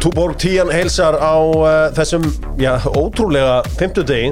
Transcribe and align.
Túborg 0.00 0.38
tían 0.40 0.70
heilsar 0.72 1.12
á 1.20 1.36
uh, 1.36 1.64
þessum, 1.92 2.22
já, 2.56 2.78
ótrúlega 2.96 3.58
50 3.76 4.06
degi 4.08 4.30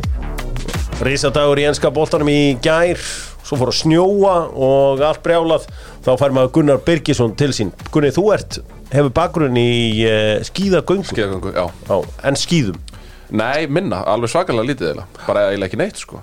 Rísadagur 1.05 1.61
í 1.61 1.67
enska 1.69 1.91
boltanum 1.93 2.31
í 2.33 2.55
gær. 2.65 2.97
Svo 3.45 3.59
fór 3.61 3.69
að 3.69 3.77
snjóa 3.83 4.33
og 4.57 5.03
allt 5.05 5.21
brjálað. 5.23 5.67
Þá 6.07 6.09
fær 6.23 6.33
maður 6.35 6.55
Gunnar 6.57 6.81
Birgisson 6.87 7.37
til 7.37 7.51
sín. 7.53 7.75
Gunni, 7.93 8.09
þú 8.17 8.25
ert, 8.35 8.59
hefur 8.95 9.13
bakgrunn 9.15 9.61
í 9.61 9.69
uh, 10.09 10.41
skíðagöngu? 10.49 11.05
Skíðagöngu, 11.13 11.53
já. 11.53 11.69
Já, 11.69 12.01
en 12.33 12.41
skíðum? 12.41 12.81
Nei, 13.29 13.69
minna, 13.69 14.01
alveg 14.09 14.33
svakalega 14.33 14.71
lítið 14.71 14.91
eða 14.95 15.05
Bara 15.27 15.45
eiginlega 15.51 15.69
ekki 15.69 15.83
neitt, 15.83 16.01
sko. 16.01 16.23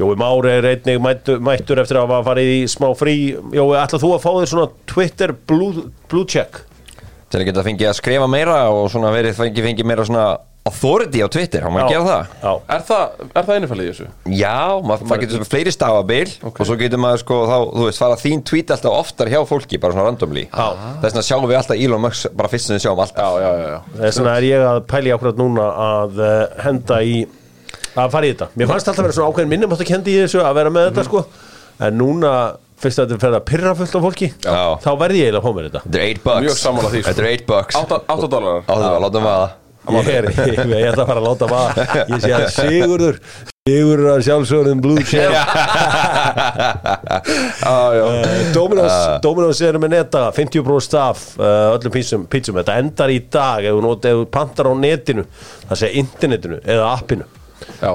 Jói 0.00 0.16
Mári 0.16 0.54
er 0.56 0.70
einnig 0.72 1.04
mættur, 1.04 1.44
mættur 1.44 1.84
eftir 1.84 2.00
að 2.00 2.08
hafa 2.08 2.24
farið 2.30 2.54
í 2.56 2.64
smá 2.72 2.88
frí. 2.96 3.18
Jói, 3.52 3.68
ætlað 3.84 4.06
þú 4.06 4.14
að 4.16 4.24
fá 4.24 4.30
þér 4.32 4.52
svona 4.54 4.72
Twitter 4.88 5.36
blue, 5.44 5.90
blue 6.08 6.24
check? 6.24 6.64
Til 7.28 7.40
að 7.42 7.48
geta 7.50 7.64
fengið 7.66 7.90
að 7.90 7.98
skrifa 7.98 8.28
meira 8.30 8.60
og 8.72 8.86
svona 8.92 9.10
verið 9.14 9.36
fengið 9.36 9.66
fengi 9.68 9.84
meira 9.88 10.04
svona 10.08 10.28
authority 10.68 11.22
á 11.24 11.28
Twitter, 11.32 11.62
hann 11.64 11.72
maður 11.72 11.92
gera 11.94 12.04
það 12.04 12.32
Já, 12.42 12.50
Er 12.74 12.82
það, 12.88 13.20
er 13.38 13.46
það 13.46 13.58
innifælið 13.60 13.86
í 13.86 13.90
þessu? 13.92 14.06
Já, 14.36 14.56
maður, 14.84 15.04
maður 15.08 15.22
getur 15.22 15.38
svona 15.38 15.48
fleiri 15.48 15.72
stafabil 15.72 16.32
Ok. 16.50 16.58
og 16.60 16.68
svo 16.68 16.76
getur 16.82 17.00
maður 17.00 17.22
sko 17.22 17.38
þá, 17.48 17.56
þú 17.78 17.86
veist, 17.86 18.02
fara 18.02 18.18
þín 18.20 18.42
tweet 18.50 18.72
alltaf 18.74 18.96
oftar 18.98 19.30
hjá 19.32 19.38
fólki, 19.48 19.80
bara 19.80 19.96
svona 19.96 20.06
randomly 20.10 20.44
Já. 20.48 20.66
Þess 21.00 21.08
vegna 21.14 21.24
sjáum 21.30 21.46
við 21.48 21.58
alltaf 21.62 21.80
Elon 21.86 22.04
Musk 22.04 22.36
bara 22.36 22.52
fyrst 22.52 22.68
sem 22.68 22.76
við 22.76 22.84
sjáum 22.84 23.02
alltaf 23.06 23.22
Já, 23.22 23.46
já, 23.46 23.50
já, 23.62 23.68
já 23.72 24.02
þess 24.02 24.20
vegna 24.20 24.36
er 24.42 24.48
ég 24.50 24.66
að 24.74 24.80
pæli 24.92 25.14
ákveðat 25.16 25.40
núna 25.40 25.68
að 25.86 26.20
uh, 26.20 26.36
henda 26.66 27.00
í 27.00 27.16
að 27.98 28.12
fara 28.12 28.28
í 28.28 28.34
þetta. 28.34 28.50
Mér 28.60 28.68
fannst 28.70 28.88
alltaf 28.92 29.00
að 29.02 29.08
vera 29.08 29.16
svona 29.16 29.32
ákveðin 29.32 29.52
minnum 29.54 29.72
að 29.74 29.86
kendi 29.88 30.12
í 30.14 30.20
þessu 30.26 30.42
að 30.44 30.58
vera 30.60 30.70
með 30.74 30.90
þetta 30.90 31.06
sko 31.08 31.24
en 31.88 31.96
núna 31.98 32.32
fyrst 32.82 32.98
að 33.02 33.06
þetta 33.12 33.20
fer 33.24 33.34
að 33.38 33.46
pyrra 33.50 33.72
fullt 33.78 33.94
af 33.98 34.02
fólki 34.08 34.28
Já. 34.44 34.58
þá 34.84 34.90
verði 35.02 35.18
ég 35.22 35.28
eiginlega 35.28 35.40
að 35.40 35.46
fá 35.46 35.52
mér 35.58 35.64
þetta. 35.68 35.82
Þetta 35.86 35.98
er 35.98 36.04
8 36.08 36.22
bucks. 36.28 36.42
Mjög 36.46 36.58
sammála 36.62 36.88
því, 36.92 37.00
sko. 37.02 37.08
Þetta 37.08 37.22
er 37.24 37.30
8 37.32 37.48
bucks. 37.52 37.74
8 37.82 38.28
dólarar 38.34 38.62
Áttu 38.68 38.82
það, 38.84 39.00
látum 39.06 39.22
við 39.28 39.32
að 39.38 39.48
Ég 39.88 40.08
er, 40.12 40.26
ég, 40.28 40.58
ég 40.68 40.90
ætla 40.90 41.04
að 41.06 41.08
fara 41.08 41.20
að 41.22 41.26
láta 41.30 41.46
maður 41.48 41.78
ég 42.12 42.20
sé 42.20 42.32
að 42.36 42.42
Sigurður 42.52 43.16
Sigurður 43.68 44.08
að 44.12 44.18
sjálfsögurinn 44.26 44.82
Blue 44.84 45.04
Chef 45.08 45.32
Já, 46.28 47.76
já 47.96 48.04
Uh, 48.08 48.52
Dominos, 48.52 48.92
Dominos 49.24 49.60
eru 49.64 49.80
með 49.80 49.94
neta 49.94 50.26
50% 50.36 50.84
staf 50.84 51.24
uh, 51.40 51.72
öllum 51.76 51.92
pítsum, 51.94 52.26
pítsum 52.30 52.58
þetta 52.60 52.76
endar 52.82 53.12
í 53.12 53.18
dag 53.32 53.64
ef 53.64 53.76
þú, 53.76 53.82
not, 53.84 54.04
ef 54.08 54.20
þú 54.20 54.26
pantar 54.34 54.68
á 54.68 54.72
netinu 54.76 55.24
það 55.68 55.80
segja 55.82 56.00
internetinu 56.02 56.60
eða 56.64 56.86
appinu. 56.94 57.26
Já, 57.80 57.92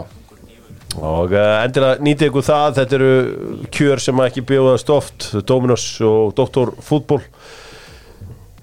og 1.00 1.34
uh, 1.34 1.60
endilega 1.64 2.04
nýtið 2.04 2.30
ykkur 2.30 2.46
það. 2.48 2.80
Þetta 2.80 2.98
eru 3.00 3.12
kjör 3.74 4.02
sem 4.04 4.24
ekki 4.26 4.46
bjóðast 4.50 4.92
oft. 4.94 5.30
Dominos 5.48 5.86
og 6.06 6.34
Dr. 6.38 6.74
Fútból 6.84 7.22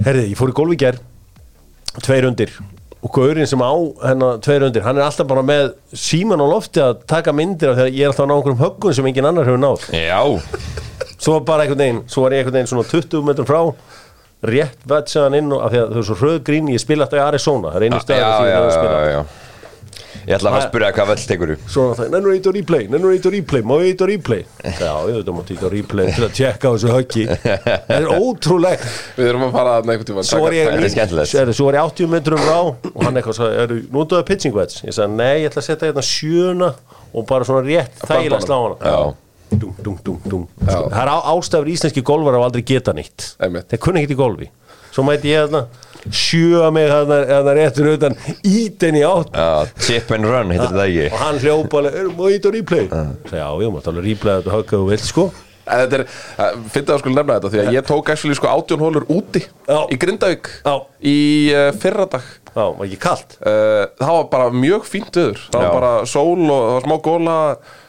herriði, 0.05 0.33
ég 0.33 0.39
fór 0.39 0.53
í 0.53 0.57
golf 0.57 0.75
í 0.75 0.79
ger 0.81 1.01
tveir 2.05 2.29
undir. 2.31 2.53
Og 3.01 3.13
gaurinn 3.15 3.49
sem 3.49 3.63
á 3.65 3.73
hennar 4.05 4.41
tveir 4.45 4.67
undir 4.67 4.85
hann 4.85 4.99
er 5.01 5.07
alltaf 5.07 5.29
bara 5.29 5.45
með 5.47 5.71
síman 5.97 6.43
á 6.43 6.47
lofti 6.47 6.83
að 6.85 7.01
taka 7.09 7.33
myndir 7.33 7.73
af 7.73 7.79
því 7.79 7.87
að 7.87 7.97
ég 7.97 8.05
er 8.05 8.13
alltaf 8.13 8.27
að 8.27 8.31
ná 8.31 8.37
einhverjum 8.37 8.61
höggun 8.61 8.97
sem 8.99 9.09
engin 9.11 9.31
annar 9.31 9.49
hefur 9.49 9.63
náð. 9.63 9.87
Já, 9.97 10.21
svo 11.17 11.39
var 11.39 11.47
bara 11.49 11.65
einhvern 11.65 11.81
veginn, 11.81 12.03
svo 12.13 12.27
var 12.27 12.37
ég 12.37 12.45
einhvern 12.45 12.59
veginn 12.61 12.73
svona 12.75 12.89
20 12.93 13.27
metrum 13.27 13.49
frá 13.49 13.61
rétt 14.51 14.85
vetsaðan 14.89 15.37
inn 15.37 15.53
og 15.53 15.65
af 15.65 15.73
því 15.73 15.81
að 15.83 15.95
þau 15.95 16.01
er 16.01 16.09
svo 16.09 16.19
hröð 16.21 16.39
grín 16.47 16.69
ég 16.73 16.81
spila 16.81 17.05
alltaf 17.05 17.21
í 17.21 17.25
Arizona, 17.25 17.73
það 17.73 17.81
er 17.81 17.87
einu 17.87 17.99
já, 17.99 18.05
stöð 18.05 18.21
já, 18.21 18.29
sem 18.31 18.47
ég 18.49 18.55
hefur 18.57 18.77
spilað 18.77 19.49
Ég 20.29 20.35
ætla 20.37 20.51
að 20.51 20.55
fara 20.55 20.61
að 20.61 20.69
spyrja 20.69 20.91
hvað 20.97 21.09
völd 21.11 21.23
tekur 21.31 21.51
þú? 21.51 21.57
Svona 21.73 21.95
það, 21.99 22.09
nennur 22.15 22.35
eitt 22.35 22.47
á 22.47 22.53
replay, 22.57 22.87
nennur 22.93 23.15
eitt 23.15 23.27
á 23.27 23.31
replay, 23.35 23.63
má 23.71 23.75
eitt 23.87 24.03
á 24.03 24.07
replay? 24.11 24.43
Já, 24.61 24.91
ég 25.09 25.15
veit 25.17 25.31
að 25.31 25.37
mátt 25.39 25.53
eitt 25.55 25.65
á 25.65 25.69
replay 25.75 26.11
til 26.17 26.27
að 26.27 26.35
tjekka 26.37 26.69
á 26.69 26.73
þessu 26.75 26.91
höggi. 26.95 27.25
Það 27.31 27.95
er 27.97 28.09
ótrúlegt. 28.21 28.85
Við 29.17 29.31
erum 29.31 29.47
að 29.49 29.55
fara 29.57 29.73
að 29.81 29.89
einhvern 29.95 30.09
tíma 30.11 30.25
Svo 30.29 30.43
er 30.51 30.57
ég, 30.59 30.69
þetta 30.71 30.85
er 30.91 30.95
skemmtilegt. 30.95 31.35
er, 31.41 31.53
svo 31.57 31.69
er 31.73 31.79
ég 31.81 31.89
80 31.95 32.13
metrum 32.13 32.45
frá 32.45 32.59
og 32.61 33.01
hann 33.07 33.21
eitthvað 33.21 33.39
sagði, 33.41 33.59
eru 33.65 33.81
notaðu 33.97 34.27
pitching 34.29 34.55
wedge 34.61 34.85
Ég 34.87 34.97
sagði, 34.97 35.17
nei, 35.19 35.33
ég 35.45 35.51
ætla 35.51 35.65
að 35.65 35.69
setja 35.71 35.91
hérna 35.91 36.05
sjöna 36.11 36.71
og 37.11 37.27
bara 37.27 37.49
svona 37.49 37.65
rétt 37.67 38.01
þægilega 38.05 38.45
slá 38.45 38.57
hana. 38.61 38.79
Já. 38.85 39.15
Dum, 39.51 39.75
dum, 39.83 39.97
dum, 40.07 40.19
dum. 40.31 40.45
Það 40.63 41.01
er 41.03 41.09
á- 41.11 41.27
ástæður 41.33 41.73
íslenski 41.73 42.05
golfar 42.07 42.37
á 42.39 42.41
aldrei 42.47 42.63
geta 42.63 42.93
nýtt. 42.95 43.33
Þeir 43.41 43.81
kunni 43.83 44.05
ekkert 44.05 44.15
í 44.15 44.19
golfi. 44.21 44.47
Svo 44.95 45.03
mæti 45.07 45.33
ég 45.33 45.43
hérna 45.49 45.65
sjöa 46.09 46.71
mig 46.75 46.89
hérna, 46.91 47.21
hérna 47.29 47.55
réttur 47.59 47.93
utan. 47.95 48.17
Íten 48.47 48.99
í 48.99 49.05
átt. 49.07 49.37
Chip 49.85 50.11
and 50.17 50.25
run, 50.29 50.55
þetta 50.55 50.73
og 50.73 50.83
ekki? 50.87 51.07
Hann 51.21 51.39
hljópa 51.45 51.83
alveg, 51.83 52.01
erum 52.01 52.19
við 52.25 52.39
ít 52.39 52.49
á 52.49 52.51
replay? 52.57 52.91
Já, 53.31 53.47
ég 53.61 53.77
mátt 53.77 53.93
alveg 53.93 54.11
replay 54.11 54.41
þetta 54.41 54.57
högg 54.59 54.75
að 54.75 54.81
þú 54.81 54.91
vilt 54.95 55.09
sko 55.11 55.31
þetta 55.71 55.99
er, 56.01 56.05
finnst 56.73 56.87
það 56.91 56.95
að 56.97 57.01
skulle 57.05 57.19
nefna 57.21 57.37
þetta 57.39 57.51
Því 57.55 57.63
að 57.65 57.73
ég 57.79 57.87
tók 57.91 58.13
actually 58.15 58.37
sko 58.39 58.51
átjón 58.53 58.85
hólur 58.85 59.07
úti 59.11 59.43
Já. 59.47 59.79
Í 59.95 59.99
Grindavík 60.03 60.51
Já. 60.67 60.75
Í 61.07 61.17
uh, 61.55 61.71
fyrradag 61.83 62.27
Já, 62.51 62.65
var 62.75 62.83
ekki 62.89 62.99
kalt? 62.99 63.37
Uh, 63.47 63.85
Það 64.01 64.15
var 64.17 64.25
bara 64.33 64.49
mjög 64.51 64.89
fínt 64.91 65.15
viður 65.15 65.39
Það 65.53 65.61
var 65.61 65.69
Já. 65.69 65.75
bara 65.79 65.93
sól 66.11 66.41
og 66.51 66.51
það 66.67 66.75
var 66.75 66.87
smá 66.89 66.97
góla 67.07 67.37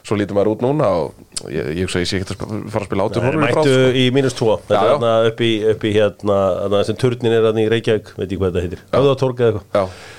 Svo 0.06 0.18
lítur 0.18 0.38
maður 0.38 0.52
út 0.56 0.64
núna 0.66 0.88
og 1.02 1.50
ég, 1.50 1.72
ég 1.78 1.84
hugsa 1.86 2.00
að 2.00 2.06
ég 2.06 2.10
sé 2.12 2.20
ekki 2.20 2.30
að 2.30 2.38
sp- 2.38 2.70
fara 2.74 2.86
að 2.86 2.88
spila 2.90 3.06
átjón 3.10 3.26
hólur 3.28 3.44
mættu 3.46 3.76
í 3.98 4.06
mínus 4.14 4.34
2 4.38 4.56
Þetta 4.64 4.78
er 4.78 4.82
já. 4.82 4.94
hérna 4.94 5.12
upp 5.30 5.44
í, 5.46 5.52
upp 5.74 5.86
í 5.86 5.92
hérna 5.98 6.38
þarna 6.64 6.82
sem 6.90 6.98
turnin 7.02 7.34
er 7.38 7.46
hérna 7.48 7.62
í 7.62 7.70
Reykjavík. 7.74 8.10
Veit 8.18 8.26
ekki 8.28 8.40
hvað 8.42 8.50
þetta 8.56 8.64
heitir. 8.66 8.82
Höfðatorg 8.96 9.42
eða 9.46 9.52
eitthvað. 9.62 9.78
Já, 9.78 10.18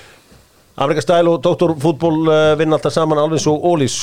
Amerika 0.83 1.03
Stæl 1.05 1.27
og 1.29 1.35
Dr. 1.45 1.75
Fútból 1.83 2.15
uh, 2.31 2.53
vinna 2.59 2.79
alltaf 2.79 2.95
saman 2.95 3.19
alveg 3.21 3.43
svo 3.43 3.53
Ólís 3.71 3.97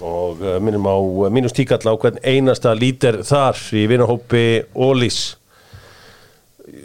og 0.00 0.42
uh, 0.44 0.56
minnum 0.62 0.86
á 0.88 0.96
uh, 0.96 1.26
mínus 1.32 1.54
tíkall 1.56 1.84
á 1.88 1.94
hvern 1.96 2.20
einasta 2.24 2.74
lítir 2.76 3.22
þar 3.26 3.58
í 3.72 3.86
vinnahópi 3.90 4.46
Ólís 4.74 5.36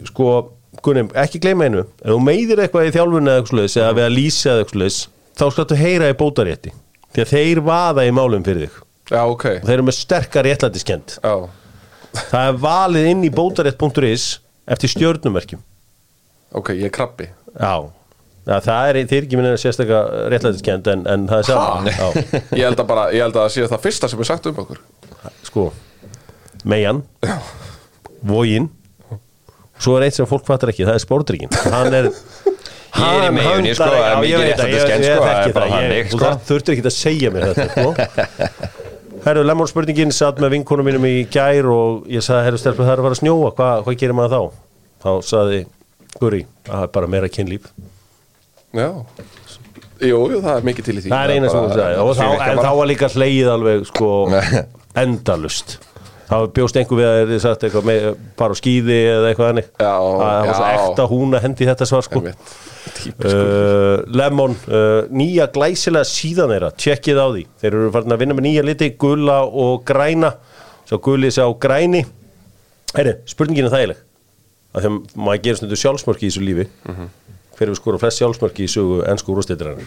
sko, 0.08 0.52
Gunni, 0.82 1.04
ekki 1.20 1.38
gleyma 1.42 1.68
einu. 1.68 1.82
Ef 2.00 2.10
þú 2.10 2.20
meiðir 2.24 2.62
eitthvað 2.64 2.88
í 2.88 2.94
þjálfunni 2.94 3.30
eða 3.30 3.42
eitthvað 3.42 3.76
eða 3.82 3.96
við 3.98 4.06
að 4.06 4.14
lýsa 4.16 4.52
eða 4.54 4.64
eitthvað 4.64 4.96
þá 5.38 5.44
skaltu 5.52 5.78
heyra 5.78 6.08
í 6.10 6.16
bótarétti. 6.18 6.72
Því 7.12 7.22
að 7.22 7.32
þeir 7.34 7.60
vaða 7.66 8.06
í 8.08 8.14
málum 8.16 8.46
fyrir 8.46 8.66
þig. 8.66 8.78
Já, 9.12 9.20
ok. 9.28 9.44
Og 9.60 9.66
þeir 9.68 9.74
eru 9.76 9.86
með 9.86 9.98
sterkar 9.98 10.48
réttlætiskend 10.48 11.18
það 12.12 12.46
er 12.48 12.60
valið 12.60 13.08
inn 13.12 13.24
í 13.26 13.32
bótarétt.is 13.32 14.28
eftir 14.68 14.92
stjörnumerkjum. 14.92 15.62
Ok, 16.56 16.74
ég 16.76 16.88
er 16.90 16.94
krabbi. 16.94 17.28
Já 17.56 17.92
Já, 18.42 18.56
það 18.64 18.88
er, 18.90 18.96
þeir 19.06 19.26
ekki 19.28 19.38
minna 19.38 19.50
sérstakka 19.62 19.98
réttlætiskend 20.32 20.88
en, 20.90 21.02
en 21.06 21.26
það 21.30 21.42
er 21.42 21.46
saman 21.46 21.90
Ég 22.58 22.64
held 22.66 22.80
að 22.82 22.88
bara, 22.88 23.04
ég 23.14 23.22
held 23.22 23.36
að 23.38 23.44
það 23.44 23.52
sé 23.54 23.66
það 23.70 23.82
fyrsta 23.84 24.08
sem 24.10 24.22
er 24.24 24.28
sagt 24.32 24.48
um 24.50 24.56
okkur. 24.64 24.80
Sko 25.46 25.66
Meian 26.66 27.04
Vógin 28.26 28.66
Svo 29.82 29.94
er 29.98 30.06
eitt 30.08 30.14
sem 30.18 30.26
fólk 30.30 30.44
fattar 30.46 30.70
ekki, 30.72 30.84
það 30.86 30.98
er 30.98 31.04
spórdryggin 31.04 31.54
Hann 31.70 31.94
er 32.00 32.10
Ég 32.92 33.22
er 33.22 33.24
í 33.24 33.30
meyjunni, 33.34 33.70
sko, 33.74 33.86
höndlar- 33.86 34.02
það 34.02 34.10
er 34.10 34.18
mikið 34.22 34.50
það, 34.58 34.72
ég- 34.72 34.82
sko, 35.06 35.22
þekki 35.28 35.54
það 35.56 35.76
er 35.78 35.94
ég- 35.96 36.10
sko. 36.12 36.32
þurftir 36.50 36.74
ekki 36.74 36.84
að 36.90 36.94
segja 36.96 37.30
mér 37.32 37.46
þetta 37.48 37.68
sko. 37.70 37.86
Herru, 39.24 39.44
lemon 39.46 39.70
spurningin 39.70 40.12
satt 40.12 40.42
með 40.42 40.52
vinkonum 40.58 40.86
mínum 40.90 41.06
í 41.08 41.14
gær 41.32 41.68
og 41.72 42.04
ég 42.10 42.24
sagði, 42.26 42.48
herru, 42.50 42.58
stelpur, 42.60 42.84
það 42.84 42.92
er 42.96 43.00
að 43.00 43.06
fara 43.06 43.16
að 43.16 43.20
snjóa 43.22 43.52
hvað, 43.56 43.88
gerir 44.02 44.16
maður 44.18 44.34
þá? 44.34 44.60
Þá 45.06 45.10
sagði 45.30 45.60
Guri, 46.20 46.42
það 46.68 46.84
er 46.84 46.92
bara 46.98 47.10
meira 47.14 47.30
kynlíf 47.32 47.70
Jú, 50.02 50.18
það 50.42 50.52
er 50.56 50.64
mikið 50.66 50.86
til 50.88 50.96
í 50.96 51.00
því. 51.04 51.10
Það 51.12 51.22
er 51.22 51.32
eina 51.36 51.50
sem 51.52 51.62
hún 51.62 51.72
sagði 52.18 52.50
En 52.50 52.60
þá 52.64 52.70
var 52.80 52.88
líka 52.90 53.10
hlegið 53.12 53.50
alveg 53.52 53.88
sko 53.92 54.12
endalust 55.02 55.78
þá 56.32 56.48
bjóst 56.56 56.78
einhver 56.80 56.98
við 56.98 57.08
að 57.08 57.30
þið 57.32 57.40
sagt 57.44 57.64
eitthvað 57.66 57.88
með, 57.88 58.04
bara 58.40 58.54
á 58.54 58.56
skýði 58.56 58.98
eða 59.12 59.30
eitthvað 59.30 59.50
hannig 59.50 59.66
Já, 59.68 59.92
það 59.92 60.46
var 60.48 60.56
svo 60.58 60.68
ekta 60.72 61.06
hún 61.10 61.36
að 61.36 61.44
hendi 61.46 61.68
þetta 61.68 61.88
svar 61.88 62.06
sko. 62.06 62.22
Uh, 62.22 64.02
Lemon 64.16 64.54
uh, 64.68 65.10
nýja 65.12 65.48
glæsilega 65.52 66.08
síðan 66.08 66.52
þeirra. 66.54 66.70
Tjekkið 66.78 67.20
á 67.20 67.26
því, 67.34 67.44
þeir 67.62 67.70
eru 67.72 67.90
farin 67.94 68.14
að 68.16 68.22
vinna 68.22 68.36
með 68.38 68.46
nýja 68.48 68.64
liti 68.66 68.88
gula 69.00 69.38
og 69.46 69.84
græna. 69.88 70.32
Svo 70.88 70.98
guli 71.04 71.30
sá 71.34 71.44
græni. 71.62 72.04
Herri, 72.96 73.16
spurningin 73.28 73.68
er 73.68 73.74
þægileg. 73.74 74.02
Þegar 74.72 74.96
maður 75.20 75.42
gerir 75.44 75.60
stundu 75.60 75.78
sjálfsmörki 75.80 76.28
í 76.28 76.32
þessu 76.32 76.44
lífi. 76.46 76.68
Mhm. 76.88 77.10
Hver 77.56 77.68
hefur 77.70 77.78
skorað 77.80 78.02
flest 78.04 78.20
sjálfsmörki 78.22 78.64
í 78.66 78.70
sögu 78.72 79.02
ennsku 79.08 79.34
úrstættirann 79.36 79.82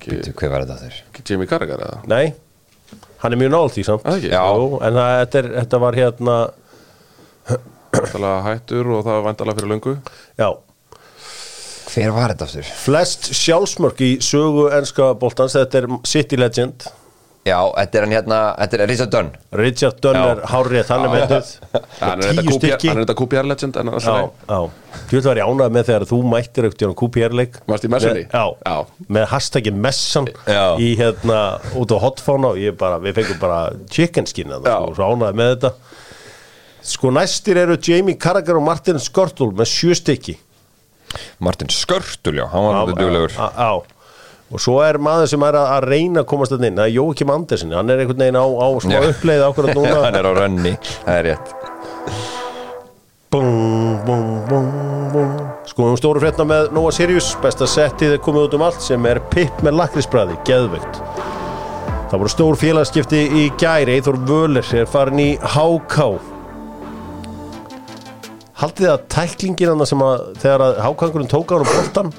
Ekki- 0.00 0.32
Hvað 0.32 0.50
var 0.54 0.64
þetta 0.64 0.78
þér? 0.84 1.00
Jamie 1.28 1.46
Carragher 1.50 1.82
eða? 1.84 1.98
Nei, 2.08 2.32
hann 3.20 3.32
er 3.36 3.40
mjög 3.42 3.50
nált 3.52 3.74
því 3.76 3.84
samt 3.90 4.06
ekki? 4.08 4.30
Já. 4.32 4.44
En 4.88 4.96
það, 4.96 5.10
þetta, 5.20 5.42
er, 5.42 5.50
þetta 5.60 5.80
var 5.84 5.98
hérna 6.00 6.36
Vantalega 7.90 8.42
hættur 8.46 8.90
og 8.94 9.00
það 9.04 9.16
var 9.18 9.24
vantalega 9.26 9.58
fyrir 9.60 9.72
löngu 9.74 9.94
Já, 10.38 10.48
Hver 11.90 12.12
var 12.14 12.30
þetta 12.32 12.46
aftur? 12.46 12.68
flest 12.84 13.28
sjálfsmörk 13.34 14.00
í 14.06 14.10
sögu 14.22 14.68
ennska 14.76 15.08
boltans 15.18 15.56
Þetta 15.58 15.80
er 15.82 15.88
City 16.06 16.38
Legend 16.38 16.86
Já, 17.40 17.56
þetta 17.72 17.96
er 17.96 18.04
hann 18.04 18.12
hérna, 18.12 18.38
þetta 18.60 18.76
er 18.76 18.90
Richard 18.90 19.12
Dunn 19.14 19.28
Richard 19.56 20.06
Hárrið, 20.50 20.90
hann 20.92 21.04
er 21.06 21.12
með 21.14 21.30
Hann 22.02 22.20
er 22.20 22.34
Tíu 22.34 22.42
þetta 22.42 22.56
stykki 22.58 22.90
hann 22.90 22.98
er 23.00 23.06
þetta 23.06 23.14
QPR 23.16 23.46
legend 23.48 23.78
en 23.80 23.88
Já, 23.88 23.94
alltaf 23.96 24.50
já 24.50 24.58
Þú 25.08 25.14
veit 25.16 25.28
var 25.30 25.40
ég 25.40 25.48
ánægð 25.48 25.72
með 25.76 25.86
þegar 25.88 26.04
þú 26.10 26.18
mættir 26.34 26.68
auktið 26.68 26.92
á 26.92 26.94
QPR-leik 27.00 27.56
Varstu 27.70 27.88
í 27.88 27.92
messunni? 27.94 28.26
Já, 28.28 28.44
Já. 28.66 29.06
með 29.16 29.24
hashtaggi 29.32 29.72
messan 29.86 30.28
Já. 30.44 30.64
í 30.76 30.90
hérna 31.00 31.40
út 31.80 31.94
á 31.96 31.98
hotfána 32.04 32.52
og 32.52 32.60
ég 32.60 32.76
bara, 32.76 33.00
við 33.00 33.16
fengum 33.22 33.40
bara 33.40 33.62
chicken 33.88 34.28
skin 34.28 34.52
að 34.58 34.68
Já. 34.68 34.74
það, 34.76 34.92
svo 35.00 35.08
ánægð 35.14 35.40
með 35.40 35.54
þetta 35.54 35.72
Sko 36.90 37.14
næstir 37.16 37.60
eru 37.64 37.80
Jamie 37.80 38.20
Carragher 38.20 38.60
og 38.60 38.68
Martin 38.68 39.00
Skortul 39.00 39.50
með 39.56 39.72
sjö 39.72 39.96
stykki 39.96 40.36
Martin 41.42 41.72
Skörtul, 41.72 42.36
já, 42.38 42.44
hann 42.52 42.62
var 42.68 42.76
náttúrulega 42.76 43.00
duglegur 43.00 43.32
á, 43.40 43.46
á. 43.56 43.70
Og 44.50 44.62
svo 44.62 44.80
er 44.82 44.98
maður 45.02 45.30
sem 45.30 45.44
er 45.46 45.58
að, 45.60 45.68
að 45.76 45.86
reyna 45.92 46.22
að 46.24 46.28
komast 46.32 46.54
inn. 46.56 46.66
Það 46.66 46.84
er 46.86 46.94
Jókim 46.96 47.32
Andersen, 47.34 47.74
hann 47.76 47.92
er 47.92 48.02
einhvern 48.02 48.24
veginn 48.24 48.40
á, 48.40 48.46
á 48.46 48.68
smá 48.82 48.96
uppleið 48.98 49.44
ákvörðan 49.46 49.78
núna. 49.78 49.96
Hann 50.06 50.18
er 50.18 50.26
á 50.26 50.32
rönni, 50.36 50.72
það 51.04 51.18
er 51.18 51.28
rétt. 51.30 51.54
Bum, 53.30 54.00
bum, 54.02 54.24
bum, 54.50 55.28
skoðum 55.70 55.98
stóru 56.00 56.22
frétna 56.22 56.46
með 56.50 56.72
Nova 56.74 56.90
Sirius. 56.94 57.30
Besta 57.44 57.68
settið 57.70 58.16
er 58.16 58.24
komið 58.24 58.48
út 58.48 58.56
um 58.58 58.66
allt 58.66 58.82
sem 58.82 59.06
er 59.06 59.22
pipp 59.30 59.62
með 59.62 59.78
lakrisbræði, 59.84 60.40
geðveikt. 60.48 60.98
Það 62.10 62.18
voru 62.18 62.34
stór 62.34 62.58
félagskipti 62.58 63.22
í 63.38 63.46
gæri 63.60 64.00
Eithor 64.00 64.18
Völer 64.26 64.66
er 64.74 64.90
farin 64.90 65.22
í 65.22 65.30
HK 65.38 66.10
haldið 68.60 68.84
þið 68.84 68.90
að 68.92 69.04
tæklingin 69.14 69.70
hann 69.70 69.88
sem 69.88 70.02
að 70.04 70.24
þegar 70.42 70.64
að 70.66 70.80
hákangurinn 70.84 71.30
tók 71.30 71.52
á 71.52 71.56
hann 71.56 71.62
um 71.64 71.70
boltan 71.70 72.10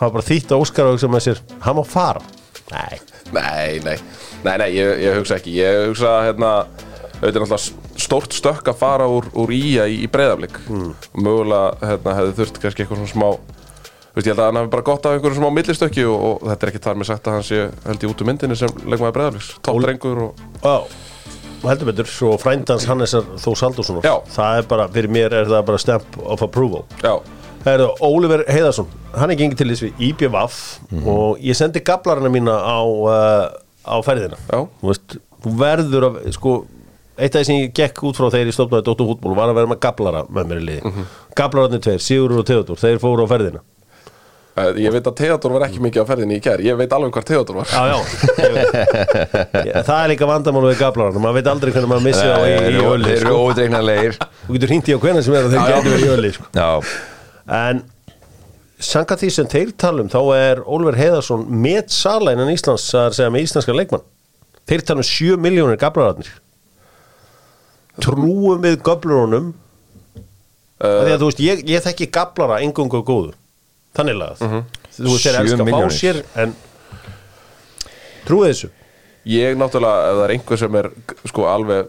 hafa 0.00 0.10
bara 0.18 0.26
þýtt 0.26 0.52
að 0.54 0.64
Óskar 0.64 0.88
og 0.90 0.96
hugsa 0.96 1.10
með 1.12 1.24
sér 1.28 1.40
hann 1.66 1.78
má 1.78 1.84
fara. 1.88 2.24
Nei, 2.72 2.98
Nei, 3.34 3.80
nei, 3.82 3.96
nei, 4.44 4.56
nei 4.60 4.68
ég, 4.74 5.00
ég 5.02 5.16
hugsa 5.18 5.36
ekki. 5.40 5.54
Ég 5.58 5.88
hugsa, 5.90 6.12
hérna 6.26 6.50
stórt 7.96 8.34
stökk 8.36 8.68
að 8.70 8.76
fara 8.78 9.06
úr, 9.10 9.26
úr 9.34 9.52
ía 9.56 9.86
í, 9.88 10.02
í 10.04 10.08
breyðaflik 10.12 10.58
og 10.68 11.20
mögulega, 11.22 11.76
hérna, 11.80 12.14
hefði 12.20 12.34
þurft 12.40 12.60
kannski 12.62 12.84
eitthvað 12.84 13.00
svona 13.00 13.12
smá 13.14 13.28
veist, 14.16 14.26
ég 14.26 14.32
held 14.34 14.42
að 14.42 14.48
hann 14.50 14.58
hafi 14.60 14.72
bara 14.74 14.84
gott 14.86 15.06
af 15.08 15.16
einhverju 15.16 15.38
smá 15.40 15.48
millistökki 15.56 16.04
og, 16.08 16.18
og 16.26 16.44
þetta 16.50 16.66
er 16.66 16.72
ekki 16.72 16.82
þar 16.86 17.00
með 17.00 17.10
sagt 17.10 17.30
að 17.30 17.36
hann 17.38 17.46
sé 17.48 17.62
held 17.86 18.04
ég 18.04 18.12
út 18.12 18.22
úr 18.22 18.28
myndinni 18.30 18.58
sem 18.60 18.76
leikmaði 18.84 19.16
breyðafliks 19.16 19.50
toppdrengur 19.66 20.22
og 20.26 20.44
Ó, 20.66 20.76
heldur 21.64 21.90
betur 21.90 22.10
svo 22.12 22.34
frændans 22.40 22.86
Hannesar 22.90 23.24
Þó 23.40 23.48
Saldússonar 23.62 24.04
Já. 24.06 24.14
það 24.36 24.60
er 24.60 24.68
bara, 24.74 24.88
fyrir 24.92 25.12
mér 25.16 25.38
er 25.40 25.48
það 25.50 25.66
bara 25.72 25.80
stamp 25.82 26.20
of 26.20 26.44
approval. 26.44 26.84
Já, 27.00 27.16
Það 27.66 27.74
eru 27.80 27.86
Óliver 28.06 28.44
Heiðarsson 28.46 28.86
hann 29.18 29.32
er 29.34 29.38
gengið 29.40 29.58
til 29.58 29.68
þess 29.72 29.82
við 29.88 30.02
IBVF 30.10 30.58
og 31.10 31.40
ég 31.42 31.58
sendi 31.58 31.82
gablarana 31.82 32.30
mína 32.30 32.54
á, 32.62 32.78
uh, 32.86 33.46
á 33.82 33.96
ferðina. 34.06 34.38
Já. 34.46 34.60
þú, 34.80 34.90
veist, 34.92 35.16
þú 35.42 35.54
verður 35.60 36.06
að 36.12 36.18
sko, 36.36 36.52
eitt 37.18 37.34
af 37.34 37.40
því 37.42 37.46
sem 37.50 37.60
ég 37.64 37.72
gekk 37.74 38.02
út 38.06 38.18
frá 38.20 38.28
þegar 38.30 38.50
ég 38.52 38.56
stofnaði 38.58 38.86
Dóttur 38.86 39.08
fútból 39.10 39.34
var 39.38 39.50
að 39.50 39.58
vera 39.58 39.72
með 39.74 39.80
gablara 39.82 40.22
með 40.30 40.50
mér 40.52 40.60
í 40.62 40.68
liði. 40.70 40.82
Mm 40.92 41.06
gablararnir 41.36 41.82
tveir, 41.84 42.00
Sigurður 42.00 42.38
og 42.40 42.46
Theodor 42.48 42.78
þeir 42.80 43.00
fóru 43.02 43.24
á 43.26 43.28
ferðina. 43.28 43.58
Eh, 44.56 44.70
ég 44.86 44.92
veit 44.94 45.04
að 45.10 45.16
Theodor 45.18 45.52
var 45.52 45.66
ekki 45.66 45.82
mikið 45.84 46.00
á 46.00 46.08
ferðinni 46.08 46.38
í 46.38 46.44
kær 46.46 46.62
ég 46.64 46.78
veit 46.78 46.94
alveg 46.96 47.12
hvar 47.12 47.26
Theodor 47.28 47.58
var. 47.58 47.68
Já, 47.68 47.82
já. 47.92 47.98
Það 49.88 49.98
er 49.98 50.08
líka 50.14 50.28
vandamál 50.30 50.62
við 50.70 50.78
gablarana 50.80 51.20
maður 51.20 51.36
veit 51.40 51.50
aldrei 51.52 51.72
hvernig 51.74 51.90
maður 51.92 52.06
missi 52.06 52.24
á 52.24 52.38
í, 52.40 52.54
Þeir 52.54 52.70
í 52.70 52.78
eru- 52.78 52.94
öli 52.94 53.10
þeir 53.10 53.18
eru 53.18 53.26
sko. 53.34 53.42
ódreiknarlegir 53.50 54.16
Þú 54.46 54.56
getur 54.56 54.72
í 54.72 54.96
á 54.96 54.98
hvernig 55.04 55.26
sem 55.26 55.36
er 55.36 55.44
og 55.44 55.52
þeir 55.52 55.68
getur 55.74 55.92
verið 55.92 56.06
í 56.06 56.14
öli 56.16 56.32
sko. 56.38 56.48
Já, 56.56 56.70
En 57.46 57.84
sanga 58.82 59.16
því 59.18 59.30
sem 59.32 59.48
þeir 59.50 59.72
talum 59.78 60.10
þá 60.12 60.18
er 60.36 60.62
Ólver 60.66 60.98
Heiðarsson 60.98 61.46
með 61.48 61.92
sala 61.94 62.34
innan 62.34 62.52
Íslands 62.52 62.88
að 62.96 63.14
segja 63.18 63.32
með 63.32 63.46
íslenska 63.46 63.76
leikmann. 63.76 64.04
Þeir 64.66 64.84
talum 64.88 65.06
7 65.06 65.38
miljónir 65.40 65.78
gablararnir. 65.80 66.30
Trúum 68.02 68.60
við 68.64 68.80
gablurunum 68.84 69.52
uh, 69.54 70.24
því 70.84 71.12
að 71.14 71.20
þú 71.22 71.28
veist 71.30 71.44
ég, 71.44 71.62
ég 71.70 71.84
þekki 71.86 72.10
gablara 72.12 72.58
engungu 72.64 73.00
góðu. 73.06 73.32
Þannig 73.96 74.18
lagað. 74.20 74.66
Þú 74.98 75.12
veist 75.14 75.28
þeir 75.28 75.38
7 75.38 75.44
elska 75.44 75.64
að 75.64 75.70
fá 75.72 75.94
sér 75.96 76.20
en 76.42 76.56
trúið 78.26 78.50
þessu? 78.50 78.72
Ég 79.26 79.56
náttúrulega, 79.58 80.10
ef 80.10 80.18
það 80.18 80.24
er 80.26 80.34
einhver 80.36 80.60
sem 80.60 80.76
er 80.78 80.90
sko 81.26 81.46
alveg 81.50 81.88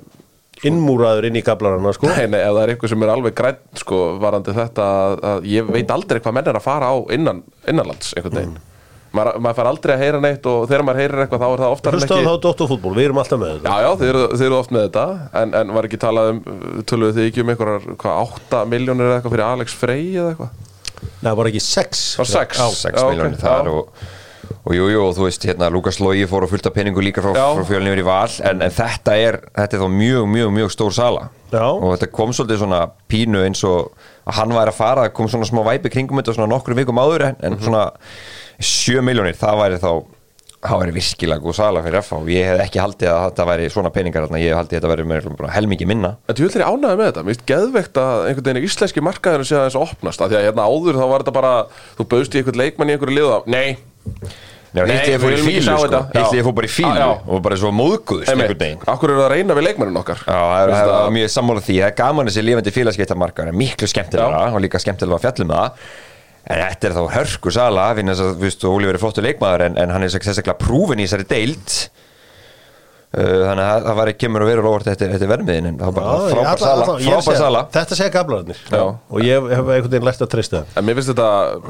innmúraður 0.65 1.27
inn 1.29 1.37
í 1.37 1.43
gablarana 1.45 1.91
sko. 1.93 2.09
Nei, 2.09 2.25
nei, 2.31 2.39
ef 2.41 2.53
það 2.55 2.61
er 2.63 2.71
einhver 2.73 2.91
sem 2.93 3.03
er 3.05 3.11
alveg 3.13 3.35
græn 3.37 3.59
sko, 3.77 3.99
varandi 4.21 4.55
þetta 4.57 4.87
að, 5.01 5.19
að 5.31 5.51
ég 5.51 5.69
veit 5.75 5.93
aldrei 5.93 6.21
hvað 6.23 6.39
menn 6.39 6.49
er 6.49 6.57
að 6.57 6.65
fara 6.65 6.89
á 6.89 6.95
innan, 7.13 7.43
innanlands 7.69 8.15
einhvern 8.17 8.39
veginn. 8.39 8.57
Maður, 9.17 9.37
maður 9.41 9.57
fær 9.57 9.69
aldrei 9.69 9.93
að 9.93 10.01
heyra 10.03 10.19
neitt 10.21 10.47
og 10.51 10.65
þegar 10.67 10.83
maður 10.83 10.99
heyrir 11.01 11.21
eitthvað 11.23 11.43
þá 11.43 11.47
er 11.47 11.61
það 11.61 11.75
oftar 11.75 11.95
en 11.95 12.01
hlustaðu 12.01 12.19
ekki 12.19 12.27
þá 12.27 12.41
Dóttarfútból, 12.43 12.91
við 12.97 13.05
erum 13.07 13.19
alltaf 13.21 13.39
með 13.39 13.53
þetta. 13.53 13.71
Já, 13.71 13.85
já, 13.85 13.91
þeir 14.01 14.09
eru, 14.09 14.23
þeir 14.33 14.47
eru 14.47 14.57
oft 14.57 14.73
með 14.75 14.83
þetta 14.87 15.05
en, 15.41 15.53
en 15.61 15.71
var 15.77 15.87
ekki 15.87 15.99
talað 16.01 16.31
um, 16.33 16.41
töluðu 16.91 17.15
þið 17.15 17.29
ekki 17.29 17.43
um 17.43 17.51
einhverjar, 17.53 17.87
hvað, 18.03 18.19
8 18.25 18.61
miljónir 18.73 19.07
eða 19.07 19.17
eitthvað 19.21 19.35
fyrir 19.37 19.45
Alex 19.47 19.77
Frey 19.79 20.03
eða 20.11 20.33
eitthvað? 20.33 20.51
Nei, 21.23 21.31
var 21.39 21.49
ekki 21.53 21.63
6 21.63 22.03
Það 22.17 22.23
var 22.25 22.31
6 22.33 22.83
6 22.83 23.07
miljónir 23.07 23.41
þar 23.41 23.71
og, 23.71 24.03
og 24.65 24.73
jú, 24.75 24.87
jú, 24.91 25.01
og 25.05 25.13
þú 25.17 25.25
veist, 25.27 25.45
hérna, 25.47 25.69
Lukas 25.71 25.99
Lógi 26.01 26.25
fór 26.27 26.45
að 26.47 26.53
fullta 26.55 26.71
peningu 26.75 27.03
líka 27.03 27.21
frá, 27.23 27.33
frá 27.35 27.63
fjölnir 27.69 27.99
í 28.01 28.05
val 28.07 28.29
en, 28.43 28.61
en 28.65 28.71
þetta 28.73 29.15
er, 29.21 29.39
þetta 29.55 29.77
er 29.77 29.83
þá 29.83 29.89
mjög, 29.93 30.27
mjög, 30.33 30.51
mjög 30.57 30.71
stór 30.75 30.93
sala. 30.97 31.29
Já. 31.47 31.63
og 31.63 31.93
þetta 31.95 32.09
kom 32.11 32.33
svolítið 32.35 32.57
svona 32.59 32.81
pínu 33.07 33.39
eins 33.45 33.61
og 33.63 33.93
að 34.27 34.35
hann 34.41 34.51
væri 34.51 34.73
að 34.73 34.79
fara, 34.81 35.05
kom 35.15 35.29
svona 35.31 35.47
smá 35.47 35.61
væpi 35.63 35.89
kringum 35.93 36.19
þetta 36.19 36.33
svona 36.35 36.49
nokkru 36.51 36.75
vikum 36.75 36.99
áður 36.99 37.29
en, 37.29 37.37
Mhm. 37.39 37.53
en 37.53 37.59
svona 37.63 37.85
7 38.59 39.01
miljónir, 39.05 39.37
það 39.39 39.59
væri 39.61 39.79
þá 39.79 39.91
það 40.67 40.79
væri 40.81 40.93
virkilega 40.97 41.39
góð 41.43 41.53
sala 41.55 41.81
fyrir 41.85 41.99
FH 42.01 42.17
og 42.17 42.29
ég 42.33 42.47
hef 42.49 42.61
ekki 42.65 42.79
haldið 42.81 43.09
að 43.13 43.19
þetta 43.29 43.45
væri 43.47 43.67
svona 43.71 43.91
peningar 43.93 44.25
ég 44.33 44.49
hef 44.49 44.57
haldið 44.57 44.73
að 44.73 44.81
þetta 44.81 44.89
væri 44.91 45.35
bara 45.37 45.51
helmingi 45.53 45.85
minna. 45.87 46.15
Þú 46.27 46.47
ætlir 46.49 46.63
ég 46.65 46.71
ánægði 46.73 46.97
með 46.97 47.09
þetta, 47.11 47.23
mér 47.23 47.35
finnst 47.37 47.45
geðveikt 47.51 47.99
að 48.01 48.23
einhvern 48.27 48.47
veginn 48.49 48.65
íslenski 48.67 49.03
markaðurinn 49.05 49.47
sé 49.47 49.55
aðeins 49.59 49.77
að 49.77 49.85
opnast 49.85 50.21
af 50.25 50.31
því 50.31 50.39
að 50.39 50.47
hérna 50.49 50.65
áður 50.67 50.97
þá 50.97 51.05
var 51.13 51.23
þetta 51.23 51.35
bara 51.37 51.53
þú 51.99 52.07
bauðst 52.11 52.33
í 52.35 52.41
einhvern 52.41 52.61
leikmann 52.63 52.89
í 52.91 52.95
einhverju 52.97 53.15
liða 53.21 53.37
Nei, 53.47 53.77
Nei, 54.77 54.83
Nei, 54.83 54.97
hitt 54.97 55.07
ég 55.09 55.21
fór 55.23 55.33
í 55.33 55.37
fílu 55.41 55.61
sko, 55.63 55.77
þetta. 55.87 55.99
hitt 56.11 56.33
Já. 56.33 56.37
ég 56.37 56.45
fór 56.45 56.53
bara 56.57 56.67
í 56.67 56.71
fílu 56.73 57.05
og 57.33 57.39
bara 57.45 57.57
svo 57.57 57.69
móðguðust 57.73 58.29
einhvern 58.33 58.59
veginn. 58.59 58.81
Akkur 58.91 59.13
eru 59.13 59.21
það 59.21 59.27
að 59.29 59.31
reyna 59.33 59.55
við 59.57 59.65
leikmannin 59.69 59.99
okkar? 60.01 60.19
Já, 60.27 60.35
það 60.37 60.63
er, 60.65 60.73
er 60.97 61.13
mjög 61.15 61.31
sammála 61.33 61.63
því, 61.63 61.77
það 61.79 61.87
er 61.87 61.95
gaman 62.01 62.29
þessi 62.29 62.43
lifandi 62.43 62.73
félagskiptamarkar, 62.75 63.49
er 63.53 63.57
miklu 63.57 63.89
skemmtilega 63.89 64.43
og 64.51 64.59
líka 64.61 64.81
skemmtilega 64.83 65.17
að 65.17 65.23
fjallum 65.25 65.53
það. 65.55 65.87
En 66.47 66.61
þetta 66.63 66.87
er 66.87 66.97
þá 66.99 67.01
hörku 67.15 67.51
sala, 67.51 67.87
þú 67.97 68.27
veist, 68.43 68.67
Óli 68.67 68.87
verið 68.91 69.03
flottu 69.03 69.23
leikmaður 69.25 69.65
en, 69.65 69.79
en 69.81 69.95
hann 69.95 70.05
er 70.05 70.13
sérstaklega 70.13 70.59
prúfin 70.61 71.01
í 71.01 71.07
þessari 71.07 71.27
deild. 71.31 71.73
uh, 71.73 72.06
þannig 73.07 73.63
að 73.63 73.85
það 73.87 73.95
var 73.97 74.09
ekki 74.11 74.19
kemur 74.25 74.43
að 74.43 74.49
vera 74.51 74.63
lofart 74.65 74.87
eftir, 74.91 75.11
eftir 75.15 75.29
vermiðin 75.31 75.67
en 75.69 75.77
það 75.79 75.87
var 75.87 75.95
bara 75.95 76.25
frábær 76.33 76.59
sala, 76.59 76.87
frábær 76.99 77.37
sala. 77.39 77.61
Þetta 77.77 77.97
segja 77.97 78.11
gablararnir. 78.17 78.59
Já. 78.67 78.81
og 78.83 79.21
ég 79.23 79.47
hef 79.47 79.63
einhvern 79.63 79.93
veginn 79.93 80.07
lært 80.09 80.25
að 80.25 80.31
treysta 80.33 80.59
það 80.65 80.81
En 80.81 80.85
mér 80.89 80.97
finnst 80.99 81.13
þetta 81.13 81.29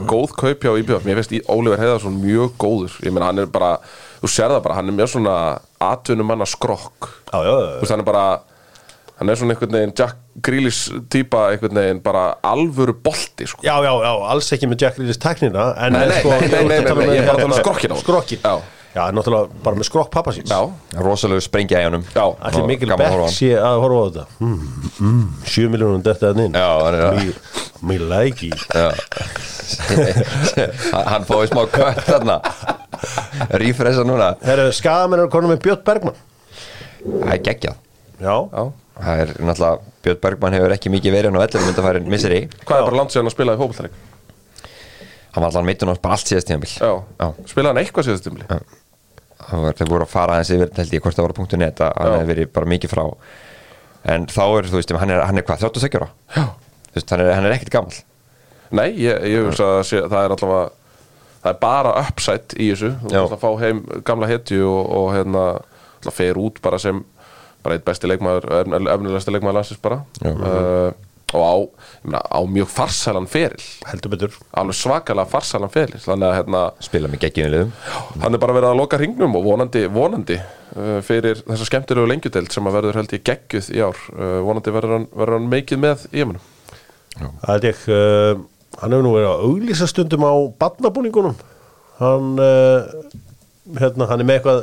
góð 0.09 0.33
kaup 0.41 0.65
hjá 0.65 0.71
IBF 0.81 1.05
Mér 1.05 1.19
finnst 1.21 1.35
í- 1.37 1.43
Óliver 1.53 1.77
Heiðarsson 1.83 2.17
mjög 2.23 2.55
góður. 2.57 2.97
Ég 3.05 3.13
meina 3.13 3.29
hann 3.29 3.39
er 3.45 3.51
bara, 3.53 3.69
þú 4.23 4.31
sér 4.33 4.49
það 4.55 4.63
bara 4.65 4.79
Hann 4.79 4.89
er 4.89 4.97
mjög 4.97 5.11
svona 5.13 5.35
atvinnumanna 5.91 6.45
skrokk. 6.49 7.11
Já, 7.29 7.37
já, 7.45 7.53
Þú 7.77 7.83
veist 7.85 7.93
hann 7.95 8.03
er 8.03 8.09
bara 8.09 8.25
Hann 9.17 9.29
er 9.33 9.35
svona 9.39 9.53
einhvern 9.55 9.77
veginn 9.77 9.93
Jack 9.97 10.17
Grealish 10.45 10.89
típa 11.09 11.47
einhvern 11.53 11.73
veginn 11.79 12.01
bara 12.05 12.25
alvöru 12.45 12.93
bolti 12.93 13.47
sko. 13.49 13.61
já, 13.65 13.73
já, 13.81 13.93
já, 14.03 14.11
alls 14.33 14.49
ekki 14.53 14.67
með 14.69 14.83
Jack 14.83 14.97
Reelis 15.01 15.17
teknina 15.21 15.71
en 15.85 15.93
Nei, 15.93 16.03
nei, 16.07 16.19
sko, 16.19 16.29
nei, 16.33 16.49
nei, 16.49 16.65
nei, 16.67 16.81
nei, 16.81 16.93
nei, 16.97 17.15
ég 17.15 17.23
er 17.23 17.31
bara 17.31 17.45
að 17.45 17.47
um 17.47 17.55
skrokkinn 17.57 18.45
á 18.45 18.53
honum. 18.57 18.73
Já. 18.95 19.03
Náttúrulega 19.13 19.49
bara 19.63 19.75
með 19.77 19.87
skrokk 19.89 20.09
pappa 20.13 20.31
síns. 20.33 20.49
Já, 20.49 20.61
rosalegu 21.03 21.41
sprengja 21.43 21.81
í 21.83 21.85
honum. 21.89 22.03
Já 22.15 22.23
Allir 22.49 22.65
mikil 22.69 22.89
bekk 22.97 23.27
sé 23.33 23.51
að 23.59 23.81
horfa 23.83 23.99
á 23.99 24.05
þetta. 24.07 24.25
Mm, 24.39 24.61
mm, 24.99 25.25
7 25.45 25.69
miljónum 25.73 26.01
þetta 26.07 26.31
inn. 26.45 26.53
Já, 26.57 26.69
hann 26.85 26.95
er 26.95 27.01
að- 27.11 27.33
Mér- 27.87 28.07
læki 28.09 28.49
Hann- 31.11 31.25
fóði 31.29 31.49
smá 31.51 31.65
kött 31.69 32.01
þarna. 32.07 32.39
Rífresa 33.61 34.03
núna. 34.07 34.31
Herru, 34.41 34.71
skadamenn 34.73 35.25
er 35.25 35.29
konum 35.29 35.51
með 35.53 35.61
Björn 35.67 35.83
Bergman 35.85 36.17
það 37.07 37.33
er 37.35 37.41
geggjað. 37.45 37.75
Já, 38.19 38.35
Já. 38.49 38.63
það 38.97 39.21
er 39.21 39.33
náttúrulega, 39.45 39.79
Björn 40.03 40.21
Bergman 40.25 40.55
hefur 40.57 40.73
ekki 40.75 40.91
mikið 40.91 41.13
verið 41.17 41.37
á 41.37 41.41
11 41.45 41.67
myndafærin 41.67 42.09
misseri. 42.11 42.39
Hvað 42.65 42.77
er 42.81 42.87
bara 42.89 42.97
langt 43.01 43.13
síðan 43.13 43.29
að 43.29 43.35
spila 43.37 43.53
í 43.55 43.61
fókbaltæring? 43.61 43.93
Hann 45.33 45.43
var 45.43 45.49
allan 45.51 45.67
meitun 45.67 45.91
á 45.91 45.95
bara 46.01 46.17
allt 46.17 46.29
síðast 46.29 46.51
Já. 46.51 46.91
spilaði 47.45 47.71
hann 47.71 47.81
eitthvað 47.83 48.09
síðast 48.09 48.29
var, 49.47 49.77
þeir 49.77 49.91
voru 49.91 50.03
að 50.07 50.11
fara 50.11 50.37
aðeins 50.37 50.53
yfir 50.55 50.71
held 50.79 50.95
ég 50.95 51.03
hvort 51.03 51.17
það 51.17 51.27
voru 51.27 51.37
punktu 51.37 51.59
net 51.61 51.81
að 51.83 51.93
hann 52.01 52.15
hefur 52.17 52.31
verið 52.31 52.49
bara 52.55 52.69
mikið 52.73 52.93
frá. 52.93 53.03
En 54.07 54.25
þá 54.31 54.43
er, 54.45 54.69
þú 54.71 54.79
veist, 54.79 54.93
hann 55.03 55.13
er, 55.13 55.21
hann 55.27 55.39
er 55.39 55.45
hvað, 55.47 55.67
36 55.67 55.99
ára? 55.99 56.09
Veist, 56.95 57.11
hann 57.11 57.23
er, 57.23 57.31
hann 57.35 57.47
er 57.47 57.55
ekkert 57.57 57.73
gammal 57.75 57.97
Nei, 58.75 58.89
ég, 58.99 59.21
ég 59.31 59.45
hugsa 59.47 59.77
að 59.77 59.85
sé, 59.87 60.01
það 60.11 60.25
er 60.25 60.33
allavega 60.35 60.63
það 61.43 61.51
er 61.53 61.59
bara 61.61 61.93
upside 62.01 62.57
í 62.59 62.69
þessu. 62.73 62.89
Þú 63.03 63.13
ætla 63.13 63.37
að 63.37 63.43
fá 63.43 63.51
heim 63.61 63.83
gamla 64.07 64.29
hetju 64.31 64.65
og, 64.67 64.89
og 64.97 65.07
hérna, 65.15 65.43
að 66.03 66.15
fer 66.17 66.39
út 66.41 66.59
bara 66.63 66.79
sem 66.81 66.99
bara 67.63 67.77
eitt 67.77 67.85
besti 67.87 68.09
leikmaður 68.09 68.47
efnilegasti 68.65 69.33
leikmaður 69.33 69.59
landsins 69.59 69.83
bara. 69.83 70.01
Uh, 70.23 70.91
og 71.37 71.45
á, 71.47 71.55
meina, 72.03 72.21
á 72.21 72.39
mjög 72.47 72.69
farsælan 72.73 73.29
feril. 73.31 73.63
Heldur 73.87 74.13
betur. 74.13 74.37
Alveg 74.57 74.77
svakalega 74.79 75.31
farsælan 75.31 75.73
feril. 75.73 75.97
Þannig 76.03 76.27
að 76.27 76.35
hérna, 76.39 76.63
spila 76.87 77.11
með 77.11 77.23
geggjum 77.25 77.51
liðum. 77.53 77.73
hann 78.23 78.37
er 78.37 78.43
bara 78.43 78.57
verið 78.57 78.71
að 78.71 78.81
loka 78.81 78.99
hringnum 79.01 79.37
og 79.39 79.47
vonandi, 79.47 79.85
vonandi 79.93 80.37
uh, 80.39 80.99
fyrir 81.05 81.41
þessa 81.43 81.69
skemmtilegu 81.69 82.11
lengjudeld 82.11 82.53
sem 82.53 82.69
að 82.69 82.77
verður 82.79 83.01
held 83.01 83.17
ég 83.17 83.25
geggjuð 83.31 83.71
í 83.73 83.83
ár. 83.83 84.05
Uh, 84.13 84.39
vonandi 84.47 84.75
verður 84.75 84.97
hann, 84.97 85.09
verður 85.13 85.39
hann 85.39 85.51
meikið 85.53 85.83
með 85.85 86.07
í 86.11 86.23
heiminum. 86.23 86.53
Það 87.17 87.53
er 87.55 87.69
ég 87.71 87.85
uh, 87.89 88.45
Hann 88.77 88.93
hefur 88.93 89.05
nú 89.07 89.13
verið 89.15 89.31
að 89.31 89.45
auglýsa 89.47 89.87
stundum 89.89 90.25
á 90.27 90.33
badnabúningunum 90.61 91.37
Hann 91.97 92.35
uh, 92.37 93.07
hérna, 93.79 94.05
hann 94.11 94.21
er 94.21 94.27
með 94.27 94.37
eitthvað 94.37 94.59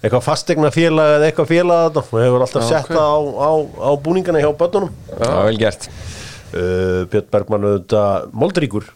eitthvað 0.00 0.24
fastegna 0.24 0.70
félag 0.72 1.18
eða 1.18 1.28
eitthvað 1.28 1.50
félag 1.50 1.82
þarna 1.84 2.02
og 2.02 2.24
hefur 2.24 2.44
alltaf 2.46 2.64
Já, 2.64 2.68
sett 2.70 2.96
á, 2.96 3.12
á, 3.20 3.50
á 3.60 3.90
búningana 4.00 4.40
hjá 4.40 4.48
bönnunum 4.56 4.94
það 5.10 5.34
var 5.34 5.48
vel 5.50 5.60
gert 5.60 5.88
uh, 6.54 7.04
Björn 7.10 7.30
Bergmann 7.32 7.68
auðvitað 7.68 8.32
Moldríkur. 8.32 8.90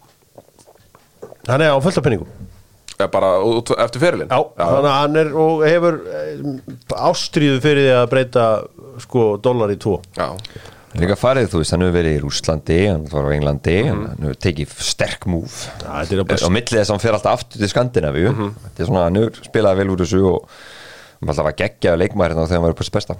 Hann 1.48 1.60
er 1.60 1.76
á 1.76 1.78
fullt 1.84 2.00
af 2.00 2.06
penningum 2.06 2.44
ja, 2.98 3.08
bara 3.10 3.32
út, 3.42 3.72
eftir 3.84 4.02
ferilinn? 4.02 4.30
Já, 4.30 4.44
þannig 4.58 4.90
að 4.90 5.00
hann 5.00 5.18
er 5.20 5.32
og 5.44 5.64
hefur 5.66 5.98
eh, 6.06 6.44
ástríðu 7.08 7.58
fyrir 7.64 7.88
því 7.88 7.96
að 7.98 8.06
breyta 8.12 8.46
sko 9.02 9.26
dólar 9.42 9.74
í 9.74 9.78
tvo. 9.82 9.98
Já. 10.16 10.30
Líka 10.94 11.16
farið, 11.18 11.48
þú 11.50 11.60
veist, 11.60 11.74
hann 11.74 11.82
hefur 11.82 11.96
verið 11.96 12.16
í 12.16 12.22
Rúslandi, 12.22 12.80
hann 12.86 13.06
var 13.10 13.26
á 13.26 13.34
Englandi, 13.34 13.76
hann 13.88 14.04
hefur 14.12 14.36
tekið 14.46 14.74
sterk 14.86 15.26
múf 15.26 15.64
Já, 15.82 15.88
þetta 15.90 16.14
er 16.14 16.22
á 16.22 16.26
bara 16.30 16.50
millið 16.54 16.78
þess 16.78 16.86
að 16.86 16.94
hann 16.94 17.02
fer 17.02 17.16
alltaf 17.18 17.40
aftur 17.40 17.62
til 17.64 17.70
Skandinavíu. 17.72 18.34
Þetta 18.68 18.84
er 18.84 18.90
svona, 18.90 19.06
hann 19.08 19.18
hefur 19.18 19.48
spilaði 19.48 19.82
vel 19.82 19.90
úr 19.90 20.04
þessu 20.04 20.20
og 20.30 20.44
hann 20.44 21.26
var 21.26 21.34
alltaf 21.34 21.50
að 21.50 21.58
gegja 21.64 21.96
leikmærin 21.98 22.38
þegar 22.38 22.54
hann 22.54 22.66
var 22.68 22.76
upp 22.76 22.78
á 22.78 22.82
þessu 22.84 22.94
besta 22.94 23.18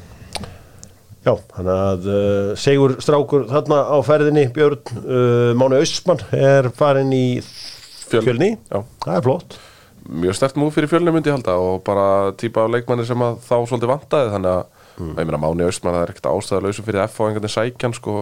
Já, 1.25 1.33
þannig 1.57 1.79
að 1.89 2.09
uh, 2.13 2.55
Sigur 2.61 2.97
Strákur 3.01 3.47
þarna 3.49 3.79
á 3.89 3.97
ferðinni 4.05 4.43
Björn 4.53 4.81
uh, 5.01 5.53
Máni 5.57 5.79
Austmann 5.81 6.21
er 6.37 6.69
farin 6.77 7.13
í 7.17 7.41
Fjöl- 7.41 8.27
fjölni. 8.27 8.51
Já. 8.69 8.83
Það 9.07 9.17
er 9.17 9.25
flott. 9.29 9.57
Mjög 10.05 10.37
stert 10.37 10.59
múf 10.61 10.75
fyrir 10.77 10.91
fjölni 10.93 11.15
myndi 11.15 11.31
ég 11.33 11.39
halda 11.39 11.55
og 11.57 11.79
bara 11.87 12.07
típa 12.37 12.67
af 12.67 12.75
leikmanni 12.75 13.07
sem 13.09 13.23
að 13.25 13.39
þá 13.47 13.55
svolítið 13.71 13.93
vantaði 13.95 14.33
þannig 14.37 14.57
að 14.59 14.65
Mm. 14.95 15.17
ég 15.19 15.27
meina 15.27 15.39
Máni 15.43 15.65
Austmann 15.67 15.91
það 15.97 16.03
er 16.05 16.11
ekkert 16.13 16.27
ástæðalausu 16.31 16.83
fyrir 16.87 17.01
F 17.09 17.17
á 17.19 17.23
einhvern 17.27 17.43
veginn 17.43 17.51
sækjan 17.51 17.95
sko, 17.97 18.13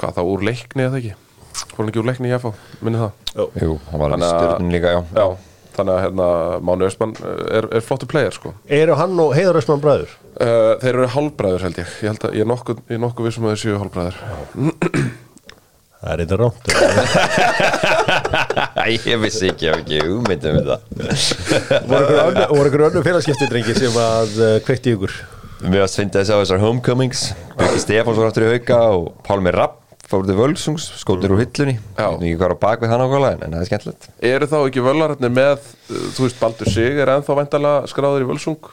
hvað 0.00 0.14
þá 0.16 0.20
úr 0.24 0.44
leikni 0.48 0.86
eða 0.86 0.96
ekki? 1.02 1.10
Hann 1.76 1.90
ekki 1.90 2.00
úr 2.00 2.06
leikni 2.08 2.30
í 2.30 2.32
F 2.38 2.46
á, 2.48 2.50
minni 2.80 2.96
það? 3.02 3.10
Jú, 3.60 3.74
hann 3.90 4.00
var 4.00 4.14
að- 4.16 4.24
stjórnum 4.24 4.70
líka, 4.72 4.88
já, 4.94 5.02
já, 5.12 5.26
þannig 5.76 5.94
að 5.96 6.02
hérna, 6.06 6.26
Máni 6.68 6.86
Austmann 6.86 7.14
er, 7.22 7.66
er 7.78 7.82
flottu 7.86 8.06
player 8.10 8.34
sko. 8.36 8.52
Eru 8.72 8.94
hann 8.98 9.18
og 9.22 9.34
Heiðar 9.36 9.58
Austmann 9.60 9.82
bræður? 9.82 10.12
Uh, 10.32 10.72
þeir 10.82 10.92
eru 10.94 11.08
hálfbræður 11.16 11.66
held 11.68 11.80
ég. 11.82 11.90
Ég, 12.02 12.08
held 12.12 12.22
að, 12.28 12.36
ég 12.38 12.46
er 12.46 12.50
nokkuð, 12.52 12.80
nokkuð 13.06 13.28
vissum 13.28 13.46
að 13.48 13.52
þeir 13.54 13.62
séu 13.64 13.80
hálfbræður. 13.82 14.16
Það 16.02 16.12
er 16.12 16.22
eitthvað 16.24 16.40
rámt 16.42 16.64
ég 19.12 19.20
vissi 19.22 19.50
ekki, 19.52 19.68
ég 19.68 19.76
hef 19.76 19.82
ekki 19.84 20.00
hugmyndum 20.02 20.56
við 20.56 20.70
það. 20.72 20.80
Voru 21.86 22.02
ykkur 22.02 22.22
önnu- 22.24 22.48
voru 22.56 22.72
ykkur 22.72 22.84
önnu 22.88 23.02
félagskipti 23.06 23.46
drengi 23.52 23.76
sem 23.78 24.00
að 24.02 24.32
uh, 24.42 24.56
kveikti 24.66 24.96
ykkur? 24.96 25.14
Varst 25.62 26.00
fyndið 26.00 26.24
að 26.24 26.26
sjá 26.26 26.34
þessar 26.40 26.62
homecomings. 26.64 27.20
Björki 27.54 27.84
Stefáns 27.84 28.18
var 28.18 28.32
aftur 28.32 28.48
í 28.48 28.50
hauka 28.56 28.80
og 28.96 29.04
Pálmi 29.28 29.52
Rapp 29.54 29.78
fór 30.10 30.26
til 30.28 30.36
Völsungs, 30.36 30.88
skótir 31.00 31.32
úr 31.32 31.40
hillunni. 31.42 31.76
Veit 31.96 32.18
nú 32.20 32.26
ekki 32.28 32.38
hvað 32.40 32.48
er 32.48 32.54
á 32.56 32.64
bak 32.64 32.82
við 32.82 32.92
hann 32.92 33.04
ákvæmlega 33.04 33.36
en, 33.36 33.44
en 33.46 33.54
það 33.56 33.62
er 33.64 33.70
skemmtilegt. 33.70 34.08
Eru 34.32 34.48
þá 34.50 34.56
ekki 34.60 34.84
völararnir 34.84 35.32
með 35.32 35.70
Þú 35.88 36.26
veist, 36.26 36.40
Baldur 36.40 36.72
Sig 36.72 37.00
er 37.02 37.12
ennþá 37.14 37.38
væntalega 37.38 37.90
skráður 37.92 38.26
í 38.26 38.28
Völsung? 38.32 38.70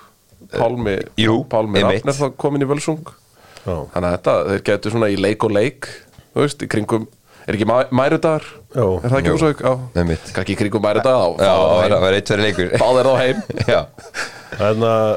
Pálmi, 0.55 0.97
jú, 1.19 1.37
Pálmi. 1.51 1.83
Rafn 1.85 2.11
er 2.11 2.17
þá 2.17 2.27
komin 2.39 2.65
í 2.65 2.69
Völsung? 2.69 3.13
Já. 3.63 3.75
Þannig 3.93 4.09
að 4.09 4.13
þetta, 4.17 4.35
þeir 4.49 4.65
getur 4.71 4.95
svona 4.95 5.09
í 5.11 5.17
leik 5.19 5.43
og 5.45 5.51
leik 5.53 5.89
Þú 6.33 6.45
veist, 6.45 6.61
í 6.63 6.69
kringum 6.71 7.07
Er 7.49 7.55
ekki 7.57 7.65
mæ- 7.65 7.89
mærudagar? 7.95 8.43
Jú. 8.75 8.99
Er 9.01 9.09
það 9.09 9.19
ekki 9.19 9.31
Einmitt. 9.97 10.27
Kanski 10.35 10.53
í 10.53 10.57
kringum 10.59 10.83
þá. 10.85 11.39
Það 11.39 11.95
var 12.03 12.17
eitt 12.17 12.29
verið 12.29 12.45
leikur. 12.45 12.73
Báðir 12.77 13.09
þá 13.09 13.13
heim. 13.23 13.39
Já, 13.73 13.79
Þannig 14.59 14.91
að 14.91 15.13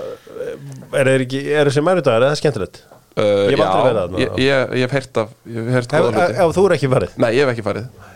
er, 0.96 1.10
er, 1.12 1.24
ekki, 1.26 1.42
er 1.52 1.68
þessi 1.68 1.84
eða 2.30 2.38
skemmtilegt? 2.40 2.80
Uh, 3.12 3.50
Ég 3.52 3.58
hef 3.58 3.62
aldrei 3.66 3.82
já, 3.82 3.84
verið 3.84 4.00
þarna. 4.00 4.20
ég, 4.22 4.28
ég, 4.40 4.70
ég 4.78 4.86
hef 4.86 4.92
heyrt 4.96 5.18
af 5.20 5.32
Ég 5.44 5.66
hef 5.66 5.74
heyrt 5.76 5.92
Ef, 6.32 6.52
þú 6.56 6.62
er 6.68 6.74
ekki 6.78 6.88
farið? 6.92 7.16
Nei, 7.20 7.30
ég 7.36 7.42
hef 7.44 7.50
ekki 7.52 7.64
farið. 7.66 8.08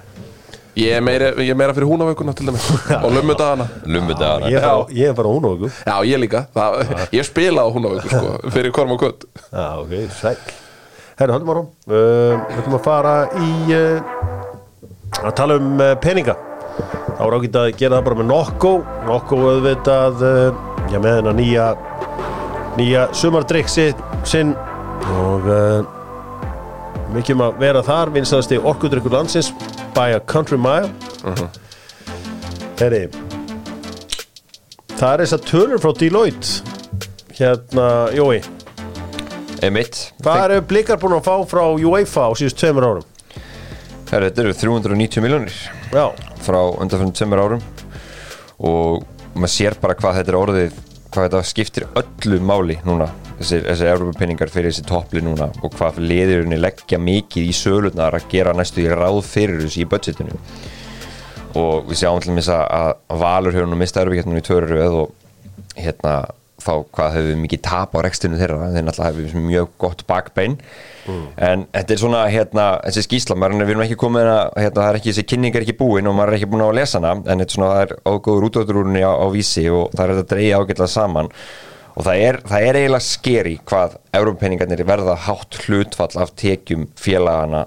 Ég 0.77 0.93
er 0.93 1.01
meira, 1.05 1.29
ég 1.41 1.51
er 1.53 1.57
meira 1.57 1.73
fyrir 1.77 1.89
húnavökunna 1.89 2.33
til 2.37 2.49
dæmis. 2.51 2.65
Og 3.05 3.13
lummudagana. 3.13 3.67
Ég 3.89 4.57
er 4.57 4.65
bara, 4.65 4.87
ég 4.93 5.09
er 5.11 5.15
bara 5.17 5.33
hún 5.33 5.47
og 5.49 5.55
ykkur 5.57 5.73
Já, 5.89 5.95
ég 6.09 6.21
líka. 6.21 6.43
Það, 6.57 6.79
Ég 7.17 7.29
spila 7.29 7.65
á 7.65 7.69
húnavöku 7.73 8.13
sko 8.13 8.33
Fyrir 8.55 8.73
Korm 8.77 8.93
og 8.97 9.01
Kutt 9.01 9.25
Já, 9.53 9.67
ok, 9.81 9.95
sæl 10.21 10.37
Herra, 11.17 11.33
höldum 11.39 11.53
árum 11.55 11.69
uh, 11.89 12.43
Við 12.51 12.59
ætlum 12.61 12.77
að 12.77 12.85
fara 12.85 13.15
í 13.41 13.51
uh, 13.73 14.17
að 15.25 15.33
tala 15.39 15.57
um 15.57 15.79
uh, 15.81 15.95
peninga. 16.03 16.35
Þá 17.17 17.23
er 17.25 17.37
ágætt 17.39 17.57
að 17.57 17.69
gera 17.81 17.97
það 17.97 18.07
bara 18.11 18.19
með 18.21 18.27
Nokko. 18.29 18.73
Nokko 19.07 19.39
auðvitað 19.49 20.25
uh, 20.29 20.65
já, 20.93 20.99
með 21.01 21.15
hennar 21.23 21.37
nýja 21.39 21.69
nýja 22.77 23.07
sumardrykk 23.17 23.71
sinn 23.73 24.51
og 25.15 25.47
uh, 25.51 25.87
mikið 27.15 27.37
um 27.37 27.45
að 27.47 27.61
vera 27.63 27.85
þar 27.87 28.13
vinstasti 28.17 28.59
orkudrykkur 28.59 29.15
landsins 29.15 29.53
by 29.97 30.17
a 30.17 30.21
country 30.21 30.59
mile. 30.61 30.91
Herri 32.77 33.07
það 34.97 35.13
er 35.13 35.23
þess 35.23 35.37
að 35.37 35.47
tölur 35.51 35.83
frá 35.83 35.93
Deloitte. 36.01 36.75
Hérna, 37.37 37.89
Jói. 38.17 38.39
Emitt 39.65 39.99
Hvað 40.25 40.43
eru 40.47 40.63
blikar 40.69 40.99
búin 41.01 41.17
að 41.17 41.27
fá 41.27 41.35
frá 41.49 41.63
UEFA 41.77 42.27
á 42.29 42.31
síðust 42.37 42.59
tveimur 42.61 42.87
árum? 42.87 43.07
Herra, 44.11 44.29
Þetta 44.29 44.43
eru 44.45 44.55
390 44.57 45.25
miljónir 45.25 45.57
Já, 45.93 46.07
frá 46.45 46.59
undanfjörnum 46.77 47.15
tveimur 47.17 47.43
árum. 47.45 47.63
Og 48.61 49.05
maður 49.37 49.53
sér 49.53 49.77
bara 49.81 49.97
hvað 49.99 50.21
þetta 50.21 50.33
er 50.33 50.41
orðið 50.41 50.83
hvað 51.13 51.29
þetta 51.29 51.45
skiptir 51.49 51.89
öllu 51.97 52.41
máli 52.45 52.79
núna 52.85 53.09
þessir 53.41 53.91
Európa-penningar 53.93 54.53
fyrir 54.53 54.73
þessi 54.73 54.87
toppli 54.89 55.23
núna 55.25 55.51
og 55.63 55.75
hvað 55.77 56.01
liðurinni 56.05 56.59
leggja 56.61 57.01
mikið 57.03 57.51
í 57.51 57.57
sölunar 57.57 58.17
að 58.17 58.31
gera 58.33 58.55
næstu 58.57 58.85
í 58.85 58.89
ráð 58.91 59.21
fyrir 59.29 59.61
þessu 59.65 59.85
í 59.85 59.91
budgetinu. 59.91 60.41
Og 61.57 61.87
við 61.91 62.03
sjáum 62.03 62.23
til 62.25 62.35
þess 62.37 62.53
að 62.53 62.65
að 62.79 63.21
Valur 63.23 63.57
hefur 63.57 63.71
nú 63.71 63.79
mistað 63.81 64.07
Európa-keppninu 64.07 64.43
í 64.43 64.67
röð 64.67 64.99
og 65.05 65.15
hérna 65.77 66.17
þá 66.67 66.73
hvað 66.95 67.15
hefur 67.15 67.29
við 67.29 67.41
mikið 67.43 67.63
tap 67.67 67.95
á 67.95 67.99
rekstinu 68.05 68.39
þeirra? 68.41 68.71
Þeir 68.75 68.87
náttúrulega 68.87 69.13
hefur 69.13 69.45
mjög 69.47 69.73
gott 69.83 70.05
bakbein. 70.09 70.57
En 71.07 71.67
þetta 71.75 71.95
er 71.95 72.01
svona 72.01 72.23
hérna 72.33 72.65
þessi 72.87 73.05
skýsla, 73.07 73.37
maður, 73.39 73.63
við 73.63 73.75
erum 73.77 73.85
ekki 73.85 73.99
komið 74.01 74.31
að 74.33 74.41
hérna, 74.63 74.81
það 74.81 74.89
er 74.89 74.99
ekki, 75.01 75.13
þessi 75.13 75.27
kynning 75.31 75.55
er 75.59 75.67
ekki 75.67 75.77
búin 75.79 76.11
og 76.11 76.17
maður 76.17 76.33
er 76.33 76.39
ekki 76.41 76.51
búin 76.51 76.65
að 76.67 76.75
lesa 76.81 76.99
hana 76.99 77.13
en 77.21 77.45
þetta 77.45 77.47
er 77.47 77.55
svona, 77.55 77.71
það 77.75 77.85
er 77.85 77.95
ágóður 78.11 78.49
útöðurúrunni 78.49 79.05
á, 79.07 79.13
á 79.15 79.27
vísi 79.31 79.67
og 79.71 79.93
það 79.95 80.03
er 80.03 80.13
þetta 80.15 80.25
að 80.25 80.33
dreigja 80.33 80.61
ágætlega 80.61 80.93
saman 80.97 81.31
og 81.97 82.07
það 82.07 82.23
er, 82.29 82.41
það 82.47 82.69
er 82.69 82.81
eiginlega 82.81 83.09
skeri 83.09 83.55
hvað 83.67 83.99
Európa-peningarnir 84.21 84.87
verða 84.89 85.19
hátt 85.27 85.61
hlutfall 85.65 86.13
af 86.23 86.35
tekjum 86.39 86.89
félagana 87.01 87.67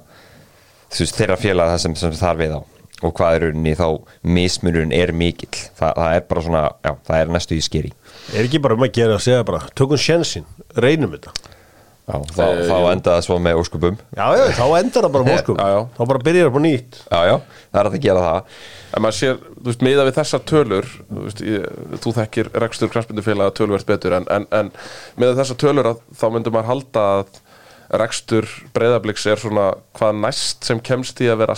þú 0.89 1.05
veist, 1.05 1.17
þeirra 1.17 1.39
félaga 1.39 1.75
það 1.75 1.86
sem, 1.86 1.95
sem 2.03 2.19
þar 2.19 2.43
við 2.43 2.57
á. 2.57 2.62
Og 3.00 3.13
hvað 3.15 3.36
er 3.36 3.43
rauninni 3.45 3.74
þá 3.79 3.86
mismunurinn 4.27 4.91
er 4.91 5.13
mikill. 5.15 5.55
Þa, 5.77 5.93
það 5.95 6.15
er 6.17 6.24
bara 6.27 6.41
svona, 6.43 6.63
já, 6.83 6.91
það 7.07 7.21
er 7.21 7.29
næstu 7.31 7.55
í 7.55 7.62
skeri 7.63 7.93
er 8.36 8.45
ekki 8.45 8.62
bara 8.62 8.77
um 8.77 8.86
að 8.86 8.95
gera 8.98 9.15
að 9.17 9.24
segja 9.25 9.45
bara 9.48 9.62
tökum 9.77 10.01
sjensin, 10.01 10.45
reynum 10.77 11.15
þetta 11.15 11.49
já, 12.10 12.16
þá, 12.34 12.44
þá 12.66 12.75
enda 12.89 13.13
það 13.13 13.24
svo 13.28 13.38
með 13.46 13.60
óskupum 13.62 13.98
Já, 14.18 14.25
já, 14.39 14.44
þá 14.58 14.66
endar 14.80 15.06
það 15.08 15.16
bara 15.16 15.25
Já, 15.60 15.68
já. 15.75 15.80
Þá 15.96 16.01
bara 16.12 16.24
byrjar 16.28 16.50
það 16.50 16.56
på 16.58 16.63
nýtt. 16.66 17.00
Já, 17.06 17.20
já, 17.30 17.36
það 17.70 17.82
er 17.84 17.89
að 17.92 17.98
gera 18.06 18.24
það. 18.25 18.56
En 18.89 19.06
maður 19.06 19.18
sér, 19.20 19.44
þú 19.60 19.68
veist, 19.70 19.86
miða 19.86 20.08
við 20.08 20.18
þessar 20.18 20.44
tölur 20.50 20.89
Þú 20.98 21.25
veist, 21.28 21.44
ég, 21.46 21.68
þú 22.01 22.16
þekkir 22.18 22.51
rekstur 22.66 22.92
kransbundufélaga 22.96 23.56
tölvert 23.60 23.89
betur 23.89 24.18
En, 24.18 24.25
en, 24.34 24.50
en 24.60 24.72
miða 25.22 25.38
þessar 25.44 25.62
tölur 25.62 25.92
að, 25.94 26.01
þá 26.18 26.25
myndum 26.34 26.58
maður 26.58 26.72
halda 26.74 27.06
að 27.20 27.39
rekstur 28.00 28.46
breyðabliks 28.75 29.24
er 29.30 29.39
svona 29.42 29.72
hvað 29.98 30.20
næst 30.25 30.68
sem 30.68 30.82
kemst 30.86 31.22
í 31.25 31.30
að 31.32 31.39
vera 31.44 31.56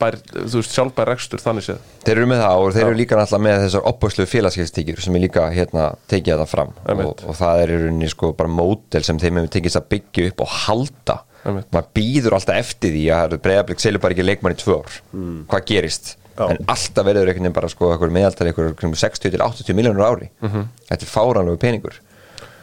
sjálfbær 0.00 0.48
Þú 0.50 0.60
veist, 0.60 0.74
sjálfbær 0.74 1.08
rekstur 1.10 1.42
þannig 1.42 1.66
séð. 1.66 1.80
Þeir 2.04 2.16
eru 2.16 2.28
með 2.30 2.42
það 2.42 2.60
og 2.60 2.74
þeir 2.74 2.86
eru 2.86 2.98
líka 2.98 3.18
náttúrulega 3.18 3.44
með 3.46 3.64
þessar 3.64 3.88
opbúslu 3.90 4.26
félagskeidstíkjur 4.30 5.02
sem 5.04 5.16
er 5.16 5.24
líka 5.24 5.46
hérna 5.52 5.88
tekið 6.10 6.40
það 6.40 6.50
fram. 6.50 6.72
Og, 6.94 7.24
og 7.26 7.36
það 7.38 7.62
er 7.64 7.72
í 7.74 7.80
rauninni 7.84 8.10
sko 8.10 8.32
bara 8.38 8.52
mótel 8.52 9.04
sem 9.06 9.20
þeim 9.20 9.40
hefur 9.40 9.52
tekist 9.56 9.80
að 9.80 9.90
byggja 9.94 10.30
upp 10.30 10.44
og 10.46 10.54
halda. 10.66 11.18
Maður 11.44 11.90
býður 11.96 12.36
alltaf 12.36 12.60
eftir 12.60 12.94
því 12.96 13.04
að 13.16 13.36
breyðablík 13.44 13.80
selur 13.80 14.02
bara 14.02 14.16
ekki 14.16 14.26
leikmann 14.26 14.56
í 14.56 14.60
tvö 14.60 14.80
ár. 14.80 14.98
Hvað 15.52 15.66
gerist? 15.70 16.16
Já. 16.40 16.46
en 16.54 16.70
alltaf 16.72 17.04
verður 17.04 17.28
einhvern 17.28 17.44
veginn 17.44 17.52
bara 17.52 17.68
sko 17.68 17.90
eitthvað 17.92 18.12
meðaltal 18.14 18.46
eitthvað 18.48 18.94
60 18.96 19.32
til 19.34 19.42
80 19.44 19.76
miljónur 19.76 20.06
á 20.06 20.08
ári. 20.08 20.30
Þetta 20.40 21.04
er 21.04 21.10
fáranlegu 21.10 21.60
peningur. 21.60 21.98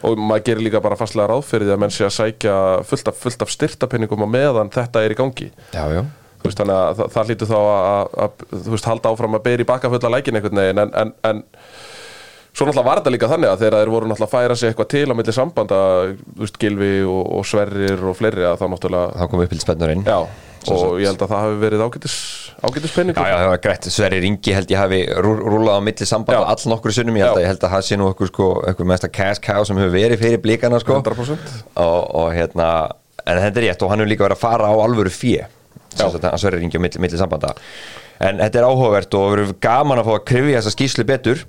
Og 0.08 0.18
maður 0.18 0.46
gerir 0.48 0.66
líka 0.66 0.82
bara 0.82 0.98
fastlega 0.98 1.28
ráð 1.30 1.44
fyrir 1.46 1.68
því 1.68 1.76
að 1.76 1.82
menn 1.84 1.94
sé 1.94 2.06
að 2.08 2.16
sækja 2.16 2.56
fullt 2.90 3.12
af, 3.12 3.20
fullt 3.22 3.44
af 3.46 3.52
styrtapenningum 3.54 4.26
á 4.26 4.28
meðan 4.30 4.72
þetta 4.74 5.04
er 5.06 5.14
í 5.14 5.18
gangi. 5.18 5.50
Já, 5.74 5.84
já. 5.94 6.02
Veist, 6.46 6.60
þannig 6.62 6.78
að 6.78 6.98
það, 7.02 7.12
það 7.16 7.30
hlýtur 7.32 7.50
þá 7.52 7.58
að, 7.58 8.08
halda 8.92 9.12
áfram 9.14 9.38
að 9.40 9.46
beri 9.48 9.66
í 9.66 9.68
baka 9.68 9.90
fulla 9.92 10.12
lækin 10.16 10.38
einhvern 10.40 10.62
veginn 10.62 10.82
en, 10.84 10.92
en, 11.02 11.14
en 11.32 11.44
svo 12.58 12.66
náttúrulega 12.66 12.88
var 12.88 13.00
þetta 13.02 13.14
líka 13.14 13.30
þannig 13.30 13.52
að 13.52 13.64
þegar 13.64 13.78
þeir 13.82 13.92
voru 13.94 14.10
náttúrulega 14.10 14.28
að 14.30 14.36
færa 14.38 14.56
sig 14.58 14.72
eitthvað 14.72 14.90
til 14.94 15.06
á 15.10 15.14
milli 15.18 15.34
sambanda, 15.36 15.80
þú 16.38 16.44
veist, 16.46 16.60
Gilvi 16.62 16.92
og, 17.06 17.24
og 17.38 17.48
Sverrir 17.50 18.06
og 18.10 18.16
fleiri 18.18 18.46
að 18.50 18.62
þá 18.62 18.68
náttúrulega 18.74 19.18
þá 19.22 19.32
kom 19.34 19.44
upp 19.44 19.52
til 19.54 19.62
spennurinn 19.62 20.06
já, 20.08 20.18
og 20.74 20.96
ég 21.02 21.10
held 21.12 21.22
að 21.22 21.34
það 21.34 21.44
hafi 21.46 21.60
verið 21.62 21.84
ágætis, 21.86 22.16
ágætis 22.66 22.90
Já, 22.92 22.96
penningur 22.98 23.30
já, 23.30 23.36
það 23.38 23.52
var 23.52 23.62
greitt, 23.68 23.90
Sverri 23.94 24.22
Ringi 24.24 24.56
held 24.58 24.74
ég 24.74 24.82
hafi 24.82 25.02
rú- 25.28 25.44
rúlað 25.44 25.78
á 25.78 25.82
milli 25.86 26.08
sambanda 26.10 26.40
Já. 26.42 26.50
all 26.56 26.72
nokkur 26.74 26.96
sunnum, 26.98 27.20
ég 27.20 27.28
held, 27.28 27.36
Já. 27.36 27.38
að, 27.38 27.46
ég 27.46 27.52
held 27.54 27.68
að 27.68 27.76
það 27.76 27.86
sé 27.92 28.00
nú 28.02 28.08
okkur 28.14 28.32
sko, 28.32 28.48
okkur 28.74 28.90
mesta 28.90 29.12
cash 29.14 29.44
cow 29.46 29.68
sem 29.70 29.78
hefur 29.78 29.94
verið 29.94 30.24
fyrir 30.24 30.42
blíkana 30.44 30.82
sko. 30.82 30.98
100% 30.98 31.54
og, 31.84 32.02
og 32.24 32.34
hérna, 32.36 32.72
en 33.22 33.44
þetta 33.46 33.62
er 33.62 33.68
rétt 33.70 33.86
og 33.86 33.94
hann 33.94 34.02
hefur 34.02 34.12
líka 34.16 34.26
verið 34.28 34.40
að 34.40 34.44
fara 34.48 34.74
á 34.74 34.76
alvöru 34.82 35.14
sagt 35.14 35.54
að 36.06 36.38
Sverri 36.42 36.62
Ringi 36.62 36.80
á 36.80 36.84
milli, 36.84 37.02
milli 37.04 37.20
sambanda. 37.20 37.56
En 38.24 38.42
þetta 38.42 38.62
er 38.62 38.70
áhugavert 38.70 39.18
og 39.18 39.28
verður 39.34 39.58
gaman 39.64 40.02
að 40.02 40.10
fá 40.10 40.14
að 40.16 40.28
krifja 40.32 40.62
þessa 40.62 40.76
skýslu 40.76 41.08
betur 41.08 41.44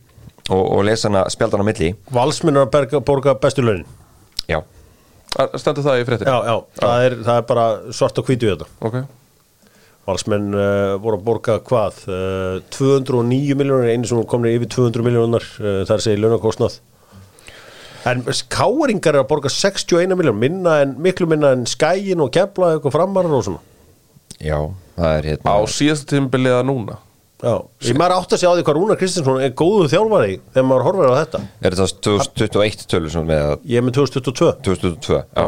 og, 0.49 0.63
og 0.63 0.83
lesa 0.89 1.09
hana 1.09 1.27
spjaldan 1.33 1.65
á 1.65 1.69
milli. 1.69 1.93
Valsminnur 2.15 2.67
að 2.67 2.75
berga, 2.75 3.03
borga 3.05 3.37
bestu 3.41 3.65
launin. 3.65 3.87
Já, 4.49 4.63
Stendur 5.61 5.85
það 5.85 6.01
í 6.01 6.09
fréttin? 6.09 6.29
Já, 6.29 6.39
já, 6.49 6.57
það 6.81 7.07
er, 7.07 7.17
það 7.27 7.39
er 7.41 7.49
bara 7.49 7.65
svart 7.95 8.21
og 8.21 8.29
hvítu 8.29 8.49
í 8.49 8.53
þetta. 8.55 8.69
Ok, 8.89 9.01
Valsmenn 10.09 10.55
uh, 10.57 10.97
voru 11.03 11.19
að 11.19 11.25
borga 11.27 11.59
hvað? 11.69 11.99
Uh, 12.09 12.61
209 12.73 13.57
miljónir 13.61 13.93
einu 13.93 14.09
sem 14.09 14.23
komnir 14.31 14.57
yfir 14.57 14.71
200 14.73 15.05
miljónar 15.05 15.45
uh, 15.61 15.83
þar 15.89 16.05
segir 16.05 16.23
launakostnað. 16.23 16.79
En 18.09 18.23
káringar 18.25 19.19
er 19.19 19.21
að 19.21 19.29
borga 19.29 19.53
61 19.53 20.17
miljón 20.17 20.39
minna 20.41 20.79
en, 20.85 20.95
miklu 21.03 21.29
minna 21.29 21.53
en 21.53 21.67
skæin 21.69 22.23
og 22.25 22.33
kefla 22.33 22.77
eitthvað 22.77 22.95
framarar 22.95 23.37
og 23.37 23.45
svona 23.45 23.65
Já, 24.43 24.59
það 24.99 25.13
er 25.19 25.29
hérna 25.33 25.55
Á 25.55 25.57
síðastu 25.73 26.13
tímabilið 26.15 26.57
að 26.59 26.67
núna? 26.71 26.99
Já, 27.39 27.53
ég 27.87 27.95
maður 27.99 28.17
átt 28.17 28.33
að 28.35 28.41
segja 28.41 28.51
á 28.51 28.57
því 28.59 28.63
hvað 28.67 28.77
Rúnar 28.81 28.99
Kristinsson 28.99 29.43
er 29.47 29.53
góðu 29.59 29.85
þjálfari 29.93 30.39
þegar 30.55 30.65
maður 30.67 30.87
horfir 30.89 31.13
á 31.15 31.15
þetta. 31.21 31.41
Er 31.63 31.77
þetta 31.79 32.01
2021 32.09 32.89
tölur 32.91 33.13
sem 33.15 33.29
með 33.29 33.43
að 33.45 33.69
Ég 33.71 33.79
er 33.79 33.85
með 33.87 33.99
2022 34.01 34.49
2022 34.67 35.21
já. 35.23 35.45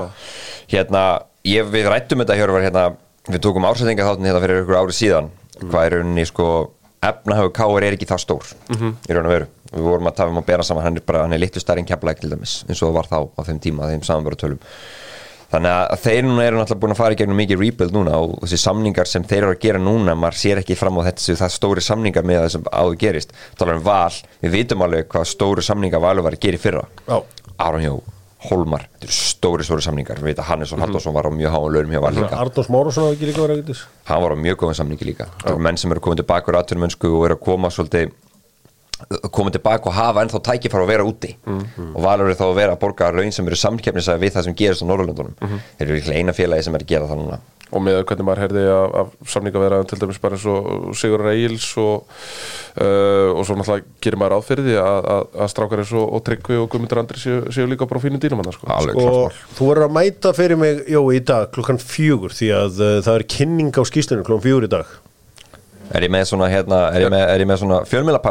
Hérna, 0.70 1.02
ég, 1.50 1.66
við 1.74 1.88
rættum 1.90 2.22
þetta 2.22 2.36
hér 2.38 2.52
var 2.54 2.66
hérna, 2.68 2.84
við 3.26 3.42
tókum 3.42 3.66
ársætinga 3.66 4.06
þáttin 4.06 4.30
hérna 4.30 4.44
fyrir 4.44 4.62
ykkur 4.62 4.78
ári 4.78 4.94
síðan. 5.00 5.32
Hvað 5.64 5.88
er 5.88 5.96
rauninni 5.98 6.28
sko 6.30 6.46
efnahöfu 7.10 7.52
káir 7.58 7.88
er 7.88 7.96
ekki 7.96 8.06
það 8.10 8.22
stór 8.22 8.54
í 8.76 9.16
raun 9.16 9.26
og 9.26 9.34
veru. 9.34 9.50
Við 9.74 9.86
vorum 9.90 10.10
að 10.10 10.16
tafa 10.20 10.30
um 10.34 10.38
að 10.44 10.46
bera 10.50 10.66
saman 10.66 10.86
hann 10.86 10.98
er 11.00 11.04
bara, 11.06 11.24
hann 11.26 11.34
er 11.34 11.42
litlu 11.42 11.62
stærri 11.62 11.82
en 11.82 11.88
keflæk 11.90 12.22
til 12.22 12.30
dæmis 12.30 12.60
eins 12.68 12.82
og 12.82 12.90
það 12.90 12.96
var 13.00 13.10
þá 13.10 13.18
á 13.34 13.40
þeim 13.50 13.60
tíma, 13.66 13.90
þeim 13.90 14.02
samanbara 14.06 14.38
tölum 14.38 14.62
þannig 15.50 15.72
að 15.74 16.04
þeir 16.04 16.22
núna 16.26 16.44
eru 16.46 16.60
náttúrulega 16.60 16.82
búin 16.84 16.94
að 16.94 17.00
fara 17.00 17.16
í 17.16 17.18
gegnum 17.20 17.40
mikið 17.40 17.64
rebuild 17.64 17.96
núna 17.96 18.20
og 18.22 18.36
þessi 18.44 18.60
samningar 18.62 19.10
sem 19.10 19.26
þeir 19.26 19.42
eru 19.42 19.56
að 19.56 19.64
gera 19.64 19.82
núna 19.82 20.14
maður 20.18 20.38
sér 20.42 20.62
ekki 20.62 20.78
fram 20.78 21.00
á 21.02 21.06
þetta 21.08 21.36
það 21.40 21.56
stóri 21.56 21.84
samningar 21.84 22.28
með 22.28 22.40
það 22.44 22.54
sem 22.54 22.70
áður 22.70 23.00
gerist. 23.02 23.34
Talar 23.58 23.80
um 23.80 23.84
val, 23.88 24.22
við 24.44 24.56
vitum 24.56 24.86
alveg 24.86 25.10
hvað 25.10 25.28
stóri 25.32 25.66
samningar 25.66 26.02
valur 26.04 26.26
var 26.26 26.38
að 26.38 26.46
gera 26.46 26.60
í 26.60 26.62
fyrra. 26.62 26.86
Já. 27.08 27.18
Aron 27.60 27.84
Jó, 27.84 27.94
Holmar, 28.48 28.86
þetta 28.94 29.08
eru 29.10 29.16
stóri 29.18 29.66
stóri 29.66 29.84
samningar. 29.84 30.22
Við 30.22 30.30
veit 30.30 30.40
að 30.40 30.48
Hannes 30.48 30.70
og 30.72 30.80
Halldórsson 30.80 31.16
var 31.16 31.28
á 31.28 31.32
mjög 31.34 31.52
háum 31.52 31.68
lögum 31.74 31.92
hjá 31.92 32.04
Val 32.06 32.14
líka. 32.16 32.38
Arnórs 32.40 32.70
Márusson 32.72 33.04
hafa 33.04 33.18
ekki 33.18 33.28
líka 33.28 33.44
verið 33.44 33.64
ekkert 33.64 33.82
hann 34.08 34.22
var 34.24 34.32
á 34.32 34.38
mjög 34.40 34.62
góðum 34.62 34.78
samningi 34.78 35.06
líka. 35.10 35.26
Það 35.42 35.52
eru 35.52 35.64
menn 35.66 35.80
sem 35.80 35.92
eru 35.92 36.02
komið 36.06 36.22
tilbaka 36.22 36.50
úr 36.50 36.58
atvinnumönsku 36.62 37.10
og 37.10 37.26
eru 37.28 37.36
að 37.36 37.44
koma 37.44 37.70
svolítið 37.74 38.14
komið 39.32 39.58
tilbaka 39.58 39.90
og 39.90 39.96
hafa 39.96 40.24
ennþá 40.24 40.42
tækifar 40.50 40.84
að 40.84 40.92
vera 40.94 41.06
úti. 41.06 41.34
Og 41.94 42.02
valur 42.04 42.30
er 42.30 42.38
þá 42.38 42.46
að 42.50 42.58
vera 42.60 42.76
að 42.76 42.82
borga 42.84 43.12
laun 43.14 43.32
sem 43.34 43.46
eru 43.46 43.60
samkeppnisæði 43.60 44.24
við 44.26 44.36
það 44.36 44.48
sem 44.48 44.58
gerist 44.58 44.84
á 44.84 44.90
Norrlöndunum 44.90 45.34
þeir 45.40 45.86
eru 45.86 45.96
líklega 45.96 46.20
eina 46.20 46.36
félagi 46.36 46.66
sem 46.66 46.76
er 46.76 46.84
að 46.84 46.92
gera 46.94 47.10
það 47.10 47.24
núna. 47.24 47.40
Og 47.70 47.82
með 47.86 48.00
hvernig 48.02 48.26
maður 48.26 48.40
herði 48.42 48.62
af, 48.66 48.94
af 48.98 49.28
samningaverðan 49.30 49.86
til 49.86 49.98
dæmis 50.00 50.18
bara 50.18 50.34
eins 50.34 50.46
og 50.50 50.96
Sigur 50.98 51.22
Reils 51.22 51.68
og, 51.78 52.08
uh, 52.82 53.30
og 53.30 53.44
svo 53.46 53.54
náttúrulega 53.54 53.86
gerir 54.02 54.18
maður 54.18 54.40
áfyrir 54.40 54.66
því 54.66 54.74
að, 54.82 55.06
að, 55.14 55.28
að 55.44 55.52
strákar 55.52 55.82
eins 55.84 55.92
og, 56.00 56.16
Tryggvi 56.26 56.58
og 56.58 56.66
Guðmundur 56.72 57.02
Andri 57.04 57.22
séu, 57.22 57.44
séu 57.54 57.70
líka 57.70 57.86
bara 57.86 58.02
á 58.02 58.04
fínu 58.06 58.18
dýnum 58.22 58.42
hann 58.42 58.56
sko. 58.56 58.66
og 58.66 58.90
klart 58.90 59.38
þú 59.54 59.70
verður 59.70 59.86
að 59.86 59.94
mæta 60.00 60.34
fyrir 60.34 60.58
mig 60.58 60.82
jó, 60.90 61.00
í 61.14 61.22
dag 61.30 61.46
klukkan 61.54 61.78
fjögur 61.78 62.34
því 62.34 62.50
að 62.58 62.82
uh, 62.82 62.96
það 63.06 63.20
er 63.20 63.26
kynning 63.36 63.70
á 63.70 63.82
skýslunum 63.86 64.26
klukkan 64.26 64.46
fjögur 64.48 64.66
í 64.66 64.72
dag. 64.74 64.96
Er 65.94 66.06
ég 66.06 66.10
með 66.10 66.26
svona, 66.32 66.50
hérna, 66.50 66.88
er 66.90 67.06
ég 67.06 67.14
með, 67.14 67.28
er 67.36 67.44
ég 67.44 67.50
með 67.50 67.62
svona 67.62 67.84
fjölmjöla 67.86 68.22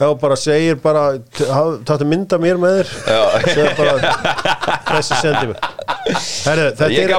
Já, 0.00 0.06
bara 0.20 0.36
segir 0.38 0.78
bara 0.82 1.04
Tattu 1.86 2.06
mynda 2.08 2.38
mér 2.42 2.60
með 2.60 2.80
þér. 2.80 2.92
Segir 3.48 3.76
bara 3.78 3.94
Þessi 4.88 5.20
sendi 5.20 5.50
mig 5.50 5.60
Herri, 6.44 6.66
Þetta 6.78 6.90
Ég 6.92 7.14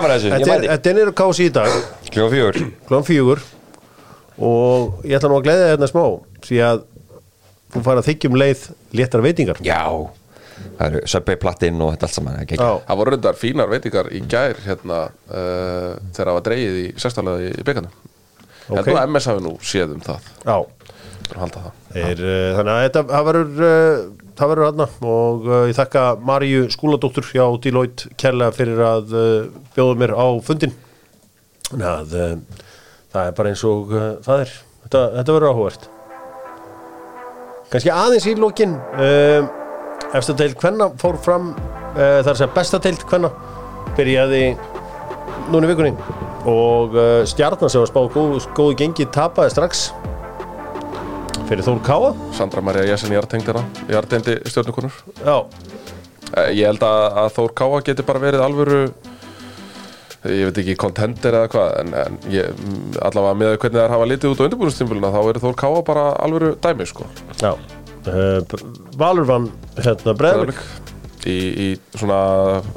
er 0.76 0.98
niður 0.98 1.14
kási 1.18 1.48
í 1.50 1.54
dag. 1.54 1.72
Kljóðan 2.12 2.34
fjögur. 2.36 2.60
Klukkan 2.90 3.08
fjögur. 3.08 3.46
Og 4.36 5.06
ég 5.08 5.18
ætla 5.18 5.32
nú 5.32 5.40
að 5.40 5.48
gleða 5.48 5.66
þér 5.66 5.74
hérna 5.74 5.92
smá 5.92 6.04
Því 6.46 6.62
að 6.68 6.86
þú 7.76 7.84
fara 7.88 8.04
að 8.04 8.10
þykjum 8.12 8.40
leið 8.40 8.66
Léttar 8.96 9.26
veitingar. 9.26 9.62
Já. 9.66 9.82
Það 10.76 10.88
eru 10.88 11.06
söpbei 11.12 11.36
plattinn 11.40 11.82
og 11.84 11.94
þetta 11.94 12.08
allt 12.08 12.16
saman 12.16 12.42
það 12.48 13.00
voru 13.00 13.12
reyndar 13.14 13.38
fínar 13.40 13.72
veitingar 13.72 14.08
í 14.16 14.22
gær 14.32 14.60
hérna 14.64 15.00
uh, 15.12 15.96
þegar 16.16 16.30
það 16.30 16.38
var 16.38 16.46
dreigið 16.48 16.78
í 16.80 16.86
sérstæðlega 17.00 17.50
í 17.50 17.66
byggandum 17.68 18.04
Ok. 18.70 18.80
okay. 18.80 18.96
en 18.98 19.12
MS 19.14 19.28
hafi 19.30 19.44
nú 19.46 19.54
séð 19.62 19.94
um 19.94 20.02
það. 20.02 20.30
Já. 20.42 20.56
Þeir, 21.94 22.22
uh, 22.22 22.52
þannig 22.58 22.72
að 22.74 22.84
þetta 22.84 23.02
það 23.10 23.26
verður 23.30 23.64
uh, 23.66 24.04
það 24.36 24.52
verður 24.52 24.68
aðna 24.68 24.88
og 25.12 25.48
uh, 25.50 25.58
ég 25.70 25.78
þakka 25.78 26.04
Maríu 26.28 26.68
skúladóttur 26.74 27.28
hjá 27.30 27.46
Deloitte 27.64 28.12
kærlega 28.20 28.56
fyrir 28.56 28.84
að 28.86 29.16
bjóða 29.76 29.98
mér 30.02 30.16
á 30.16 30.28
fundin 30.46 30.76
að 31.76 32.14
það 32.14 33.22
er 33.24 33.36
bara 33.38 33.52
eins 33.52 33.64
og 33.66 33.94
það 34.26 34.44
er. 34.44 34.56
Þetta, 34.86 35.02
þetta 35.16 35.36
verður 35.36 35.50
áhugavert. 35.50 35.88
Kannski 37.72 37.92
aðeins 37.96 38.28
í 38.30 38.36
lokin 38.38 38.76
uh, 38.78 39.48
eftir 40.16 40.38
deild 40.40 40.60
hvenna 40.62 40.92
fór 41.02 41.18
fram 41.24 41.54
þar 41.96 42.36
sem 42.36 42.52
besta 42.52 42.78
deild 42.84 43.06
hvenna 43.08 43.30
byrjaði 43.96 44.50
núna 45.48 45.64
í 45.64 45.70
vikunni. 45.72 45.94
Og 46.52 46.94
stjarnan 47.32 47.72
sem 47.72 47.82
var 47.82 47.90
spáð 47.90 48.10
góðu, 48.14 48.42
góðu 48.58 48.76
gengi 48.84 49.08
tapaði 49.16 49.54
strax 49.56 49.86
fyrir 51.50 51.66
Þór 51.66 51.82
Káa 51.86 52.12
Sandra 52.36 52.62
Maria 52.66 52.86
Jartengd 52.90 53.48
hérna 53.50 53.64
Jartendi 53.92 54.40
stjórnukonur 54.50 54.96
Já, 55.26 55.38
Eh, 56.36 56.50
Ég 56.58 56.66
held 56.66 56.82
að, 56.84 57.04
að 57.22 57.28
Þór 57.36 57.52
Káa 57.56 57.82
geti 57.86 58.04
bara 58.06 58.20
verið 58.24 58.42
alvöru 58.44 58.80
ég 60.26 60.48
veit 60.50 60.58
ekki 60.64 60.74
kontender 60.82 61.36
eða 61.38 61.50
hvað 61.54 61.68
en, 61.84 61.92
en 62.02 62.16
ég, 62.34 62.64
allavega 63.06 63.38
með 63.38 63.52
hvernig 63.62 63.78
þær 63.78 63.94
hafa 63.94 64.08
litið 64.10 64.32
út 64.34 64.42
á 64.42 64.46
undirbúinstimbulina 64.48 65.12
þá 65.14 65.20
er 65.30 65.40
Þór 65.44 65.58
Káa 65.62 65.84
bara 65.86 66.06
alvöru 66.26 66.50
dæmi 66.64 66.88
sko. 66.90 67.06
Já. 67.44 67.52
Uh, 68.10 68.42
Valur 68.98 69.30
vann 69.30 69.46
hérna 69.78 70.16
Breiðablik. 70.18 70.64
Í, 71.30 71.38
í 71.38 71.70
svona 71.94 72.18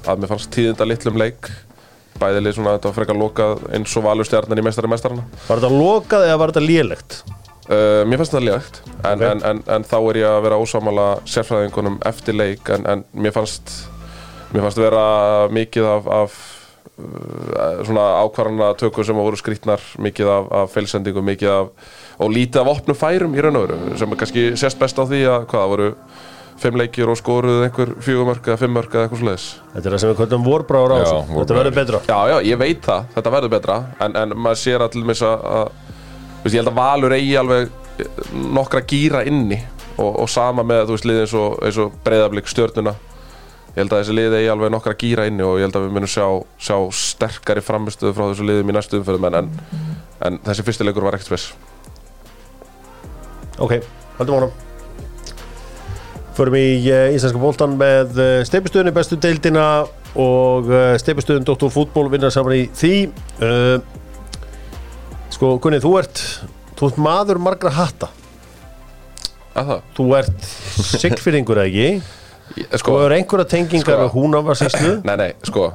að 0.05 0.21
mér 0.23 0.31
fannst 0.35 0.53
tíðinda 0.55 0.87
litlum 0.89 1.19
leik 1.21 1.49
bæðileg 2.21 2.55
svona 2.57 2.77
þetta 2.77 2.93
var 2.93 2.97
frekar 3.01 3.19
lokað 3.25 3.65
eins 3.77 3.97
og 3.97 4.05
Valur 4.07 4.29
stjarnan 4.29 4.61
í 4.61 4.69
mestari 4.69 4.93
mestarana 4.93 5.25
Var 5.49 5.61
þetta 5.65 5.73
lokað 5.73 6.29
eða 6.29 6.39
var 6.45 6.53
þetta 6.53 6.65
lélegt? 6.69 7.19
Uh, 7.69 8.01
mér 8.09 8.17
finnst 8.23 8.33
það 8.33 8.47
légt 8.49 8.79
en, 9.05 9.19
Ok. 9.19 9.25
en, 9.29 9.43
en, 9.45 9.59
en 9.77 9.83
þá 9.85 9.97
er 9.99 10.19
ég 10.23 10.29
að 10.31 10.45
vera 10.47 10.57
ósámála 10.63 11.07
sérfræðingunum 11.29 11.99
eftir 12.09 12.33
leik 12.39 12.71
en, 12.73 12.87
en 12.89 13.03
mér 13.13 13.35
fannst 13.37 13.73
mér 14.55 14.65
fannst 14.65 14.81
vera 14.81 15.03
mikið 15.53 15.89
af, 15.91 16.07
af 16.09 16.39
uh, 16.97 17.83
svona 17.85 18.07
ákvarðana 18.25 18.71
tökum 18.81 19.05
sem 19.05 19.21
voru 19.21 19.37
skrýtnar 19.37 19.85
mikið 20.01 20.31
af, 20.33 20.49
af 20.63 20.73
feilsendingum 20.73 21.29
mikið 21.29 21.53
af 21.59 21.93
og 22.25 22.33
lítið 22.33 22.63
af 22.63 22.73
opnum 22.73 22.97
færum 22.97 23.37
í 23.37 23.45
raun 23.45 23.61
og 23.61 23.69
veru 23.69 23.99
sem 24.01 24.17
er 24.17 24.21
kannski 24.25 24.47
sérst 24.57 24.81
best 24.81 24.97
á 24.97 25.05
því 25.05 25.21
að 25.29 25.45
hvað 25.53 25.61
það 25.61 25.73
voru 25.75 25.91
fimm 26.59 26.75
leikir 26.81 27.13
og 27.13 27.21
skoruð 27.21 27.61
einhver 27.69 27.93
fjögumörk 28.03 28.49
eða 28.49 28.59
fimmörk 28.59 28.95
eða 28.97 29.05
eitthvað 29.07 29.21
svoleiðis. 29.21 29.45
Þetta 29.77 29.85
er 29.85 29.93
það 29.95 30.01
sem 30.03 30.11
við 30.11 30.17
kvöldum 30.23 30.49
vorbráður 30.49 30.91
á 30.91 30.97
þessu 31.05 31.37
Þetta 31.37 31.59
verður 31.61 31.77
betra. 31.77 32.01
Já, 32.09 32.19
já, 32.33 32.37
ég 32.49 32.59
veit 32.65 32.81
það, 32.89 33.05
þetta 33.15 33.33
verður 33.37 33.53
betra 33.53 33.77
en, 34.03 34.17
en 34.25 34.35
maður 34.35 34.59
sér 34.65 34.87
allir 34.89 35.07
mis 35.13 35.23
að, 35.29 35.45
veist, 36.45 36.55
ég 36.55 36.61
held 36.63 36.73
að 36.73 36.79
Valur 36.79 37.15
eigi 37.17 37.37
alveg 37.41 37.69
eh, 37.99 38.23
nokkra 38.59 38.83
gýra 38.89 39.25
inni 39.29 39.61
og, 39.99 40.11
og 40.25 40.29
sama 40.31 40.65
með, 40.67 40.87
þú 40.89 40.97
veist, 40.97 41.09
liðið 41.09 41.25
eins 41.25 41.37
og, 41.39 41.57
eins 41.67 41.81
og 41.83 41.97
breyðablík 42.07 42.51
stjörnuna. 42.51 42.95
Ég 43.75 43.83
held 43.83 43.93
að 43.93 44.03
þessi 44.03 44.15
liðið 44.17 44.37
eigi 44.41 44.53
alveg 44.53 44.73
nokkra 44.75 44.95
gýra 44.99 45.27
inni 45.31 45.45
og 45.47 45.59
ég 45.59 45.69
held 45.69 45.77
að 45.79 45.85
við 45.87 45.97
munum 45.97 46.11
sjá, 46.11 46.27
sjá 46.59 46.77
sterkari 46.99 47.63
framistöðu 47.63 48.15
frá 48.17 48.25
þessu 48.31 48.47
liðum 48.49 48.73
í 48.73 48.75
næstu 48.75 48.99
umferðum 48.99 49.29
en, 49.29 49.37
en, 49.43 49.51
en 50.27 50.39
þessi 50.47 50.65
fyrsti 50.67 50.87
leikur 50.89 51.07
var 51.07 51.19
ekkert 51.19 51.31
spes. 51.31 51.51
Ok, 53.59 53.79
haldum 54.19 54.39
honum 54.39 54.57
Förum 56.39 56.55
í 56.55 56.67
uh, 56.87 57.09
íslenska 57.11 57.41
bóltan 57.43 57.73
með 57.79 58.19
uh, 58.23 58.27
steipustöðunni 58.47 58.95
bestu 58.95 59.19
deildina 59.19 59.65
og 60.15 60.69
uh, 60.71 60.93
steipustöðun 61.03 61.47
Dr. 61.47 61.71
Fútból 61.75 62.07
vinnar 62.13 62.31
saman 62.35 62.55
í 62.55 62.69
því 62.79 62.93
Sko, 65.35 65.57
Gunni, 65.63 65.81
þú 65.83 65.93
ert 66.01 66.23
þú 66.79 66.89
ert 66.91 67.01
maður 67.03 67.41
margra 67.43 67.73
hatta. 67.75 68.09
Að 69.59 69.73
það, 69.73 69.83
Þú 69.97 70.07
ert 70.19 70.49
sigfyrringur, 71.03 71.59
eða 71.59 71.69
ekki? 71.73 71.91
ég, 72.59 72.71
Sko, 72.71 72.79
sko, 72.81 72.95
þú 72.95 73.05
er 73.09 73.15
einhverja 73.19 73.49
tengingar 73.51 73.85
Sko. 73.85 74.01
við 74.05 74.17
húnavarsýslu 74.17 74.93
nei, 75.05 75.15
nei, 75.21 75.31
sko. 75.47 75.67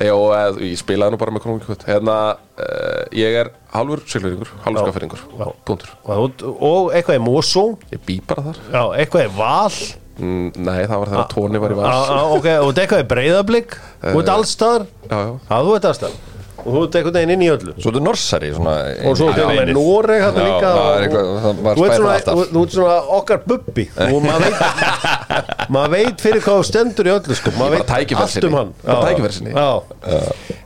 Jó, 0.00 0.16
eð, 0.32 0.60
ég 0.64 0.78
spilaði 0.80 1.12
nú 1.12 1.18
bara 1.20 1.34
með 1.34 1.42
konungikvöld 1.44 1.82
hérna, 1.84 2.16
uh, 2.56 3.00
ég 3.12 3.34
er 3.42 3.50
halvur 3.74 4.00
sigleringur, 4.08 4.48
halvur 4.64 4.94
Já. 4.96 5.48
punktur, 5.66 5.90
og, 6.06 6.44
og 6.56 6.94
eitthvað 6.96 7.18
er 7.18 7.24
Mosó 7.26 7.64
ég 7.92 8.00
bý 8.06 8.20
bara 8.24 8.46
þar. 8.48 8.62
Já, 8.72 8.82
eitthvað 9.02 9.26
er 9.26 9.34
Val? 9.36 9.80
Mm, 10.20 10.48
nei, 10.60 10.80
það 10.86 10.96
var 11.02 11.10
þegar 11.12 11.28
Tóni 11.32 11.60
var 11.60 11.72
í 11.72 11.76
Á, 11.76 11.80
vals 11.80 12.10
á, 12.12 12.22
ok, 12.36 12.48
og 12.60 12.70
þetta 12.70 12.82
eitthvað 12.84 13.02
er 13.02 13.06
Breiðablík 13.08 13.76
Þú 14.02 14.18
ert 14.20 14.32
allstaðar 14.34 14.82
Já, 14.84 15.16
já. 15.16 15.30
Já, 15.48 15.54
þú 15.64 15.76
ert 15.76 15.86
allstaðar 15.90 16.18
og 16.60 16.74
þú 16.74 16.82
tekur 16.94 17.14
það 17.14 17.32
inn 17.34 17.44
í 17.44 17.48
öllu. 17.50 17.74
Svo 17.76 17.90
er 17.90 17.96
þetta 17.96 18.04
norsari 18.04 18.50
svona, 18.54 18.74
og 19.08 19.16
svo 19.18 19.28
tekur 19.34 19.58
það 19.58 19.72
Noreg 19.76 20.24
hann 20.24 20.38
líka 20.40 20.72
og 20.76 21.80
þú 21.80 22.62
ert 22.64 22.74
svona 22.74 22.96
okkar 23.18 23.42
bubbi. 23.46 23.86
Og 24.10 24.24
maður 24.24 24.46
veit 24.46 25.68
maður 25.72 25.94
veit 25.96 26.24
fyrir 26.24 26.44
hvað 26.44 26.62
stendur 26.68 27.10
í 27.10 27.14
öllu 27.14 27.36
sko. 27.38 27.52
maður 27.58 27.80
veit 27.80 28.14
allt 28.20 28.48
um 28.48 28.56
hann. 28.58 28.72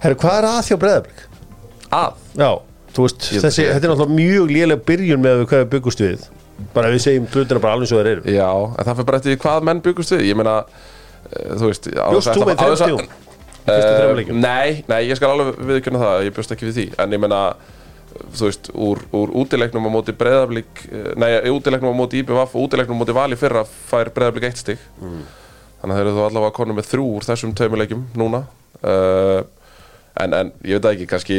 Herru, 0.04 0.20
hvað 0.22 0.38
er 0.38 0.48
að 0.50 0.62
þjó 0.68 0.78
breðablik? 0.84 1.26
Að? 1.94 2.22
Já, 2.38 2.50
þú 2.94 3.06
veist, 3.06 3.28
þessi, 3.28 3.66
þetta 3.68 3.86
er 3.86 3.92
náttúrulega 3.92 4.16
mjög 4.18 4.54
lélega 4.54 4.86
byrjun 4.88 5.22
með 5.24 5.44
hvað 5.50 5.62
við 5.64 5.68
byggust 5.76 6.02
við. 6.04 6.24
Bara 6.74 6.90
við 6.94 7.04
segjum 7.04 7.28
hlutina 7.30 7.62
bara 7.62 7.76
alveg 7.76 7.90
svo 7.90 8.00
þeir 8.00 8.10
eru. 8.16 8.34
Já, 8.34 8.48
en 8.50 8.88
það 8.88 8.98
fyrir 8.98 9.08
bara 9.10 9.20
eftir 9.20 9.38
hvað 9.44 9.68
menn 9.68 9.84
byggust 9.84 10.14
við. 10.14 10.24
Ég 10.30 10.38
meina, 10.38 10.56
eh, 11.28 11.54
þú 11.54 11.70
veist 11.70 11.88
Just, 11.90 12.32
þú 12.34 12.48
veit, 12.50 12.62
50 12.62 13.33
uh, 13.68 14.34
nei, 14.34 14.82
nei, 14.90 15.00
ég 15.08 15.18
skal 15.18 15.32
alveg 15.32 15.62
viðkjöna 15.70 16.02
það 16.02 16.26
ég 16.28 16.36
bjóst 16.36 16.54
ekki 16.54 16.68
við 16.68 16.78
því, 16.78 16.86
en 17.04 17.16
ég 17.16 17.22
menna 17.22 17.40
þú 18.14 18.48
veist, 18.48 18.70
úr, 18.74 19.00
úr 19.14 19.32
útilegnum 19.42 19.88
á 19.88 19.90
móti 19.90 20.14
breðablík, 20.16 20.84
eh, 20.90 21.10
nei, 21.18 21.30
útilegnum 21.50 21.94
á 21.94 21.96
móti 21.98 22.20
IBVF 22.22 22.54
og 22.54 22.68
útilegnum 22.68 22.98
á 22.98 23.00
móti 23.02 23.16
vali 23.16 23.38
fyrra 23.38 23.64
fær 23.64 24.10
breðablík 24.14 24.46
eitt 24.48 24.60
stygg 24.60 24.82
mm. 25.00 25.24
þannig 25.80 25.94
að 25.94 25.98
þeir 25.98 26.06
eru 26.06 26.14
þú 26.16 26.24
allavega 26.28 26.56
konum 26.58 26.78
með 26.78 26.90
þrjú 26.92 27.08
úr 27.16 27.26
þessum 27.26 27.54
taumilegjum 27.58 28.04
núna. 28.18 28.44
Uh, 28.84 29.42
en, 30.20 30.36
en 30.36 30.52
ég 30.62 30.78
veit 30.78 30.90
ekki, 30.92 31.08
kannski 31.10 31.38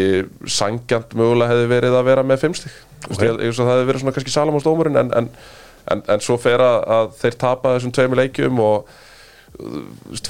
sangjant 0.51 1.15
mögulega 1.15 1.53
hefði 1.53 1.71
verið 1.71 1.97
að 1.99 2.07
vera 2.09 2.25
með 2.27 2.41
fimm 2.43 2.57
stygg, 2.57 2.77
okay. 3.07 3.29
ég 3.29 3.43
veist 3.45 3.61
að 3.61 3.69
það 3.69 3.75
hefði 3.75 3.89
verið 3.91 4.03
svona 4.03 4.15
kannski 4.17 4.35
salamásdómurinn 4.35 5.01
en, 5.03 5.13
en, 5.21 6.05
en 6.11 6.23
svo 6.23 6.39
fer 6.41 6.63
að 6.65 7.13
þeir 7.21 7.39
tapa 7.45 7.75
þessum 7.77 7.95
taumilegjum 7.95 8.63
og 8.65 8.89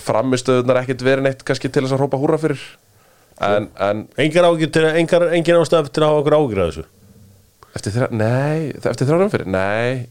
framistöðunar 0.05 0.81
ekkert 0.83 1.05
verið 1.05 1.27
neitt 1.27 1.45
kannski 1.47 1.71
til 1.71 1.85
þess 1.85 1.95
að 1.95 2.03
hrópa 2.03 2.19
húra 2.21 2.39
fyrir? 2.41 2.61
En, 3.43 3.69
en 3.83 4.05
Engar 4.21 4.47
ástæð 5.59 5.89
til 5.91 6.03
að 6.05 6.11
hafa 6.11 6.21
okkur 6.21 6.37
ágjur 6.37 6.61
að 6.63 6.69
þessu? 6.69 6.85
Eftir 7.75 7.95
þrjá, 7.97 8.05
nei, 8.15 8.59
eftir 8.79 9.09
þrjá 9.09 9.25
umfyrir, 9.25 9.49
nei. 9.51 10.05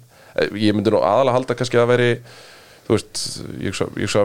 Ég 0.61 0.75
myndi 0.77 0.93
nú 0.93 1.01
aðalega 1.01 1.39
halda 1.39 1.57
kannski 1.57 1.81
að 1.81 1.95
veri 1.95 2.11
Þú 2.85 2.97
veist, 2.99 3.21
ég 3.65 3.79
hugsa 4.05 4.25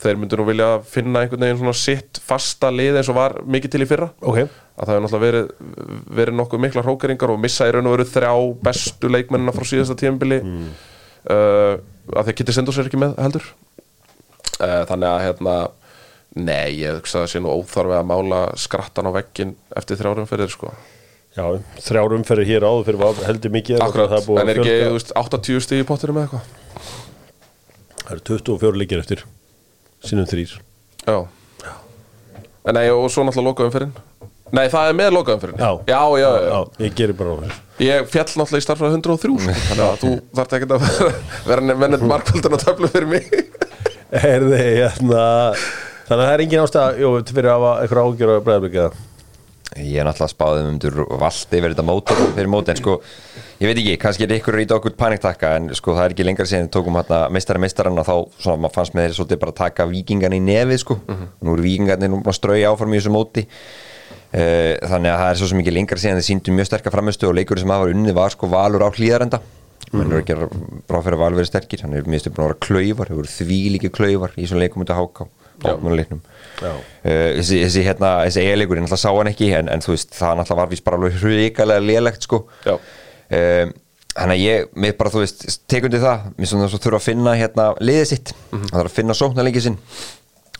Þeir 0.00 0.20
myndi 0.20 0.38
nú 0.38 0.46
vilja 0.48 0.68
finna 0.88 1.22
einhvern 1.22 1.42
veginn 1.44 1.58
svona 1.60 1.74
sitt 1.76 2.20
fasta 2.24 2.70
lið 2.72 3.00
eins 3.00 3.10
og 3.12 3.18
var 3.18 3.34
mikið 3.44 3.72
til 3.74 3.82
í 3.84 3.88
fyrra. 3.88 4.08
Ok, 4.24 4.38
Að 4.76 4.88
það 4.88 4.92
hefur 4.92 5.04
náttúrulega 5.04 5.24
verið, 5.26 5.52
verið 6.18 6.36
nokkuð 6.36 6.62
mikla 6.64 6.84
hrókeringar 6.84 7.32
og 7.32 7.40
missa 7.40 7.68
í 7.68 7.72
raun 7.72 7.88
og 7.88 7.94
veru 7.96 8.08
þrjá 8.10 8.32
bestu 8.64 9.10
leikmennina 9.12 9.54
frá 9.56 9.64
síðasta 9.68 9.96
tíðanbili 10.00 10.40
mm. 10.44 10.66
uh, 11.32 11.78
að 12.12 12.20
að 12.26 12.34
Kitty 12.36 12.56
Stendos 12.56 12.80
er 12.80 12.90
ekki 12.90 13.00
með 13.00 13.16
heldur 13.24 13.46
Þannig 14.60 15.08
að 15.10 15.24
hérna 15.26 15.56
Nei, 16.36 16.82
ég 16.82 16.98
hugsa 16.98 17.22
að 17.22 17.24
það 17.24 17.30
sé 17.32 17.40
nú 17.40 17.52
óþarfi 17.54 17.94
að 17.96 18.08
mála 18.10 18.38
skrattan 18.60 19.08
á 19.08 19.12
veggin 19.14 19.54
eftir 19.78 19.96
þrjárum 19.96 20.26
fyrir 20.28 20.50
sko 20.52 20.68
já, 21.32 21.44
þrjár 21.80 22.14
umferðir 22.18 22.50
hér 22.50 22.66
áður 22.68 22.84
fyrir 22.90 23.00
var 23.00 23.22
heldur 23.24 23.54
mikið 23.54 23.80
Akkurat, 23.84 24.12
en 24.12 24.52
er 24.52 24.60
ekki 24.60 24.74
veist, 24.92 25.14
80 25.16 25.64
stig 25.64 25.80
í 25.80 25.88
pottinum 25.88 26.20
eða 26.20 26.26
eitthvað? 26.26 26.92
Það 28.02 28.12
eru 28.16 28.24
24 28.28 28.82
leikir 28.82 29.00
eftir 29.00 29.24
Sinnum 30.04 30.28
þrýr 30.28 30.58
Já 31.06 31.18
En 32.66 32.74
nei, 32.74 32.84
og 32.90 33.08
svo 33.14 33.24
náttúrulega 33.24 33.52
lokaumferðin 33.54 33.96
Nei, 34.54 34.66
það 34.70 34.90
er 34.90 34.96
með 35.00 35.12
lokaumferðin 35.16 35.62
Já. 35.62 35.70
já, 35.88 36.00
já, 36.20 36.28
já. 36.36 36.50
Já, 36.52 36.84
ég 36.84 36.98
gerir 37.00 37.16
bara 37.18 37.32
á 37.32 37.36
þessu 37.46 37.62
Ég 37.86 38.10
fjall 38.12 38.28
náttúrulega 38.28 38.60
í 38.60 38.64
starfræði 38.64 38.98
103 39.00 39.38
sko. 39.40 39.54
Þannig 39.70 39.84
að 39.86 39.96
þú 40.00 40.12
þarft 40.38 40.54
ekki 40.56 40.68
að 40.76 40.86
vera, 41.50 41.76
mennið 41.82 42.04
markvöldan 42.08 42.56
á 42.56 42.58
töflu 42.62 42.92
fyrir 42.92 43.10
mig 43.10 43.26
Herði, 44.12 44.62
hérna 44.84 45.26
Þannig 46.06 46.20
að 46.22 46.28
það 46.28 46.32
er 46.32 46.42
engin 46.44 46.62
ástæð 46.62 47.30
fyrir 47.34 47.48
að 47.50 47.56
hafa 47.56 47.70
eitthvað 47.82 48.08
ágjör 48.08 48.30
að 48.30 48.42
bregðarblik 48.46 48.76
eða? 48.78 49.04
Ég 49.76 49.98
er 49.98 50.06
náttúrulega 50.06 50.30
spáðið 50.32 50.60
um 50.62 50.68
undir 50.70 50.98
valdi 51.20 51.58
verið 51.64 51.74
þetta 51.74 51.84
móti 51.84 52.14
fyrir 52.36 52.50
móti 52.52 52.72
en 52.72 52.78
sko 52.78 52.94
ég 53.58 53.66
veit 53.66 53.80
ekki, 53.80 53.96
kannski 54.04 54.24
er 54.24 54.34
ykkur 54.36 54.58
ít 54.62 54.74
okkur 54.76 54.94
paniktakka 54.96 55.50
en 55.58 55.66
sko 55.76 55.96
það 55.96 56.06
er 56.06 56.14
ekki 56.14 56.28
lengra 56.28 56.46
síðan 56.46 56.70
tókum 56.72 56.96
hérna 57.00 57.18
meistari 57.34 57.60
meistarann 57.64 57.98
og 57.98 58.06
þá 58.06 58.14
svona 58.44 58.62
maður 58.62 58.76
fannst 58.78 58.96
með 58.96 59.08
þeir 59.08 59.18
svolítið 59.18 59.42
bara 59.42 59.54
að 59.56 59.58
taka 59.64 59.88
vikingan 59.90 60.38
í 60.38 60.40
nefið 60.46 60.80
sko. 60.84 60.98
Nú 61.42 61.56
eru 61.56 61.66
vikingarnir 61.66 62.14
nú 62.14 62.22
að 62.22 62.38
strauja 62.38 62.70
áfram 62.70 62.94
í 62.94 63.00
þessu 63.00 63.12
móti. 63.18 63.46
Uh, 64.36 64.72
þannig 64.86 65.10
að 65.10 65.20
það 65.20 65.28
er 65.28 65.38
svo 65.40 65.50
sem 65.50 65.60
ekki 65.64 65.74
lengra 65.74 66.00
síðan 66.00 66.18
þeir 66.20 66.28
síndu 66.30 66.54
mjög 66.54 66.70
sterkar 66.70 66.94
framistu 66.94 67.28
og 67.28 67.36
leikur 67.38 67.58
sem 67.58 67.74
hafa 67.74 67.90
unnið 67.90 68.16
var 68.16 68.34
sko 68.34 68.48
valur 68.52 68.86
á 68.86 68.90
hlýðarenda 68.94 69.42
menn 69.92 70.10
eru 70.10 70.20
ekki 70.20 70.36
ráð 70.36 71.06
fyrir 71.06 71.16
að 71.16 71.22
valur 71.22 71.40
verið 71.40 71.50
sterkir. 71.50 71.82
Hann 71.84 71.96
er 71.96 72.08
mjög 72.10 72.24
stundin 72.24 72.42
að 72.42 72.48
vera 72.50 72.60
klaufar, 72.66 73.12
hefur 73.12 73.30
því 73.30 73.60
líki 73.76 73.92
klaufar 73.94 74.34
í 74.36 74.44
þessum 74.44 74.62
leikum 74.62 74.84
að 74.86 74.94
háká 74.98 75.28
bóknuleiknum. 75.62 76.20
Uh, 76.60 77.32
þessi, 77.38 77.62
þessi, 77.64 77.86
hérna, 77.86 78.12
þessi 78.26 78.42
eiginleikur, 78.44 78.76
ég 78.76 78.84
náttúrulega 78.84 79.02
sá 79.04 79.10
hann 79.16 79.32
ekki 79.32 79.50
en, 79.56 79.72
en 79.72 79.84
þú 79.84 79.94
veist, 79.94 80.12
það 80.16 80.38
náttúrulega 80.40 80.60
var 80.60 80.72
vís 80.72 80.84
bara 80.84 81.00
alveg 81.00 81.18
hrikalega 81.22 81.86
lélegt 81.86 82.28
sko. 82.28 82.44
Um, 82.66 83.74
Þannig 84.16 84.38
að 84.38 84.46
ég, 84.46 84.68
mér 84.80 84.94
bara, 84.96 85.10
þú 85.12 85.20
veist, 85.20 85.42
tekundi 85.68 85.98
það. 86.00 86.28
Mér 86.40 86.48
svona 86.48 86.68
svo 86.72 86.78
þurfa 86.80 87.00
að 87.02 87.08
finna 87.10 87.34
hérna 87.36 87.66
liðið 87.84 88.06
sitt. 88.08 88.30
Það 88.48 88.70
þarf 88.70 88.86
að 88.88 88.94
finna 88.96 89.16
sóknarleikið 89.18 89.66
sinn 89.66 89.76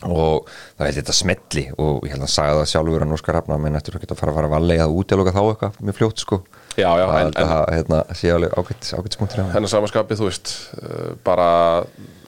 Og 0.05 0.45
það 0.77 0.87
er 0.87 0.95
þetta 0.99 1.13
smetli 1.17 1.63
Og 1.81 2.03
ég 2.05 2.11
held 2.13 2.25
að 2.27 2.29
sagði 2.29 2.57
það 2.59 2.67
sjálfur 2.73 3.05
að 3.05 3.09
Nóskar 3.09 3.37
Rafna 3.39 3.57
Menn 3.57 3.77
eftir 3.79 3.95
að 3.97 4.03
geta 4.03 4.13
að 4.13 4.19
fara 4.21 4.33
að 4.33 4.37
fara 4.37 4.49
að 4.51 4.53
valega 4.53 4.85
að 4.85 4.97
útiloka 4.99 5.33
þá 5.33 5.39
eitthvað 5.47 5.79
Mjög 5.87 5.97
fljótt 5.97 6.21
sko. 6.21 6.37
Já, 6.77 6.89
já, 7.01 7.05
Það 7.07 7.17
en- 7.17 7.23
held 7.23 7.39
að 7.41 7.71
hérna, 7.73 8.01
sé 8.19 8.29
alveg 8.35 8.53
ágætt, 8.61 8.91
ágætt 8.93 9.17
smúntir 9.17 9.41
á 9.41 9.45
Hennar 9.55 9.71
samanskapið, 9.73 10.19
þú 10.21 10.27
veist 10.29 10.51
uh, 10.77 11.07
bara, 11.25 11.47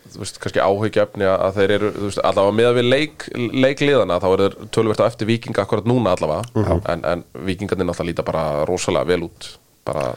þú 0.09 0.23
veist, 0.23 0.39
kannski 0.41 0.63
áhyggjefni 0.65 1.27
að 1.29 1.59
þeir 1.59 1.73
eru, 1.75 1.91
þú 1.99 2.07
veist, 2.07 2.21
allavega 2.25 2.55
með 2.57 2.71
við 2.79 2.87
leik, 2.89 3.27
leikliðana, 3.37 4.17
þá 4.23 4.27
eru 4.31 4.47
þeir 4.47 4.71
tölvert 4.73 5.03
á 5.05 5.09
eftir 5.11 5.29
vikinga 5.29 5.61
akkurat 5.67 5.85
núna 5.85 6.15
allavega. 6.17 6.81
En, 6.89 7.05
en 7.05 7.23
vikingarnir 7.45 7.85
náttúrulega 7.85 8.09
líta 8.09 8.25
bara 8.25 8.65
rosalega 8.65 9.05
vel 9.11 9.27
út 9.29 9.51
bara, 9.85 10.09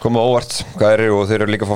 Komið 0.00 0.20
óvart, 0.32 0.56
hvað 0.80 0.94
eru 0.98 1.12
og 1.18 1.28
þeir 1.28 1.42
eru 1.44 1.52
líka 1.52 1.68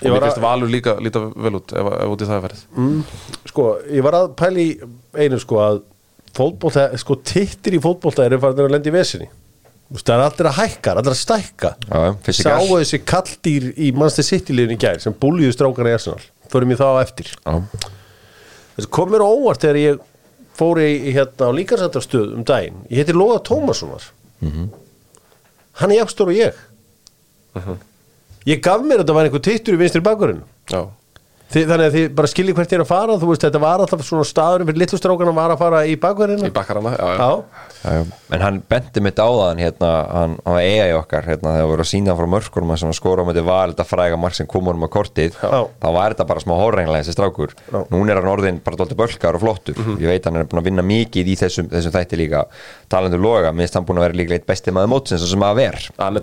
og 0.00 0.22
að, 0.22 0.40
Valur 0.40 0.70
líka 0.72 0.94
líta 1.02 1.20
vel 1.36 1.54
út 1.58 1.72
ef, 1.76 1.88
ef 2.00 2.12
út 2.14 2.22
í 2.24 2.28
það 2.28 2.36
er 2.38 2.44
verið 2.46 2.62
sko, 3.50 3.66
ég 3.92 4.02
var 4.06 4.16
að 4.16 4.30
pæli 4.40 4.64
einu 5.20 5.38
sko 5.42 5.58
að 5.60 5.82
fótbolta, 6.36 6.86
sko 7.02 7.18
tittir 7.26 7.76
í 7.76 7.80
fólkbólta 7.82 8.24
eru 8.24 8.38
farin 8.40 8.64
að 8.64 8.70
lenda 8.76 8.88
í 8.88 8.94
vesinni. 8.94 9.26
Það 9.90 10.12
er 10.14 10.20
allir 10.22 10.46
að 10.46 10.58
hækka, 10.60 10.92
allir 10.94 11.10
að 11.10 11.18
stækka. 11.18 11.70
Sáu 12.38 12.76
þessi 12.78 13.00
kalldýr 13.10 13.64
í 13.74 13.88
Manchester 13.90 14.26
City 14.28 14.54
liðin 14.54 14.76
í 14.76 14.78
gær 14.78 15.00
sem 15.02 15.16
búlíðu 15.18 15.50
strákana 15.56 15.90
í 15.90 15.96
Arsenal. 15.98 16.22
Förum 16.52 16.70
ég 16.70 16.78
þá 16.78 16.86
á 16.94 17.02
eftir. 17.02 17.32
Já, 17.42 17.58
Þessi 18.76 18.90
kom 18.94 19.10
mér 19.10 19.24
á 19.26 19.28
óvart 19.28 19.64
þegar 19.66 19.80
ég 19.82 19.98
fór 20.60 20.78
í, 20.84 20.90
hérna 21.10 21.50
á 21.50 21.56
líkansættastöð 21.58 22.36
um 22.38 22.46
daginn. 22.46 22.78
Ég 22.86 23.02
heiti 23.02 23.16
Lóða 23.18 23.40
Tómassonar. 23.50 24.06
Hann 25.80 25.90
er 25.90 25.98
jafnstór 26.00 26.30
og 26.30 26.38
ég 26.38 26.54
Ég 28.48 28.62
gaf 28.64 28.80
mér 28.80 29.00
að 29.00 29.04
þetta 29.04 29.16
var 29.18 29.28
einhver 29.28 29.44
tittur 29.44 29.76
í 29.76 29.80
vinstri 29.80 30.00
bakurinn 30.04 30.40
já, 30.70 30.80
Þi, 31.50 31.64
Þannig 31.66 31.86
að 31.88 31.94
þið 31.96 32.04
bara 32.14 32.28
skiljið 32.30 32.54
hvert 32.60 32.72
er 32.76 32.82
að 32.84 32.88
fara 32.90 33.14
Þú 33.18 33.26
veist, 33.32 33.42
þetta 33.42 33.60
var 33.62 33.78
alltaf 33.82 34.02
svona 34.06 34.26
staðurinn 34.28 34.68
fyrir 34.68 34.80
litlustrákana 34.84 35.32
var 35.34 35.50
að 35.54 35.58
fara 35.64 35.78
í 35.88 35.96
bakurinn 35.98 36.44
í 36.46 36.50
bakkarana 36.54 36.90
já, 36.94 37.06
já. 37.10 37.16
Já, 37.18 37.30
já, 37.80 37.90
já. 37.96 38.02
En 38.30 38.40
hann 38.44 38.60
benti 38.70 39.00
mitt 39.02 39.18
á 39.18 39.26
það 39.26 39.58
hérna, 39.64 39.88
hann 40.14 40.36
hann 40.44 40.54
var 40.54 40.62
eiga 40.62 40.84
í 40.86 40.92
okkar 40.94 41.26
hérna, 41.26 41.56
þegar 41.56 41.70
voru 41.72 41.82
að 41.82 41.88
sína 41.90 42.14
frá 42.18 42.26
mörkurum 42.30 42.70
sem 42.78 42.92
skora 42.94 43.24
á 43.26 43.26
með 43.26 43.40
val 43.48 43.72
þetta 43.72 43.86
fræga 43.88 44.16
mark 44.20 44.34
sem 44.38 44.46
kom 44.50 44.66
honum 44.70 44.86
á 44.86 44.90
kortið 44.94 45.34
Já. 45.40 45.66
þá 45.66 45.88
var 45.96 46.10
þetta 46.14 46.26
bara 46.30 46.40
smá 46.44 46.54
hórrenglega 46.60 47.02
þessi 47.02 47.14
strákur. 47.16 47.50
Já. 47.66 47.78
Nún 47.90 48.06
er 48.12 48.16
hann 48.20 48.30
orðin 48.30 48.60
bara 48.62 48.78
dólti 48.78 48.94
bölkar 48.98 49.34
og 49.34 49.42
flottur. 49.42 49.74
Ég 49.98 50.06
veit 50.06 50.22
hann 50.28 50.38
er 50.38 50.46
búin 50.46 50.62
að 50.62 50.68
vinna 50.70 50.84
mikið 50.86 51.26
í 51.32 51.34
þessum, 51.40 51.66
þessum 51.72 51.94
þætti 51.96 52.16
líka. 52.20 52.40
Talandu 52.90 53.18
loga, 53.18 53.50
minnst 53.56 53.74
hann 53.74 53.86
búin 53.88 53.98
að 53.98 54.06
vera 54.06 54.18
líka 54.22 54.34
eitt 54.38 54.46
besti 54.46 54.70
maður 54.74 54.92
mótsins 54.94 55.26
sem 55.26 55.46
að 55.46 55.58
ver. 55.64 55.78
Hann 55.98 56.14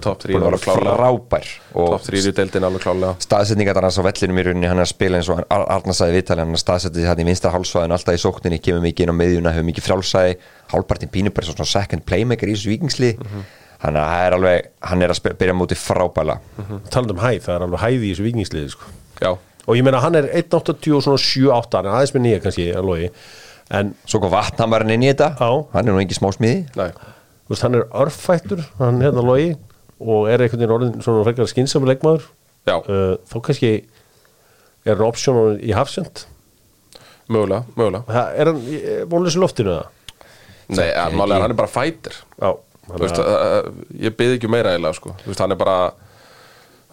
er 4.79 4.85
top 5.17 5.25
3 5.25 5.25
búin 5.25 5.25
að 5.25 5.25
vera 5.25 5.25
alveg 5.25 5.25
klálega 5.25 5.25
frábær 5.25 5.25
og 5.25 5.25
top 5.25 5.25
3 5.25 5.25
í 5.25 5.25
deildin 5.25 5.25
alveg 5.25 5.25
klálega 5.25 5.25
staðsetningar 5.25 5.25
hans 5.25 5.25
á 5.25 5.25
vellinum 5.25 5.25
í 5.25 5.25
rauninni 5.25 5.25
hann 5.25 5.25
er 5.25 5.25
að 5.25 5.25
spila 5.25 5.25
eins 5.25 5.29
og 5.29 5.37
hann 5.37 5.67
Arna 5.67 5.93
sagði 5.93 6.17
viðtali 6.17 6.43
hann 6.43 6.53
er 6.53 6.63
staðsetið 6.63 7.01
því 7.01 7.07
hann 7.07 7.19
í 7.19 7.27
vinstra 7.27 7.53
hálsvæðin 7.53 7.95
alltaf 7.97 8.13
í 8.13 8.23
sókninni 8.23 8.59
kemur 8.61 8.83
mikið 8.85 9.03
inn 9.03 9.13
á 9.13 9.19
miðjuna, 9.21 9.53
hefur 9.55 9.67
mikið 9.67 9.87
frjálsæði 9.87 10.37
hálpartin 10.73 11.11
pínur 11.13 11.33
bara 11.33 11.45
svona 11.45 11.65
second 11.65 12.05
playmaker 12.05 12.47
í 12.47 12.55
þessu 12.55 12.73
vikingsli 12.73 13.11
hann, 13.81 13.97
er 13.97 14.33
alveg, 14.37 14.71
hann 14.81 15.01
er 15.01 15.13
að 15.13 15.33
byrja 15.37 15.53
mútið 15.53 15.77
frábæla. 15.77 16.39
Talandi 16.89 17.13
um 17.13 17.21
hæð, 17.21 17.43
það 17.45 17.55
er 17.55 17.65
alveg 17.67 17.83
hæð 17.83 18.05
í 18.07 18.13
þessu 18.13 18.25
vikingsliði 18.25 18.71
sko. 18.73 18.89
já, 19.21 19.37
Og 19.67 19.75
ég 19.75 19.83
meina 19.83 19.99
hann 19.99 20.15
er 20.15 20.29
1.80 20.31 20.95
og 20.95 21.03
svona 21.03 21.19
7.8 21.19 21.75
Hann 21.75 21.89
er 21.89 21.95
aðeins 21.97 22.13
með 22.15 22.23
nýja 22.23 22.41
kannski 22.45 22.67
að 22.71 22.85
logi. 22.87 23.09
En 23.75 23.89
svo 24.07 24.21
kom 24.23 24.31
vatnamarinn 24.31 24.93
inn 24.95 25.03
í 25.03 25.09
þetta. 25.11 25.33
Já. 25.35 25.49
hann 25.73 25.87
er 25.87 25.91
nú 25.91 25.99
ekki 25.99 26.15
smá 26.15 26.31
smiði. 26.31 26.87
Veist, 27.51 27.63
hann 27.63 27.75
er 27.75 27.85
örfættur 27.95 28.63
Hann 28.79 29.01
hérna 29.03 29.23
logi 29.23 29.57
Og 29.99 30.29
er 30.31 30.39
einhvern 30.43 30.59
veginn 30.61 30.71
orðin 30.75 31.03
svona 31.03 31.25
frekar 31.27 31.47
skynsam 31.51 31.85
leikmaður. 31.87 32.29
Já, 32.67 32.77
uh, 32.79 33.17
Þá 33.27 33.37
kannski 33.43 33.71
er 34.87 34.95
hann 34.95 35.07
option 35.09 35.57
í 35.59 35.73
hafsend? 35.75 36.23
Mögulega, 37.27 37.65
mögulega. 37.75 38.05
Það- 38.07 38.39
Er 38.39 38.51
hann 38.51 38.61
vonlös 39.11 39.35
í 39.35 39.41
loftinu 39.43 39.73
það? 39.75 39.93
nei, 40.69 40.87
ja, 40.89 41.05
málega, 41.15 41.41
hann 41.45 41.51
er 41.53 41.59
bara 41.59 41.71
fighter 41.71 42.15
Já 42.41 42.49
veist, 42.87 43.19
uh, 43.19 43.67
ég 43.99 44.15
byrði 44.15 44.37
ekki 44.39 44.49
meira 44.51 44.71
eiginlega 44.71 44.95
sko. 44.95 45.11
Hann 45.27 45.51
er 45.51 45.59
bara 45.59 45.91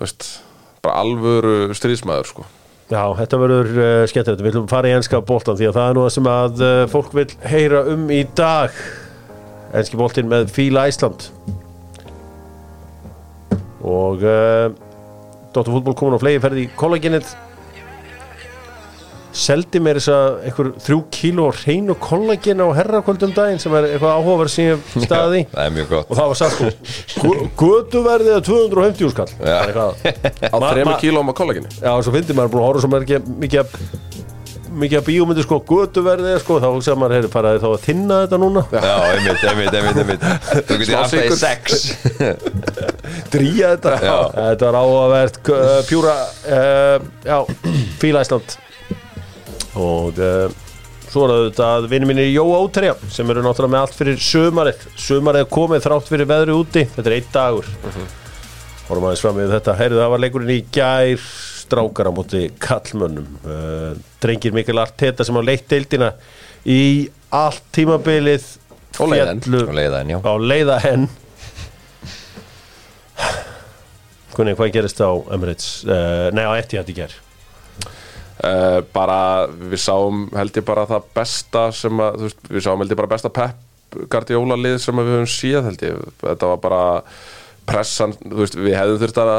veist, 0.01 0.27
bara 0.83 0.97
alvöru 1.05 1.71
stríðsmaður 1.77 2.27
sko. 2.33 2.47
Já, 2.91 3.01
þetta 3.17 3.39
verður 3.41 3.71
uh, 3.79 4.07
skemmtilegt, 4.11 4.43
við 4.43 4.51
viljum 4.51 4.67
fara 4.69 4.91
í 4.91 4.95
enska 4.97 5.21
boltan 5.25 5.57
því 5.57 5.69
að 5.71 5.77
það 5.79 5.91
er 5.93 5.95
nú 5.97 6.03
það 6.05 6.15
sem 6.17 6.31
að 6.35 6.65
uh, 6.67 6.87
fólk 6.93 7.15
vil 7.17 7.27
heyra 7.47 7.85
um 7.95 8.09
í 8.13 8.25
dag. 8.37 8.75
Enski 9.75 9.99
boltin 9.99 10.29
með 10.31 10.51
Fíla 10.55 10.85
Ísland. 10.91 11.29
Og 13.85 14.23
uh, 14.25 14.69
Dóttar 15.55 15.71
fútból 15.77 15.95
komin 15.95 16.19
á 16.19 16.23
flegi 16.23 16.41
ferði 16.43 16.63
í 16.67 16.71
kollagenið 16.79 17.29
seldi 19.35 19.81
mér 19.83 19.99
þess 19.99 20.13
að 20.15 20.37
einhver 20.49 20.69
þrjú 20.85 20.99
kíló 21.17 21.47
hreinu 21.59 21.97
kollagen 21.99 22.63
á 22.63 22.67
herrakvöldum 22.79 23.33
daginn 23.35 23.59
sem 23.63 23.75
er 23.75 23.89
eitthvað 23.91 24.15
áhugaverð 24.21 24.53
sem 24.55 24.69
ég 24.69 24.77
hef 24.79 25.07
staðið 25.09 25.37
í 25.41 25.45
það 25.51 25.65
er 25.67 25.75
mjög 25.79 25.89
gott. 25.91 26.07
Og 26.13 26.21
það 26.21 26.31
var 26.31 26.41
sagt 26.41 26.57
sko 27.17 27.35
götuverðið 27.65 28.37
að 28.39 28.45
250 28.51 29.15
skall 29.15 29.31
Það 29.35 29.55
er 29.55 29.73
eitthvað 29.73 30.55
á 30.55 30.57
Ma- 30.63 30.71
þremur 30.71 30.93
ma- 30.93 31.01
kílóum 31.03 31.31
á 31.31 31.35
kollaginni 31.43 31.75
Já, 31.83 31.93
svo 32.07 32.15
finnir 32.15 32.39
maður 32.39 32.55
búin 32.55 32.63
að 32.63 32.69
horfa 32.71 32.85
svo 32.87 32.93
mikið, 32.95 33.33
mikið 33.43 33.79
mikið 34.75 34.99
að 34.99 35.05
bíómyndu 35.07 35.43
sko 35.45 35.57
götuverði 35.71 36.33
sko, 36.43 36.57
þá 36.59 36.65
hugsaði 36.75 36.99
maður, 36.99 37.13
heyrðu, 37.15 37.29
faraði 37.31 37.61
þá 37.63 37.67
að 37.69 37.83
þinna 37.85 38.17
þetta 38.25 38.39
núna? 38.43 38.63
Já, 38.75 38.95
einmitt, 39.13 39.45
einmitt, 39.47 39.77
einmitt, 39.79 40.01
einmitt. 40.03 40.25
Þú 40.67 40.79
getur 40.81 40.97
alltaf 40.99 41.23
í 41.23 41.37
sex. 41.39 41.77
Dríja 43.35 43.71
þetta? 43.77 43.93
Já. 44.03 44.17
Þetta 44.35 44.67
var 44.73 44.79
áhugavert 44.81 45.39
Pjúra, 45.87 46.17
uh, 46.59 47.07
já, 47.23 47.39
Fíla 48.03 48.25
Ísland 48.27 48.57
Og 49.81 50.19
uh, 50.23 50.53
svo 51.11 51.25
er 51.27 51.33
þetta 51.49 51.71
vinni 51.91 52.09
mínir 52.11 52.29
Jóa 52.33 52.61
Ótrija 52.65 52.95
sem 53.13 53.29
eru 53.33 53.43
náttúrulega 53.45 53.73
með 53.75 53.81
allt 53.85 53.97
fyrir 53.99 54.21
sömarið 54.23 54.85
Sömarið 55.07 55.49
komið 55.55 55.83
þrátt 55.89 56.11
fyrir 56.13 56.31
veðri 56.31 56.55
úti. 56.61 56.85
Þetta 56.95 57.11
er 57.11 57.17
einn 57.19 57.33
dagur. 57.35 57.69
Horfum 58.85 59.07
aðeins 59.09 59.23
fram 59.25 59.39
við 59.41 59.53
þetta. 59.57 59.75
Heyrðu, 59.81 60.01
það 60.05 60.13
var 60.15 60.23
leikurinn 60.27 60.55
í 60.55 60.61
gær. 60.77 61.27
Strákar 61.65 62.11
á 62.11 62.13
móti 62.13 62.43
kallmönnum 62.61 63.39
uh, 63.49 63.95
Drengir 64.21 64.53
Mikkel 64.53 64.77
Arteta 64.83 65.25
sem 65.25 65.33
á 65.33 65.41
leitt 65.41 65.65
deildina 65.73 66.11
í 66.69 67.09
allt 67.33 67.63
tímabilið 67.73 68.45
Og 69.01 69.09
leiða 69.09 69.31
henn. 69.31 69.41
féllu 69.47 69.63
Og 69.71 69.73
leiða 69.79 70.03
henn, 70.03 70.13
já. 70.13 70.19
á 70.21 70.33
leiða 70.45 70.77
henn 70.85 71.07
Kunni, 74.37 74.53
hvað 74.59 74.73
gerist 74.75 75.01
á 75.01 75.09
Emirates? 75.33 75.71
Uh, 75.89 76.29
nei, 76.37 76.45
á 76.45 76.53
Etihad 76.59 76.91
í 76.93 76.97
gær 77.01 77.17
Uh, 78.45 78.81
bara, 78.93 79.47
við 79.49 79.81
sáum 79.81 80.27
held 80.37 80.59
ég 80.59 80.65
bara 80.67 80.83
það 80.89 81.07
besta 81.17 81.69
sem 81.73 82.01
að, 82.03 82.19
þú 82.19 82.27
veist, 82.27 82.43
við 82.51 82.65
sáum 82.67 82.83
held 82.83 82.93
ég 82.93 82.99
bara 82.99 83.13
besta 83.15 83.31
Pep 83.33 83.63
Guardiola 84.11 84.59
lið 84.59 84.81
sem 84.83 84.99
við 84.99 85.13
höfum 85.15 85.31
síð 85.31 85.61
held 85.69 85.85
ég, 85.87 86.03
þetta 86.21 86.51
var 86.51 86.61
bara 86.61 86.81
pressan, 87.65 88.13
þú 88.21 88.43
veist, 88.43 88.59
við 88.59 88.77
hefðum 88.77 89.01
þurft 89.01 89.21
að 89.23 89.33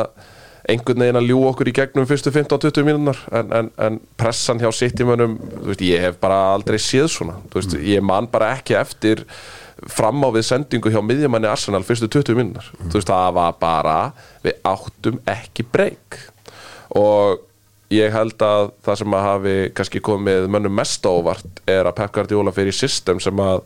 einhvern 0.73 1.03
veginn 1.03 1.19
að 1.19 1.27
ljú 1.29 1.41
okkur 1.51 1.69
í 1.69 1.73
gegnum 1.77 2.07
fyrstu 2.09 2.33
15-20 2.33 2.87
mínúnar 2.87 3.19
en, 3.37 3.51
en, 3.53 3.69
en 3.85 3.99
pressan 4.17 4.61
hjá 4.63 4.71
sittimönnum, 4.73 5.37
þú 5.59 5.69
veist, 5.69 5.83
ég 5.85 6.05
hef 6.07 6.17
bara 6.23 6.39
aldrei 6.55 6.79
séð 6.81 7.09
svona, 7.13 7.37
þú 7.51 7.61
veist, 7.61 7.75
ég 7.85 8.05
man 8.05 8.29
bara 8.31 8.55
ekki 8.57 8.77
eftir 8.79 9.25
fram 9.91 10.23
á 10.25 10.29
við 10.33 10.47
sendingu 10.47 10.89
hjá 10.89 11.01
miðjumanni 11.03 11.51
Arsenal 11.51 11.83
fyrstu 11.85 12.09
20 12.09 12.39
mínúnar 12.39 12.71
þú 12.87 12.95
veist, 12.95 13.11
það 13.11 13.35
var 13.37 13.59
bara, 13.61 13.97
við 14.45 14.57
áttum 14.65 15.19
ekki 15.35 15.67
breyk 15.69 16.17
og 16.95 17.43
ég 17.93 18.13
held 18.13 18.41
að 18.41 18.71
það 18.85 19.01
sem 19.01 19.17
að 19.17 19.27
hafi 19.27 19.55
kannski 19.77 20.01
komið 20.05 20.47
mönnum 20.51 20.73
mest 20.73 21.05
á 21.05 21.11
óvart 21.11 21.61
er 21.69 21.85
að 21.85 21.97
Pep 21.99 22.15
Guardiola 22.15 22.53
fyrir 22.55 22.73
í 22.73 22.77
system 22.77 23.19
sem 23.21 23.41
að 23.43 23.61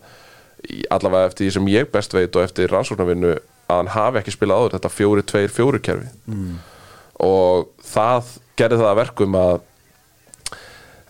allavega 0.91 1.29
eftir 1.29 1.45
því 1.45 1.53
sem 1.55 1.71
ég 1.71 1.91
best 1.93 2.13
veit 2.13 2.35
og 2.35 2.43
eftir 2.43 2.71
rannsóknarvinnu 2.73 3.31
að 3.69 3.77
hann 3.77 3.93
hafi 3.93 4.19
ekki 4.19 4.33
spilað 4.35 4.63
áður 4.63 4.75
þetta 4.77 4.91
4-2-4 4.97 5.81
kerfi. 5.85 6.11
Og 7.23 7.69
það 7.85 8.33
gerði 8.59 8.79
það 8.81 8.89
að 8.89 8.99
verkum 8.99 9.37
að 9.39 9.55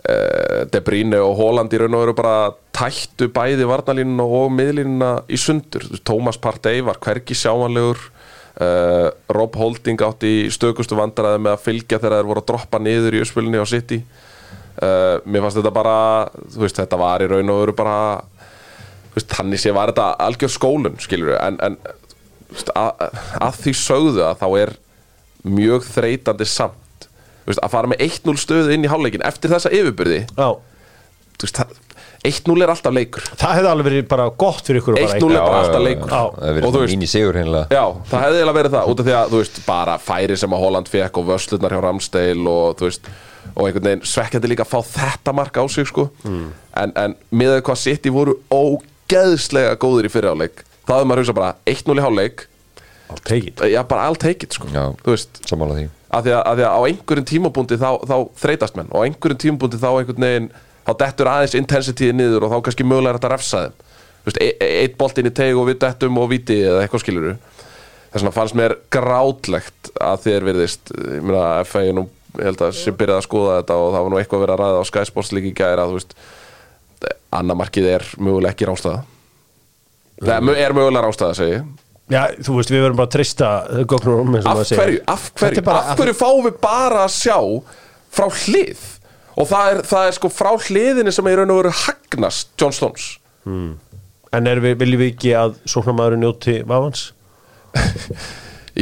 uh, 0.10 0.62
De 0.70 0.82
Bruyne 0.86 1.22
og 1.24 1.36
Holland 1.40 1.74
í 1.74 1.82
raun 1.82 1.98
og 1.98 2.04
veru 2.06 2.16
bara 2.18 2.52
tættu 2.76 3.30
bæði 3.34 3.68
varnalínuna 3.68 4.24
og 4.24 4.54
miðlínuna 4.54 5.12
í 5.30 5.40
sundur. 5.40 5.88
Thomas 6.06 6.38
Partey 6.38 6.84
var 6.86 7.02
hvergi 7.02 7.38
sjáanlegur 7.38 8.06
uh, 8.60 9.10
Rob 9.36 9.56
Holding 9.60 10.02
átti 10.06 10.32
í 10.46 10.50
stökustu 10.54 10.98
vandræði 11.00 11.42
með 11.46 11.56
að 11.58 11.64
fylgja 11.68 12.00
þegar 12.00 12.18
þeir 12.20 12.30
voru 12.32 12.44
að 12.44 12.50
droppa 12.52 12.82
niður 12.84 13.18
í 13.18 13.22
uppspilinni 13.24 13.62
á 13.62 13.68
City. 13.70 14.02
Uh, 14.80 15.18
mér 15.28 15.44
fannst 15.44 15.60
þetta 15.60 15.74
bara 15.76 15.96
veist, 16.56 16.78
þetta 16.80 17.00
var 17.02 17.24
í 17.26 17.28
raun 17.28 17.50
og 17.52 17.64
veru 17.66 17.74
bara 17.76 17.98
þannig 19.20 19.60
sé 19.60 19.74
var 19.76 19.92
þetta 19.92 20.12
algjör 20.24 20.52
skólun 20.54 20.96
skilur 21.04 21.34
en, 21.36 21.58
en 21.66 21.76
veist, 22.54 22.70
að, 22.78 23.10
að 23.44 23.58
því 23.66 23.74
sögðu 23.76 24.24
að 24.24 24.38
þá 24.40 24.48
er 24.62 24.72
mjög 25.50 25.84
þreytandi 25.90 26.48
samt 26.48 27.08
veist, 27.50 27.60
að 27.60 27.74
fara 27.74 27.90
með 27.92 28.06
1-0 28.08 28.38
stöðu 28.40 28.72
inn 28.78 28.88
í 28.88 28.92
hálfleikin 28.92 29.26
eftir 29.28 29.52
þessa 29.52 29.74
yfirbyrði 29.76 30.22
það- 31.44 31.76
1-0 32.20 32.64
er 32.64 32.72
alltaf 32.74 32.92
leikur. 32.94 33.24
Það 33.40 33.54
hefði 33.56 33.70
alveg 33.72 33.88
verið 33.88 34.08
bara 34.12 34.26
gott 34.44 34.68
fyrir 34.68 34.82
ykkur 34.82 34.98
að 34.98 35.06
bara 35.06 35.20
1-0 35.20 35.30
er 35.30 35.40
bara 35.40 35.60
alltaf 35.64 35.84
leikur. 35.86 36.10
Já. 36.12 36.24
Það 36.36 36.60
og 36.60 36.74
þú 36.74 36.82
verið 36.82 36.94
mín 36.96 37.06
í 37.06 37.10
sigur 37.10 37.40
já, 37.40 37.84
það 38.10 38.24
hefði 38.26 38.40
eiginlega 38.40 38.58
verið 38.60 38.76
það 38.76 38.92
út 38.92 39.02
af 39.04 39.08
því 39.08 39.16
að, 39.16 39.32
þú 39.32 39.40
veist, 39.40 39.60
bara 39.70 39.96
færi 40.04 40.38
sem 40.42 40.56
að 40.56 40.64
Holland 40.66 40.92
fekk 40.92 41.20
og 41.22 41.28
vöslurnar 41.30 41.76
hjá 41.76 41.82
Ramsdale 41.86 42.52
og, 42.52 42.76
þú 42.80 42.90
veist, 42.90 43.10
og 43.54 43.62
einhvern 43.64 43.88
veginn 43.88 44.06
svekkjandi 44.12 44.52
líka 44.52 44.66
að 44.68 44.74
fá 44.74 44.92
þetta 45.00 45.36
mark 45.40 45.60
á 45.60 45.64
sig, 45.72 45.88
sko. 45.88 46.10
En, 46.28 46.94
en 47.00 47.16
miðað 47.32 47.64
hvað 47.70 47.82
City 47.86 48.12
voru 48.14 48.36
ógeðslega 48.52 49.80
góðir 49.80 50.10
í 50.10 50.14
fyriráleik 50.14 50.66
þá 50.90 50.96
hefði 50.98 51.10
maður 51.10 51.24
hugsa 51.24 51.38
bara 51.38 51.54
1-0 51.70 51.96
í 51.96 52.04
hálfleik. 52.04 52.48
I'll 53.10 53.24
take 53.26 53.48
it. 53.50 53.62
já, 53.72 53.80
bara 53.88 54.10
I'll 54.10 54.20
take 54.20 54.46
it, 54.46 54.54
sko. 54.54 54.68
Já. 54.70 54.92
þú 55.02 55.16
veist, 55.16 55.40
að 55.48 55.72
því. 55.74 55.86
að, 56.14 56.28
að 56.38 56.60
því 56.60 56.66
að 56.68 56.74
á 56.76 56.82
einhverjum 56.90 57.30
tímabúndi 57.32 57.78
þá, 57.82 57.90
þá 58.06 58.18
þreytast 58.44 58.78
menn 58.78 58.92
og 58.92 59.02
á 59.02 59.06
einhverjum 59.08 59.40
tímabúndi 59.46 59.80
þá 59.82 59.90
einhvern 59.94 60.26
veginn 60.28 60.50
þá 60.90 60.94
dettur 61.04 61.30
aðeins 61.32 61.56
intensityði 61.60 62.18
niður 62.18 62.48
og 62.48 62.56
þá 62.56 62.60
kannski 62.68 62.88
mögulega 62.88 63.14
er 63.14 63.20
þetta 63.22 63.30
að 63.30 63.36
refsa 63.38 63.64
þeim. 63.64 63.78
Þú 64.20 64.30
veist, 64.30 64.42
e 64.44 64.50
e 64.60 64.70
eitt 64.84 64.98
boltinn 65.00 65.30
í 65.30 65.34
teg 65.38 65.58
og 65.58 65.70
við 65.70 65.80
dettum 65.86 66.18
og 66.20 66.30
viti 66.34 66.58
eða 66.66 66.82
eitthvað 66.84 67.06
skiluru 67.06 67.38
þess 68.10 68.24
vegna 68.24 68.34
fannst 68.34 68.58
mér 68.58 68.76
grátlegt 68.94 69.92
að 70.02 70.24
þér 70.26 70.48
virðist 70.48 70.94
ég 70.98 71.26
meina 71.26 71.44
FA 71.68 71.84
er 71.86 71.96
nú, 71.98 72.08
ég 72.40 72.48
held 72.50 72.64
að 72.66 72.76
sem 72.80 72.96
byrjaði 72.98 73.22
að 73.22 73.28
skoða 73.28 73.58
þetta 73.60 73.78
og 73.78 73.92
það 73.94 74.06
var 74.06 74.14
nú 74.14 74.20
eitthvað 74.22 74.44
verið 74.46 74.56
að 74.56 74.64
ræða 74.64 74.82
á 74.82 74.90
Sky 74.90 75.04
Sports 75.10 75.34
líka 75.36 75.52
í 75.52 75.58
gæra 75.60 75.86
þú 75.90 76.00
veist, 76.00 76.16
annamarkið 77.40 77.90
er 77.94 78.08
mögulega 78.18 78.56
ekki 78.56 78.70
rástæða 78.70 79.04
það 80.24 80.34
er, 80.36 80.48
mö- 80.50 80.58
mögulega 80.80 81.06
rástæða 81.06 81.38
segi 81.38 81.62
Já, 82.10 82.24
þú 82.42 82.56
veist, 82.58 82.72
við 82.74 82.82
verðum 82.82 82.98
bara 82.98 83.06
að 83.06 83.14
og 84.10 84.40
af 84.50 84.72
hverju, 84.74 85.02
af 85.14 85.28
hverju, 85.38 85.62
er 85.62 85.76
af 85.78 86.00
hverju 86.00 86.16
fáum 86.18 86.48
við 86.48 86.56
bara 86.64 87.04
að 87.06 87.12
sjá 87.14 87.38
frá 88.10 88.26
hlið 88.34 88.88
og 89.40 89.48
það 89.48 89.72
er, 89.72 89.80
það 89.88 90.10
er 90.10 90.18
sko 90.18 90.32
frá 90.34 90.52
hliðinni 90.68 91.14
sem 91.16 91.30
er 91.30 91.38
í 91.38 91.40
raun 91.40 91.54
og 91.56 91.62
veru 91.64 91.76
hagnast 91.86 92.52
John 92.60 92.76
Stones. 92.76 93.08
En 94.30 94.50
er 94.50 94.62
við, 94.62 94.76
viljum 94.84 95.02
við 95.02 95.14
ekki 95.16 95.34
að 95.38 95.56
sóknarmæðurinn 95.72 96.22
njóti 96.26 96.60
vafans? 96.70 97.08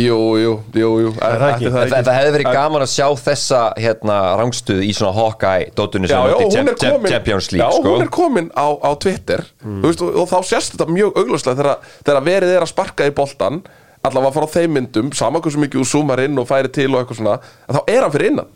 jú, 0.07 0.17
jú, 0.41 0.51
jú, 0.75 0.89
jú. 1.03 1.11
Er 1.23 1.39
það 1.41 1.63
En 1.67 1.75
það, 1.75 1.93
það 1.95 2.17
hefði 2.17 2.33
verið 2.35 2.49
gaman 2.57 2.85
að 2.85 2.91
sjá 2.91 3.07
þessa 3.21 3.61
hérna 3.79 4.17
rángstuð 4.41 4.83
í 4.85 4.91
svona 4.97 5.13
Hawkeye 5.15 5.71
dóttunni 5.77 6.09
Já, 6.09 6.17
sem 6.19 6.29
já, 6.33 6.37
komin 6.83 7.11
Champions 7.13 7.49
Já, 7.49 7.55
League 7.55 7.79
sko. 7.79 7.95
hún 7.95 8.05
er 8.05 8.11
komin 8.19 8.51
á, 8.53 8.67
á 8.75 8.91
Twitter. 8.99 9.45
Mm. 9.63 9.81
þú 9.81 9.91
veist, 9.91 10.05
og, 10.05 10.19
og 10.23 10.29
þá 10.33 10.37
sést 10.51 10.75
þetta 10.75 10.89
mjög 10.91 11.21
augljóslega 11.23 11.77
þegar, 12.03 12.23
verið 12.27 12.55
er 12.57 12.65
að 12.67 12.73
sparka 12.73 13.07
í 13.07 13.15
boltan 13.15 13.63
allavega 14.05 14.35
frá 14.35 14.47
þeim 14.57 14.77
myndum, 14.77 15.09
saman 15.15 15.43
hversu 15.43 15.59
mikið 15.59 15.83
úr 15.83 15.89
zoomar 15.89 16.21
inn 16.23 16.37
og 16.39 16.47
færi 16.47 16.71
til 16.71 16.91
og 16.93 17.01
eitthvað 17.01 17.21
svona 17.21 17.39
að 17.67 17.79
þá 17.79 17.81
er 17.95 18.03
hann 18.05 18.13
fyrir 18.13 18.31
innan 18.33 18.53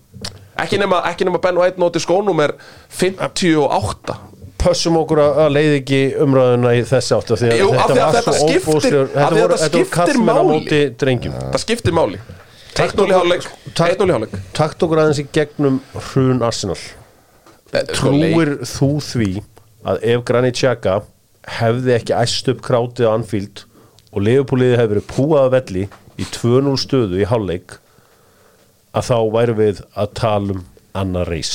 ekki 0.65 0.77
nema, 0.81 1.01
ekki 1.11 1.25
nema 1.27 1.39
Ben 1.43 1.57
White 1.59 1.81
noti 1.81 1.99
skónum 2.03 2.39
er 2.43 2.53
58 2.89 4.17
Pössum 4.61 4.97
okkur 4.99 5.17
að 5.23 5.47
leiði 5.55 5.77
ekki 5.79 5.99
umræðuna 6.21 6.71
í 6.77 6.81
þessi 6.85 7.15
átt 7.17 7.31
af 7.33 7.39
því 7.41 7.47
að 7.49 7.57
Jú, 7.63 7.69
af 7.73 7.87
því 7.89 7.95
að 7.95 8.01
var 8.03 8.17
þetta 8.17 8.33
skiptir- 8.37 8.67
voru- 8.67 9.07
þetta 9.15 9.39
voru 9.39 9.55
skiptir 9.57 9.87
kallmenn 9.95 10.37
á 10.37 10.43
móti 10.45 10.81
drengjum. 11.01 11.33
Það 11.55 11.63
skiptir 11.63 11.95
máli. 11.97 12.19
1-0 12.77 13.07
í 13.09 13.15
hálfleik. 13.17 13.47
1-0 13.73 14.05
í 14.05 14.13
hálfleik. 14.13 14.35
Takt 14.53 14.85
okkur 14.85 15.01
aðeins 15.01 15.19
í 15.23 15.25
gegnum 15.33 15.79
hrun 16.11 16.43
Arsenal. 16.45 16.77
Sko, 16.77 17.81
Trúir 17.95 18.53
þú 18.61 18.91
því 19.01 19.31
að 19.89 20.05
ef 20.13 20.23
Granit 20.29 20.55
Xhaka 20.61 20.99
hefði 21.57 21.95
ekki 21.97 22.13
æst 22.21 22.53
upp 22.53 22.61
krátið 22.61 23.09
á 23.09 23.17
Anfield 23.17 23.63
og 24.13 24.21
Leifupúliði 24.21 24.77
hefði 24.77 24.93
verið 24.93 25.09
púað 25.09 25.41
að 25.47 25.53
velli 25.57 25.87
í 26.21 26.25
2-0 26.37 26.77
stöðu 26.85 27.17
í 27.17 27.25
hálfleik 27.25 27.79
að 28.93 29.07
þá 29.09 29.17
væru 29.37 29.55
við 29.61 29.81
að 29.95 30.13
tala 30.19 30.55
um 30.57 30.63
annar 31.01 31.29
reis 31.31 31.53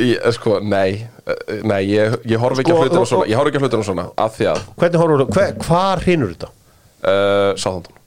Ég, 0.00 0.16
eh, 0.24 0.30
sko, 0.32 0.60
nei, 0.64 1.02
eh, 1.26 1.58
nei 1.66 1.82
ég, 1.90 2.14
ég 2.24 2.40
horf 2.40 2.58
ekki 2.62 2.70
Sko, 2.72 2.78
að 2.78 2.86
hlutina 2.86 3.00
og- 3.02 3.08
svona 3.10 3.22
og- 3.24 3.28
Ég 3.28 3.36
horf 3.36 3.50
ekki 3.50 3.58
að 3.60 3.64
hlutina 3.66 3.84
svona 3.84 4.04
Af 4.16 4.38
því 4.38 4.46
að 4.52 4.60
Hvernig 4.80 5.00
horfum 5.02 5.20
þú, 5.20 5.26
hver, 5.34 5.52
hvar 5.66 6.00
hinur 6.06 6.32
þetta 6.34 6.48
uh, 6.48 7.52
Sáþondon 7.60 7.98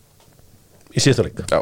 í 0.93 1.00
síðasta 1.04 1.24
leik? 1.30 1.43
Já 1.52 1.62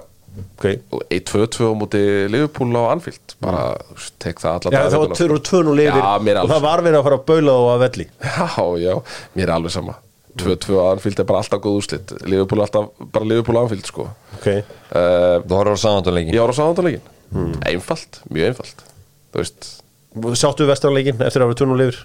Okay. 0.58 0.78
Og 0.96 1.02
1-2-2 1.12 1.66
á 1.68 1.74
móti 1.76 2.00
Liverpool 2.32 2.72
á 2.80 2.96
Anfield 2.96 3.34
Bara, 3.44 3.76
tek 4.18 4.40
það 4.40 4.54
alla 4.54 4.72
Já, 4.72 4.78
daga 4.78 4.92
það 4.94 5.02
var 5.02 5.10
vikunnar. 5.12 5.42
2-0 5.50 5.82
yfir 5.84 6.00
Já, 6.06 6.14
mér 6.24 6.32
er 6.32 6.38
og 6.38 6.44
alveg 6.46 6.54
það 6.56 6.62
var 6.64 6.82
verið 6.86 7.00
að 7.00 7.04
fara 7.04 7.18
að 7.18 7.26
baula 7.28 7.52
á 7.52 7.62
að 7.74 7.82
velli 7.84 8.06
Já, 8.40 8.64
já, 8.80 8.94
mér 9.36 9.44
er 9.44 9.54
alveg 9.58 9.74
sama 9.76 9.96
2-2 10.40 10.78
á 10.80 10.86
Anfield 10.94 11.20
er 11.20 11.28
bara 11.28 11.42
alltaf 11.44 11.60
góð 11.64 11.80
úslit 11.82 12.14
Liverpool 12.24 12.62
er 12.62 12.70
alltaf, 12.70 12.92
bara 13.12 13.28
Liverpool 13.28 13.60
Anfield 13.60 13.90
sko. 13.90 14.08
Okay. 14.38 14.64
uh, 14.94 15.42
Þú 15.44 15.58
horfður 15.58 15.76
á 15.76 15.84
samantónleikin 15.84 16.36
Ég 16.36 16.44
ára 16.44 16.56
á 16.56 16.60
sáðandarleikin 16.60 17.10
Einfalt, 17.66 18.20
mjög 18.28 18.52
einfalt. 18.52 18.82
Þú 19.32 19.40
veist, 19.40 19.68
Sáttu 20.12 20.66
við 20.66 20.74
vestarleikin 20.74 21.22
eftir 21.24 21.44
að 21.44 21.54
vera 21.54 21.60
2-0 21.62 21.84
yfir? 21.86 22.00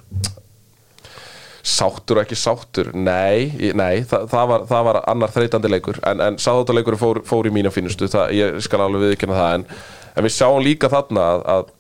Sáttur 1.67 2.21
og 2.21 2.23
ekki 2.23 2.37
sáttur? 2.39 2.93
Nei, 2.95 3.51
nei 3.75 4.05
það, 4.07 4.29
það, 4.31 4.45
var, 4.53 4.67
það 4.71 4.85
var 4.87 4.99
annar 5.11 5.33
þreytandi 5.35 5.71
leikur. 5.73 5.99
En, 6.07 6.23
en 6.23 6.39
sáðandarleikur 6.39 6.99
fór, 7.01 7.21
fór 7.27 7.49
í 7.51 7.55
mína 7.57 7.73
fínustu 7.75 8.07
það, 8.13 8.37
Ég 8.39 8.61
skal 8.63 8.85
alveg 8.85 9.09
viðkynna 9.09 9.41
það. 9.41 9.57
En, 9.57 9.67
en 10.15 10.29
við 10.29 10.37
sjáum 10.37 10.63
líka 10.63 10.91
þarna 10.93 11.25
að, 11.33 11.43
að, 11.57 11.73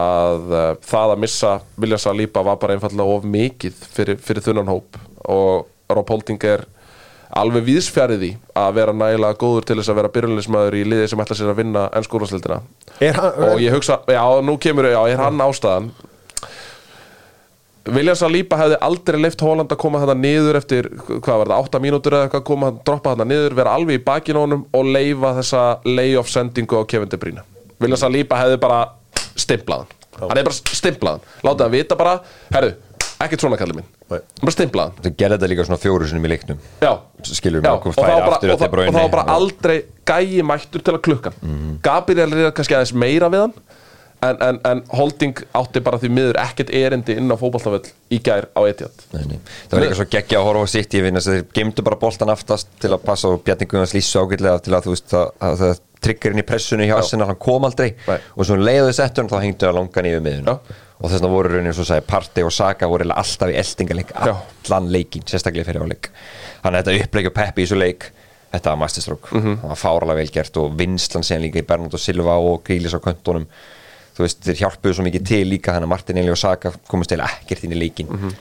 að 0.00 0.50
uh, 0.50 0.66
það 0.90 1.14
að 1.14 1.22
missa 1.26 1.52
Vilja 1.84 2.00
Saliba 2.02 2.42
var 2.50 2.58
bara 2.64 2.74
einfallega 2.74 3.14
of 3.14 3.30
mikið 3.30 3.78
Fyrir, 3.94 4.18
fyrir 4.26 4.48
þunnan 4.48 4.72
hóp. 4.74 4.98
Og 5.30 5.70
Rob 5.96 6.12
Holding 6.12 6.46
er 6.48 6.66
alveg 7.30 7.66
víðsfjarið 7.68 8.22
því 8.24 8.30
að 8.58 8.76
vera 8.80 8.94
nægilega 8.96 9.38
góður 9.38 9.66
til 9.68 9.78
þess 9.78 9.92
að 9.92 9.98
vera 10.00 10.12
byrjulegismæður 10.16 10.76
í 10.80 10.84
liði 10.90 11.08
sem 11.10 11.20
ætla 11.22 11.36
sér 11.38 11.52
að 11.52 11.60
vinna 11.62 11.84
enn 11.94 12.06
skólasleildina 12.06 12.60
hann, 12.60 13.42
og 13.46 13.60
ég 13.62 13.74
hugsa, 13.76 14.00
já, 14.10 14.22
nú 14.42 14.56
kemur, 14.62 14.88
já, 14.90 15.00
er 15.12 15.22
hann 15.22 15.44
ástæðan? 15.44 15.92
Viljan 17.90 18.18
Salíba 18.18 18.58
hefði 18.60 18.76
aldrei 18.84 19.16
leift 19.22 19.40
Holland 19.40 19.70
að 19.72 19.80
koma 19.80 20.02
þetta 20.02 20.16
niður 20.18 20.58
eftir, 20.58 20.90
hvað 21.08 21.38
var 21.40 21.52
það, 21.52 21.62
8 21.70 21.80
mínútur 21.86 22.16
eða 22.16 22.26
eitthvað, 22.26 22.44
koma, 22.50 22.68
droppa 22.86 23.14
þetta 23.14 23.26
niður, 23.30 23.56
vera 23.56 23.72
alveg 23.78 23.96
í 23.96 24.02
bakinn 24.04 24.36
á 24.36 24.42
honum 24.42 24.66
og 24.76 24.90
leifa 24.90 25.32
þessa 25.38 25.62
layoff 25.88 26.28
sendingu 26.30 26.76
á 26.76 26.84
Kevin 26.90 27.10
De 27.10 27.18
Bruyne. 27.22 27.46
Viljan 27.80 28.02
Salíba 28.02 28.42
hefði 28.42 28.60
bara 28.60 28.82
stimplaðan, 29.32 29.88
hann. 30.18 30.28
Hefði 30.34 30.46
bara 30.50 30.76
stimplaðan, 30.82 31.26
látið 31.46 31.66
hann 31.66 31.74
vita 31.78 31.98
bara, 31.98 32.14
herru, 32.52 32.74
ekkert 33.24 33.44
svona 33.44 33.58
kallið 33.60 33.80
minn, 33.80 33.88
Nei. 34.10 34.20
bara 34.40 34.54
stimplaðan. 34.54 34.94
Þú 35.04 35.12
gerði 35.20 35.36
þetta 35.36 35.50
líka 35.52 35.66
svona 35.68 35.80
fjóru 35.82 36.08
sinum 36.10 36.28
í 36.28 36.32
leiknum 36.32 36.62
Já, 36.80 36.92
Skilur 37.26 37.64
mig, 37.64 37.70
og 37.70 37.98
það 37.98 38.08
var 38.08 38.24
bara, 38.24 38.38
aftur 38.38 38.54
og 38.54 38.64
og 38.88 38.94
það 38.94 39.02
var 39.02 39.12
bara 39.16 39.36
aldrei 39.36 39.76
gæi 40.08 40.46
mættur 40.46 40.84
til 40.86 40.96
að 40.96 41.04
klukkan 41.08 41.44
Gabriel 41.84 42.32
er 42.32 42.56
kannski 42.56 42.78
aðeins 42.78 42.96
meira 42.96 43.30
við 43.32 43.46
hann 43.46 43.54
en, 44.20 44.36
en, 44.44 44.58
en 44.68 44.82
Holding 44.92 45.38
átti 45.56 45.82
bara 45.84 46.00
því 46.00 46.10
miður 46.12 46.38
ekkert 46.42 46.72
erindi 46.76 47.16
inn 47.16 47.32
á 47.32 47.36
fótballtaföll 47.40 47.88
í 48.12 48.18
gær 48.24 48.50
á 48.52 48.60
Etihad 48.68 49.04
Nei, 49.14 49.22
nei. 49.32 49.38
Það 49.68 49.76
var 49.76 49.84
líka 49.86 50.00
svo 50.00 50.08
geggja 50.12 50.40
að 50.40 50.48
horfa 50.48 50.66
á 50.68 50.74
sitt 50.74 50.96
í 50.96 51.04
vinna 51.04 51.22
þeir 51.24 51.46
gemdu 51.56 51.84
bara 51.86 52.00
boltan 52.00 52.32
aftast 52.32 52.68
til 52.82 52.92
að 52.92 53.04
passa 53.06 53.30
og 53.32 53.40
Bjarni 53.46 53.68
Guðans 53.70 53.94
lísu 53.96 54.20
ágætlega 54.20 54.60
til 54.66 54.76
að 54.76 54.88
þú 54.88 54.96
veist 54.96 55.16
að, 55.16 55.32
að 55.48 55.56
það 55.62 55.80
triggerinn 56.04 56.40
í 56.42 56.46
pressunni 56.48 56.88
hjá 56.88 56.96
Arsenal 56.98 57.28
hann 57.30 57.40
kom 57.40 57.66
aldrei 57.68 57.90
Nei. 58.06 58.16
og 58.36 58.46
svo 58.48 58.56
leiðu 58.60 58.88
þess 58.90 59.02
eftir 59.06 59.24
hann 59.24 59.32
þá 59.32 59.44
hengdu 59.44 59.66
það 59.68 59.76
langan 59.76 60.08
yfir 60.10 60.22
miðuna. 60.24 60.54
Og 61.00 61.08
þess 61.08 61.20
vegna 61.20 61.32
voru 61.32 61.48
raunin 61.54 61.72
svo 61.76 61.84
sagði 61.88 62.06
Partey 62.06 62.44
og 62.44 62.52
Saka 62.52 62.86
voru 62.90 63.08
alltaf 63.10 63.48
í 63.48 63.56
eldingarleik 63.56 64.10
Já. 64.12 64.34
allan 64.68 64.90
leikin, 64.92 65.22
sérstaklega 65.26 65.64
fyrir 65.64 65.82
áleik 65.86 66.10
þannig 66.62 66.80
að 66.80 66.84
þetta 66.90 67.04
uppleik 67.06 67.26
og 67.30 67.34
peppi 67.34 67.62
í 67.62 67.66
þessu 67.66 67.78
leik 67.80 68.10
þetta 68.52 68.70
var 68.72 68.80
masterstrók, 68.82 69.28
Mhm. 69.32 69.58
það 69.62 69.68
var 69.68 69.76
fáralega 69.78 70.16
vel 70.16 70.30
gert 70.34 70.56
og 70.56 70.72
vinslan 70.76 71.22
síðan 71.22 71.44
líka 71.46 71.58
í 71.62 71.66
Bernardo 71.66 71.96
Silva 71.98 72.34
og 72.38 72.64
Grílis 72.64 72.94
á 72.94 73.00
köntunum 73.00 73.46
þú 74.16 74.24
veist, 74.26 74.40
þeir 74.42 74.58
hjálpuðu 74.64 74.94
svo 74.94 75.04
mikið 75.06 75.24
til 75.26 75.44
líka 75.46 75.72
þannig 75.72 75.86
að 75.86 75.92
Martinelli 75.94 76.30
og 76.30 76.36
Saka 76.38 76.72
komast 76.88 77.08
til 77.08 77.20
ekkert 77.20 77.64
inn 77.64 77.72
í 77.72 77.78
leikin 77.78 78.08
mm 78.10 78.18
-hmm. 78.18 78.34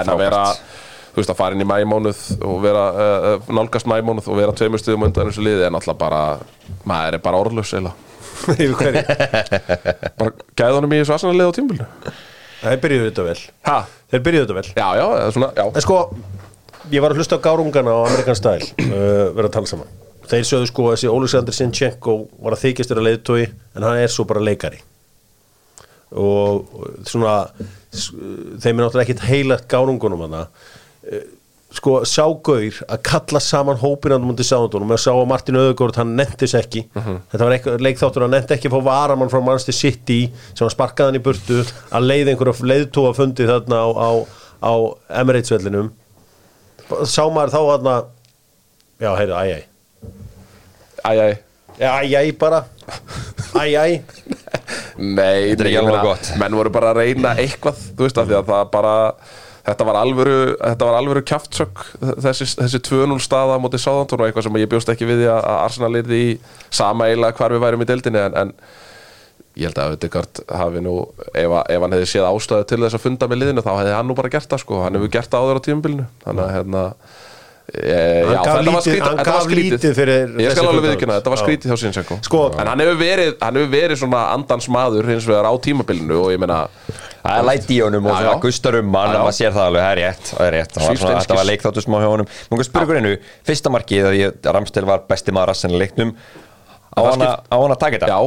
en 0.00 0.06
að 0.12 0.18
vera, 0.18 0.44
þú 1.14 1.16
veist 1.16 1.30
að 1.30 1.36
fara 1.36 1.54
inn 1.54 1.60
í 1.62 1.64
mæmónuð 1.64 2.42
og 2.44 2.62
vera, 2.62 2.84
uh, 2.92 3.40
nálgast 3.48 3.86
mæmónuð 3.86 4.28
og 4.28 4.36
vera 4.36 4.52
tveimur 4.52 4.78
stuðum 4.78 5.04
undan 5.04 5.26
þessu 5.30 5.42
liði 5.42 5.64
er 5.66 5.70
náttúrulega 5.70 5.98
bara, 5.98 6.38
maður 6.84 7.14
er 7.14 7.18
bara 7.18 7.36
orðlaus 7.38 7.72
eða 7.72 7.92
Yfir 8.56 8.74
hverju? 8.78 9.02
bara 10.20 10.32
gæði 10.58 10.78
honum 10.78 10.94
í 10.96 11.02
þessu 11.02 11.14
aðsannlega 11.16 11.52
á 11.52 11.56
tímbilinu 11.56 12.14
Þeir 12.56 12.80
byrjuðu 12.82 13.10
þetta 13.10 13.24
vel. 13.26 13.38
Ha, 13.68 13.76
Þeir 14.10 14.22
byrjuðu 14.26 14.46
þetta 14.46 14.56
vel. 14.56 14.70
Já, 14.72 14.86
já, 14.96 15.04
eða 15.20 15.32
svona, 15.36 15.48
já. 15.54 15.64
En 15.68 15.84
sko, 15.84 15.98
ég 16.94 17.04
var 17.04 17.12
að 17.12 17.20
hlusta 17.20 17.38
á 17.38 17.44
gárungana 17.44 17.94
á 17.94 18.00
Amerikan 18.08 18.38
Style 18.38 18.68
uh, 18.86 19.28
vera 19.36 19.50
að 19.50 19.54
tala 19.58 19.70
saman. 19.70 19.92
Þeir 20.26 20.46
sögðu 20.48 20.70
sko 20.70 20.86
að 20.88 20.96
þessi 20.96 21.10
Oleksandr 21.12 21.54
Sinchenko 21.54 22.14
var 22.42 22.56
að 22.56 22.62
þykjast 22.64 22.90
þeirra 22.90 23.04
leiðtói 23.06 23.42
en 23.46 23.86
hann 23.86 24.00
er 24.00 24.10
svo 24.10 24.26
bara 24.26 24.42
leikari. 24.42 24.80
Og 26.16 26.66
svona 27.06 27.36
þeim 27.92 28.72
er 28.72 28.80
náttúrulega 28.80 29.04
ekkit 29.04 29.26
heilagt 29.28 29.68
gárungunum 29.70 30.24
hann 30.26 30.40
sko 31.76 31.98
sá 32.08 32.22
gaur 32.46 32.78
að 32.88 33.00
kalla 33.04 33.40
saman 33.42 33.76
hópinandum 33.80 34.30
mútið 34.30 34.48
sáðundunum 34.48 34.94
og 34.96 35.00
sá 35.02 35.10
að 35.12 35.26
Martin 35.30 35.58
Öðugård 35.60 35.98
hann 36.00 36.14
nefntis 36.18 36.54
ekki. 36.56 36.86
Þetta 36.96 37.42
var 37.44 37.54
eitthvað 37.56 37.84
leikþáttur 37.86 38.24
hann 38.26 38.34
nefndi 38.36 38.56
ekki 38.56 38.70
að 38.70 38.76
fá 38.78 38.86
varamann 38.88 39.32
frá 39.32 39.40
Manchester 39.44 39.76
City 39.76 40.18
sem 40.52 40.64
var 40.64 40.74
sparkaðan 40.74 41.18
í 41.20 41.22
burtu 41.26 41.60
að 41.90 42.08
leið 42.08 42.32
einhverja 42.32 42.70
leiðtóa 42.72 43.12
fundi 43.18 43.48
þarna 43.48 43.82
á, 43.84 43.88
á, 43.92 44.10
á 44.64 44.72
Emirates 45.20 45.52
vellinum 45.52 45.92
sá 47.04 47.22
maður 47.34 47.52
þá 47.54 47.60
þarna 47.72 47.96
já, 49.02 49.10
heyrðu, 49.18 49.36
æj, 49.42 49.50
æj 51.06 51.10
æj, 51.10 51.18
æj 51.26 51.34
æj, 51.86 52.14
æj 52.22 52.30
bara. 52.40 52.62
Æj, 53.56 53.72
æj 53.76 53.96
Nei, 54.96 55.50
Þetta 55.52 55.64
er 55.64 55.68
ekki 55.68 55.80
alveg 55.82 56.04
gott. 56.06 56.28
Menn 56.40 56.54
voru 56.56 56.70
bara 56.72 56.92
að 56.94 57.02
reyna 57.02 57.34
eitthvað 57.36 57.80
Þú 57.98 58.06
veist 58.06 58.20
af 58.20 58.28
því 58.30 58.36
að 58.38 58.46
það 58.48 58.70
bara 58.72 58.92
Þetta 59.66 59.84
var 59.88 59.96
alvöru, 59.98 60.34
þetta 60.60 60.86
var 60.86 60.96
alvöru 61.00 61.22
kjaftsök 61.26 61.80
þessi, 62.22 62.46
þessi 62.60 62.78
2-0 62.86 63.16
staða 63.24 63.56
móti 63.58 63.80
Sáðantón 63.82 64.20
og 64.22 64.28
eitthvað 64.28 64.46
sem 64.46 64.58
ég 64.62 64.68
bjóst 64.70 64.92
ekki 64.92 65.08
við 65.08 65.24
að 65.32 65.46
Arsenal 65.56 65.90
yrði 66.02 66.20
í 66.22 66.34
sama 66.70 67.08
eiginlega 67.10 67.34
hvar 67.40 67.54
við 67.56 67.64
værum 67.64 67.82
í 67.82 67.88
deildinni 67.90 68.22
en, 68.28 68.36
en 68.44 68.52
ég 69.56 69.66
held 69.70 69.80
að 69.82 69.96
Ödegard 69.96 70.42
hafi 70.60 70.82
nú 70.84 70.94
ef, 71.32 71.50
ef 71.66 71.82
hann 71.82 71.96
hefði 71.96 72.10
séð 72.12 72.28
ástæðu 72.30 72.68
til 72.70 72.78
þess 72.84 72.98
að 73.00 73.04
funda 73.08 73.28
með 73.32 73.42
liðinu 73.42 73.64
þá 73.66 73.72
hefði 73.80 73.94
hann 73.96 74.10
nú 74.12 74.16
bara 74.18 74.30
gert 74.36 74.50
það 74.52 74.62
sko. 74.62 74.82
Hann 74.84 74.98
hefur 75.00 75.12
gert 75.16 75.30
það 75.32 75.46
áður 75.48 75.58
á 75.58 75.66
tímabilinu. 75.66 76.06
Þannig 76.26 76.44
að 76.46 76.52
hérna 76.58 76.82
e, 77.72 77.96
Hann 77.96 78.36
gaf 78.36 78.44
þetta 78.44 78.52
var 78.52 78.66
lítið- 78.68 78.84
skrítið- 78.86 79.06
hann 79.08 79.24
gaf 79.26 79.46
lítið 79.50 79.96
fyrir 79.96 80.36
ég 80.44 80.52
skal 80.54 80.68
alveg 80.70 80.86
viðkynna 80.90 81.16
þetta 81.18 81.32
var 81.32 81.40
Já. 81.40 81.44
skrítið 81.46 81.72
hjá 81.72 81.78
Sinchenko 81.82 82.18
Sko- 82.28 82.44
en 82.60 82.70
hann 82.70 82.84
hefur 82.84 83.00
verið, 83.00 83.32
hann 83.42 83.58
hefur 83.58 83.72
verið 83.74 83.98
svona 84.04 84.20
andans 84.36 84.68
maður 84.70 85.08
hins 85.10 85.26
vegar 85.26 85.48
á 85.50 85.52
tímabilinu 85.66 86.20
og 86.20 86.30
ég 86.30 86.38
meina 86.44 86.60
Það 87.26 87.38
er 87.42 87.46
læti 87.50 87.76
í 87.76 87.80
honum 87.84 88.06
og 88.06 88.14
Já, 88.16 88.26
já. 88.26 88.32
gustar 88.46 88.78
um 88.80 88.94
hann 88.94 89.08
Já, 89.08 89.12
já. 89.12 89.18
og 89.18 89.26
maður 89.26 89.36
sér 89.40 89.52
það 89.56 89.66
alveg, 89.70 89.82
það 89.86 89.92
er 89.92 90.00
rétt, 90.02 90.24
það 90.32 90.46
er 90.46 90.52
rétt. 90.56 90.72
Það 90.76 90.86
var 90.86 90.96
svona, 91.02 91.20
þetta 91.22 91.38
var 91.40 91.48
leikþáttu 91.50 91.82
smá 91.86 91.96
hjá 92.02 92.08
honum. 92.12 92.28
Mér 92.50 92.66
spyrja 92.68 92.86
ykkur 92.86 92.98
einu, 93.00 93.12
fyrsta 93.50 93.72
markið 93.76 94.08
að 94.10 94.16
ég, 94.20 94.38
Ramstel 94.56 94.84
var 94.88 95.04
besti 95.10 95.34
maður 95.36 95.50
rassin 95.52 95.74
í 95.76 95.80
leiknum. 95.82 96.14
Á 96.96 97.00
Það 97.02 97.10
hann 97.12 97.24
að- 97.26 97.72
að 97.76 97.78
taka 97.82 97.98
þetta? 97.98 98.08
Já, 98.08 98.20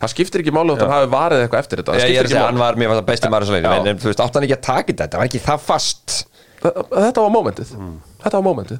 það 0.00 0.12
skiptir 0.14 0.40
ekki 0.40 0.52
máli 0.56 0.72
þótt 0.72 0.80
hann 0.86 0.94
hafi 0.96 1.10
varið 1.12 1.42
eitthvað 1.44 1.60
eftir 1.64 1.76
þetta. 1.82 1.92
Það 1.92 2.00
Ég, 2.08 2.16
er 2.16 2.24
að 2.24 2.32
segja, 2.32 2.46
hann 2.48 2.58
var, 2.62 2.74
mér 2.80 2.88
var 2.88 2.96
það 3.02 3.06
besti 3.10 3.28
maður 3.34 3.50
í 3.50 3.54
leiknum. 3.58 3.74
Já. 3.84 3.90
en, 3.90 3.98
þú 4.00 4.08
veist, 4.08 4.22
átt 4.24 4.34
hann 4.38 4.46
ekki 4.48 4.56
að 4.56 4.62
taka 4.64 4.86
þetta, 4.92 5.04
þetta 5.04 5.18
var 5.20 5.28
ekki 5.28 5.40
það 5.44 5.60
fast. 5.60 6.24
Þetta 6.64 7.20
var 7.20 7.32
mómentið. 7.34 7.74
Þetta 8.24 8.40
var 8.40 8.46
mómentið. 8.48 8.78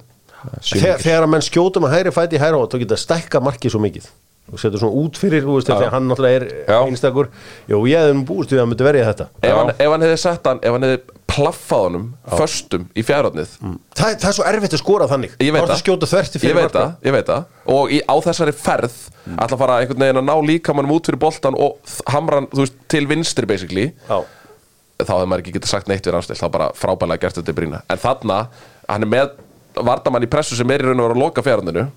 Þegar, 0.65 0.99
þegar 1.01 1.23
að 1.25 1.31
menn 1.35 1.45
skjótum 1.45 1.85
að 1.89 1.93
hægri 1.99 2.13
fæti 2.13 2.37
í 2.37 2.41
hægri 2.41 2.59
hótt 2.61 2.73
þá 2.73 2.79
geta 2.85 2.97
stækka 3.01 3.41
markið 3.45 3.71
svo 3.75 3.81
mikið 3.85 4.09
og 4.53 4.61
setur 4.61 4.83
svona 4.83 5.01
út 5.01 5.17
fyrir, 5.19 5.43
þú 5.47 5.57
veist, 5.57 5.71
þegar 5.71 5.95
hann 5.95 6.09
náttúrulega 6.11 6.39
er 6.41 6.45
Já. 6.69 6.77
einstakur, 6.85 7.31
jú, 7.71 7.79
ég 7.89 8.03
hefði 8.03 8.17
nú 8.19 8.25
búist 8.29 8.53
við 8.53 8.59
að 8.59 8.63
hann 8.65 8.73
myndi 8.75 8.87
verja 8.87 9.07
þetta. 9.09 9.27
Ef 9.41 9.55
hann, 9.57 9.71
ef 9.73 9.93
hann 9.95 10.05
hefði 10.05 10.19
sett 10.21 10.49
hann, 10.51 10.61
ef 10.61 10.77
hann 10.77 10.85
hefði 10.85 10.99
plaffað 11.35 11.85
honum 11.89 12.05
föstum 12.39 12.85
í 12.95 13.03
fjárhóðnið 13.03 13.55
það, 13.97 14.13
það 14.21 14.29
er 14.29 14.37
svo 14.37 14.45
erfitt 14.51 14.77
að 14.77 14.83
skora 14.85 15.09
þannig. 15.11 15.33
Ég 15.41 15.55
veit 15.57 15.63
það. 15.65 15.73
að 15.73 15.81
ég 16.45 16.55
veit 16.61 16.77
það, 16.77 16.93
ég 17.09 17.17
veit 17.17 17.31
það. 17.33 17.49
Og 17.75 17.95
í, 17.97 17.99
á 18.05 18.15
þessari 18.29 18.55
ferð 18.61 18.99
ætla 19.35 19.57
að 19.57 19.63
fara 19.65 19.79
einhvern 19.81 20.05
veginn 20.05 20.21
að 20.21 20.29
ná 20.29 20.35
líkamannum 20.53 20.95
út 20.95 21.09
fyrir 21.11 21.23
boltan 21.25 21.57
og 21.59 21.97
hamra 22.13 22.43
hann, 22.43 22.51
þú 22.53 22.63
veist, 22.67 22.77
til 22.93 23.05
vinstri 23.11 23.49
basically. 23.51 23.89
Já. 24.11 24.21
þá 25.01 25.11
hefði 25.17 25.31
maður 25.33 25.43
ekki 25.43 25.57
getað 25.57 25.73
sagt 25.73 25.89
neitt 25.91 26.07
við 26.07 26.15
rannstill 26.15 26.39
þá 26.39 26.47
bara 26.55 26.69
frábælega 26.79 27.25
gert 27.25 27.41
þetta 27.41 27.51
í 27.51 27.57
brína 27.57 27.81
en 27.91 27.99
þarna, 27.99 28.37
hann 28.87 29.03
er 29.03 29.11
með 29.11 29.33
vardamann 29.75 30.23
í 30.23 30.29
pressu 30.31 30.55
sem 30.55 30.71
er 30.71 30.85
í 30.85 30.87
raun 30.87 31.01
og 31.03 31.09
vera 31.09 31.17
að 31.17 31.23
loka 31.25 31.43
fjárhóðinu 31.43 31.89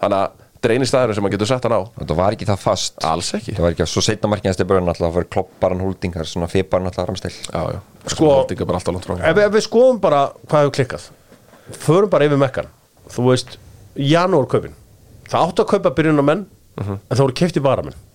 þannig 0.00 0.16
að 0.22 0.46
þetta 0.58 0.68
er 0.68 0.74
eini 0.74 0.86
staðurinn 0.90 1.14
sem 1.14 1.22
maður 1.24 1.34
getur 1.38 1.46
sett 1.52 1.62
hann 1.68 1.76
á. 1.78 1.82
Þetta 2.02 2.16
var 2.18 2.34
ekki 2.36 2.46
það 2.48 2.58
fast. 2.58 2.98
Alls 3.06 3.30
ekki. 3.38 3.54
Það 3.54 3.62
var 3.62 3.70
ekki 3.76 3.84
að 3.86 3.90
svo 3.92 4.02
setna 4.02 4.28
markið 4.32 4.50
hans 4.50 4.56
til 4.58 4.66
börn 4.66 4.88
alltaf 4.90 5.06
að 5.08 5.14
vera 5.20 5.30
klopparan 5.36 5.80
húldingar, 5.84 6.26
svona 6.26 6.48
fiparan 6.50 6.86
alltaf 6.90 7.06
Ramstel 7.08 7.30
já, 7.30 7.62
já, 7.74 7.80
Sko- 8.08 8.32
Holding 8.34 8.60
er 8.60 8.64
bara 8.66 8.78
alltaf 8.80 8.94
langt 8.94 9.06
frá 9.06 9.14
ef, 9.30 9.38
ef 9.38 9.52
við 9.54 9.64
skoðum 9.68 10.00
bara 10.02 10.24
hvað 10.48 10.64
hefur 10.66 10.74
klikkað 10.78 11.08
förum 11.78 12.10
bara 12.10 12.24
yfir 12.26 12.38
mekkan. 12.40 12.66
Þú 13.08 13.24
veist, 13.30 13.58
janúarkaupin. 13.96 14.74
Það 15.28 15.46
átti 15.48 15.62
að 15.64 15.70
kaupa 15.74 15.90
byrjunarmenn 15.98 16.46
Mhm. 16.78 16.92
en 17.10 17.16
það 17.16 17.24
voru 17.26 17.34
kefti 17.34 17.60
varamenn. 17.60 17.94
Já, 17.94 18.07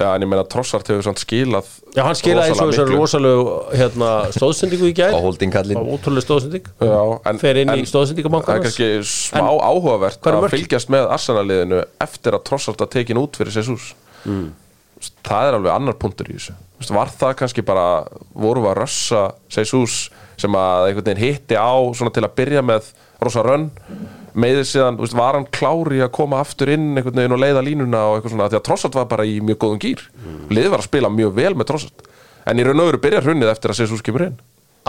en 0.00 0.24
ég 0.24 0.28
meina 0.30 0.42
Trossart 0.50 0.88
hefur 0.90 1.04
svona 1.06 1.20
skilað 1.22 1.68
já, 1.94 2.00
hann 2.02 2.16
skilaði 2.18 2.50
eins 2.50 2.60
og 2.62 2.70
þessar 2.72 2.88
miklu. 2.88 3.00
rosalegu 3.04 3.44
hérna, 3.78 4.08
stóðsendingu 4.34 4.88
í 4.90 4.94
gær. 4.98 5.14
Á 5.14 5.20
var 5.22 5.92
ótrúlega 5.94 6.24
stóðsending. 6.26 6.66
Já, 6.82 6.98
en, 7.30 7.38
fer 7.38 7.60
inn 7.62 7.70
í 7.70 7.84
en 7.84 7.88
stóðsendingabankan 7.92 8.48
Það 8.48 8.58
er 8.58 8.66
kannski 8.66 8.88
smá 9.06 9.46
áhugavert 9.46 10.18
hvað 10.18 10.32
eru 10.32 10.48
að 10.48 10.56
fylgjast 10.56 10.90
með 10.94 11.06
Arsenal-liðinu 11.14 11.80
eftir 12.08 12.34
að 12.34 12.44
Trossart 12.50 12.82
að 12.82 12.92
tekin 12.96 13.22
út 13.22 13.38
fyrir 13.38 13.54
Jesus. 13.54 13.92
Mm. 14.26 14.50
Það 15.24 15.48
er 15.50 15.58
alveg 15.60 15.72
annar 15.76 15.98
punktur 16.00 16.30
í 16.32 16.36
þessu. 16.38 16.56
Vist, 16.80 16.90
Var 16.94 17.14
það 17.14 17.36
kannski 17.42 17.62
bara 17.66 17.86
voru 18.34 18.66
að 18.70 18.78
rössa 18.82 19.24
Jesus 19.52 20.08
sem 20.40 20.58
að 20.58 20.88
einhvern 20.88 21.06
veginn 21.06 21.22
hitti 21.22 21.54
á 21.54 21.70
svona 21.94 22.10
til 22.14 22.24
að 22.26 22.34
byrja 22.40 22.64
með 22.66 22.90
rosa 23.22 23.44
rönn 23.46 23.68
meðið 24.34 24.64
síðan, 24.70 24.98
vist, 25.00 25.16
var 25.16 25.38
hann 25.38 25.46
klári 25.54 26.00
að 26.04 26.12
koma 26.16 26.40
aftur 26.42 26.72
inn 26.74 26.92
einhvern 26.94 27.20
veginn 27.20 27.36
og 27.36 27.40
leiða 27.42 27.62
línuna 27.64 28.02
og 28.08 28.16
eitthvað 28.16 28.34
svona 28.34 28.48
því 28.50 28.58
að 28.58 28.66
Trossart 28.68 28.98
var 28.98 29.06
bara 29.12 29.26
í 29.28 29.38
mjög 29.44 29.60
góðum 29.62 29.80
gýr 29.84 30.02
mm. 30.10 30.42
liðið 30.50 30.74
var 30.74 30.82
að 30.82 30.88
spila 30.88 31.12
mjög 31.14 31.32
vel 31.38 31.54
með 31.54 31.70
Trossart 31.70 32.04
en 32.50 32.60
í 32.60 32.66
raun 32.66 32.82
og 32.82 32.90
veru 32.90 33.02
byrjar 33.06 33.28
hrunnið 33.28 33.52
eftir 33.54 33.72
að 33.72 33.80
Jesus 33.84 34.04
kemur 34.04 34.26
inn. 34.26 34.36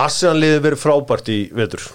Arsenal 0.02 0.36
liði 0.42 0.60
verið 0.66 0.82
frábært 0.82 1.32
í 1.32 1.40
vetur. 1.56 1.86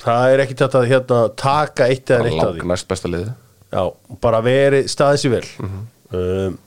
Það 0.00 0.32
er 0.32 0.42
ekki 0.46 0.56
þetta 0.56 0.80
að 0.80 0.90
hérna, 0.94 1.20
taka 1.36 1.90
eitt 1.92 2.08
eða 2.08 2.24
neitt 2.24 2.40
af 2.40 2.54
því. 2.54 2.66
Næst 2.70 2.88
besta 2.88 3.10
liðið. 3.10 3.34
Já, 3.70 3.82
bara 4.24 4.40
verið 4.46 4.88
staðið 4.88 5.22
sér 5.24 5.34
vel. 5.34 5.44
Mhm. 5.60 5.82
um, 6.16 6.58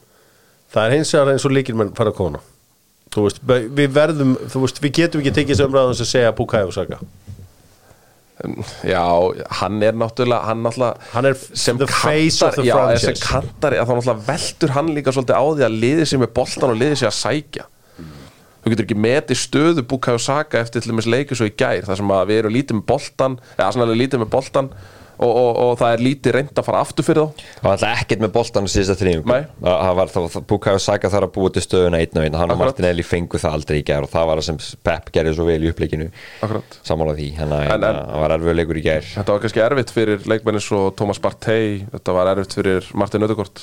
það 0.74 0.88
er 0.88 0.96
hins 0.98 1.14
vegar 1.14 1.34
eins 1.34 1.46
og 1.48 1.54
líkir 1.54 1.78
menn 1.78 1.94
fara 1.98 2.14
að 2.14 2.20
kona 2.20 2.41
veist, 3.14 3.41
við 3.46 3.91
verðum 3.94 4.36
veist, 4.39 4.82
við 4.82 4.96
getum 5.00 5.22
ekki 5.22 5.36
tekið 5.38 5.56
þessu 5.56 5.70
umræðum 5.70 5.98
sem 6.00 6.10
segja 6.10 6.34
Bukai 6.36 6.64
og 6.66 6.74
Saka 6.76 7.00
Já, 8.88 9.04
hann 9.60 9.84
er 9.86 9.94
náttúrulega 9.94 10.48
hann, 10.50 10.64
náttúrulega, 10.66 10.98
Hann 11.14 11.28
er 11.30 11.36
the 11.78 11.88
face 11.88 12.42
of 12.42 12.56
the 12.58 12.66
já, 12.66 12.74
kantari, 13.22 13.78
að 13.78 13.92
þá 13.92 13.94
náttúrulega 13.94 14.26
veltur 14.26 14.74
hann 14.74 14.90
líka 14.96 15.14
svolítið 15.14 15.38
á 15.38 15.44
því 15.46 15.68
að 15.68 15.78
liði 15.84 16.08
sér 16.10 16.24
með 16.24 16.34
boltan 16.40 16.74
og 16.74 16.80
liði 16.82 16.98
sér 16.98 17.12
að 17.12 17.20
sækja. 17.20 17.68
Þú 18.64 18.72
getur 18.72 18.86
ekki 18.88 19.00
metið 19.04 19.40
stöðu 19.42 19.84
og 20.16 20.22
Saka 20.24 20.62
eftir 20.64 20.82
til 20.82 20.94
dæmis 20.94 21.08
leikir 21.10 21.36
svo 21.36 21.50
í 21.50 21.56
gær 21.56 21.84
þar 21.84 22.00
sem 22.00 22.12
að 22.16 22.30
við 22.30 22.38
erum 22.42 22.54
lítið 22.56 22.78
með 22.80 22.86
boltan 22.94 23.34
eða 23.58 23.72
svona 23.76 23.98
lítið 24.00 24.24
með 24.24 24.30
boltan 24.32 24.70
og, 25.18 25.30
og, 25.30 25.49
og 25.64 25.74
það 25.80 25.95
er 25.95 26.03
lítið 26.07 26.36
reynd 26.38 26.59
að 26.61 26.68
fara 26.68 26.82
aftur 26.84 27.05
fyrir 27.07 27.28
þá? 27.28 27.43
Það 27.59 27.68
var 27.68 27.76
alltaf 27.78 28.01
ekkert 28.03 28.24
með 28.24 28.32
boltan 28.38 28.68
á 28.68 28.74
síðasta 28.74 28.95
þrýjum 28.99 29.30
Nei. 29.30 29.43
Það 29.64 29.93
var 29.99 30.14
þá, 30.14 30.20
Bukayo 30.49 30.82
Saka 30.84 31.11
þar 31.14 31.28
að 31.28 31.34
búa 31.38 31.53
til 31.53 31.64
stöðuna 31.66 32.01
einn 32.03 32.20
og 32.20 32.26
einn. 32.28 32.38
Hann 32.39 32.53
og 32.53 32.57
Akkurat. 32.57 32.74
Martinelli 32.74 33.05
fengu 33.07 33.41
það 33.41 33.57
aldrei 33.59 33.80
í 33.80 33.86
gær 33.88 34.07
og 34.07 34.11
það 34.14 34.30
var 34.30 34.41
það 34.41 34.47
sem 34.49 34.59
Pep 34.84 35.11
gerði 35.16 35.36
svo 35.38 35.47
vel 35.47 35.59
í 35.64 35.72
uppleikinu. 35.72 36.09
Akkurat. 36.43 36.78
Sammála 36.88 37.16
því, 37.18 37.30
hann 37.39 37.53
það 37.53 37.88
var 38.24 38.36
erfið 38.38 38.57
leikur 38.59 38.82
í 38.82 38.86
gær. 38.88 39.07
Þetta 39.14 39.36
var 39.36 39.43
kannski 39.45 39.64
erfitt 39.64 39.93
fyrir 39.93 40.28
leikmennis 40.30 40.70
og 40.76 40.89
Thomas 40.99 41.22
Bartey 41.24 41.84
Þetta 41.93 42.16
var 42.18 42.32
erfitt 42.34 42.55
fyrir 42.57 42.89
Martin 42.99 43.26
Ödegård 43.26 43.61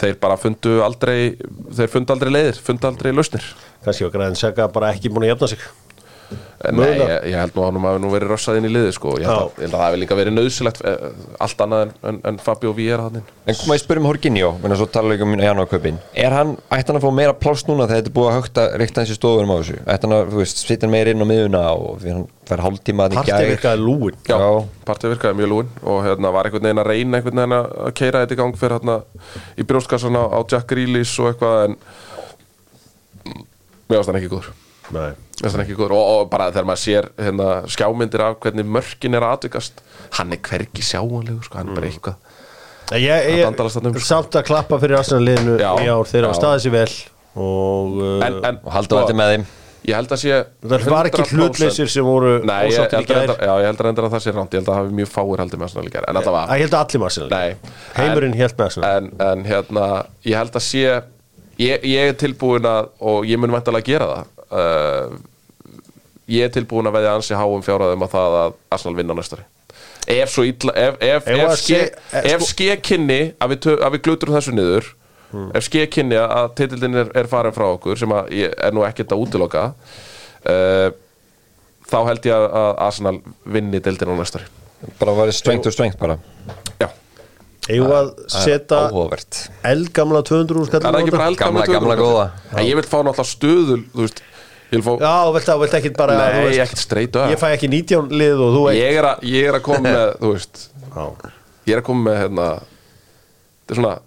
Þeir 0.00 0.16
bara 0.22 0.38
fundu 0.40 0.78
aldrei 0.84 1.34
Þeir 1.76 1.92
fundu 1.92 2.14
aldrei 2.14 2.32
leiðir, 2.34 2.60
fundu 2.64 2.88
aldrei 2.90 3.12
lausnir. 3.14 3.46
Kannski 3.84 4.06
var 4.06 4.14
græðin 4.16 4.38
Saka 4.40 4.68
bara 4.72 4.92
ekki 4.94 5.12
búin 5.12 5.26
að 5.28 5.34
jafna 5.34 5.50
sig 5.54 5.64
Nei, 6.76 6.90
ég, 6.92 7.12
ég 7.32 7.36
held 7.40 7.54
nú 7.56 7.62
að 7.64 7.68
hann 7.70 7.84
hafi 7.88 8.00
nú 8.02 8.10
verið 8.12 8.32
rössað 8.34 8.58
inn 8.60 8.66
í 8.68 8.72
liði 8.74 8.90
sko. 8.92 9.14
ég, 9.16 9.24
held 9.24 9.40
að, 9.40 9.50
ég 9.56 9.64
held 9.64 9.74
að 9.74 9.78
það 9.80 9.86
hefði 9.86 10.00
líka 10.02 10.18
verið 10.18 10.34
nöðsilegt 10.36 10.80
allt 11.46 11.62
annað 11.64 11.80
en, 11.86 11.92
en, 12.10 12.18
en 12.28 12.36
Fabio 12.44 12.72
Vieira 12.76 13.06
þannig 13.06 13.30
En 13.48 13.56
koma 13.56 13.76
ég 13.78 13.82
spyrjum 13.82 14.06
Horginjó, 14.10 14.50
menn 14.60 14.74
að 14.74 14.80
svo 14.82 14.88
tala 14.92 15.10
líka 15.14 15.24
um 15.26 15.32
Janúarkaupin. 15.40 15.96
Er 16.20 16.32
hann, 16.36 16.50
ætti 16.68 16.92
hann 16.92 17.00
að 17.00 17.06
fá 17.06 17.10
meira 17.16 17.34
pláss 17.34 17.64
núna 17.66 17.88
þegar 17.88 18.02
þetta 18.02 18.12
er 18.12 18.16
búið 18.18 18.28
að 18.28 18.36
högta 18.36 18.62
ríkta 18.82 19.00
hans 19.00 19.10
í 19.10 19.16
stofunum 19.16 19.50
á 19.50 19.56
þessu? 19.62 19.78
Ætti 19.86 20.04
hann 20.06 20.16
að, 20.18 20.24
þú 20.30 20.38
veist, 20.42 20.56
sitja 20.60 20.84
hann 20.84 20.94
meira 20.94 21.14
inn 21.14 21.24
á 21.24 21.26
miðuna 21.32 21.62
og 21.72 21.98
fyrir 22.04 22.16
hann 22.18 22.28
fær 22.50 22.60
hálftíma 22.66 23.02
að 23.08 23.16
Partið 23.20 23.50
virkaði 23.54 23.78
lúin. 23.80 24.16
Já, 24.28 24.36
Já. 24.36 24.50
partið 24.86 25.14
virkaði 25.14 25.34
mjög 25.40 25.50
lúin 25.54 25.68
og 25.86 25.98
hérna 26.04 26.28
veginn 34.96 35.04
að 35.04 35.30
að 35.40 35.46
á, 35.46 35.50
á 35.50 35.54
en 35.54 35.62
ekki 35.64 35.76
góður. 35.78 35.94
Og, 35.96 36.10
og 36.20 36.32
bara 36.32 36.50
þegar 36.52 36.68
maður 36.68 36.82
sér 36.84 37.08
hérna, 37.20 37.48
skjámyndir 37.72 38.24
af 38.26 38.40
hvernig 38.44 38.74
mörkin 38.78 39.16
er 39.16 39.26
aðvikast 39.30 39.80
hann 40.18 40.34
er 40.34 40.42
hvergi 40.44 40.84
sjáanlegur 40.84 41.46
sko, 41.46 41.60
hann 41.60 41.70
er 41.72 41.78
bara 41.78 41.90
eitthvað. 41.90 42.18
Ég, 42.98 43.06
ég, 43.06 43.46
um, 43.46 43.70
sko. 43.70 44.02
samt 44.02 44.34
að 44.34 44.48
klappa 44.48 44.80
fyrir 44.82 44.98
Arsenal 44.98 45.22
liðinu 45.28 45.56
Já, 45.60 45.70
í 45.78 45.86
ár. 45.86 46.08
Þeir 46.10 46.26
hafa 46.26 46.34
já. 46.34 46.40
staðið 46.40 46.64
sér 46.64 46.74
vel 46.74 46.92
og 47.40 47.98
uh, 48.00 48.14
en, 48.26 48.38
en, 48.48 48.56
Og 48.66 48.72
halda 48.74 49.02
þetta 49.04 49.14
með 49.20 49.28
þeim. 49.30 49.44
ég 49.86 49.94
held 49.94 50.14
að 50.16 50.20
sé 50.24 50.38
það 50.72 50.88
var 50.90 51.08
ekki 51.10 51.22
100% 51.22 51.38
hlutleysir 51.38 51.92
sem 51.94 52.08
voru 52.08 52.32
Nei, 52.42 52.56
ég, 52.66 52.74
ósáttir 52.74 52.98
held 52.98 53.34
að 53.36 53.44
já, 53.46 53.52
ég 53.62 53.68
held 53.68 53.78
að 53.84 53.86
reyndar 53.86 54.08
að 54.08 54.16
það 54.16 54.24
sé 54.24 54.34
ránt. 54.34 54.56
Ég 54.56 54.58
held 54.58 54.66
að 54.66 54.74
það 54.74 54.80
hafi 54.80 54.98
mjög 54.98 55.12
fáir 55.12 55.44
heldur 55.44 55.62
með 55.62 55.68
Arsenal 55.68 55.86
En 56.02 56.18
þetta 56.18 56.34
var 56.34 56.50
Ég 56.50 56.64
held 56.66 56.74
að 56.74 56.82
allir 56.82 57.02
með 57.04 57.08
Arsenal 57.12 57.30
Nei, 57.30 57.78
Heimurinn 58.00 58.36
hélt 58.40 58.58
með 58.58 58.66
Arsenal. 58.66 58.90
en, 58.90 59.08
en 59.28 59.46
hérna 59.46 59.86
Ég 60.26 60.42
held 60.42 60.58
að 60.58 60.66
sé 60.66 60.84
Ég, 61.60 61.86
ég 61.86 62.10
er 62.10 62.18
tilbúin 62.18 62.66
að 62.66 62.90
Og 62.98 63.30
ég 63.30 63.38
mun 63.38 63.54
væntalega 63.54 63.92
gera 63.94 64.10
það 64.10 64.36
uh, 64.50 65.16
Ég 66.30 66.44
er 66.46 66.52
tilbúin 66.54 66.86
að 66.86 66.94
veðja 66.98 67.14
ansi 67.18 67.34
háum 67.34 67.62
fjárhæðum 67.66 68.04
að 68.06 68.12
það 68.14 68.36
að 68.44 68.52
Arsenal 68.76 68.96
vinna 69.00 69.16
næstari 69.18 69.42
Ef 70.10 70.30
svo 70.32 70.44
illa 70.46 70.72
Ef, 70.78 70.96
ef, 71.02 71.26
Ef 71.26 71.28
ef, 71.34 71.48
að 71.50 71.56
ske, 71.58 71.80
sé- 71.80 72.16
eh, 72.20 72.30
ef 72.34 72.40
sko- 72.44 72.48
að 73.42 73.52
við, 73.54 73.68
að 73.80 73.92
við 73.96 74.02
gluturum 74.06 74.36
þessu 74.38 74.54
niður 74.56 74.88
Ef 75.54 75.66
ske 75.68 75.84
kynni 75.86 76.16
að 76.18 76.48
titildin 76.58 76.96
er, 77.04 77.10
er 77.14 77.28
farin 77.30 77.54
frá 77.54 77.66
okkur 77.76 77.98
sem 77.98 78.10
að 78.14 78.30
ég 78.34 78.54
er 78.58 78.72
nú 78.74 78.82
ekkert 78.86 79.12
að 79.14 79.20
útiloka 79.26 79.66
uh, 79.70 80.88
þá 81.90 81.98
held 82.08 82.26
ég 82.26 82.34
að- 82.34 82.48
að 82.62 82.72
Arsenal 82.86 83.12
vinni 83.46 83.78
deildin 83.82 84.10
á 84.10 84.14
næstari 84.18 84.48
Bara 84.98 85.12
var 85.14 85.30
strength 85.36 85.66
to 85.68 85.70
strength 85.74 85.98
bara. 86.00 86.16
Já, 86.80 86.88
Eigum 87.68 87.90
að 87.92 88.06
setja 88.32 88.78
eldgamla 89.68 90.22
200 90.24 90.56
úr 90.62 90.70
það 90.72 90.86
er 90.88 90.98
ekki 91.02 91.12
bara 91.14 91.26
Gamla, 91.36 91.64
eldgamla 91.66 91.66
gamla, 91.68 91.96
200. 91.98 92.00
góða. 92.00 92.24
En 92.56 92.64
ég 92.66 92.78
vil 92.80 92.86
fá 92.88 92.96
náttúrulega 93.04 93.28
stöðul 93.28 93.82
veist, 94.00 94.22
fá 94.86 94.92
Já, 95.02 95.14
vilt 95.34 95.50
vilt 95.64 95.78
ekki 95.80 95.92
bara 95.98 96.18
Nei, 96.20 96.44
veist, 96.46 96.62
ekkert 96.64 96.82
up. 97.18 97.32
Ég 97.32 97.40
fæ 97.40 97.48
ekki 97.56 97.70
19 97.72 98.14
lið 98.20 98.44
og 98.46 98.54
þú 98.56 98.62
eitt. 98.70 98.78
ég 98.80 99.00
er, 99.00 99.08
að, 99.10 99.24
ég 99.26 99.48
er 99.50 99.58
að 99.58 99.64
koma 99.66 99.82
með, 99.88 100.04
þú 100.20 100.34
veist 100.36 100.62
Já, 100.90 101.04
Ég 101.66 101.74
er 101.74 101.82
að 101.82 101.88
koma 101.90 102.06
með, 102.06 102.20
hérna 102.24 102.46
Þetta 102.60 103.74
er 103.74 103.80
svona 103.82 103.98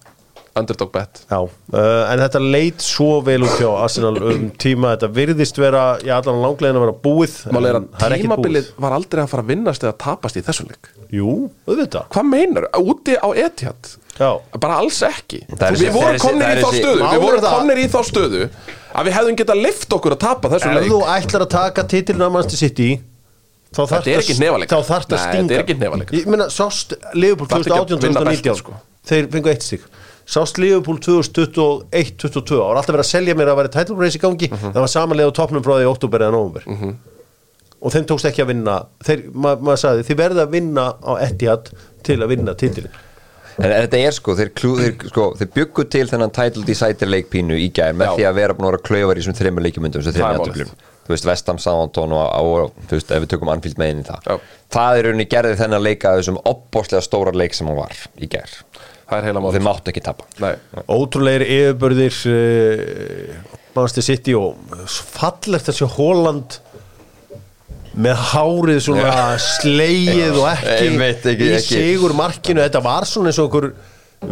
underdog 0.53 0.91
bet. 0.93 1.23
Já. 1.29 1.39
Uh, 1.73 2.03
en 2.11 2.21
þetta 2.21 2.41
leit 2.43 2.83
svo 2.85 3.17
vel 3.25 3.39
út 3.45 3.55
hjá 3.57 3.69
Arsenal 3.71 4.13
um 4.21 4.43
tíma. 4.61 4.93
Þetta 4.93 5.09
virðist 5.15 5.59
vera, 5.61 5.83
já 6.05 6.13
allan 6.19 6.43
langlegin 6.43 6.77
að 6.77 6.85
vera 6.85 6.95
búið 7.07 7.37
Mál 7.55 7.69
er 7.69 7.79
að 7.79 7.87
ekkert 7.89 8.21
tímabilið 8.21 8.69
var 8.85 8.97
aldrei 8.99 9.23
að 9.23 9.31
fara 9.33 9.45
að 9.45 9.53
vinnast 9.53 9.85
eða 9.87 9.95
tapast 10.05 10.37
í 10.37 10.45
þessum 10.45 10.69
leik. 10.69 10.91
Jú, 11.13 11.33
auðvitað. 11.65 12.07
Hvað 12.13 12.29
meinar, 12.29 12.69
úti 12.83 13.17
á 13.17 13.27
Etihad 13.33 13.95
Já, 14.19 14.29
Bara 14.61 14.75
alls 14.77 14.99
ekki. 15.07 15.39
Við 15.49 15.89
vorum 15.95 16.19
komnir 16.21 16.53
í 16.53 16.61
þá 16.61 16.69
stöðu 16.77 17.07
Við 17.13 17.23
vorum 17.23 17.47
komnir 17.47 17.79
í 17.81 17.87
þá 17.89 17.99
stöðu 18.09 18.43
Að 18.93 19.07
við 19.07 19.15
hefðum 19.17 19.37
getað 19.41 19.61
lift 19.63 19.95
okkur 19.97 20.13
að 20.13 20.19
tapa 20.21 20.51
þessum 20.53 20.75
ef 20.75 20.83
leik. 20.83 20.91
þú 20.91 20.99
ætlar 21.15 21.45
að 21.47 21.49
taka 21.55 21.83
titilin 21.89 22.21
af 22.27 22.31
Manchester 22.35 22.61
City 22.61 22.89
þá 23.73 23.79
þarf 23.81 24.03
Þetta 24.03 24.11
er 24.13 24.21
ekki 24.21 24.35
hnefaleikur. 24.37 24.69
þá 24.69 24.89
þarf 24.91 25.07
það 25.09 25.17
að 25.17 25.23
stinga 25.23 25.55
þetta 25.57 25.87
er 25.89 26.19
ég 26.19 26.27
meina 26.29 26.45
sást 26.53 26.93
Liverpool 27.17 27.49
Þarftu 27.49 27.71
ekki 27.73 27.73
að 27.73 27.87
2018 27.89 28.03
vinna 28.03 28.21
2019 28.21 28.29
beltið, 28.29 28.59
sko. 28.61 28.73
þeir 29.09 29.29
fengu 29.33 29.49
eitt 29.49 29.65
stík 29.65 29.87
sást 30.29 30.59
Liverpool 30.61 30.99
2021 31.01 32.13
22 32.21 32.53
það 32.53 32.61
var 32.69 32.77
alltaf 32.79 32.93
verið 32.93 33.03
að 33.03 33.09
selja 33.09 33.35
mér 33.39 33.49
að 33.51 33.57
vera 33.63 33.71
title 33.73 33.97
race 33.97 34.19
í 34.19 34.21
gangi. 34.21 34.47
Mhm. 34.53 34.75
það 34.77 34.85
var 34.85 34.91
samanlega 34.93 35.33
á 35.33 35.37
topnum 35.41 35.63
frá 35.65 35.73
því 35.73 35.87
í 35.87 35.89
oktober 35.89 36.19
eða 36.27 36.35
november 36.37 36.63
og 37.83 37.91
þeim 37.91 38.05
tókst 38.07 38.29
ekki 38.29 38.39
að 38.45 38.47
vinna. 38.53 38.75
Þeir, 39.03 39.23
ma 39.35 39.55
maður 39.59 39.81
sagði, 39.81 40.05
þið 40.07 40.17
verða 40.21 40.45
að 40.45 40.53
vinna 40.53 40.85
á 41.03 41.11
Etihad 41.25 41.73
til 42.07 42.15
að 42.23 42.29
vinna 42.31 42.53
titilin 42.55 42.93
En 43.59 43.69
þetta 43.69 43.99
er 44.01 44.15
sko, 44.15 44.33
þeir, 44.39 44.49
klú, 44.57 44.71
þeir, 44.79 44.95
sko, 45.11 45.27
þeir 45.37 45.51
byggu 45.57 45.85
til 45.93 46.07
þennan 46.09 46.33
title 46.33 46.63
decider 46.65 47.11
leikpínu 47.11 47.59
í 47.59 47.69
gær 47.75 47.93
með 47.97 48.09
Já. 48.09 48.15
því 48.17 48.25
að 48.29 48.39
vera 48.39 48.57
búin 48.57 48.69
að 48.69 48.73
vera 48.73 48.87
klauvar 48.89 49.19
í 49.19 49.23
þessum 49.23 49.37
þreymur 49.37 49.65
leikjumundum, 49.67 50.01
er 50.01 50.17
þreymur 50.17 50.39
jafntöflum 50.39 50.73
þú 51.03 51.11
veist, 51.11 51.27
Vestam, 51.27 51.59
Southampton 51.59 52.15
og, 52.15 52.23
og 52.39 52.87
þú 52.87 52.97
veist, 52.97 53.11
ef 53.11 53.23
við 53.25 53.31
tökum 53.33 53.51
Anfield 53.51 53.79
með 53.81 53.93
inn 53.93 54.03
í 54.03 54.07
það. 54.07 54.27
Já. 54.29 54.53
það 54.77 54.99
er 54.99 55.07
rauninni 55.09 55.27
gerði 55.33 55.57
þennan 55.59 55.83
leika 55.83 56.13
þessum 56.17 56.39
opbóslega 56.47 57.03
stóra 57.03 57.33
leik 57.35 57.57
sem 57.57 57.69
hann 57.69 57.79
var 57.79 57.97
í 58.15 58.29
heila 59.13 59.43
og 59.43 59.53
þeir 59.53 59.65
máttu 59.65 59.91
ekki 59.91 60.03
tapa. 60.05 60.25
Nei, 60.41 60.53
ótrúlegir 60.87 61.43
yfirbörðir 61.45 62.15
uh, 62.31 63.57
Manchester 63.75 64.05
City 64.05 64.33
og 64.37 64.55
fallegt 64.87 65.69
þessi 65.69 65.89
Holland 65.97 66.57
með 67.93 68.21
hárið 68.33 68.79
svona 68.87 69.15
slegið 69.37 70.37
og 70.41 70.47
ekki, 70.49 70.77
Einmitt, 70.87 71.25
ekki- 71.29 71.49
í 71.49 71.55
ekki. 71.59 71.81
sigur 71.81 72.13
markinu 72.17 72.63
þetta 72.63 72.81
var 72.83 73.05
svona 73.05 73.29
eins 73.29 73.39
og 73.39 73.49
okkur 73.51 73.67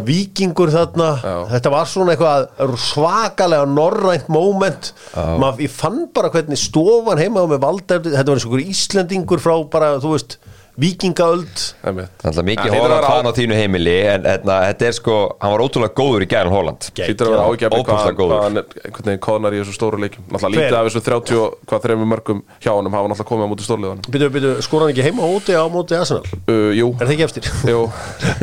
vikingur 0.08 0.70
þarna. 0.72 1.08
Já. 1.20 1.36
þetta 1.52 1.72
var 1.74 1.86
svona 1.92 2.14
eitthvað 2.16 2.78
svakalega 2.80 3.66
norrænt 3.68 4.30
moment. 4.32 4.94
Mað, 5.14 5.60
ég 5.66 5.70
fann 5.76 6.06
bara 6.16 6.30
hvernig 6.32 6.58
stofan 6.58 7.20
heima 7.20 7.44
á 7.44 7.46
með 7.52 7.60
valdæfni, 7.66 8.14
þetta 8.16 8.32
var 8.32 8.40
eins 8.40 8.46
og 8.48 8.54
okkur 8.54 8.64
Íslendingur 8.72 9.44
frá 9.44 9.56
bara, 9.70 9.90
þú 10.00 10.14
veist, 10.16 10.38
vikingaöld 10.82 11.62
að 11.86 12.42
mikið 12.48 12.74
Holland 12.76 13.06
fann 13.06 13.30
á 13.30 13.34
þínu 13.38 13.58
heimili 13.60 13.96
en 14.12 14.26
þetta 14.26 14.88
er 14.90 14.96
sko, 14.98 15.16
hann 15.42 15.54
var 15.54 15.64
ótrúlega 15.66 15.94
góður 15.98 16.26
í 16.26 16.30
gæðan 16.32 16.54
Holland. 16.56 16.88
Hlýtur 16.98 17.30
að 17.30 17.36
vera 17.36 17.46
ágjafni 17.52 17.82
hvað, 17.86 18.02
hann- 18.02 18.44
hann 18.46 18.58
er 18.62 18.66
einhvern 18.86 19.10
veginn 19.12 19.24
kóðnar 19.28 19.56
í 19.58 19.62
þessu 19.62 19.76
stóru 19.78 20.02
leikum 20.02 20.26
Náttúrulega 20.32 20.58
lítið 20.58 20.80
af 20.80 20.90
þessu 20.90 21.04
30 21.08 21.40
og 21.42 21.58
hvað 21.70 21.86
þreymur 21.86 22.12
mörgum 22.16 22.44
hjá 22.64 22.72
honum 22.76 22.98
hafa 22.98 23.12
náttúrulega 23.14 23.30
komið 23.32 23.46
á 23.46 23.52
móti 23.54 23.68
stórliðan 23.70 24.62
skora 24.66 24.88
hann 24.88 24.94
ekki 24.96 25.06
heima 25.08 25.22
móti 25.30 25.54
á 25.58 25.64
móti 25.72 25.98
Arsenal? 26.00 26.26
Uh, 26.48 26.72
Jú, 26.76 26.92
Er 27.00 27.06
það 27.08 27.16
ekki 27.16 27.28
eftir? 27.30 27.52
jú 27.70 27.82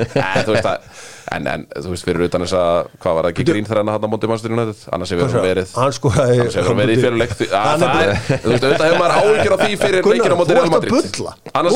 En, 1.29 1.45
en 1.51 1.65
þú 1.77 1.91
veist, 1.93 2.05
fyrir 2.07 2.23
utan 2.25 2.41
þess 2.45 2.55
að 2.57 2.87
hvað 3.03 3.17
var 3.19 3.27
það 3.27 3.33
ekki 3.35 3.45
grín 3.49 3.67
þegar 3.69 3.81
hann 3.83 3.91
á 4.01 4.09
móti 4.09 4.29
mannstur 4.31 4.55
United? 4.55 4.79
Annars 4.97 5.11
hefur 5.13 5.29
hann 5.35 5.45
verið 5.45 5.73
annars 5.83 5.99
hefur 6.01 6.69
hann 6.71 6.79
verið 6.81 6.95
í 6.95 7.03
fyrir 7.03 7.19
leik. 7.21 7.35
Því- 7.37 7.49
að 7.53 7.67
Hann 7.69 7.83
það 7.83 8.01
er, 8.05 8.13
þú 8.29 8.53
veist, 8.53 8.65
auðvitað 8.65 8.87
hefur 8.89 9.01
maður 9.03 9.17
áhyggjur 9.19 9.55
af 9.57 9.61
því 9.65 9.77
fyrir 9.83 10.09
leikina 10.09 10.33
á 10.33 10.39
móti 10.41 10.57
Real 10.57 10.71
Madrid. 10.73 10.93
Þú 10.95 11.27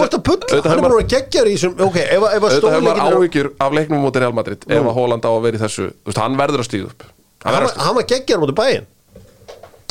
ert 0.07 0.17
að 0.17 0.25
bulla, 0.31 0.63
hann 0.63 0.79
er 0.79 0.87
bara 0.87 1.05
gegja 1.13 1.43
í 1.45 1.57
auðvitað 1.61 2.73
hefur 2.73 2.87
maður 2.89 3.05
áhyggjur 3.13 3.51
af 3.67 3.77
leiknum 3.77 4.01
á 4.01 4.05
móti 4.07 4.25
Real 4.25 4.37
Madrid 4.41 4.65
ef 4.69 4.89
að 4.89 4.97
Holland 4.97 5.29
á 5.29 5.31
að 5.33 5.43
vera 5.49 5.61
í 5.61 5.63
þessu 5.67 5.91
hann 6.23 6.39
verður 6.41 6.65
að 6.65 6.69
stíða 6.71 6.91
upp. 6.93 7.07
Hann 7.45 7.95
var- 7.99 8.09
geggjar 8.15 8.41
mútið 8.43 8.57
bæinn 8.63 8.87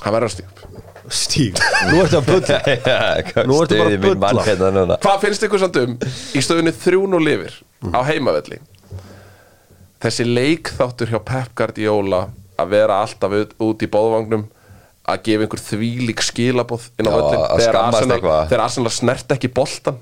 hann 0.02 0.14
verður 0.16 0.30
að 0.32 0.36
stíga 0.38 0.50
upp. 0.50 0.68
Stíg, 1.12 1.58
nú 1.92 1.98
ertu 2.06 2.20
að 2.22 2.28
bulla. 2.30 2.58
Nú 3.50 3.56
ertu 3.60 3.78
bara 3.82 3.90
að 3.92 4.04
bulla. 4.22 4.44
hérna 4.48 4.98
Hvað 5.04 5.18
finnst 5.26 5.44
ykkur 5.44 5.60
samt 5.60 5.80
um 5.82 5.96
í 6.00 6.44
stöðunni 6.46 6.72
þrjún 6.72 7.18
og 7.18 7.24
lifir 7.26 7.58
á 7.92 8.00
heimavelli 8.08 8.62
þessi 10.02 10.26
leikþáttur 10.28 11.12
hjá 11.14 11.20
Pep 11.26 11.52
Guardiola 11.58 12.24
að 12.62 12.72
vera 12.76 13.02
alltaf 13.06 13.36
út 13.62 13.84
í 13.86 13.90
bóðvagnum 13.92 14.48
að 15.12 15.24
gefa 15.26 15.46
einhver 15.48 15.62
þvílík 15.66 16.22
skilaboð 16.24 16.88
inn 17.02 17.10
á 17.10 17.14
að 17.18 17.28
þegar 17.62 17.78
Arsenal, 17.82 18.16
eitthvað. 18.18 18.42
þegar 18.52 18.64
Arsenal 18.68 18.94
snert 18.94 19.34
ekki 19.36 19.50
boltan 19.58 19.98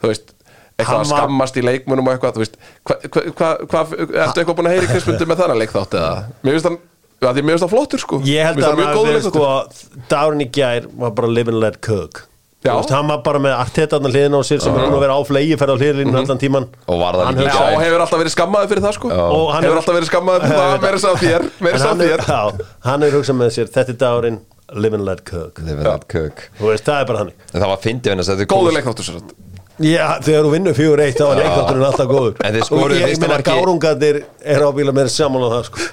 þú 0.00 0.10
veist 0.12 0.32
eitthvað 0.78 1.00
að 1.02 1.08
skammast 1.10 1.58
í 1.58 1.64
leikmunum 1.66 2.06
og 2.08 2.14
eitthvað 2.14 2.36
þú 2.38 2.42
veist, 2.44 2.56
hvað 2.86 3.08
hva, 3.08 3.24
hva, 3.34 3.50
hva, 3.66 3.82
ertu 4.24 4.42
eitthvað 4.42 4.56
búin 4.60 4.70
að 4.70 4.76
heyri 4.76 4.90
krispundu 4.92 5.26
með 5.32 5.42
þannig 5.42 5.60
leikþátt 5.64 5.96
eða 5.98 6.12
mér 6.46 6.56
finnst 6.56 6.68
hann 6.70 6.78
að 7.18 7.32
því 7.34 7.42
mér 7.44 7.56
finnst 7.56 7.64
það 7.66 7.72
flottur 7.74 8.02
sko 8.04 8.20
Ég 8.28 8.46
held 8.46 8.60
að 8.62 8.64
það 8.68 8.78
mjög 8.78 8.88
hann 8.88 8.98
góður 9.00 9.16
leikþáttur. 9.18 9.82
sko 9.82 10.02
Dagurinn 10.12 10.44
í 10.44 10.48
gær 10.54 10.88
var 11.02 11.14
bara 11.18 11.32
live 11.34 11.52
and 11.54 11.60
let 11.64 11.80
cook 11.84 12.22
Hann 12.68 13.08
var 13.12 13.22
bara 13.26 13.38
með 13.42 13.54
artetarnar 13.58 14.12
hliðina 14.14 14.40
á 14.40 14.42
sér 14.48 14.60
sem 14.64 14.74
er 14.76 14.88
nú 14.90 14.98
að 14.98 15.04
vera 15.06 15.16
á 15.16 15.22
flegi 15.28 15.56
ferð 15.60 15.74
á 15.74 15.76
hliðlínu 15.80 16.18
allan 16.22 16.40
tíman 16.42 16.66
Og 16.88 17.00
var 17.00 17.18
það 17.18 17.26
Hann 17.28 17.40
og 17.48 17.80
hefur 17.82 18.04
alltaf 18.04 18.20
verið 18.22 18.34
skammaði 18.36 18.70
fyrir 18.72 18.84
það 18.86 18.94
sko. 18.98 19.08
Og 19.14 19.48
hann 19.54 19.64
Hefur 19.64 19.74
hefur- 19.74 19.80
alltaf 19.82 19.98
verið 19.98 20.10
skammaði 20.12 20.40
fyrir 20.44 20.60
það 20.60 20.86
Meira 20.86 21.02
sá 21.02 21.10
þér, 21.24 21.48
meira 21.64 21.74
En 21.74 21.82
sá 21.82 21.88
hann 21.88 22.04
þér. 22.04 22.22
er- 22.28 22.62
Hann 22.88 23.02
er 23.08 23.16
hugsað 23.18 23.38
með 23.42 23.52
sér 23.58 23.72
Þetta 23.78 23.94
er 23.96 24.00
dagurinn 24.04 24.40
live 24.76 24.94
and 24.98 25.04
let 25.08 25.22
cook. 25.24 25.58
Live 25.64 25.80
and 25.80 25.88
let 25.88 26.02
cook. 26.12 26.42
Þú 26.58 26.66
veist, 26.68 26.84
það 26.84 26.98
er 27.00 27.06
bara 27.08 27.18
hann 27.22 27.30
það 27.54 27.68
var 27.70 27.78
fyndið 27.80 28.12
hennar 28.12 28.26
að 28.28 28.42
Góður 28.42 28.50
komu- 28.52 28.74
leikþáttur 28.76 29.06
sér 29.06 29.14
sagt 29.16 29.30
Já, 29.78 30.06
þegar 30.26 30.46
þú 30.46 30.50
vinnur 30.56 30.74
fjögur 30.74 31.00
eitt 31.04 31.18
þá 31.20 31.24
er 31.28 31.38
leikvöldurinn 31.42 31.84
alltaf 31.86 32.08
góður. 32.10 32.32
En 32.42 32.54
þeir 32.56 32.64
Og 32.64 32.68
skoruðu 32.68 32.96
ég, 32.96 33.02
ég 33.04 33.12
fyrsta 33.12 33.22
meina 33.28 33.34
marki- 33.36 33.52
gárungarnir 33.54 34.16
er 34.54 34.64
ábíla 34.66 34.94
með 34.96 35.10
saman 35.14 35.44
á 35.46 35.48
það 35.52 35.68
sko. 35.68 35.84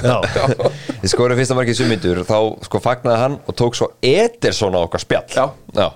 Já, 0.00 0.16
Þið 1.04 1.12
skoruðu 1.12 1.38
fyrsta 1.42 1.58
markið 1.58 1.78
sumindur 1.82 2.22
þá 2.24 2.38
sko 2.64 2.80
fagnaði 2.80 3.20
hann 3.20 3.36
og 3.44 3.58
tók 3.60 3.76
svo 3.76 3.90
Ederson 4.00 4.72
á 4.72 4.80
okkar 4.86 5.04
spjall. 5.04 5.28
Já. 5.36 5.86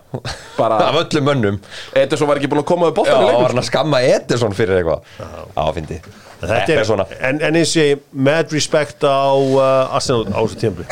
Bara- 0.58 0.82
Af 0.90 1.00
öllum 1.06 1.28
mönnum. 1.30 1.58
Ederson 1.96 2.28
var 2.28 2.36
ekki 2.42 2.50
búin 2.52 2.60
að 2.60 2.68
koma 2.74 2.90
við 2.90 2.92
Já, 2.92 2.96
boltan 3.00 3.16
í 3.16 3.24
var 3.24 3.32
leikum 3.32 3.48
hann 3.54 3.62
að 3.64 3.68
skamma 3.72 4.02
Ederson 4.04 4.56
fyrir 4.58 4.82
eitthvað. 4.82 5.12
Já, 5.56 5.64
fyndi. 5.78 6.00
Þetta 6.38 6.70
er, 6.76 6.84
svona 6.86 7.04
en, 7.18 7.40
en 7.42 7.56
eins 7.58 7.72
og 7.74 7.82
ég 7.82 8.02
mad 8.14 8.52
respect 8.54 9.02
á 9.02 9.26
uh, 9.34 9.96
Arsenal 9.96 10.28
á 10.30 10.38
þessu 10.44 10.60
tímpli 10.60 10.84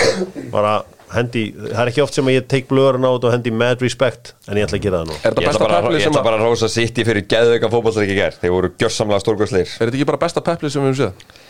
bara 0.50 0.72
hendi, 1.16 1.42
það 1.56 1.80
er 1.82 1.90
ekki 1.90 2.02
oft 2.04 2.16
sem 2.16 2.28
að 2.30 2.36
ég 2.36 2.46
teik 2.50 2.68
blöðurinn 2.70 3.06
á 3.06 3.10
þetta 3.14 3.28
og 3.28 3.34
hendi 3.34 3.52
mad 3.54 3.82
respect 3.84 4.32
en 4.46 4.60
ég 4.60 4.66
ætla 4.68 4.78
að 4.78 4.84
gera 4.86 5.00
það 5.02 5.10
nú. 5.10 5.16
Er 5.16 5.22
þetta 5.26 5.44
Ég 5.44 5.50
ætla 5.50 5.52
besta 5.52 5.64
bara, 5.66 5.92
ég 5.96 6.04
sem 6.04 6.12
ætla 6.12 6.22
að 6.22 6.28
bara 6.28 6.38
að 6.40 6.46
rósa 6.46 6.68
sitt 6.72 7.00
í 7.00 7.06
fyrir 7.08 7.26
geðveika 7.30 7.70
fótballsleik 7.72 8.12
í 8.12 8.16
gerð 8.18 8.38
Þeir 8.42 8.54
voru 8.56 8.70
gjörsamlega 8.80 9.24
stórgóðsleir 9.24 9.66
Er 9.66 9.82
þetta 9.90 9.98
ekki 10.00 10.08
bara 10.12 10.20
besta 10.26 10.42
peplið 10.46 10.74
sem 10.74 10.84
við 10.86 10.92
höfum 10.92 11.00
séð? 11.02 11.42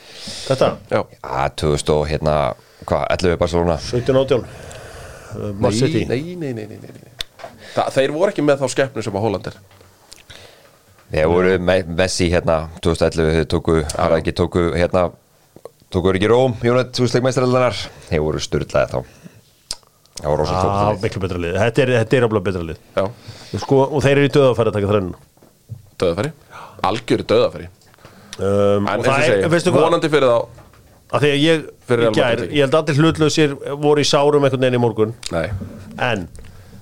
Þetta, 0.46 0.70
Já. 0.90 1.00
Já, 1.22 1.42
2000 1.62 1.94
og 1.96 2.04
hérna, 2.10 2.36
hvað, 2.86 3.04
11 3.16 3.40
Barcelona? 3.42 3.76
17 3.86 4.20
átjón 4.22 4.46
uh, 4.46 5.52
Man 5.54 5.76
City. 5.76 6.02
Nei, 6.10 6.34
nei, 6.34 6.52
nei, 6.56 6.66
nei, 6.66 6.80
nei, 6.82 6.90
nei. 6.90 7.12
Þa, 7.76 7.88
Þeir 7.94 8.14
voru 8.16 8.32
ekki 8.32 8.44
með 8.46 8.64
þá 8.64 8.72
skeppnu 8.74 9.04
sem 9.06 9.18
að 9.18 9.26
Holland 9.28 9.50
er. 9.52 9.60
Þeir 11.12 11.28
voru 11.30 11.52
Me 11.62 11.76
Messi 12.00 12.26
hérna 12.32 12.56
2011 12.82 13.36
Þeir 13.38 13.48
tóku, 13.52 13.76
það 13.92 14.16
ekki 14.18 14.34
tóku 14.40 14.64
hérna 14.74 15.04
Tóku 15.94 16.10
ekki 16.10 16.30
Róm, 16.32 16.56
Jónat, 16.66 16.98
húsleikmeistaraldanar 16.98 17.76
Þeir 18.08 18.24
voru 18.24 18.42
styrlaði 18.42 18.96
þá 18.96 19.22
Það 20.16 20.30
voru 20.30 20.42
rosa 20.42 20.56
ah, 20.56 20.60
fótballsleik 20.64 21.02
miklu 21.06 21.22
betra 21.26 21.40
lið, 21.42 21.56
þetta 21.60 21.82
er, 21.82 21.90
þetta 22.00 22.16
er 22.16 22.26
alveg 22.26 22.44
betra 22.46 22.62
lið. 22.64 22.78
Já. 22.96 23.04
Sko, 23.60 23.80
og 23.84 24.04
þeir 24.04 24.14
eru 24.16 24.28
í 24.28 24.32
döða 24.32 24.52
að 24.54 24.70
að 24.70 24.76
taka 24.78 24.92
þrennu. 24.92 25.18
Döðafæri 26.00 26.30
Algjöru 26.86 27.26
döðafæri 27.30 27.68
um, 28.38 28.88
En 28.92 29.00
og 29.00 29.06
eins 29.08 29.68
og 29.68 29.74
hvað? 29.74 29.82
Vonandi 29.82 30.10
fyrir 30.12 30.32
þá. 30.32 30.64
Að 31.06 31.22
því 31.22 31.28
að 31.30 31.38
ég, 31.44 31.68
Real 31.92 32.16
gær, 32.16 32.42
ég 32.50 32.64
held 32.64 32.74
að 32.74 32.80
allir 32.82 32.98
hlutlausir 33.04 33.54
voru 33.84 34.02
í 34.02 34.08
sárum 34.08 34.44
einhvern 34.46 34.64
veginn 34.64 34.76
í 34.76 34.82
morgun. 34.82 35.14
Nei. 35.30 35.44
En, 36.02 36.26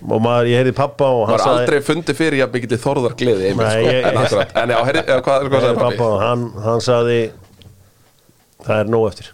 og 0.09 0.23
maður, 0.25 0.49
ég 0.51 0.63
heyrði 0.63 0.75
pappa 0.79 1.11
og 1.13 1.27
hann 1.29 1.37
Var 1.37 1.51
aldrei 1.51 1.83
fundið 1.85 2.19
fyrir 2.19 2.41
jafn 2.41 2.57
mikill 2.57 2.81
þorðar 2.81 3.19
gleði 3.21 3.53
Nei, 3.53 3.69
sko. 3.69 3.91
ég- 3.91 4.09
En 4.09 4.23
akkurat. 4.23 4.57
En 4.63 4.73
já, 4.75 4.79
herri, 4.89 5.05
eða 5.05 5.21
hvað, 5.29 5.47
hvað 5.51 5.67
sagði 5.67 5.83
pappa, 5.83 5.99
pappi? 5.99 6.25
hann, 6.25 6.49
hann 6.65 6.83
sagði 6.89 7.21
það 8.65 8.81
er 8.81 8.93
nóg 8.97 9.07
eftir. 9.13 9.31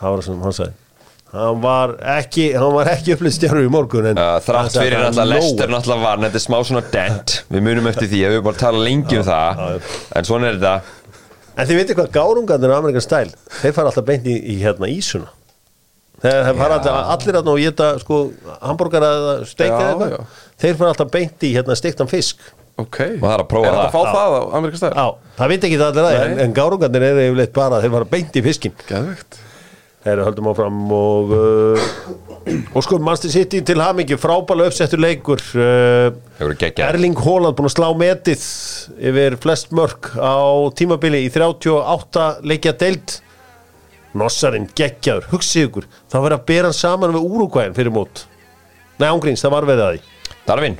Það 0.00 0.08
var 0.08 0.18
það 0.18 0.28
sem 0.30 0.42
hann 0.46 0.58
sagði 0.62 0.85
hann 1.32 1.60
var 1.62 1.94
ekki, 2.16 2.46
hann 2.56 2.72
var 2.76 2.90
ekki 2.92 3.14
upplýst 3.16 3.40
stjárur 3.40 3.66
í 3.66 3.70
morgun 3.72 4.06
en 4.12 4.18
Uh, 4.20 4.36
þrátt 4.44 4.76
fyrir 4.78 4.98
er 5.00 5.10
nóg. 5.16 5.26
Lester 5.32 5.68
náttúrulega 5.72 6.02
var 6.06 6.22
þetta 6.26 6.38
er 6.40 6.44
smá 6.46 6.58
svona 6.64 6.82
dent. 6.92 7.34
Við 7.52 7.64
munum 7.66 7.88
eftir 7.90 8.08
því 8.12 8.20
að 8.22 8.30
við 8.30 8.38
erum 8.38 8.46
bara 8.46 8.56
að 8.56 8.62
tala 8.66 8.84
lengi 8.86 9.18
um 9.20 9.26
það. 9.26 9.64
en 10.16 10.28
svona 10.30 10.50
er 10.52 10.60
þetta. 10.60 10.76
En 11.56 11.66
þið 11.70 11.78
veitir 11.80 11.96
hvað 11.96 12.10
gárungarnir 12.16 12.72
á 12.72 12.76
Amerikan 12.78 13.04
stæl 13.04 13.30
þeir 13.62 13.72
fara 13.76 13.88
alltaf 13.92 14.04
beint 14.08 14.26
í, 14.28 14.36
í 14.36 14.56
hérna 14.60 14.88
ísuna. 14.92 15.30
Þeir 16.22 16.38
þeir 16.46 16.58
fara 16.60 16.76
alltaf 16.78 17.10
allir 17.16 17.38
að 17.40 17.48
ná 17.48 17.54
geta 17.60 17.88
sko 18.00 18.18
hambúrgar 18.62 19.04
að 19.08 19.26
steika 19.50 19.80
eitthvað. 19.90 20.38
þeir 20.62 20.76
fara 20.80 20.92
alltaf 20.94 21.10
beint 21.12 21.44
í 21.48 21.50
hérna 21.56 21.76
stektan 21.76 22.08
fisk. 22.12 22.40
Ok. 22.76 22.98
Og 23.16 23.24
það 23.24 23.32
er 23.34 23.40
að 23.42 23.48
prófa 23.48 23.66
Er 23.68 23.72
þetta 23.72 23.88
það. 23.88 23.88
að 23.88 23.92
fá 23.96 24.16
það 24.16 24.36
á 24.36 24.40
Amerikastæður? 24.60 24.96
Já, 25.00 25.32
það 25.38 25.48
veit 25.52 25.62
ekki 25.68 25.78
það 25.80 25.88
allir 25.90 26.06
það 26.06 26.24
en, 26.26 26.38
en 26.44 26.54
gárungarnir 26.58 27.04
eru 27.08 27.22
yfirleitt 27.30 27.52
bara 27.56 27.78
þeir 27.80 27.92
fara 27.96 28.08
beint 28.12 28.36
í 28.36 28.42
fiskin 28.44 28.74
Geðvegt 28.90 29.38
Þeir 30.06 30.20
höldum 30.22 30.46
áfram 30.52 30.82
og 30.94 31.32
uh, 31.34 31.86
og 32.46 32.84
sko 32.84 33.00
Manchester 33.02 33.32
City 33.32 33.58
til 33.66 33.80
hamingi 33.82 34.14
frábæla 34.22 34.68
uppsettur 34.70 35.00
leikur 35.02 35.40
uh. 35.58 36.14
Erling 36.38 37.18
Haaland 37.18 37.56
búin 37.58 37.66
að 37.66 37.74
slá 37.74 37.88
metið 37.98 38.44
yfir 39.10 39.34
flest 39.42 39.74
mörg 39.74 40.12
á 40.14 40.38
tímabili 40.78 41.24
í 41.26 41.32
38 41.34 42.26
leikja 42.46 42.76
deild. 42.78 43.18
Nossarinn 44.16 44.68
geggjaður, 44.78 45.26
hugsið 45.34 45.66
ykkur 45.66 45.88
þá 46.06 46.16
verður 46.20 46.36
að 46.38 46.46
bera 46.52 46.70
hann 46.70 46.78
saman 46.78 47.14
við 47.16 47.26
Úrugvæðin 47.26 47.74
fyrir 47.76 47.94
mót. 47.98 48.22
Nei, 49.02 49.10
ángríns, 49.10 49.42
það 49.42 49.56
var 49.56 49.66
verið 49.72 49.86
að 49.88 49.96
því. 49.96 50.36
Darvin 50.46 50.78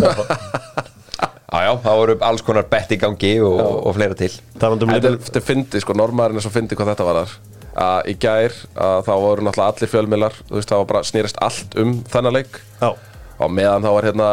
Jájá, 1.50 1.72
það 1.82 1.96
voru 2.02 2.14
alls 2.28 2.44
konar 2.46 2.68
bett 2.70 2.92
í 2.94 3.00
gangi 3.00 3.32
og, 3.42 3.58
og 3.88 3.96
fleira 3.96 4.20
til. 4.20 4.30
Þetta 4.60 5.40
er 5.40 5.48
fyndi, 5.48 5.80
sko, 5.82 5.96
normaðurinn 5.98 6.38
er 6.38 6.44
svo 6.44 6.52
fyndi 6.54 6.78
hvað 6.78 6.92
þetta 6.92 7.08
var 7.08 7.24
þar 7.24 7.49
að 7.80 8.10
í 8.12 8.16
gær 8.20 8.56
að 8.76 8.98
þá 9.06 9.12
voru 9.24 9.46
náttúrulega 9.46 9.74
allir 9.74 9.92
fjölmiðlar 9.94 10.36
þú 10.40 10.58
veist, 10.58 10.72
það 10.72 10.82
var 10.82 10.90
bara 10.92 11.06
snýrist 11.08 11.40
allt 11.44 11.78
um 11.80 11.94
þennan 12.12 12.36
leik. 12.36 12.60
Já, 12.80 12.90
og 13.40 13.52
meðan 13.56 13.86
þá 13.86 13.90
var 13.94 14.06
hérna 14.10 14.28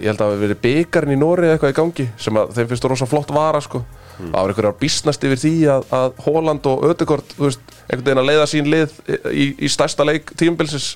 ég 0.00 0.08
held 0.08 0.16
að 0.16 0.20
það 0.20 0.28
hafi 0.32 0.42
verið 0.44 0.60
byggarinn 0.64 1.14
í 1.14 1.18
Nóri 1.20 1.50
eitthvað 1.52 1.74
í 1.74 1.78
gangi 1.78 2.06
sem 2.18 2.40
að 2.40 2.54
þeim 2.56 2.70
finnst 2.72 2.86
þú 2.86 2.92
rosa 2.92 3.10
flott 3.10 3.34
vara 3.34 3.62
sko. 3.62 3.82
Það 4.20 4.34
var 4.36 4.52
einhverjar 4.52 4.78
bísnast 4.80 5.22
yfir 5.24 5.40
því 5.40 5.52
að, 5.72 5.84
að 5.96 6.18
Holland 6.26 6.66
og 6.68 6.82
Ödegård, 6.90 7.30
þú 7.38 7.46
veist, 7.46 7.62
einhvern 7.86 8.08
veginn 8.08 8.20
að 8.20 8.28
leiða 8.28 8.48
sín 8.50 8.68
lið 8.68 8.96
í, 9.30 9.46
í 9.64 9.70
stærsta 9.72 10.04
leik 10.04 10.34
tímabilsins. 10.36 10.90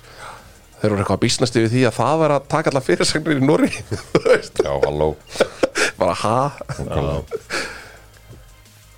Þeir 0.82 0.92
voru 0.92 1.00
eitthvað 1.00 1.16
að 1.16 1.22
bísnast 1.22 1.56
yfir 1.56 1.72
því 1.72 1.86
að 1.88 1.96
það 1.96 2.18
var 2.20 2.34
að 2.34 2.50
taka 2.52 2.72
alla 2.72 2.82
fyrirsagnir 2.84 3.40
í 3.40 3.46
Nóri 3.46 3.70
Já, 4.66 4.72
halló. 4.82 5.14
Bara 5.96 6.18
ha 6.20 6.36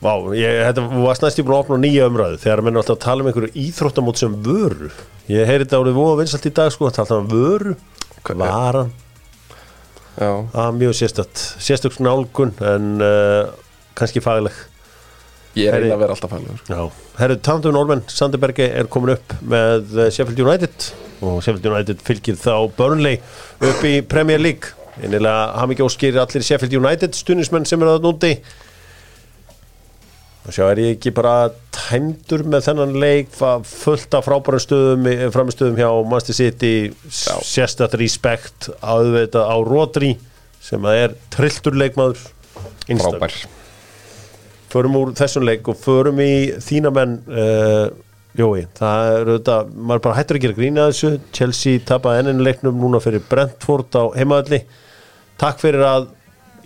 Vá, 0.07 0.13
ég, 0.39 0.61
þetta 0.69 0.85
var 0.93 1.19
næst 1.25 1.41
ég 1.41 1.47
búin 1.49 1.57
að 1.57 1.63
opna 1.65 1.79
nýja 1.83 2.07
umræðu 2.07 2.39
þegar 2.45 2.63
menn 2.63 2.77
er 2.77 2.83
alltaf 2.83 2.99
að 2.99 3.05
tala 3.07 3.25
um 3.25 3.31
einhverju 3.31 3.63
íþróttamót 3.65 4.21
sem 4.21 4.37
vöru. 4.45 4.91
Ég 5.33 5.49
heyri 5.49 5.65
þetta 5.65 5.81
árið 5.83 5.97
voða 5.99 6.21
vinsalt 6.21 6.47
í 6.47 6.53
dag 6.55 6.71
sko, 6.75 6.87
að 6.91 6.99
tala 7.01 7.19
um 7.25 7.31
vöru 7.33 7.75
Varan, 8.27 8.89
er 10.19 10.73
mjög 10.75 10.95
sérstætt 10.99 11.43
Sérstök 11.63 11.99
nálgun 12.03 12.55
en 12.65 12.87
uh, 13.05 13.51
kannski 13.99 14.23
fagleg. 14.25 14.55
Ég 15.57 15.69
er 15.71 15.77
Herri- 15.77 15.89
einn 15.91 15.97
að 15.97 16.03
vera 16.05 16.17
alltaf 16.17 16.33
Já, 16.69 16.81
herru, 17.21 17.37
Tandum 17.41 17.73
Norman 17.77 18.03
Sandebergi 18.13 18.67
er 18.69 18.89
komin 18.93 19.15
upp 19.15 19.37
með 19.41 19.95
eh, 19.97 20.11
Sheffield 20.13 20.43
United 20.45 20.89
og 21.25 21.39
Sheffield 21.41 21.69
United 21.71 22.03
fylgir 22.05 22.37
þá 22.37 22.67
Burnley 22.77 23.23
upp 23.65 23.87
í 23.89 23.95
Premier 24.05 24.43
League. 24.43 24.75
Einilega 25.01 25.55
haf 25.57 25.71
mikið 25.71 25.87
óskir 25.89 26.19
allir 26.21 26.45
Sheffield 26.45 26.77
United 26.77 27.17
stunismenn 27.17 27.65
sem 27.69 27.81
eru 27.81 27.95
að 27.97 28.05
núti 28.05 28.35
og 30.47 30.55
sjá 30.55 30.69
er 30.71 30.81
ég 30.83 30.95
ekki 30.95 31.11
bara 31.15 31.51
tæmdur 31.75 32.45
með 32.47 32.69
þennan 32.69 32.95
leik 33.03 33.33
fullt 33.35 34.15
af 34.15 34.29
frábærum 34.29 34.63
stöðum 34.63 35.09
framistöðum 35.35 35.81
hjá 35.81 35.91
Master 36.07 36.39
City 36.39 36.73
sérstætt 37.11 37.99
respekt 37.99 38.71
auðvitað 38.79 39.51
á 39.51 39.57
Rodri 39.67 40.15
sem 40.63 40.87
að 40.87 41.03
er 41.03 41.15
trilltur 41.35 41.77
leikmaður. 41.79 42.23
Frábær. 42.87 43.37
Förum 44.71 44.99
úr 44.99 45.13
þessum 45.19 45.47
leik 45.47 45.69
og 45.71 45.79
förum 45.79 46.19
í 46.23 46.33
þína 46.63 46.93
menn 46.95 47.21
uh, 47.31 47.87
Jói, 48.37 48.67
það 48.77 49.11
er 49.11 49.31
auðvitað 49.31 49.69
maður 49.75 50.03
bara 50.05 50.17
hættur 50.19 50.37
að 50.37 50.43
gera 50.45 50.57
grína 50.59 50.89
þessu. 50.91 51.13
Chelsea 51.35 51.81
tapaði 51.89 52.23
enninu 52.23 52.45
leiknum 52.45 52.83
núna 52.83 53.01
fyrir 53.01 53.23
Brentford 53.31 53.97
á 53.97 54.05
heimaðalli 54.13 54.61
takk 55.41 55.61
fyrir 55.61 55.85
að 55.87 56.11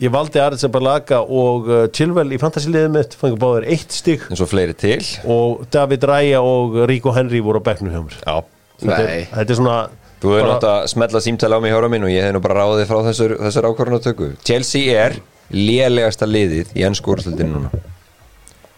ég 0.00 0.10
valdi 0.14 0.40
Arins 0.40 0.64
Balaga 0.72 1.20
og 1.22 1.68
uh, 1.68 1.80
Chilwell 1.92 2.32
í 2.32 2.38
fantasiliðið 2.40 2.92
mitt, 2.94 3.16
fangum 3.20 3.40
báðir 3.42 3.66
eitt 3.74 3.92
stig. 3.92 4.22
En 4.30 4.38
svo 4.40 4.46
fleiri 4.48 4.74
til. 4.80 5.00
Og 5.28 5.66
David 5.72 6.04
Raya 6.08 6.40
og 6.44 6.78
Rico 6.88 7.12
Henry 7.16 7.40
voru 7.44 7.60
á 7.60 7.66
bekknum 7.68 7.92
hjá 7.92 8.00
mér. 8.06 8.16
Já. 8.24 8.38
Þetta 8.80 9.00
er, 9.02 9.10
Nei. 9.10 9.26
þetta 9.34 9.52
er 9.54 9.58
svona 9.60 9.78
Þú 10.20 10.32
hefur 10.34 10.40
bara- 10.46 10.54
nátt 10.54 10.66
að 10.70 10.86
smetla 10.94 11.20
símtala 11.24 11.56
á 11.56 11.60
mig 11.60 11.72
hjóra 11.72 11.88
minn 11.92 12.04
og 12.04 12.10
ég 12.12 12.24
hef 12.24 12.32
nú 12.36 12.40
bara 12.44 12.62
ráðið 12.64 12.88
frá 12.88 12.98
þessar, 13.10 13.36
þessar 13.44 13.68
ákvarðanatöku. 13.70 14.30
Chelsea 14.44 14.96
er 15.04 15.18
lélegasta 15.52 16.26
liðið 16.28 16.72
í 16.76 16.84
ennsku 16.88 17.12
úrstildinu 17.14 17.54
núna. 17.58 17.70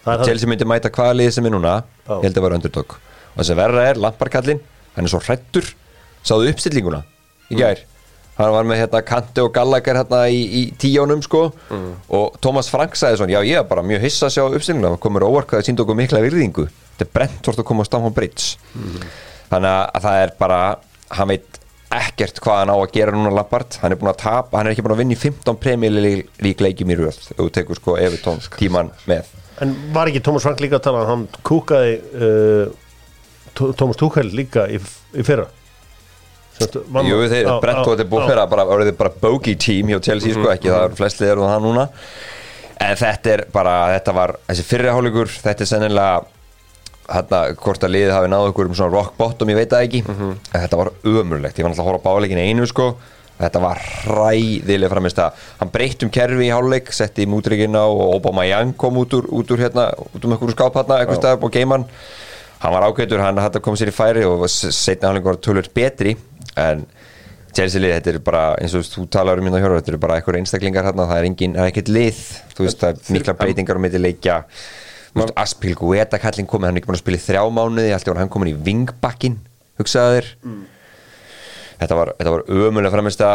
Það 0.02 0.12
er 0.14 0.18
það- 0.18 0.26
Chelsea 0.26 0.48
myndi 0.50 0.66
mæta 0.66 0.90
hvaða 0.90 1.14
liðið 1.20 1.32
sem 1.38 1.46
er 1.46 1.50
núna 1.54 1.74
Já. 2.08 2.14
ég 2.18 2.22
held 2.26 2.36
að 2.38 2.42
vera 2.42 2.54
underdog 2.58 2.96
og 2.98 3.38
þess 3.38 3.50
að 3.54 3.56
verra 3.62 3.82
er 3.90 3.94
Lamparkallin 4.02 4.60
hann 4.96 5.04
er 5.04 5.08
svo 5.12 5.20
hrættur 5.22 5.68
sáðu 6.26 6.50
uppstillinguna 6.52 7.02
í 7.50 7.56
gær 7.56 7.78
hann 8.38 8.52
var 8.54 8.68
með 8.68 8.82
hérna 8.82 9.02
Kante 9.06 9.44
og 9.44 9.52
Gallagher 9.54 9.98
hérna 10.00 10.22
í, 10.32 10.42
í 10.60 10.62
tíjónum 10.80 11.22
sko. 11.24 11.44
Og 12.16 12.38
Thomas 12.44 12.70
Frank 12.72 12.96
sagði 12.98 13.20
svona 13.20 13.36
já 13.36 13.42
ég 13.48 13.60
er 13.60 13.68
bara 13.68 13.84
mjög 13.86 14.06
hissa 14.06 14.28
að 14.28 14.36
sjá 14.36 14.44
uppstillinguna 14.46 14.94
það 14.94 15.02
komur 15.04 15.26
það 15.50 15.66
síndu 15.68 15.84
okkur 15.84 15.98
mikla 15.98 16.22
virðingu. 16.24 16.68
Þetta 16.92 17.08
er 17.08 17.12
brent 17.18 17.42
hvort 17.46 17.62
að 17.62 17.68
koma 17.68 17.84
á 17.84 17.88
Stamford 17.88 18.16
Bridge. 18.16 18.56
Þannig 19.52 19.72
að 19.72 20.06
það 20.06 20.22
er 20.22 20.34
bara 20.40 20.60
hann 21.12 21.32
veit 21.32 21.60
ekkert 21.92 22.40
hvað 22.40 22.60
hann 22.62 22.72
á 22.72 22.76
að 22.78 22.92
gera 22.94 23.12
núna 23.12 23.32
Lampard, 23.36 23.76
hann 23.82 23.92
er 23.92 23.98
búin 24.00 24.12
að 24.12 24.22
tapa 24.22 24.58
hann 24.58 24.68
er 24.68 24.72
ekki 24.74 24.84
búin 24.86 24.94
að 24.94 25.02
vinna 25.02 25.16
í 25.16 25.20
15 25.20 25.58
premjölíkleikjum 25.60 26.92
í 26.94 26.96
röð 26.96 27.18
þú 27.36 27.48
tekur 27.52 27.80
sko 27.80 27.96
Evertón 28.00 28.40
tíman 28.56 28.92
með. 29.10 29.28
En 29.60 29.74
var 29.92 30.08
ekki 30.08 30.22
Thomas 30.24 30.46
Frank 30.46 30.62
líka 30.64 30.78
að 30.80 30.86
tala 30.88 31.02
hann 31.10 31.26
kúkaði 31.44 31.98
uh, 32.16 32.72
Thomas 33.76 34.00
Tuchel 34.00 34.30
líka 34.32 34.64
í, 34.72 34.80
í 34.80 35.26
fyrra 35.26 35.50
Jú, 37.08 37.20
þeir, 37.32 37.48
er 38.04 38.10
búið 38.12 38.28
fyrir 38.28 38.42
að 38.42 38.52
bara, 38.54 38.66
orðið 38.76 38.98
bara 39.00 39.14
bogey 39.22 39.56
team 39.60 39.90
hjá 39.92 40.00
Chelsea, 40.08 40.34
sko, 40.36 40.50
ekki, 40.52 40.70
það 40.72 40.86
eru 40.88 41.00
flest 41.00 41.22
liður 41.22 41.42
og 41.44 41.50
það 41.52 41.66
núna. 41.66 41.86
En 42.82 42.96
þetta 42.98 43.32
er 43.36 43.44
bara, 43.54 43.74
þetta 43.96 44.14
var 44.16 44.36
þessi 44.48 44.68
fyrirháleikur, 44.70 45.32
þetta 45.46 45.62
er 45.66 45.70
sennilega 45.70 46.22
hérna, 47.12 47.40
hvort 47.62 47.84
að 47.86 47.92
liðið 47.96 48.14
hafi 48.16 48.30
náðu 48.32 48.52
ykkur 48.52 48.70
um 48.70 48.76
svona 48.78 48.94
rock 48.96 49.16
bottom, 49.18 49.50
ég 49.52 49.58
veit 49.60 49.72
það 49.72 49.86
ekki. 49.88 50.04
En 50.52 50.62
þetta 50.64 50.78
var 50.80 50.92
ömurlegt, 51.04 51.58
ég 51.58 51.66
var 51.66 51.74
náttúrulega 51.74 51.82
að 51.82 51.90
horfa 51.90 52.02
á 52.02 52.06
báleikin 52.08 52.42
einu, 52.42 52.66
sko. 52.70 52.88
Þetta 53.42 53.58
var 53.62 53.78
hræðileg 53.82 54.90
framist 54.92 55.18
að 55.18 55.38
hann 55.58 55.70
breytt 55.74 56.02
um 56.06 56.10
kerfi 56.14 56.44
í 56.46 56.50
hálfleik 56.52 56.92
setti 56.94 57.24
mútrikinn 57.26 57.74
á 57.74 57.82
og 57.90 58.18
Obama 58.20 58.44
Young 58.46 58.76
kom 58.78 59.00
út 59.00 59.16
úr, 59.18 59.26
út 59.34 59.50
úr 59.50 59.62
hérna, 59.64 59.88
út 60.14 60.26
um 60.28 60.34
einhverju 60.36 60.54
skáp 60.54 60.76
hérna, 60.78 61.00
eitthvað 61.02 61.18
stað 61.18 61.40
hann 62.62 62.74
var 62.76 62.86
ágætur, 62.86 63.18
hann 63.24 63.40
koma 63.64 63.80
sér 63.80 63.90
í 63.90 63.96
færi 63.96 64.22
og 64.28 64.44
setna 64.52 65.08
hálfleik 65.10 65.26
var 65.26 65.40
tölur 65.42 65.66
betri 65.74 66.12
en 66.60 66.84
Chelsea 67.52 67.82
lið, 67.82 67.94
þetta 67.98 68.12
er 68.14 68.20
bara 68.24 68.42
eins 68.62 68.74
og 68.76 68.84
þú 68.88 69.04
talar 69.12 69.40
um 69.40 69.48
hérna 69.48 69.60
hjá 69.60 69.68
þetta 69.74 69.92
er 69.92 70.00
bara 70.00 70.16
einhverju 70.18 70.40
einstaklingar 70.40 70.86
hérna, 70.88 71.04
það 71.10 71.18
er 71.20 71.26
engin, 71.28 71.56
það 71.58 71.66
er 71.66 71.72
ekkert 71.72 71.90
lið. 71.92 72.20
Þú 72.56 72.66
veist, 72.66 72.78
það 72.80 72.92
er 72.92 73.16
mikla 73.16 73.34
breytingar 73.40 73.80
á 73.80 73.84
milli 73.84 74.00
leikja. 74.00 74.36
Aspil 75.36 75.74
Guetta 75.76 76.20
kallinn 76.20 76.48
komið, 76.48 76.70
hann 76.70 76.78
er 76.78 76.80
ekki 76.80 76.88
búin 76.88 76.96
að 76.96 77.02
spila 77.02 77.18
í 77.18 77.24
þrjá 77.26 77.42
mánuði 77.52 77.90
alltaf 77.92 78.14
var 78.14 78.22
hann 78.22 78.30
komin 78.32 78.54
í 78.54 78.56
vingbakkin 78.56 79.36
hugsaði 79.80 80.14
þér. 80.16 80.30
Mm. 80.48 80.62
þetta 81.82 81.98
var, 81.98 82.12
þetta 82.16 82.32
var 82.32 82.44
ömulega 82.48 82.94
framist 82.94 83.26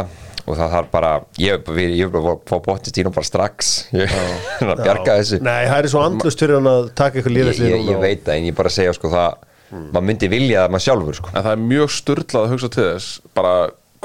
og 0.47 0.55
það 0.55 0.73
þarf 0.73 0.89
bara, 0.89 1.11
ég 1.43 1.57
hef 1.59 2.11
bara 2.13 2.33
að 2.33 2.41
fá 2.47 2.55
bóttist 2.65 2.97
í 2.97 3.03
hún 3.05 3.13
bara 3.13 3.27
strax. 3.27 3.71
Ég 3.93 4.09
er 4.63 4.71
að 4.73 4.81
bjarga 4.81 5.19
þessu. 5.19 5.41
Nei, 5.45 5.67
það 5.67 5.77
er 5.77 5.89
svo 5.93 6.01
andlust 6.07 6.41
fyrir 6.41 6.57
hann 6.57 6.71
að 6.71 6.89
taka 6.97 7.19
eitthvað 7.19 7.35
ég, 7.35 7.37
líðastlið 7.37 7.73
ég, 7.75 7.85
ég 7.91 8.01
veit 8.01 8.23
það, 8.23 8.39
en 8.39 8.49
ég 8.49 8.57
bara 8.57 8.73
segja 8.73 8.95
sko 8.97 9.11
það 9.13 9.46
maður 9.71 10.07
myndi 10.09 10.29
vilja 10.31 10.63
það 10.63 10.73
maður 10.73 10.85
sjálfur 10.85 11.19
sko. 11.19 11.33
En 11.33 11.45
það 11.45 11.53
er 11.53 11.65
mjög 11.73 11.93
styrlað 11.97 12.45
að 12.45 12.53
hugsa 12.53 12.71
til 12.73 12.85
þess 12.87 13.09
bara 13.37 13.53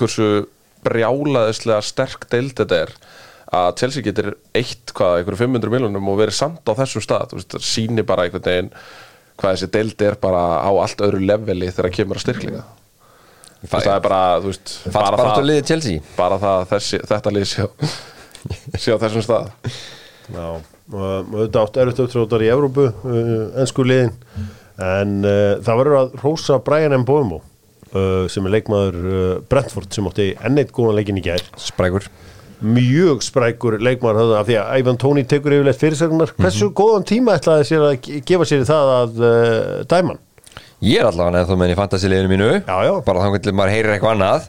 hversu 0.01 0.29
brjálaðislega 0.83 1.87
sterk 1.87 2.27
deild 2.33 2.57
þetta 2.59 2.81
er 2.87 2.95
að 3.53 3.71
Chelsea 3.79 4.05
getur 4.07 4.31
eitt 4.57 4.95
hvað, 4.97 5.19
einhverju 5.21 5.43
500 5.45 5.75
miljonum 5.75 6.09
og 6.09 6.21
verið 6.23 6.39
samt 6.39 6.67
á 6.67 6.73
þessum 6.79 7.05
stað. 7.05 7.27
Þú 7.31 7.39
veist, 7.39 7.51
það 7.55 7.67
sýnir 7.69 8.07
bara 8.09 8.27
einhvern 8.27 8.47
veginn 8.49 8.71
hvað 9.39 9.57
þessi 9.57 9.73
deild 9.77 10.05
er 10.07 10.17
bara 10.23 10.43
á 10.65 10.71
allt 10.73 11.05
öðru 11.05 11.21
leveli 11.23 11.69
þegar 11.73 11.95
kemur 11.99 12.21
að 12.21 12.27
styrklinga 12.27 12.63
Þú 13.63 13.69
veist, 13.69 13.87
það 13.87 13.95
er 13.95 14.03
bara, 14.03 14.23
þú 14.43 14.49
veist 14.51 14.73
bara, 14.91 15.11
bara 15.15 15.35
það, 15.37 15.45
liði 15.47 15.97
bara 16.17 16.39
það 16.43 16.57
að 16.57 16.65
þessi, 16.73 16.99
þetta 17.13 17.33
lið 17.37 17.45
sé, 17.47 17.67
sé 18.75 18.97
á 18.97 19.03
þessum 19.05 19.23
stað. 19.23 19.53
Já, 20.33 20.47
og 20.49 20.65
og 20.91 21.37
auðvitað 21.37 21.61
átt 21.63 21.79
erfitt 21.85 22.03
upptrótar 22.03 22.43
í 22.43 22.51
Evrópu, 22.51 22.89
uh, 22.91 23.45
ennsku 23.63 23.87
liðin 23.87 24.11
en 24.81 25.19
uh, 25.27 25.61
það 25.65 25.81
verður 25.83 25.99
að 26.01 26.15
rósa 26.23 26.59
Brian 26.65 26.97
Mbomo 27.03 27.41
uh, 27.93 28.25
sem 28.33 28.47
er 28.49 28.55
leikmaður 28.57 28.99
uh, 29.03 29.37
Brentford 29.51 29.93
sem 29.93 30.09
átti 30.09 30.31
enn 30.41 30.61
eitt 30.63 30.73
góðan 30.73 30.97
leikin 31.01 31.21
í 31.21 31.25
gær. 31.27 31.45
Sprækur. 31.61 32.09
Mjög 32.63 33.25
sprækur 33.27 33.79
leikmaður 33.83 34.21
höfðu 34.23 34.35
af 34.39 34.47
því 34.47 34.59
að 34.63 34.83
Ivan 34.85 34.99
Tóni 35.03 35.25
tekur 35.27 35.57
yfirleitt 35.57 35.81
fyrirsögnar 35.81 36.31
hversu 36.39 36.69
góðan 36.79 37.07
tíma 37.09 37.35
ætlaði 37.41 37.67
sér 37.73 37.87
að 37.89 37.97
ge- 38.07 38.21
gefa 38.29 38.47
sér 38.47 38.63
það 38.69 38.93
að 39.01 39.25
dæman 39.91 40.21
Ég 40.83 40.99
er 40.99 41.07
allavega 41.07 41.43
ennþá 41.45 41.55
með 41.55 41.63
henni 41.63 41.75
í 41.77 41.79
fantasiliðinu 41.79 42.31
mínu. 42.33 42.47
Já, 42.67 42.77
já. 42.89 42.93
bara 43.07 43.23
þá 43.23 43.29
hvernig 43.37 43.55
maður 43.55 43.73
heyrir 43.77 43.93
eitthvað 43.95 44.15
annað. 44.17 44.47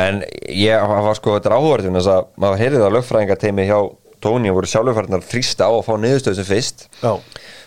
En 0.00 0.22
ég 0.48 0.86
var 0.88 1.16
sko 1.18 1.34
þetta 1.36 1.50
er 1.50 1.56
þess 1.98 2.08
að 2.08 2.22
maður 2.40 2.62
heyrið 2.62 2.84
á 2.88 2.94
lögfræðingateimi 2.96 3.66
hjá 3.68 3.78
Tóni 4.22 4.52
voru 4.54 4.70
sjálfurfærdinar 4.70 5.24
þrýsta 5.26 5.66
á 5.66 5.72
að 5.72 5.86
fá 5.86 5.94
niðurstöðu 5.98 6.38
sem 6.38 6.48
fyrst. 6.48 6.84
Já, 7.02 7.16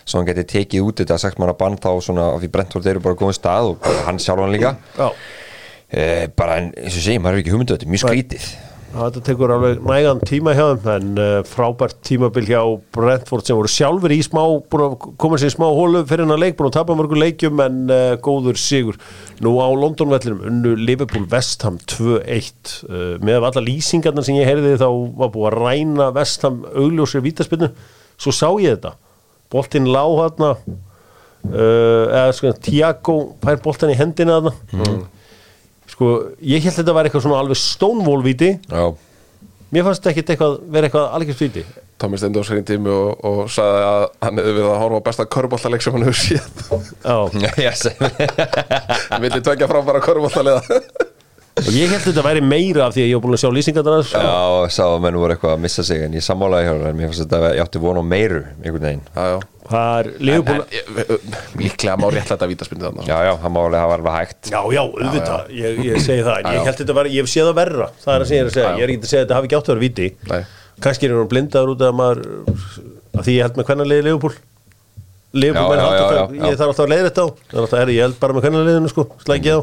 svo 0.06 0.20
hann 0.20 0.28
geti 0.30 0.46
tekið 0.54 0.86
út 0.86 1.02
þetta 1.02 1.18
sagt 1.20 1.42
manna 1.42 1.56
bann 1.58 1.76
þá 1.80 1.90
svona 2.04 2.30
af 2.34 2.40
því 2.42 2.52
Brentford 2.54 2.88
eru 2.92 3.02
bara 3.04 3.18
góðum 3.18 3.36
stað 3.36 3.74
og 3.74 3.90
hann 4.06 4.22
sjálfan 4.22 4.54
líka. 4.54 4.76
Já. 4.96 5.10
E, 5.86 6.00
bara 6.34 6.56
en 6.62 6.72
eins 6.74 6.96
og 6.96 7.04
segi, 7.04 7.20
maður 7.22 7.38
er 7.38 7.44
ekki 7.44 7.52
hugmyndu 7.54 7.76
þetta 7.76 7.86
er 7.86 7.92
mjög 7.92 8.08
skrítið 8.08 8.48
Þetta 8.94 9.20
tekur 9.26 9.50
alveg 9.50 9.80
nægan 9.84 10.20
tíma 10.24 10.52
hjá 10.56 10.64
þeim 10.80 10.86
en 10.92 11.18
uh, 11.20 11.40
frábært 11.44 11.98
tímabil 12.06 12.46
hjá 12.48 12.60
Brentford 12.94 13.44
sem 13.44 13.58
voru 13.58 13.70
sjálfur 13.70 14.14
í 14.14 14.20
smá 14.24 14.40
búin 14.70 14.84
að 14.86 14.94
koma 15.20 15.40
sér 15.40 15.50
í 15.50 15.54
smá 15.56 15.66
hólu 15.66 16.04
fyrir 16.06 16.24
hennar 16.24 16.40
leik 16.40 16.56
búin 16.56 16.70
að 16.70 16.76
tapa 16.78 16.96
mörgur 16.96 17.20
leikjum 17.20 17.60
en 17.64 17.80
uh, 17.90 18.14
góður 18.22 18.60
sigur. 18.60 18.96
Nú 19.44 19.56
á 19.58 19.66
Londonvellinum 19.74 20.46
unnu 20.48 20.76
Liverpool 20.78 21.26
Vestham 21.28 21.80
2-1 21.82 22.76
uh, 22.86 23.16
með 23.26 23.48
alla 23.50 23.64
lýsingarnar 23.66 24.26
sem 24.26 24.38
ég 24.38 24.48
heyrði 24.48 24.78
þá 24.80 24.88
var 25.18 25.34
búið 25.34 25.50
að 25.50 25.58
ræna 25.58 26.08
Vestham 26.16 26.62
augljósir 26.70 27.26
vítaspinnu 27.26 27.72
svo 28.16 28.32
sá 28.32 28.48
ég 28.62 28.78
þetta. 28.78 28.94
Boltinn 29.52 29.90
lá 29.90 30.04
hérna 30.06 30.54
uh, 30.54 32.06
eða 32.06 32.32
sko 32.38 32.54
Tiago 32.62 33.18
fær 33.42 33.60
boltan 33.66 33.92
í 33.92 33.98
hendina 33.98 34.40
þarna 34.40 34.96
sko 35.96 36.12
ég 36.44 36.62
held 36.62 36.76
þetta 36.76 36.94
var 36.96 37.08
eitthvað 37.08 37.24
svona 37.24 37.40
alveg 37.40 37.58
stónvólvíti 37.60 38.52
Já, 38.68 38.84
mér 39.72 39.88
fannst 39.88 40.06
ekki 40.12 40.22
eitthvað 40.26 40.58
vera 40.72 40.90
eitthvað 40.90 41.10
algjör 41.16 41.40
víti. 41.40 41.64
Tómi 41.96 42.18
Steindós 42.20 42.50
hrein 42.52 42.64
tími 42.68 42.90
og, 42.92 43.22
og 43.24 43.38
sagði 43.48 43.84
að 43.88 44.02
hann 44.26 44.40
hefði 44.42 44.54
við 44.58 44.66
að 44.68 44.80
horfa 44.82 44.98
á 45.00 45.06
besta 45.06 45.24
körbóltaleik 45.32 45.84
sem 45.84 45.94
hann 45.96 46.04
hefur 46.04 46.18
séð. 46.20 46.44
Já, 47.00 47.16
yes. 47.64 47.86
Villi 49.24 49.40
tvekja 49.46 49.70
fram 49.70 49.88
bara 49.88 50.04
körbóltaliða 50.04 50.60
og 51.56 51.72
ég 51.72 51.90
held 51.92 52.04
þetta 52.04 52.24
væri 52.26 52.42
meira 52.44 52.86
af 52.86 52.94
því 52.94 53.04
að 53.04 53.10
ég 53.10 53.16
var 53.16 53.24
búin 53.24 53.36
að 53.36 53.42
sjá 53.42 53.50
lýsingarnar 53.56 53.94
aðeins. 53.96 54.12
Já, 54.12 54.74
sá 54.76 54.82
að 54.86 55.02
menn 55.06 55.18
voru 55.20 55.34
eitthvað 55.34 55.54
að 55.56 55.62
missa 55.64 55.84
sig 55.88 56.02
en 56.04 56.16
ég 56.16 56.24
sammálaði 56.26 56.66
hjá 56.68 56.74
en 56.76 56.98
mér 56.98 57.10
fannst 57.10 57.22
þetta 57.24 57.38
að 57.40 57.56
ég 57.56 57.62
átti 57.64 57.82
von 57.82 58.00
á 58.00 58.04
meiru 58.04 58.42
einhvern 58.60 58.84
veginn. 58.88 59.04
Já, 59.16 59.22
já. 59.32 59.38
Það 59.66 59.96
er 59.98 60.06
en, 60.36 60.50
líklega 61.58 61.96
má 61.98 62.06
réttlæta 62.14 62.46
vítaspindu 62.50 62.86
þarna. 62.86 63.06
Já, 63.08 63.16
já, 63.26 63.32
hann 63.42 63.54
máli 63.56 63.80
hafa 63.80 63.96
alveg 63.96 64.14
hægt. 64.14 64.50
Já, 64.52 64.60
já, 64.76 64.82
auðvitað, 64.84 65.48
ég, 65.58 65.80
ég 65.88 65.96
segi 66.04 66.22
það. 66.28 66.36
Ég 66.54 66.68
held 66.68 66.78
þetta 66.82 66.96
var, 67.00 67.08
ég 67.10 67.24
hef 67.24 67.32
séð 67.32 67.48
það 67.50 67.56
verra. 67.58 67.88
Það 68.04 68.12
er 68.14 68.20
að 68.26 68.30
segja, 68.30 68.44
er 68.44 68.50
að 68.52 68.54
já. 68.62 68.76
ég 68.76 68.84
er 68.86 68.92
ekki 68.94 69.02
að 69.02 69.10
segja 69.10 69.22
að 69.22 69.26
þetta 69.26 69.38
hafi 69.40 69.50
ekki 69.50 69.58
átt 69.58 69.66
að 69.66 69.74
vera 69.74 69.84
víti. 69.86 70.08
Nei. 70.30 70.42
kannski 70.84 71.08
er 71.08 71.16
hann 71.16 71.30
blindaður 71.32 71.72
út 71.72 71.82
af 71.86 71.96
maður 71.96 72.20
að 73.16 73.26
Já, 75.56 75.62
menn 75.68 76.46
ég 76.46 76.56
þarf 76.56 76.70
alltaf 76.70 76.84
að 76.84 76.92
leiða 76.92 77.08
þetta 77.08 77.24
á 77.24 77.28
það 77.28 77.56
er 77.56 77.62
alltaf, 77.62 77.78
herri, 77.80 77.96
ég 77.96 78.06
held 78.06 78.18
bara 78.20 78.36
með 78.36 78.46
hvernig 78.46 78.68
liðinu 78.68 78.92
sko. 78.92 79.04
Slækja 79.24 79.56
á, 79.58 79.60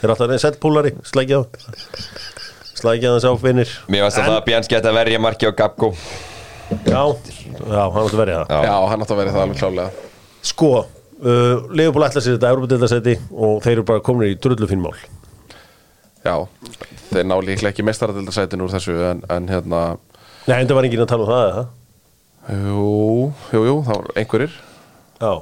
þeir 0.00 0.12
alltaf 0.14 0.30
reyna 0.30 0.42
settpúlari 0.44 0.94
slækja 1.06 1.40
á. 1.40 1.42
Slækja 2.76 3.12
þess 3.16 3.28
á 3.28 3.32
finnir. 3.40 3.76
Mér 3.88 4.06
fannst 4.06 4.20
að 4.20 4.30
það 4.30 4.38
að 4.38 4.48
Björns 4.50 4.72
geta 4.72 4.92
verja 4.96 5.22
marki 5.22 5.48
á 5.48 5.52
Gabgo 5.56 5.92
já, 6.66 7.02
já, 7.70 7.82
hann 7.90 8.02
átti 8.02 8.16
að 8.16 8.20
verja 8.20 8.40
það. 8.40 8.50
Já. 8.50 8.60
Já, 8.66 8.74
hann 8.90 9.04
átti 9.04 9.14
að 9.14 9.20
vera 9.20 9.34
það 9.34 9.44
alveg 9.44 9.60
klálega 9.60 9.90
Sko, 10.46 10.70
uh, 10.82 11.54
Leopold 11.74 12.06
ætla 12.06 12.22
sér 12.22 12.36
þetta 12.36 12.50
Európa-deildarsæti 12.54 13.16
og 13.34 13.62
þeir 13.64 13.72
eru 13.76 13.86
bara 13.88 14.02
komin 14.04 14.30
í 14.30 14.36
drullu 14.38 14.68
fín 14.70 14.82
mál. 14.84 14.94
Já, 16.26 16.36
þeir 17.10 17.26
ná 17.26 17.34
líklega 17.42 17.72
ekki 17.72 17.86
mestaradildasætin 17.86 18.62
úr 18.62 18.70
þessu 18.74 18.94
en, 19.10 19.24
en 19.30 19.50
hérna 19.50 19.82
Nei, 20.46 20.60
en 20.60 20.68
það 20.68 20.76
var 20.78 20.86
enginn 20.86 21.02
að 21.02 21.10
tala 21.10 21.26
um 21.26 21.30
það, 21.32 21.48
eða? 21.50 21.64
Jú, 22.46 22.90
jú, 23.50 23.62
jú, 23.66 23.76
það 23.88 23.96
var 23.98 24.20
einhverjir. 24.22 24.58
Já, 25.18 25.32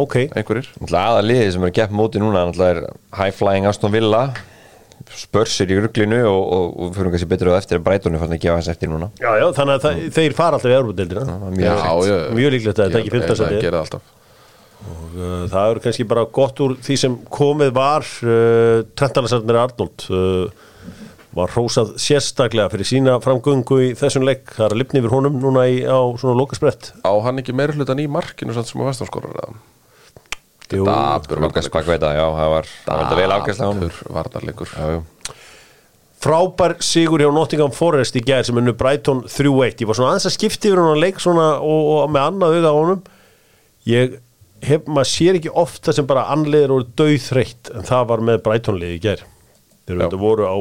ok. 0.00 0.16
Einhverjir. 0.34 0.70
Aða 0.90 1.22
liðið 1.26 1.52
sem 1.56 1.68
er 1.68 1.76
gepp 1.76 1.94
móti 1.94 2.22
núna 2.22 2.46
er 2.70 2.82
High 3.14 3.36
Flying 3.36 3.68
Aston 3.70 3.94
Villa. 3.94 4.26
Spörsir 5.14 5.68
í 5.70 5.76
rugglinu 5.82 6.22
og, 6.30 6.42
og, 6.56 6.66
og 6.80 6.92
fyrir 6.96 7.12
kannski 7.12 7.28
betur 7.28 7.50
á 7.52 7.58
eftir 7.58 7.78
að 7.78 7.84
Breitónu 7.86 8.18
fann 8.22 8.32
að 8.34 8.40
gefa 8.42 8.56
hans 8.56 8.70
eftir 8.72 8.90
núna. 8.90 9.10
Já, 9.20 9.30
já, 9.36 9.46
þannig 9.56 9.76
að 9.76 9.84
það, 9.84 10.02
þeir 10.16 10.36
fara 10.38 10.58
alltaf 10.58 10.72
í 10.72 10.76
Já, 11.60 11.74
mjög 12.08 12.36
Mjög 12.38 12.54
líklegt 12.54 12.78
að 12.80 12.86
þetta 12.88 13.02
ekki 13.02 13.12
sæti. 13.40 13.58
gerir 13.60 13.76
það 13.76 13.82
alltaf. 13.84 14.12
Og 14.84 15.16
uh, 15.16 15.34
það 15.52 15.66
er 15.72 15.80
kannski 15.86 16.06
bara 16.08 16.24
gott 16.38 16.62
úr 16.64 16.76
því 16.84 16.96
sem 17.00 17.18
komið 17.32 17.74
var 17.76 18.06
uh, 18.24 18.78
Trentalasarnir 18.98 19.60
Arnold 19.60 20.06
uh, 20.12 20.64
var 21.34 21.52
hrósað 21.54 21.94
sérstaklega 22.00 22.70
fyrir 22.72 22.88
sína 22.88 23.18
framgöngu 23.22 23.80
í 23.88 23.92
þessum 23.98 24.26
leik. 24.26 24.46
Það 24.54 24.66
er 24.68 24.74
að 24.76 24.82
lifni 24.82 25.02
yfir 25.02 25.14
honum 25.16 25.38
núna 25.42 25.66
í, 25.70 25.80
á 25.82 25.98
svona 26.20 26.36
lokasbrett 26.38 26.92
Á 27.02 27.12
hann 27.26 27.40
ekki 27.42 27.56
meira 27.56 27.74
hlutan 27.74 28.02
í 28.02 28.08
markinu 28.10 28.54
sem 28.54 28.82
eða? 29.42 29.56
Jú, 29.56 29.73
Dabur 30.82 31.42
varnarleikur. 34.16 34.74
Frábær 36.24 36.78
sigur 36.80 37.20
hjá 37.20 37.28
Nottingham 37.34 37.72
Forest 37.76 38.16
í 38.16 38.22
gær 38.24 38.46
sem 38.46 38.56
unnu 38.56 38.72
Brighton 38.80 39.24
3-1 39.28 39.82
ég 39.84 39.88
var 39.90 39.98
svona 39.98 40.14
aðeins 40.14 40.28
að 40.30 40.36
skipti 40.38 40.70
yfir 40.70 40.80
hann 40.80 41.00
leik 41.02 41.18
svona 41.20 41.48
og, 41.60 41.82
og 41.98 42.14
með 42.14 42.28
annað 42.30 42.54
auga 42.56 42.70
á 42.72 42.76
honum. 42.78 43.02
Ég 43.84 44.14
hef, 44.64 44.86
maður 44.88 45.10
sér 45.10 45.38
ekki 45.40 45.52
ofta 45.64 45.92
sem 45.92 46.06
bara 46.08 46.24
annleðir 46.32 46.72
og 46.72 46.88
döðþreytt 46.96 47.74
en 47.74 47.84
það 47.84 48.08
var 48.12 48.24
með 48.30 48.40
Brighton 48.46 48.80
liði 48.80 48.96
í 48.96 49.02
þeir 49.04 49.24
Já. 49.84 49.98
þetta 50.06 50.20
voru 50.22 50.48
á 50.48 50.56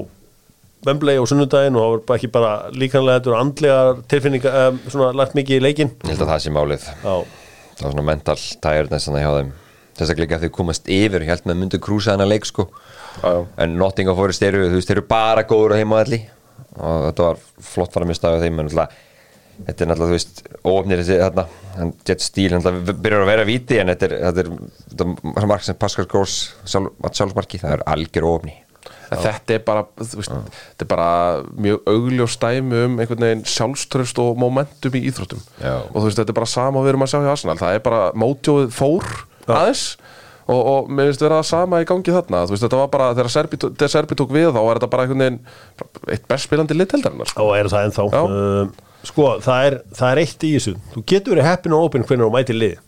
Wembley 0.83 1.15
á 1.15 1.23
sunnudaginn 1.31 1.77
og 1.79 1.85
það 1.85 2.01
bara 2.09 2.19
ekki 2.19 2.31
bara 2.33 2.51
líkanlega 2.75 3.21
þetta 3.21 3.31
eru 3.31 3.39
andlegar 3.39 4.01
tilfinninga 4.11 4.53
um, 4.67 4.79
svona 4.91 5.11
lært 5.15 5.37
mikið 5.39 5.61
í 5.61 5.63
leikin 5.63 5.93
Ég 6.03 6.11
held 6.11 6.25
að 6.25 6.33
það 6.33 6.41
sé 6.43 6.51
málið. 6.57 6.87
Já, 6.91 7.13
Það 7.73 7.85
var 7.85 7.93
svona 7.95 8.07
mental 8.09 8.35
tiredness 8.67 9.07
þannig 9.07 9.23
hjá 9.23 9.31
þeim 9.37 9.53
Þess 9.97 10.13
að 10.13 10.45
þau 10.47 10.53
komast 10.55 10.89
yfir 10.89 11.25
held 11.27 11.47
með 11.49 11.59
myndu 11.61 11.79
krúsa 11.83 12.15
hennar 12.15 12.31
leik 12.31 12.47
sko. 12.49 12.67
Já. 13.21 13.45
En 13.61 13.77
Nottingham 13.77 14.17
Forest 14.17 14.45
eru, 14.45 14.65
þú 14.71 14.79
veist, 14.79 14.89
þeir 14.89 14.99
eru 14.99 15.07
bara 15.09 15.45
góður 15.47 15.75
á 15.77 15.79
heimaðalli 15.81 16.23
og 16.73 17.09
þetta 17.09 17.27
var 17.27 17.41
flott 17.61 17.93
fara 17.93 18.07
að 18.07 18.13
mista 18.13 18.31
á 18.33 18.41
þeim 18.41 18.57
en 18.57 18.65
náttúrulega 18.65 19.01
þetta 19.67 19.85
er 19.85 19.89
náttúrulega, 19.91 20.09
þú 20.09 20.17
veist, 20.17 20.43
óöfnir 20.65 21.01
þessi 21.03 21.19
þarna, 21.21 21.45
hann 21.77 21.93
Jet 22.07 22.25
Steele, 22.25 22.57
náttúrulega 22.57 22.97
byrjar 23.05 23.25
að 23.25 23.29
vera 23.29 23.47
víti 23.47 23.79
en 23.79 23.93
þetta 23.93 24.07
er, 24.09 24.15
þetta 24.23 24.43
er, 24.43 24.51
þetta 24.89 25.07
er 25.43 25.49
mark 25.53 25.65
sem 25.67 25.79
Pascal 25.79 26.07
Gross, 26.09 26.37
sjálf, 26.65 26.93
sjálfsmarki 27.11 27.61
það 27.61 27.77
er 27.77 27.85
algjör 27.93 28.29
óöfni 28.31 28.55
þetta 29.21 29.55
er 29.55 29.61
bara, 29.65 29.83
þú 29.99 30.19
veist, 30.19 30.33
þetta 30.73 30.85
er 30.85 30.89
bara 30.89 31.09
mjög 31.65 31.91
augljós 31.91 32.37
dæmi 32.41 32.79
um 32.87 32.95
einhvern 33.03 33.25
veginn 33.27 33.43
sjálfströst 33.47 34.19
og 34.23 34.39
momentum 34.41 34.97
í 34.97 35.03
íþróttum. 35.09 35.43
Já. 35.61 35.75
og 35.85 35.99
þú 35.99 36.05
veist, 36.07 36.19
þetta 36.21 36.33
er 36.33 36.39
bara 36.39 36.49
sama 36.49 36.83
við 36.83 36.93
erum 36.93 37.05
að 37.05 37.13
sjá 37.13 37.19
hjá 37.19 37.31
Arsenal. 37.35 37.57
Það 37.61 37.77
er 37.77 37.83
bara 37.85 38.01
mótjóð 38.23 38.73
fór 38.73 39.05
aðeins. 39.49 39.83
Og, 40.43 40.59
og 40.59 40.89
mér 40.91 41.07
finnst 41.07 41.21
vera 41.23 41.37
það 41.39 41.45
sama 41.47 41.79
í 41.79 41.85
gangi 41.87 42.15
þarna. 42.15 42.41
Þú 42.47 42.55
veist, 42.55 42.65
þetta 42.65 42.79
var 42.81 42.89
bara, 42.91 43.11
þegar 43.15 43.31
Serbi, 43.31 43.59
þegar 43.63 43.91
Serbi 43.93 44.17
tók 44.19 44.33
við 44.35 44.49
þá 44.51 44.57
var 44.59 44.79
þetta 44.79 44.89
bara 44.91 45.05
einhvern 45.05 45.23
veginn 45.23 45.37
eitt 46.11 46.25
best 46.27 46.49
spilandi 46.49 46.75
liðteldarinnar 46.75 47.31
sko. 47.31 47.45
og 47.45 47.55
er 47.55 47.69
það 47.71 47.85
ennþá? 47.87 48.07
Uh, 48.11 49.05
sko, 49.07 49.29
það 49.45 49.69
er, 49.69 49.77
það 49.95 50.09
er 50.09 50.21
eitt 50.25 50.43
í 50.43 50.51
þessu. 50.57 50.73
Þú 50.97 51.05
getur 51.13 51.37
verið 51.37 51.47
heppin 51.47 51.77
og 51.77 51.87
opinn 51.87 52.03
hvernig 52.03 52.27
þú 52.27 52.35
mætir 52.35 52.59
lið 52.59 52.81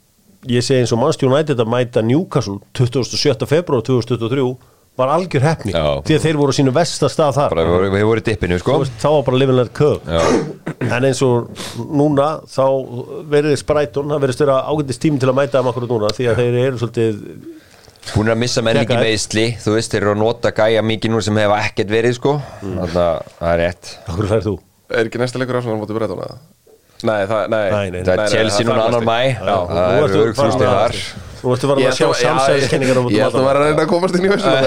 ég 0.49 0.65
segi 0.65 0.83
eins 0.83 0.93
og 0.93 1.01
Manchester 1.01 1.29
United 1.29 1.61
að 1.61 1.69
mæta 1.71 2.03
Newcastle 2.05 2.59
27. 2.77 3.47
februar 3.49 3.83
2023 3.85 4.45
var 4.95 5.11
algjör 5.15 5.43
heppni 5.43 5.73
Já. 5.75 5.83
því 6.07 6.15
að 6.17 6.23
þeir 6.25 6.37
voru 6.39 6.53
á 6.55 6.57
sínu 6.59 6.73
versta 6.75 7.09
stað 7.11 7.33
þar. 7.35 7.55
Bara 7.55 7.65
við 7.91 8.05
vorum 8.07 8.21
í 8.21 8.25
dippinu 8.29 8.59
sko. 8.61 8.77
Þú 8.77 8.83
veist, 8.85 8.95
þá 9.01 9.09
var 9.15 9.25
bara 9.27 9.39
lifinlega 9.41 9.89
Já. 10.05 10.21
en 10.95 11.07
eins 11.09 11.21
og 11.25 11.65
núna 11.91 12.27
þá 12.47 12.65
verið 13.33 13.57
sprætun, 13.59 14.13
það 14.13 14.23
verið 14.25 14.37
störa 14.39 14.57
ágændist 14.71 15.03
tími 15.03 15.19
til 15.19 15.29
að 15.31 15.37
mæta 15.41 15.59
þeim 15.59 15.71
akkurat 15.73 15.91
núna 15.95 16.13
því 16.15 16.29
að 16.31 16.41
þeir 16.41 16.59
eru 16.63 16.81
svolítið 16.83 17.21
Hún 18.15 18.27
er 18.29 18.35
að 18.35 18.37
missa 18.37 18.61
menn 18.61 18.77
ekki 18.77 18.93
Þekka. 18.93 19.01
meðsli 19.01 19.45
Þú 19.63 19.71
veist, 19.73 19.91
þeir 19.95 20.03
eru 20.03 20.11
að 20.13 20.19
nota 20.21 20.51
gæja 20.53 20.81
mikið 20.85 21.11
nú 21.15 21.21
sem 21.25 21.39
hefa 21.41 21.55
ekkert 21.65 21.89
verið 21.89 22.13
sko. 22.19 22.35
Þannig 22.61 22.83
að 22.85 23.21
það 23.39 23.47
er 23.49 23.57
rétt. 23.63 23.93
Akkur 24.05 24.27
færð 24.29 24.45
þú? 24.45 24.53
er 24.93 25.07
ekki 25.09 25.17
næsta 25.23 25.39
leikur 25.41 25.57
Arsenal 25.57 25.75
á 25.75 25.81
móti 25.81 25.95
breytana 25.97 26.27
nei, 27.05 27.21
það, 27.25 27.47
nei, 27.49 27.63
Nei, 27.73 27.89
nei, 27.95 28.01
Það 28.05 28.21
er 28.21 28.29
Chelsea 28.35 28.65
núna 28.67 28.83
annar 28.85 29.07
mæ 29.09 29.17
Já. 29.33 29.55
Það 29.65 29.79
Nú 29.81 29.95
er 29.97 30.05
ertu 30.05 30.21
örg 30.21 30.37
farin 30.37 30.53
þrjústið 30.53 30.67
að- 30.69 30.77
þar 30.77 30.95
Þú 31.41 31.47
farin 31.69 31.83
Ég 31.83 31.89
að 31.91 31.97
sjá 31.99 32.07
samsæðiskenningar 32.21 32.97
á 32.99 33.01
ég 33.13 33.21
held 33.25 33.35
að 33.39 33.45
vera 33.47 33.59
að 33.59 33.63
reyna 33.69 33.81
að 33.85 33.91
komast 33.91 34.15
inn 34.19 34.25
í 34.25 34.31
veislu 34.31 34.53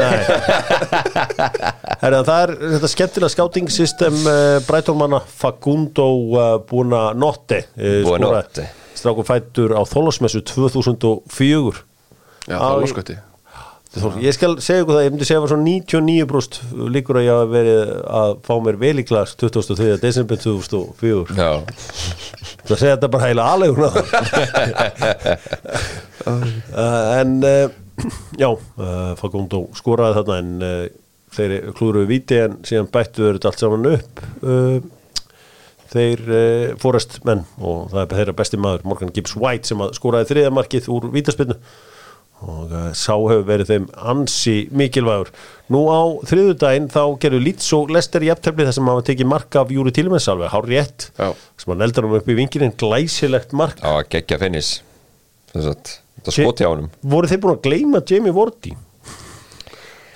Herra, 2.03 2.19
það 2.27 2.41
er 2.43 2.51
þetta 2.75 2.91
skemmtilega 2.93 3.33
scouting 3.35 3.69
system 3.73 4.14
uh, 4.25 4.59
Brætónmanna 4.69 5.21
Fagundo 5.41 6.09
uh, 6.35 6.41
Buna 6.69 7.03
Notte 7.19 7.59
uh, 7.75 8.03
Buonanotte. 8.07 8.64
Strákur 8.99 9.25
fættur 9.29 9.71
á 9.75 9.83
Þólasmessu 9.89 10.41
2004 10.47 11.83
já, 12.49 12.57
Á, 12.59 12.61
það 12.62 12.79
var 12.83 12.89
skutti 12.93 13.14
Þór, 13.19 13.25
Ég 13.97 14.34
skal 14.36 14.59
segja 14.61 14.82
ykkur 14.82 14.99
það, 14.99 15.05
ég 15.07 15.12
myndi 15.14 15.24
segja 15.24 15.39
að 15.39 15.45
var 15.47 15.51
svona 15.55 15.70
99% 15.72 16.59
líkur 16.93 17.18
að 17.18 17.24
ég 17.24 17.32
hafa 17.32 17.47
verið 17.55 17.78
að 18.18 18.32
fá 18.45 18.53
mér 18.66 18.76
vel 18.82 19.01
í 19.01 19.05
glas 19.09 19.32
23. 19.41 19.97
desember 20.03 20.36
2004 20.43 21.39
Já, 21.39 21.49
Það 22.68 22.82
segja 22.82 22.99
þetta 22.99 23.11
bara 23.14 23.30
heila 23.30 23.47
aðleguna 23.55 23.89
uh, 26.76 27.16
En 27.22 27.34
uh, 27.49 27.72
já, 28.36 28.51
uh, 28.53 29.16
Fagundo 29.22 29.64
skoraði 29.80 30.20
þarna 30.20 30.39
en 30.45 30.53
þeir 31.39 31.59
klúruðu 31.80 32.12
viti 32.12 32.45
en 32.45 32.61
síðan 32.68 32.93
bættu 32.93 33.24
þetta 33.24 33.51
allt 33.51 33.61
saman 33.61 33.89
upp. 33.91 34.22
Þeir 35.93 36.22
fórest 36.80 37.18
menn 37.28 37.45
og 37.61 37.91
það 37.93 38.01
er 38.03 38.14
þeirra 38.16 38.36
besti 38.39 38.61
maður 38.61 38.86
Morgan 38.89 39.12
Gibbs 39.12 39.36
White 39.36 39.68
sem 39.68 39.84
að 39.84 39.93
skoraði 39.97 40.30
þriða 40.32 40.55
markið 40.57 40.89
úr 40.93 41.11
vítaspinnu 41.12 41.57
og 42.47 42.70
uh, 42.70 42.89
sá 42.95 43.14
hefur 43.16 43.47
verið 43.49 43.70
þeim 43.72 43.86
ansi 44.12 44.57
mikilvægur. 44.70 45.30
Nú 45.74 45.84
á 45.91 46.01
þriðudaginn 46.30 46.91
þá 46.93 47.03
gerðu 47.22 47.41
Leeds 47.45 47.70
og 47.76 47.93
Lester 47.95 48.24
í 48.24 48.32
eftirfli 48.32 48.66
þar 48.68 48.76
sem 48.78 48.91
hafa 48.93 49.07
tekið 49.11 49.30
mark 49.32 49.59
af 49.59 49.72
Júri 49.74 49.95
Tílumens 49.95 50.28
alveg, 50.30 50.53
hár 50.55 50.68
rétt 50.70 51.09
Já. 51.18 51.32
sem 51.59 51.74
hann 51.74 51.86
eldar 51.89 52.07
hann 52.07 52.18
upp 52.20 52.28
í 52.30 52.36
vinginin 52.39 52.76
glæsilegt 52.78 53.57
mark. 53.57 53.82
Var 53.82 54.07
geggja 54.12 54.41
finnis 54.43 54.78
Það 55.55 56.34
skoti 56.34 56.66
á 56.66 56.70
honum. 56.70 56.91
Voru 57.09 57.30
þeir 57.30 57.41
búin 57.43 57.57
að 57.57 57.64
gleyma 57.64 58.03
Jamie 58.07 58.34
Vorti 58.36 58.74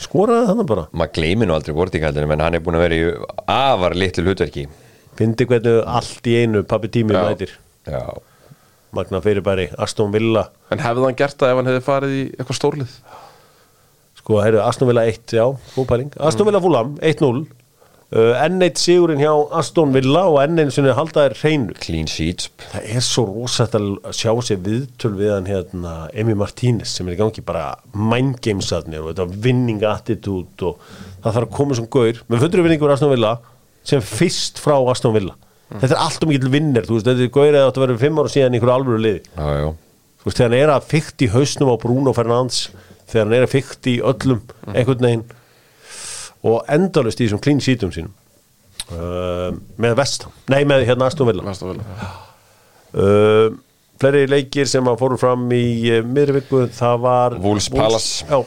skoraði 0.03 0.49
þannig 0.51 0.69
bara. 0.69 0.87
Maður 0.99 1.15
gleymi 1.19 1.49
nú 1.49 1.57
aldrei 1.57 1.77
vortingaldinu 1.77 2.35
En 2.35 2.45
hann 2.45 2.59
er 2.59 2.65
búin 2.65 2.79
að 2.79 2.85
vera 2.87 2.99
í 2.99 3.07
afar 3.55 3.97
litlu 3.99 4.27
hlutverki. 4.27 4.67
Fyndi 5.19 5.47
hvernig 5.49 5.81
allt 5.87 6.29
í 6.31 6.37
einu 6.43 6.63
pappi 6.69 6.91
tími 6.93 7.15
Já. 7.17 7.23
mætir. 7.29 7.55
Já, 7.87 8.03
magna 8.97 9.21
fyrirbæri 9.25 9.71
Aston 9.81 10.13
Villa. 10.15 10.49
En 10.73 10.83
hefði 10.83 11.09
hann 11.09 11.19
gert 11.19 11.39
það 11.41 11.53
ef 11.53 11.61
hann 11.61 11.71
hefði 11.71 11.85
farið 11.87 12.15
í 12.19 12.23
eitthvað 12.37 12.59
stórlið? 12.59 12.95
Sko, 14.23 14.39
heyrðu, 14.45 14.63
Aston 14.63 14.91
Villa 14.91 15.03
1, 15.11 15.35
já, 15.35 15.45
góðpæling 15.75 16.15
Aston 16.23 16.47
Villa 16.47 16.61
Fulham, 16.63 16.95
1-0 17.03 17.43
uh, 18.13 18.35
enn 18.45 18.63
eitt 18.63 18.81
sigurinn 18.81 19.23
hjá 19.23 19.33
Aston 19.59 19.95
Villa 19.97 20.25
og 20.31 20.39
enn 20.45 20.61
einn 20.61 20.73
sinni 20.75 20.95
haldaðir 20.97 21.35
hreinu. 21.41 21.77
Clean 21.83 22.11
sheets. 22.11 22.51
Það 22.73 22.89
er 22.97 23.07
svo 23.07 23.25
rosætt 23.31 23.77
að 23.79 23.89
sjá 24.15 24.31
sér 24.47 24.61
viðtöl 24.67 25.15
við 25.19 25.33
hann 25.35 25.49
hérna 25.51 25.95
Emi 26.13 26.37
Martínez 26.39 26.93
sem 26.97 27.09
er 27.09 27.17
í 27.17 27.23
gangi 27.23 27.45
bara 27.47 27.73
mind 27.97 28.41
games 28.45 28.71
aðnir 28.77 29.07
og 29.07 29.15
þetta 29.15 29.43
winning 29.47 29.83
attitude 29.89 30.69
og 30.69 30.93
það 31.25 31.31
þarf 31.33 31.49
að 31.49 31.57
koma 31.57 31.79
sem 31.79 31.89
gaur. 31.97 32.21
Með 32.29 32.45
fundur 32.47 32.67
vinningur 32.67 32.95
Aston 32.95 33.15
Villa 33.15 33.39
sem 33.89 34.05
fyrst 34.05 34.63
frá 34.63 34.77
Aston 34.93 35.17
Villa 35.17 35.35
þetta 35.81 35.93
er 35.95 36.01
allt 36.03 36.25
um 36.25 36.33
ekki 36.33 36.43
til 36.45 36.53
vinnir, 36.53 36.87
þú 36.89 36.99
veist, 36.99 37.09
þetta 37.09 37.27
er 37.27 37.33
gaur 37.33 37.51
eða 37.51 37.67
þetta 37.69 37.85
verið 37.87 38.03
fimm 38.03 38.21
ára 38.23 38.33
síðan 38.33 38.57
í 38.57 38.59
einhverju 38.59 38.75
alvöru 38.77 39.03
liði. 39.03 39.23
Já, 39.37 39.47
já. 39.63 39.69
Þú 40.23 40.29
veist, 40.29 40.39
þegar 40.39 40.51
hann 40.53 40.59
er 40.61 40.73
að 40.75 40.89
fykta 40.93 41.27
í 41.27 41.31
hausnum 41.33 41.73
á 41.73 41.77
Bruno 41.83 42.15
Fernandes 42.17 42.61
þegar 43.13 43.27
hann 43.27 43.37
er 43.37 43.47
að 43.47 43.53
fykta 43.53 43.91
í 43.93 43.97
öllum 44.13 44.43
einhvern 44.73 45.07
veginn 45.07 45.25
og 46.43 46.71
endalust 46.75 47.21
í 47.21 47.27
þessum 47.27 47.43
clean 47.43 47.61
sheetum 47.63 47.93
sínum 47.95 48.15
uh, 48.95 49.51
með 49.83 49.99
Vestham 50.01 50.33
nei, 50.53 50.63
með 50.69 50.87
hérna 50.89 51.11
Aston 51.11 51.29
Villa. 51.31 51.45
Að 51.53 51.85
uh, 52.95 53.53
fleiri 54.03 54.25
leikir 54.31 54.71
sem 54.71 54.89
að 54.91 54.99
fóru 55.03 55.19
fram 55.21 55.47
í 55.55 55.63
uh, 55.93 56.01
miðri 56.07 56.41
viku, 56.41 56.65
það 56.75 57.05
var 57.07 57.39
Wolves 57.43 57.71
Palace. 57.73 58.27
já. 58.27 58.43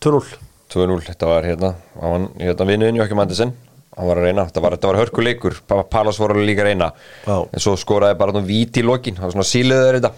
2-0 0.00 0.22
2-0, 0.70 1.00
þetta 1.10 1.28
var 1.28 1.44
hérna 1.48 1.74
hann 1.98 2.28
var 2.30 2.46
hérna 2.46 2.68
vinnuðin 2.68 3.00
Jókjum 3.02 3.24
Andersen 3.24 3.56
hann 3.96 4.08
var 4.08 4.20
að 4.20 4.26
reyna, 4.28 4.46
þetta 4.48 4.64
var, 4.64 4.76
þetta 4.76 4.90
var 4.90 4.98
hörkuleikur. 5.00 5.60
Palas 5.90 6.18
voru 6.22 6.42
líka 6.44 6.64
að 6.64 6.70
reyna. 6.70 6.90
Já. 7.26 7.36
en 7.42 7.62
svo 7.62 7.76
skoraði 7.80 8.18
bara 8.20 8.34
nú 8.36 8.42
víti 8.46 8.84
í 8.84 8.86
lokin. 8.86 9.18
Það 9.18 9.28
var 9.28 9.36
svona 9.36 9.50
síluður 9.50 10.00
þetta 10.00 10.12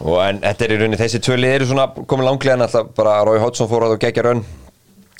og 0.00 0.16
en 0.24 0.38
þetta 0.40 0.64
er 0.64 0.72
í 0.72 0.76
rauninni, 0.80 0.96
þessi 0.96 1.20
tvö 1.20 1.36
lið 1.36 1.54
eru 1.58 1.66
svona 1.68 1.86
komið 1.92 2.24
langlega 2.24 2.56
en 2.56 2.64
alltaf 2.64 2.86
bara 2.96 3.18
Rói 3.28 3.40
Hodson 3.42 3.68
fór 3.68 3.84
að 3.84 3.94
þú 3.94 3.98
gegja 4.00 4.22
raun 4.24 4.40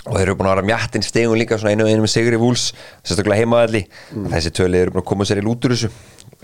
og 0.06 0.14
þeir 0.14 0.22
eru 0.22 0.36
búin 0.38 0.48
að 0.48 0.54
vera 0.54 0.68
mjattin 0.70 1.04
stegum 1.04 1.36
líka 1.36 1.58
svona 1.60 1.74
einu 1.74 1.84
og 1.84 1.90
einu 1.92 2.06
með 2.06 2.12
sigri 2.14 2.38
vúls 2.40 2.70
sérstaklega 3.02 3.42
heimaðalli 3.42 3.82
mm. 3.84 4.30
þessi 4.32 4.54
tvö 4.56 4.70
lið 4.70 4.86
eru 4.86 4.94
búin 4.94 5.02
að 5.02 5.10
koma 5.10 5.26
sér 5.28 5.42
í 5.42 5.44
lútur 5.44 5.74
þessu 5.74 5.90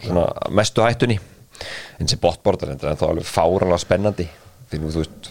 svona 0.03 0.27
mestu 0.53 0.85
hættunni. 0.85 1.19
En 2.01 2.09
sem 2.11 2.21
botbordar 2.21 2.75
en 2.75 2.81
það 2.83 2.91
er 2.91 3.01
þá 3.01 3.07
alveg 3.09 3.31
fáranlega 3.31 3.81
spennandi. 3.81 4.27
Nú 4.77 4.91
þú 4.93 5.05
veist, 5.05 5.31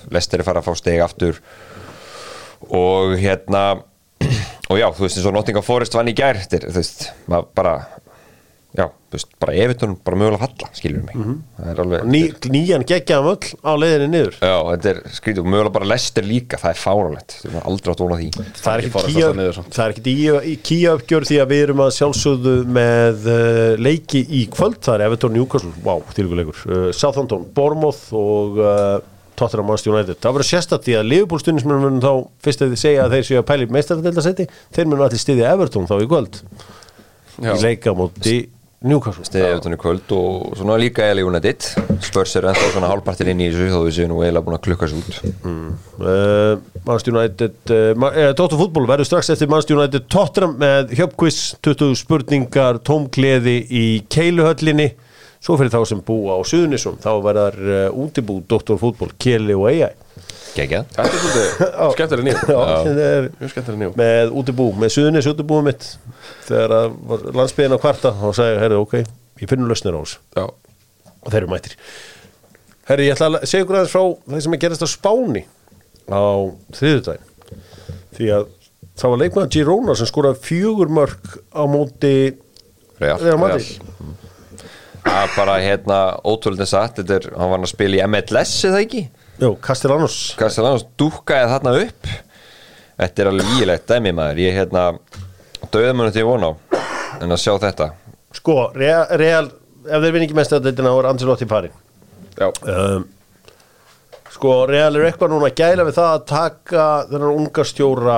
og 4.70 4.80
já, 4.82 4.88
þú 4.96 5.06
veist 5.06 5.20
eins 5.22 5.30
og 5.30 5.38
Nottingham 5.38 5.66
Forest 5.68 5.98
vann 5.98 6.10
í 6.10 6.16
gær 6.18 6.40
þetta 6.42 6.60
er, 6.62 6.70
þú 6.72 6.80
veist, 6.82 7.06
maður 7.30 7.52
bara 7.58 7.76
já, 8.76 8.90
þú 8.92 9.16
veist, 9.16 9.30
bara 9.40 9.54
Evertón 9.64 9.94
bara 10.04 10.18
mögulega 10.20 10.42
falla, 10.50 10.68
skilur 10.76 11.04
mig. 11.06 11.16
Það 11.56 11.70
er 11.72 11.78
alveg 11.86 12.08
Ný, 12.12 12.22
nýjan 12.52 12.84
geggjaðum 12.90 13.30
öll 13.32 13.52
á 13.64 13.72
leiðinni 13.80 14.10
niður. 14.12 14.36
Já, 14.42 14.56
þetta 14.74 14.90
er 14.92 15.00
skrítið 15.16 15.44
og 15.46 15.48
mögulega 15.54 15.76
bara 15.78 15.90
Lester 15.94 16.28
líka 16.28 16.60
það 16.60 16.74
er 16.74 16.82
fáralegt, 16.82 17.38
þú 17.40 17.54
veist, 17.54 17.70
aldrei 17.72 17.94
átt 17.94 18.04
vona 18.04 18.20
því. 18.20 18.28
Það 18.60 18.74
er 18.74 18.84
Ekki 18.90 19.56
samt. 19.56 19.72
það 19.78 19.86
er 19.86 19.96
ekki 19.96 20.16
í, 20.16 20.28
í 20.52 20.58
kía 20.68 20.96
uppgjör 21.00 21.30
því 21.32 21.40
að 21.46 21.52
við 21.54 21.64
erum 21.70 21.86
að 21.86 21.96
sjálfsögðu 22.02 22.56
með 22.82 23.32
uh, 23.32 23.72
leiki 23.88 24.26
í 24.28 24.44
kvöld, 24.52 24.82
það 24.84 24.98
er 24.98 25.06
Everton 25.08 25.36
Newcastle. 25.40 25.72
Wow, 25.88 26.04
þýrguleikur, 26.18 26.64
uh, 26.68 26.88
Southampton 26.92 27.48
Bournemouth 27.56 28.10
og 28.12 28.60
uh, 28.60 28.98
Tottenham 29.36 29.70
Manchester 29.70 29.94
United. 29.94 30.20
Það 30.24 30.38
verður 30.38 30.50
sérstætt 30.52 30.88
því 30.88 30.98
að 31.00 31.08
Liverpool 31.12 31.44
stundismenn 31.44 31.84
munum 31.84 32.02
þá 32.04 32.12
fyrst 32.46 32.66
að 32.66 32.74
þið 32.74 32.82
segja 32.82 33.06
að 33.06 33.16
þeir 33.16 33.30
séu 33.30 33.40
að 33.42 33.48
pæli 33.52 33.70
meistaradeldasetti, 33.76 34.48
þeir 34.76 34.90
munum 34.90 35.06
allir 35.08 35.22
stiðja 35.22 35.54
Everton 35.54 35.90
þá 35.92 35.96
í 36.00 36.10
kvöld. 36.10 36.42
Já. 37.36 37.52
í 37.52 37.62
leika 37.66 37.92
móti 37.96 38.38
Newcastle. 38.86 39.26
Steðið 39.26 39.48
Evertón 39.50 39.74
í 39.74 39.78
kvöld 39.82 40.12
og 40.14 40.58
svona 40.60 40.76
líka 40.78 41.06
eða 41.08 41.24
United. 41.26 41.66
Spurs 42.06 42.36
eru 42.38 42.52
ennþá 42.52 42.68
svona 42.74 42.90
hálfpartin 42.92 43.32
inn 43.32 43.42
í 43.42 43.48
þessu 43.50 43.70
þó 43.72 43.80
við 43.86 43.96
séum 43.98 44.12
nú 44.12 44.20
eiginlega 44.22 44.46
búin 44.46 44.58
að 44.58 44.66
klukka 44.68 44.90
sér 44.92 45.00
út. 45.00 45.18
Uh, 45.96 46.60
Manchester 46.84 47.16
United 47.16 47.74
uh, 47.74 48.06
eh, 48.12 48.30
Dóttar 48.38 48.60
fútból 48.60 48.86
verður 48.90 49.10
strax 49.10 49.32
eftir 49.34 49.50
Manchester 49.50 49.80
United 49.80 50.06
Tottenham 50.12 50.58
með 50.62 50.94
hjöpkviss 51.00 51.56
20 51.66 51.98
spurningar, 52.04 52.82
tómkleði 52.86 53.58
í 53.66 53.86
keiluhöllinni 54.14 54.92
svo 55.46 55.58
fyrir 55.60 55.74
þá 55.74 55.82
sem 55.92 56.02
búa 56.06 56.38
á 56.38 56.42
Suðunisum 56.48 56.98
þá 57.04 57.12
verðar 57.26 57.60
uh, 57.62 58.00
útibú 58.06 58.40
Dóttar 58.50 58.80
fútból, 58.82 59.12
Keli 59.22 59.56
og 59.58 59.70
AI 59.70 59.92
Gekkjað 60.56 60.90
Þetta 60.96 61.06
er 61.06 61.22
svolítið 61.22 61.94
skemmtileg 61.96 62.28
nýjum 62.30 62.50
Já, 62.50 62.58
þetta 62.88 63.06
er 63.12 63.30
Mjög 63.42 63.54
skemmtileg 63.54 63.82
nýjum 63.82 63.96
með 64.00 64.34
útibú, 64.42 64.68
með 64.80 64.94
Suðunis 64.96 65.30
útibúið 65.32 65.66
mitt. 65.70 65.88
Þegar 66.48 66.76
að 66.80 66.98
var 67.12 67.26
landsbyðin 67.42 67.76
á 67.76 67.84
kvarta 67.84 68.12
og 68.24 68.36
sagði, 68.38 68.60
herri, 68.64 68.80
ok, 68.80 68.96
ég 69.44 69.52
finnum 69.52 69.72
lausnir 69.72 69.98
á 69.98 70.00
þessu. 70.00 70.22
Já, 70.38 70.46
og 71.20 71.34
þeir 71.34 71.42
eru 71.42 71.52
mættir. 71.52 71.76
Herri, 72.90 73.08
ég 73.10 73.18
ætla 73.18 73.42
að 73.42 73.48
segja 73.50 73.66
ykkur 73.66 73.80
aðeins 73.80 73.96
frá 73.96 74.04
það 74.32 74.44
sem 74.46 74.56
er 74.56 74.62
gerast 74.64 74.86
á 74.86 74.90
Spáni 74.90 75.44
á 76.06 76.24
þriðudaginn 76.78 77.32
því 78.16 78.30
að 78.36 78.46
það 78.96 79.12
var 79.12 79.22
leikmaður 79.24 79.54
Girona 79.56 79.96
sem 79.98 80.10
skoraði 80.10 80.44
fjögur 80.46 80.94
mörg 80.94 81.40
á 81.52 81.64
móti 81.68 82.16
Real. 83.02 83.18
Real 83.20 83.40
Er 85.06 85.32
bara 85.36 85.60
hérna 85.62 86.00
ótrúlega 86.26 86.66
satt 86.68 86.98
Þetta 87.00 87.18
er, 87.20 87.28
hann 87.38 87.52
var 87.52 87.62
að 87.62 87.72
spila 87.72 88.00
í 88.00 88.06
MLS 88.10 88.56
eða 88.70 88.82
ekki? 88.86 89.04
Jó, 89.42 89.52
Castellanos. 89.64 90.18
Castellanos 90.40 90.86
dúkkaði 91.00 91.52
þarna 91.52 91.76
upp. 91.84 92.10
Þetta 92.96 93.22
er 93.22 93.30
alveg 93.32 93.52
ígilegt 93.56 93.90
dæmi 93.92 94.16
maður. 94.16 94.42
Ég 94.46 94.56
hérna 94.56 94.86
döðum 95.74 96.04
henni 96.04 96.16
til 96.16 96.26
von 96.28 96.48
á 96.48 96.52
En 97.24 97.32
að 97.32 97.40
sjá 97.40 97.54
þetta. 97.62 97.90
Sko, 98.36 98.58
Real, 98.76 99.06
Real 99.20 99.50
ef 99.86 100.02
þeir 100.02 100.16
vinni 100.16 100.28
ekki 100.28 100.38
mest 100.38 100.56
að 100.56 100.70
þetta 100.70 100.88
er 100.90 101.10
Angelotti 101.10 101.48
pari 101.50 101.70
já, 102.36 102.50
um, 102.50 103.06
Sko, 104.36 104.54
Real 104.68 104.98
er 104.98 105.08
eitthvað 105.08 105.32
núna 105.32 105.48
að 105.52 105.60
gæla 105.62 105.86
við 105.88 105.98
það 106.00 106.10
að 106.12 106.26
taka 106.32 106.86
þennan 107.12 107.38
unga 107.40 107.66
stjóra 107.70 108.16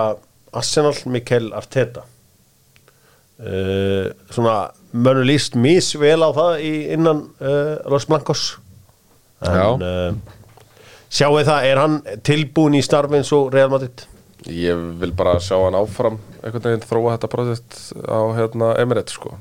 Arsenal, 0.58 0.96
Mikel 1.14 1.52
Arteta. 1.54 2.02
Uh, 3.38 4.08
Svona, 4.34 4.56
mönnum 4.94 5.28
líst 5.28 5.58
misvel 5.60 6.22
á 6.24 6.30
það 6.36 6.64
í, 6.64 6.74
innan 6.96 7.26
uh, 7.42 7.78
Los 7.92 8.08
Blancos. 8.10 8.46
En 9.46 9.84
uh, 9.84 10.16
sjáu 11.10 11.38
það, 11.38 11.68
er 11.70 11.82
hann 11.82 12.00
tilbúin 12.26 12.78
í 12.80 12.84
starfi 12.86 13.20
eins 13.20 13.34
og 13.36 13.52
Real 13.54 13.72
Madrid? 13.74 14.06
Ég 14.48 14.80
vil 15.02 15.12
bara 15.18 15.38
sjá 15.44 15.58
hann 15.60 15.78
áfram 15.78 16.20
einhvern 16.42 16.64
veginn 16.70 16.86
þróa 16.88 17.16
þetta 17.16 17.30
projekt 17.32 17.80
á 18.08 18.20
hérna, 18.38 18.74
Emirates 18.82 19.18
sko. 19.18 19.36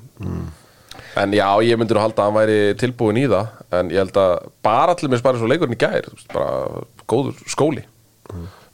En 1.16 1.32
já, 1.32 1.48
ég 1.64 1.78
myndi 1.78 1.96
nú 1.96 2.02
halda 2.02 2.24
að 2.24 2.28
hann 2.28 2.36
væri 2.36 2.58
tilbúin 2.80 3.18
í 3.20 3.24
það 3.28 3.46
En 3.76 3.88
ég 3.92 4.02
held 4.02 4.18
að 4.20 4.32
bara 4.64 4.92
allir 4.92 5.12
mér 5.12 5.20
spara 5.20 5.40
svo 5.40 5.48
leikurinn 5.48 5.76
í 5.76 5.78
gær 5.80 6.04
þú 6.04 6.12
veist, 6.12 6.28
Bara 6.32 6.82
góður 7.08 7.38
skóli 7.48 7.84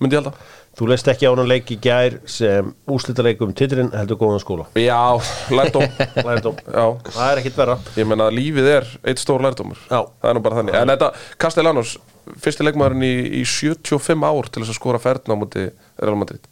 Myndi 0.02 0.18
ég 0.18 0.22
halda 0.22 0.32
Þú 0.72 0.86
leist 0.88 1.08
ekki 1.12 1.28
á 1.28 1.32
hann 1.36 1.44
leik 1.50 1.68
í 1.74 1.76
gær 1.84 2.14
sem 2.24 2.70
úslita 2.88 3.20
leik 3.26 3.42
um 3.44 3.50
titrinn 3.52 3.90
heldur 3.92 4.16
góðan 4.22 4.40
skóla 4.40 4.64
Já, 4.80 5.20
lærdóm 5.52 5.84
Lærdóm. 6.28 6.56
Já, 6.64 6.86
Það 7.12 7.26
er 7.32 7.40
ekkit 7.42 7.58
verra 7.60 7.76
ég 8.00 8.08
meina 8.08 8.30
lífið 8.32 8.70
er 8.78 8.88
eitt 9.04 9.20
stór 9.20 9.44
lærdómur 9.44 9.82
Já. 9.90 10.00
Það 10.00 10.30
er 10.30 10.38
nú 10.38 10.44
bara 10.46 10.58
þannig 10.62 10.78
En 10.80 10.92
þetta, 10.94 11.10
Castellanos, 11.44 11.92
fyrsti 12.40 12.64
leikmaðurinn 12.64 13.04
í, 13.04 13.12
í 13.42 13.44
75 13.44 14.24
ár 14.30 14.48
til 14.48 14.64
þess 14.64 14.72
að 14.72 14.80
skora 14.80 15.02
færðna 15.04 15.36
á 15.36 15.40
móti 15.42 15.66
Real 16.00 16.16
Madrid 16.22 16.48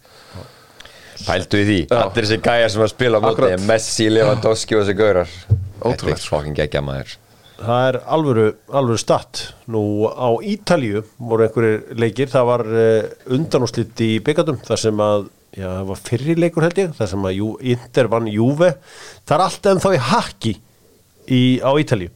Pældu 1.20 1.58
í 1.60 1.64
því, 1.68 1.78
Já. 1.88 1.96
allir 2.04 2.24
þessi 2.28 2.40
gæjar 2.44 2.70
sem 2.76 2.84
að 2.84 2.92
spila 2.94 3.18
á 3.18 3.24
móti 3.24 3.34
Akkurat. 3.40 3.64
Messi, 3.68 4.06
Lewandowski 4.12 4.76
og 4.76 4.84
þessi 4.86 4.94
gaurar 5.00 5.32
Ótrúlegt. 5.80 6.04
Þetta 6.04 6.20
er 6.20 6.28
fokkin 6.28 6.56
geggja 6.60 6.80
maður 6.84 7.16
Það 7.61 7.82
er 7.90 7.96
alvöru, 8.08 8.44
alvöru 8.72 9.00
statt. 9.00 9.42
Nú 9.68 10.08
á 10.08 10.28
Ítalju 10.40 11.02
voru 11.20 11.44
einhverjir 11.44 11.98
leikir, 12.00 12.30
það 12.32 12.46
var 12.48 12.62
uh, 12.64 13.11
undanúslit 13.36 14.00
í 14.00 14.14
byggandum, 14.24 14.61
þar 14.64 14.80
sem 14.80 15.02
að, 15.04 15.26
já, 15.52 15.66
það 15.66 15.90
var 15.90 16.00
fyrri 16.06 16.36
leikur 16.40 16.64
held 16.64 16.80
ég, 16.80 16.94
þar 16.96 17.11
sem 17.12 17.26
að 17.28 17.36
Jú, 17.36 17.50
Inter 17.74 18.08
vann 18.12 18.30
Júve. 18.32 18.70
Það 19.28 19.36
er 19.36 19.44
allt 19.44 19.68
ennþá 19.74 19.92
í 19.92 20.00
hakki 20.08 20.54
í, 20.56 21.42
á 21.61 21.70
Ítalju. 21.82 22.08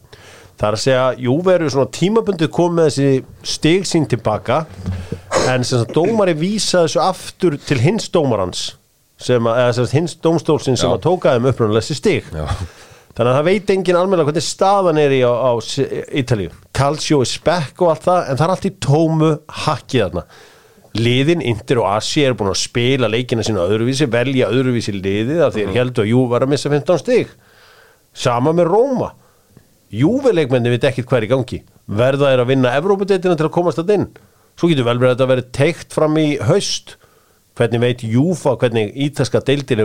Það 0.54 0.68
er 0.70 0.78
að 0.78 0.82
segja, 0.86 1.04
Júve 1.26 1.58
eru 1.58 1.68
svona 1.74 1.92
tímabundið 1.98 2.50
komið 2.54 2.88
þessi 2.88 3.52
stig 3.56 3.84
sín 3.90 4.08
tilbaka, 4.08 4.62
en 5.50 5.66
sem 5.66 5.82
sagt 5.82 5.92
dómari 5.92 6.32
vísa 6.38 6.86
þessu 6.86 7.02
aftur 7.04 7.58
til 7.68 7.80
hins 7.84 8.08
dómarans, 8.14 8.64
sem 9.20 9.44
að, 9.44 9.60
eða 9.60 9.76
sem 9.76 9.88
sagt 9.90 9.98
hins 9.98 10.16
dómstólsinn 10.24 10.80
sem 10.80 10.88
Já. 10.88 10.94
að 10.96 11.04
tóka 11.04 11.36
þeim 11.36 11.50
upprunalega 11.52 11.84
þessi 11.84 12.00
stig. 12.00 12.32
Já. 12.32 12.46
Þannig 13.14 13.30
að 13.30 13.36
það 13.38 13.46
veit 13.46 13.68
enginn 13.70 13.96
almennilega 13.98 14.26
hvernig 14.30 14.44
staðan 14.44 14.98
er 14.98 15.12
í 15.14 15.20
á, 15.22 15.30
á 15.30 15.50
Ítalíu. 16.18 16.50
Calcio 16.74 17.20
er 17.22 17.30
spekk 17.30 17.84
og 17.84 17.92
allt 17.92 18.06
það, 18.08 18.20
en 18.26 18.40
það 18.40 18.46
er 18.46 18.52
allt 18.54 18.66
í 18.66 18.72
tómu 18.82 19.28
hakkið 19.64 20.02
þarna. 20.02 20.24
Liðin, 20.94 21.42
Inter 21.42 21.80
og 21.82 21.88
Asi 21.92 22.22
er 22.22 22.34
búin 22.38 22.50
að 22.50 22.58
spila 22.62 23.10
leikina 23.10 23.42
sína 23.46 23.66
öðruvísi, 23.66 24.06
velja 24.10 24.50
öðruvísi 24.50 24.94
liðið 24.94 25.42
af 25.46 25.54
því 25.54 25.66
þeir 25.66 25.78
heldur 25.78 26.06
að 26.06 26.10
Jú 26.10 26.24
var 26.30 26.46
að 26.46 26.52
missa 26.54 26.70
15 26.72 27.02
stig. 27.02 27.30
Sama 28.14 28.54
með 28.54 28.70
Róma. 28.70 29.12
Júvileikmenni 29.94 30.70
veit 30.74 30.86
ekkit 30.90 31.06
hvað 31.06 31.20
er 31.20 31.26
í 31.26 31.30
gangi. 31.30 31.60
Verða 31.86 32.32
er 32.34 32.42
að 32.42 32.50
vinna 32.50 32.74
Evrópudeitina 32.78 33.36
til 33.38 33.46
að 33.46 33.54
komast 33.54 33.78
að 33.82 33.94
inn. 33.94 34.08
Svo 34.58 34.70
getur 34.70 34.86
vel 34.86 34.98
verið 34.98 35.12
að 35.12 35.16
þetta 35.16 35.30
verið 35.34 35.50
teikt 35.58 35.94
fram 35.94 36.18
í 36.18 36.26
haust. 36.46 36.96
Hvernig 37.58 37.82
veit 37.82 38.02
Júfa, 38.02 38.56
hvernig 38.58 38.94
ítalska 39.06 39.42
deildin 39.46 39.82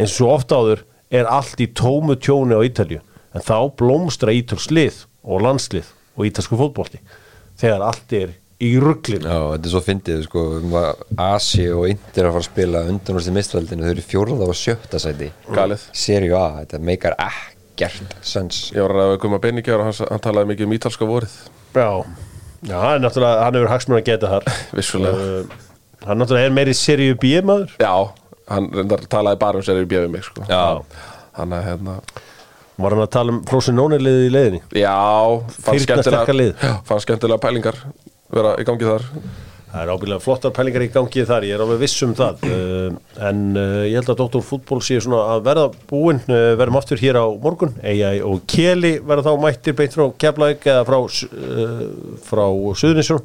að 0.00 0.04
í 0.04 0.06
eins 0.06 0.14
og 0.14 0.16
svo 0.16 0.32
ofta 0.34 0.58
áður 0.60 0.84
er 1.10 1.30
allt 1.30 1.60
í 1.60 1.68
tómu 1.76 2.16
tjóni 2.16 2.56
á 2.56 2.60
Ítalju 2.66 3.00
en 3.34 3.44
þá 3.46 3.56
blómstra 3.78 4.34
ítals 4.34 4.70
lið 4.72 5.04
og 5.22 5.42
landslið 5.44 5.90
og 6.16 6.26
ítalsku 6.28 6.58
fótbolti 6.58 7.00
þegar 7.60 7.84
allt 7.86 8.14
er 8.16 8.32
í 8.60 8.72
rugglinu 8.80 9.24
Já, 9.24 9.38
þetta 9.54 9.68
er 9.68 9.72
svo 9.72 9.82
fyndið, 9.84 10.24
sko, 10.26 10.42
um 10.60 10.74
að 10.80 11.04
Asi 11.24 11.68
og 11.72 11.86
Inter 11.90 12.28
að 12.28 12.34
fara 12.34 12.42
að 12.42 12.48
spila 12.50 12.82
undanúrst 12.92 13.30
í 13.30 13.36
mistraldinu, 13.36 13.86
þau 13.86 13.92
eru 13.94 14.04
fjórða 14.04 14.48
og 14.50 14.58
sjötta 14.58 15.00
sæti. 15.00 15.30
Galið. 15.48 15.86
Serie 15.96 16.34
A, 16.36 16.42
þetta 16.58 16.82
meikar 16.84 17.16
ekkert 17.24 18.18
sens. 18.20 18.66
Ég 18.76 18.84
var 18.84 18.92
að 18.92 19.00
ræða 19.00 19.14
við 19.14 19.22
Guma 19.24 19.40
Benningjár 19.40 19.80
og 19.80 19.88
hann, 19.88 20.12
hann 20.12 20.24
talaði 20.26 20.52
mikið 20.52 20.68
um 20.68 20.76
ítalska 20.76 21.08
vorið. 21.08 21.38
Já, 21.72 21.88
já 22.68 22.76
hann, 22.76 22.98
er 22.98 23.02
náttúrulega, 23.06 23.42
hann 23.46 23.58
hefur 23.62 23.72
hagsmun 23.72 24.00
að 24.02 24.06
geta 24.10 24.34
þar. 24.34 24.52
Vissulega. 24.76 25.40
Uh, 25.40 25.66
Hann 26.00 26.16
náttúrulega 26.16 26.48
er 26.48 26.54
meiri 26.56 26.72
seríu 26.72 27.16
B-maður 27.20 27.74
Já, 27.76 27.92
hann 28.50 28.68
reyndar 28.74 29.06
talaði 29.10 29.40
bara 29.40 29.60
um 29.60 29.66
sér 29.66 29.82
í 29.82 29.88
bjöfið 29.90 30.12
mig 30.12 30.26
sko. 30.26 30.44
Já, 30.50 30.82
Hann 31.38 31.54
að 31.54 31.66
hérna 31.68 32.00
Var 32.80 32.94
hann 32.96 33.04
að 33.04 33.12
tala 33.14 33.34
um 33.34 33.42
Frosinone-liðið 33.46 34.24
í 34.26 34.32
leiðinni 34.34 34.60
Já, 34.80 34.96
fann 35.66 35.82
skemmtilega 35.84 36.78
fann 36.88 37.02
skemmtilega 37.04 37.42
pælingar 37.42 37.78
vera 38.30 38.56
í 38.60 38.66
gangi 38.66 38.86
þar. 38.86 39.06
Það 39.70 39.82
er 39.84 39.90
ábyggilega 39.92 40.22
flottar 40.24 40.52
pælingar 40.54 40.82
í 40.82 40.88
gangi 40.90 41.24
þar, 41.26 41.46
ég 41.46 41.54
er 41.54 41.62
alveg 41.62 41.80
viss 41.82 42.02
um 42.06 42.14
það. 42.18 42.44
Uh, 42.46 42.96
en 43.28 43.44
uh, 43.54 43.84
ég 43.86 43.96
held 43.98 44.10
að 44.14 44.22
Dr. 44.22 44.44
Fútból 44.46 44.80
sé 44.86 44.98
svona 45.02 45.36
að 45.36 45.44
verða 45.46 45.66
búinn, 45.90 46.22
uh, 46.26 46.54
verðum 46.58 46.80
aftur 46.80 47.02
hér 47.02 47.20
á 47.22 47.26
morgun, 47.42 47.76
AI 47.82 48.18
og 48.26 48.42
Keli 48.50 48.96
verða 49.06 49.30
þá 49.30 49.44
mættir 49.44 49.78
beint 49.78 49.94
frá 49.94 50.08
Keflavík 50.24 50.66
eða 50.70 50.86
frá, 50.88 50.98
frá 52.26 52.44
Suðunisjón 52.82 53.22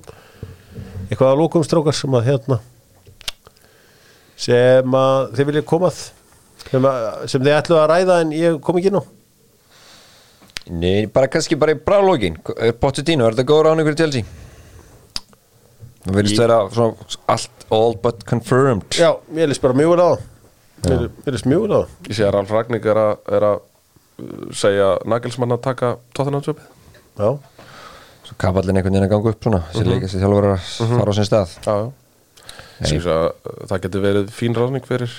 eitthvað 1.06 1.32
að 1.32 1.42
lókum 1.42 1.66
strákar 1.66 1.98
sem 1.98 2.16
að 2.18 2.32
hérna 2.32 2.60
sem 4.36 4.96
að 5.00 5.34
þið 5.38 5.50
viljið 5.52 5.66
komað 5.70 6.00
sem, 6.66 6.86
að, 6.90 7.06
sem 7.32 7.44
þið 7.46 7.56
ætlu 7.60 7.78
að 7.80 7.90
ræða 7.94 8.18
en 8.26 8.34
ég 8.36 8.58
kom 8.66 8.80
ekki 8.80 8.92
inn 8.92 9.00
á. 9.00 9.04
Nei, 10.66 11.06
bara 11.14 11.30
kannski 11.30 11.54
bara 11.62 11.76
í 11.76 11.82
brálógin 11.86 12.40
Pochettino, 12.82 13.28
er 13.28 13.36
þetta 13.38 13.46
góður 13.52 13.68
án 13.70 13.82
ykkur 13.84 13.94
til 14.00 14.06
Chelsea? 14.08 14.26
Það 16.06 16.16
verðist 16.20 16.36
Í- 16.38 16.42
vera 16.42 16.58
svona 16.74 17.10
allt 17.34 17.66
all 17.74 17.96
but 18.02 18.24
confirmed. 18.30 18.88
Já, 18.98 19.12
ég 19.38 19.50
lýst 19.52 19.62
bara 19.62 19.78
mjög 19.78 19.94
vel 19.94 20.02
á 20.02 20.08
það. 20.10 20.24
Mér 20.86 21.04
mér 21.26 21.36
lýst 21.38 21.48
mjög 21.50 21.64
vel 21.66 21.78
á 21.78 21.82
Ég 22.10 22.18
sé 22.18 22.26
að 22.28 22.34
Ralf 22.36 22.52
Ragník 22.54 22.86
er 22.92 23.00
að, 23.02 23.14
er 23.38 23.46
að 23.48 23.60
uh, 23.62 24.48
segja 24.54 24.90
Nagelsmann 25.10 25.56
að 25.56 25.62
taka 25.66 25.92
tóttunarnsöpið 26.18 26.66
Já, 27.22 27.30
Svo 28.26 28.36
kapallin 28.42 28.78
einhvern 28.78 28.94
veginn 28.98 29.06
að 29.08 29.14
ganga 29.16 29.32
upp 29.36 29.46
svona 29.48 29.62
Sér 29.74 29.90
leika 29.90 30.10
sér 30.12 30.26
þjálfur 30.26 30.50
að 30.52 30.68
fara 30.98 31.14
á 31.14 31.18
sinn 31.18 31.30
stað. 31.30 31.56
Já, 31.62 31.74
já 31.78 31.88
það 32.82 33.86
getur 33.88 34.04
verið 34.04 34.36
fín 34.36 34.58
ráðning 34.58 34.86
fyrir 34.88 35.12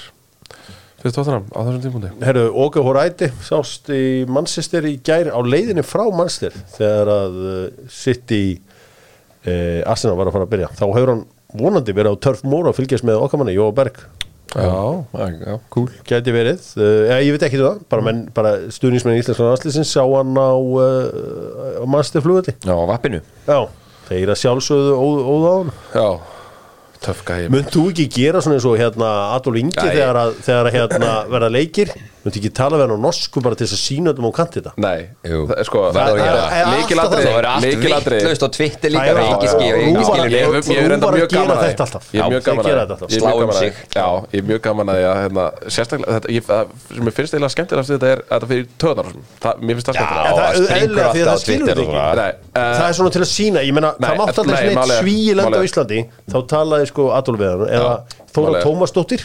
fyrir 1.01 1.15
tóttunarn 1.15 1.47
á 1.53 1.61
þessum 1.61 1.83
tímundi 1.85 2.11
Herru, 2.25 2.47
Óge 2.53 2.83
Horæti 2.85 3.31
sást 3.47 3.89
í 3.93 4.25
Manchester 4.29 4.87
í 4.89 4.97
gær 5.05 5.33
á 5.33 5.41
leiðinni 5.41 5.85
frá 5.87 6.05
Manchester 6.11 6.57
þegar 6.77 7.13
að 7.15 7.39
sitt 7.93 8.33
í 8.37 8.45
uh, 9.47 9.81
Arsenal 9.89 10.19
var 10.19 10.31
að 10.31 10.37
fara 10.37 10.47
að 10.47 10.53
byrja. 10.55 10.71
Þá 10.77 10.85
hefur 10.87 11.13
hann 11.13 11.25
vonandi 11.57 11.97
verið 11.97 12.17
á 12.19 12.23
Turf 12.27 12.45
Moor 12.47 12.71
að 12.71 12.79
fylgjast 12.81 13.07
með 13.07 13.23
okkar 13.23 13.43
manni, 13.43 13.57
Jóa 13.57 13.75
Berg. 13.77 14.01
Já, 14.57 15.57
cool. 15.75 15.89
Gæti 16.07 16.33
verið, 16.33 16.63
ja, 16.79 17.19
ég 17.21 17.35
veit 17.35 17.43
ekki 17.45 17.59
það 17.61 17.81
bara, 17.91 18.05
menn, 18.07 18.23
bara 18.35 18.55
stuðnismenn 18.73 19.19
í 19.19 19.21
Íslandskan 19.21 19.51
Aslisins 19.53 19.91
sá 19.93 20.01
hann 20.01 20.39
á, 20.39 20.55
uh, 20.55 21.83
á 21.83 21.85
Manchester 21.85 22.25
flugvelli. 22.25 22.57
Já, 22.65 22.73
á 22.73 22.85
vappinu. 22.89 23.21
Já, 23.45 23.59
þeir 24.09 24.33
að 24.33 24.41
sjálfsögðu 24.45 24.97
óð, 24.97 25.21
óð 25.35 25.45
á 25.45 25.53
hann 25.53 25.75
Já, 25.93 26.09
töff 27.07 27.25
gæði 27.27 27.51
Munt 27.55 27.73
þú 27.75 27.87
ekki 27.93 28.09
gera 28.19 28.43
svona 28.45 28.59
eins 28.59 28.69
og 28.69 28.77
hérna 28.81 29.13
Adolf 29.37 29.63
Ingi 29.63 29.81
þegar, 29.81 30.21
að, 30.25 30.37
þegar 30.47 30.71
að 30.71 30.79
hérna 30.81 31.15
verða 31.33 31.53
leikir 31.55 31.95
Munt 32.27 32.35
ekki 32.41 32.51
tala 32.59 32.75
við 32.81 32.83
hann 32.89 32.97
á 32.99 33.01
norsku 33.07 33.39
bara 33.45 33.55
til 33.55 33.69
þess 33.69 33.77
að 33.77 33.83
sína 33.87 34.11
öllum 34.11 34.27
á 34.27 34.33
kanti 34.35 34.59
þetta? 34.59 34.73
Nei, 34.83 35.01
er 35.23 35.67
sko 35.69 35.83
er 37.39 37.47
allt 37.47 38.09
vitlaust 38.11 38.43
á 38.43 38.49
Twitter 38.57 38.91
líka 38.91 39.05
Það 39.07 39.11
er 39.13 39.19
við 39.21 39.29
ekki 39.31 39.47
já, 39.47 39.53
skil- 39.53 39.67
já, 39.67 39.77
ekki 39.77 39.95
Rúvar- 39.95 40.09
skilur 40.11 40.77
Ég 40.77 40.89
reyndar 40.91 41.07
Rúvar 41.07 41.17
mjög 41.17 41.31
gaman 41.37 41.55
að 41.57 41.63
þetta 41.67 41.85
alltaf. 41.87 42.09
Ég 42.11 42.19
er 42.19 42.31
mjög 42.33 42.43
gaman 42.49 42.65
gera 42.67 42.81
að 42.83 42.91
þetta 42.91 42.97
alltaf. 42.97 43.07
Ég 43.07 43.17
er 43.17 43.23
mjög 43.23 43.37
um 43.37 43.41
gaman 43.47 43.55
að 43.55 43.63
sig. 43.63 43.73
Já, 43.95 44.07
ég 44.33 44.41
er 44.43 44.47
mjög 44.51 44.61
gaman 44.67 44.87
að 44.91 44.97
því 44.97 45.05
að 45.07 45.17
hérna, 45.23 45.45
sérstaklega, 45.77 46.11
þetta, 46.17 46.29
ég, 46.37 46.43
það, 46.51 46.75
sem 46.97 47.07
ég 47.07 47.17
finnst 47.21 47.33
eiginlega 47.37 47.55
skemmtilegast 47.55 47.91
þetta 47.95 48.11
er 48.11 48.19
að 48.19 48.29
þetta 48.35 48.51
fyrir 48.51 48.67
töðnar 48.83 49.07
Mér 49.63 49.75
finnst 49.77 49.87
það 49.87 49.95
Já, 49.95 50.03
skemmtilega. 50.03 50.35
Það 50.37 50.47
er 50.47 50.57
og 51.31 51.41
svona. 51.87 52.27
Eh, 52.57 52.75
Það 52.77 52.89
er 52.91 52.95
svona 52.99 53.11
til 53.17 53.23
að 53.23 53.31
sína, 53.31 53.59
ég 53.63 53.73
meina, 53.77 53.91
Nei, 54.01 54.09
það 54.11 54.17
mátt 54.19 54.29
alltaf 54.35 54.47
er- 54.91 55.03
svíi 55.07 55.35
landa 55.37 55.57
á 55.57 55.61
er- 55.63 55.69
Íslandi 55.71 56.01
þá 56.27 56.39
talaði 56.51 56.87
sko 56.91 57.03
Adolf 57.17 57.39
við 57.39 57.51
hann 57.55 57.69
eða 58.37 58.45
Þóra 58.45 58.53
málið 58.53 58.61
er- 58.61 58.67
Tómasdóttir 58.69 59.25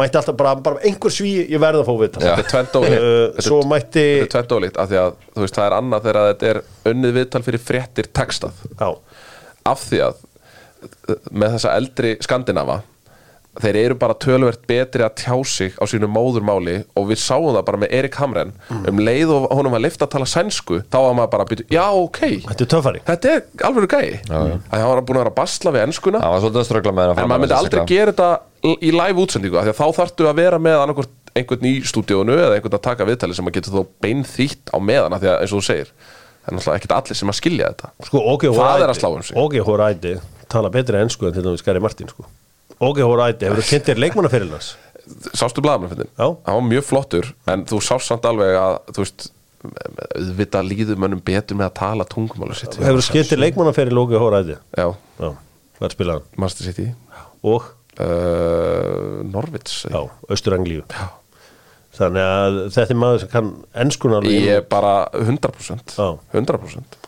mætti 0.00 0.18
alltaf 0.20 0.36
bara, 0.40 0.54
bara 0.66 0.80
einhver 0.88 1.14
svíi, 1.14 1.44
ég 1.52 1.60
verð 1.62 1.82
að 1.82 1.88
fá 1.88 1.94
við 2.00 2.06
þetta 2.06 2.24
Þetta 2.26 2.42
er 2.44 2.50
tvennt 2.52 2.78
ólíkt. 2.80 3.52
Uh, 3.52 3.60
mætti 3.70 4.04
Þetta 4.22 4.32
tvennt 4.36 4.54
ólíkt 4.58 4.80
af 4.82 4.90
því 4.90 4.98
að 5.02 5.14
þú 5.36 5.44
veist, 5.44 5.58
það 5.60 5.66
er 5.68 5.76
annað 5.80 6.08
þegar 6.08 6.28
þetta 6.32 6.50
er 6.54 6.60
unnið 6.92 7.16
viðtal 7.20 7.42
fyrir 7.46 7.62
fréttir 7.66 8.10
textað. 8.16 8.64
Já, 8.80 8.88
af 9.72 9.86
því 9.90 10.02
að 10.08 10.20
uh, 11.10 11.16
með 11.30 11.56
þessa 11.56 11.74
eldri 11.80 12.14
skandinava 12.24 12.80
þeir 13.62 13.78
eru 13.80 13.96
bara 14.00 14.16
tölvert 14.20 14.62
betri 14.68 15.04
að 15.06 15.14
tjá 15.22 15.34
sig 15.48 15.76
á 15.80 15.84
sínu 15.88 16.08
móðurmáli 16.12 16.76
og 16.98 17.08
við 17.10 17.20
sáum 17.22 17.52
það 17.54 17.64
bara 17.68 17.80
með 17.82 17.94
Erik 17.98 18.18
Hamren. 18.20 18.52
Um 18.72 19.00
leið 19.02 19.32
og 19.34 19.46
honum 19.54 19.76
var 19.76 19.84
lift 19.84 20.02
að 20.04 20.12
tala 20.16 20.28
sænsku 20.30 20.82
þá 20.84 20.98
var 20.98 21.16
maður 21.18 21.32
bara 21.34 21.46
að 21.46 21.52
byrja, 21.52 21.68
já 21.76 21.84
ok. 22.02 22.20
Þetta 22.48 22.66
er 22.66 22.70
töffari. 22.74 23.02
Þetta 23.06 23.32
er 23.32 23.68
alveg 23.68 23.96
gæi. 23.96 24.10
Að 24.30 24.76
hann 24.76 24.90
var 24.90 25.04
búin 25.06 25.20
að 25.20 25.24
vera 25.24 25.32
að 25.32 25.38
basla 25.40 25.74
við 25.76 25.86
enskuna. 25.86 26.22
Það 26.24 26.34
var 26.34 26.44
svolítið 26.44 26.62
að 26.62 26.68
ströggla 26.70 26.96
með 26.96 27.12
hann 27.12 27.22
en 27.22 27.32
maður 27.32 27.44
myndi 27.46 27.58
aldrei 27.60 27.86
gera 27.92 28.14
þetta 28.16 28.76
í 28.76 28.92
live 28.94 29.24
útsendingu 29.24 29.60
af 29.60 29.66
því 29.66 29.74
að 29.74 29.80
þá 29.80 30.00
þarftu 30.00 30.28
að 30.30 30.38
vera 30.42 30.60
með 30.62 31.06
einhvern 31.36 31.66
í 31.68 31.74
stúdíónu 31.84 32.32
eða 32.32 32.54
einhvern 32.56 32.78
að 32.78 32.86
taka 32.86 33.06
viðtali 33.08 33.36
sem 33.36 33.48
að 33.48 33.58
getur 33.58 33.74
þó 33.74 33.82
beinþýtt 34.04 34.72
á 34.72 34.78
meðan 34.80 35.12
af 35.12 35.20
því 35.20 35.28
að 35.32 35.42
eins 35.42 35.52
og 35.52 35.60
þú 35.60 35.66
segir 35.68 35.90
Það 36.46 36.52
er 36.52 36.56
náttúrulega 36.56 36.78
ekkert 36.78 36.92
allir 36.94 37.18
sem 37.18 37.30
að 37.32 37.36
skilja 37.40 37.68
þetta. 37.72 37.88
Sko, 38.06 38.20
Það 38.54 38.82
er 38.84 38.90
að 38.92 39.06
um 39.08 39.22
sig. 39.26 39.34
Óge 39.36 39.62
Hóræti 39.66 40.12
tala 40.46 40.70
betri 40.70 41.00
ennsku 41.00 41.26
en 41.26 41.34
til 41.34 41.42
dæmis 41.42 41.64
Gary 41.66 41.82
Martin 41.82 42.10
sko. 42.12 42.26
Óge 42.82 43.06
Hóræti, 43.06 43.46
hefur 43.46 43.62
þú 43.62 43.70
kynnt 43.70 43.88
þér 43.88 44.02
leikmannaferilnas? 44.04 44.74
Sástu? 45.38 45.62
Já. 45.62 46.26
Hann 46.26 46.56
var 46.58 46.64
mjög 46.66 46.84
flottur 46.84 47.28
En 47.46 47.62
þú 47.68 47.78
sást 47.84 48.10
samt 48.10 48.26
alveg 48.26 48.56
að 48.58 48.78
Þú 48.90 49.04
veist 49.04 49.28
auðvitað 50.16 50.68
líður 50.68 50.98
mönnum 51.00 51.22
betur 51.24 51.58
með 51.58 51.70
að 51.70 51.76
tala 51.80 52.06
tungumálu 52.10 52.56
sitt 52.58 52.76
Hefur 52.80 53.00
þú 53.00 53.14
kynnt 53.14 53.30
þér 53.30 53.42
leikmannaferil 53.44 54.00
Óge 54.02 54.20
Hóræti? 54.20 54.58
Já, 54.76 54.88
Já, 54.92 55.30
hvað 55.78 55.88
er 55.88 55.94
spilað 55.94 56.18
hann? 56.18 56.26
Master 56.42 56.68
City 56.68 56.88
Og, 57.46 57.70
uh, 58.02 59.22
Norvits 59.30 59.84
já, 59.86 60.00
Östur-Anglíu 60.36 60.84
Þannig 61.96 62.28
að 62.28 62.60
þetta 62.74 62.92
er 62.92 63.00
maður 63.00 63.22
sem 63.22 63.32
kann 63.32 63.50
ennskun 63.86 64.18
alveg 64.18 64.36
Ég 64.36 64.60
er 64.60 64.68
bara 64.68 64.94
100% 65.16 65.96
Já. 65.96 66.08
100% 66.34 67.00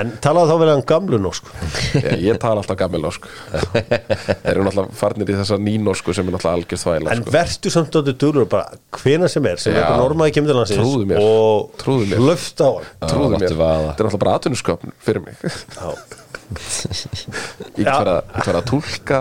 En 0.00 0.12
talaðu 0.24 0.48
þá 0.48 0.56
verið 0.62 0.72
hann 0.72 0.84
gamlu 0.88 1.18
nósku 1.20 1.50
ég, 1.98 2.06
ég 2.24 2.38
tala 2.40 2.62
alltaf 2.62 2.78
gammal 2.80 3.02
norsku. 3.04 3.28
Þeir 3.52 4.48
eru 4.54 4.62
náttúrulega 4.64 4.96
farnir 4.96 5.32
í 5.32 5.36
þessa 5.36 5.58
nýnorsku 5.60 6.14
sem 6.16 6.24
er 6.30 6.36
náttúrulega 6.36 6.56
algjörð 6.62 6.84
þvæla 6.86 7.12
En 7.12 7.20
sko. 7.22 7.34
vertu 7.36 7.72
samt 7.74 7.98
átti 8.00 8.14
dúlur 8.22 8.48
bara 8.48 8.80
hvena 9.02 9.28
sem 9.32 9.48
er 9.50 9.60
sem 9.60 9.76
eitthvað 9.76 10.00
normaði 10.00 10.34
kemur 10.38 10.52
til 10.52 10.58
landsins 10.62 10.80
og 11.20 11.76
Trúðu 11.82 12.08
mér. 12.08 12.22
hlöft 12.24 12.64
á 12.64 12.68
hann. 12.72 12.90
Trúðu 13.12 13.36
mér, 13.36 13.48
þetta 13.52 13.68
er 13.68 13.92
náttúrulega 13.92 14.22
bara 14.24 14.36
atvinnusköpn 14.40 14.96
fyrir 15.04 15.26
mig. 15.26 15.34
Já. 15.76 15.88
Ég 17.80 17.84
get 17.84 18.44
fara 18.44 18.60
að 18.60 18.66
túlka. 18.68 19.20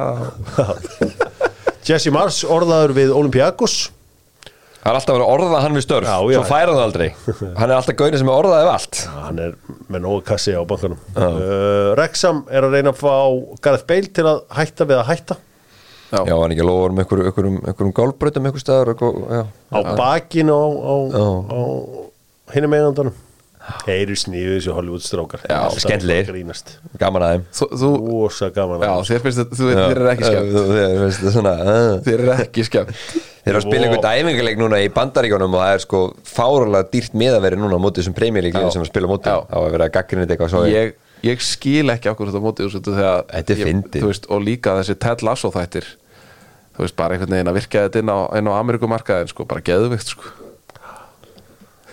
Jesse 1.88 2.12
Mars 2.14 2.42
orðaður 2.46 2.94
við 2.98 3.14
Olympiakos 3.16 3.76
Það 4.82 4.90
er 4.90 4.98
alltaf 4.98 5.16
að 5.18 5.24
orða 5.30 5.62
hann 5.62 5.78
við 5.78 5.86
störf 5.86 6.08
Já, 6.10 6.16
já. 6.34 6.38
Svo 6.40 6.48
færa 6.50 6.72
hann 6.72 6.80
það 6.80 6.88
aldrei 6.88 7.08
Hann 7.60 7.70
er 7.70 7.76
alltaf 7.78 7.98
gaurin 8.00 8.22
sem 8.22 8.32
er 8.32 8.40
orðað 8.42 8.64
ef 8.66 8.72
allt 8.72 9.02
hann 9.22 9.42
er 9.46 9.56
með 9.94 10.04
nógu 10.08 10.24
kassi 10.26 10.56
á 10.58 10.62
bankanum 10.66 11.00
uh, 11.14 11.94
Rexham 12.00 12.44
er 12.50 12.66
að 12.68 12.78
reyna 12.78 12.94
að 12.96 13.02
fá 13.04 13.16
Gareth 13.62 13.88
Bale 13.92 14.14
til 14.18 14.28
að 14.32 14.44
hætta 14.58 14.88
við 14.90 15.02
að 15.02 15.10
hætta 15.12 15.38
Já. 16.12 16.26
Já, 16.28 16.34
hann 16.42 16.52
ekki 16.52 16.64
lofa 16.68 16.88
um 16.90 16.98
einhverjum 17.00 17.60
einhver, 17.72 18.32
einhver 18.42 18.60
staðar 18.60 18.90
já. 19.00 19.44
á 19.72 19.80
bakinu 19.96 20.58
á, 20.60 20.68
á, 20.68 20.96
Já. 21.08 21.28
á 21.48 21.60
hinum 22.58 22.76
eigandunum 23.72 23.88
Heyru 23.88 24.16
sníðu 24.20 24.54
þessu 24.58 24.76
Hollywood 24.76 25.04
að 26.22 26.32
grínast. 26.32 26.72
Gaman 27.02 27.26
að 27.26 27.34
þeim. 27.36 27.44
Þú, 27.58 27.68
þú 27.82 27.90
Ósa 28.22 28.50
gaman 28.56 28.82
Já, 28.82 28.92
að 28.92 29.10
þér 29.12 29.22
finnst 29.26 29.42
þetta, 29.42 29.58
þú 29.60 29.68
veit, 29.70 29.78
þér 29.82 30.02
er 30.02 30.10
ekki 30.12 30.26
skemmt. 30.32 30.52
Þú- 30.56 30.66
Þér 30.72 30.98
veist, 31.02 31.28
svona, 31.36 31.54
uh. 31.62 31.94
Þér 32.08 32.24
er 32.26 32.34
ekki 32.46 32.66
skemmt. 32.68 32.96
Þeir 33.42 33.52
eru 33.56 33.58
að 33.62 33.66
spila 33.66 33.88
einhvern 33.88 34.06
dæmingarleik 34.06 34.60
núna 34.62 34.80
í 34.86 34.90
bandaríkjónum 34.94 35.56
og 35.58 35.64
það 35.64 35.72
er 35.76 35.82
sko 35.86 36.02
fárulega 36.30 36.90
dýrt 36.94 37.16
miðaveri 37.18 37.58
núna 37.58 37.80
á 37.80 37.82
móti 37.82 38.02
þessum 38.04 38.14
premjörleiklið 38.20 38.68
sem 38.76 38.84
að 38.86 38.92
spila 38.92 39.10
á 39.10 39.12
móti. 39.12 39.32
Já. 39.34 39.40
á 39.50 39.58
að 39.58 39.72
vera 39.74 39.88
að 39.88 39.96
gaggrinni 39.96 40.28
eitthvað 40.30 40.52
svo 40.54 40.62
ég, 40.70 40.94
ég 41.26 41.42
skil 41.42 41.90
ekki 41.90 42.12
okkur 42.12 42.30
þetta 42.30 42.44
mótið 42.46 42.70
Þetta 43.32 43.56
er 43.56 43.64
fyndið. 43.66 43.98
þú 44.04 44.12
veist, 44.12 44.30
Og 44.30 44.46
líka 44.46 44.76
þessi 44.78 44.98
Ted 45.02 45.26
Lasso 45.26 45.50
þættir. 45.50 45.90
Þú 46.78 46.86
veist, 46.86 46.96
bara 46.96 47.18
einhvern 47.18 47.34
veginn 47.34 47.50
að 47.52 47.58
virka 47.58 47.82
þetta 47.90 48.00
inn 48.06 48.14
á, 48.14 48.20
inn 48.38 48.48
á 48.48 48.54
Amerikumarkaðin 48.62 49.28
sko, 49.34 49.46
bara 49.50 49.62
geðvikt 49.66 50.14
sko. 50.14 50.30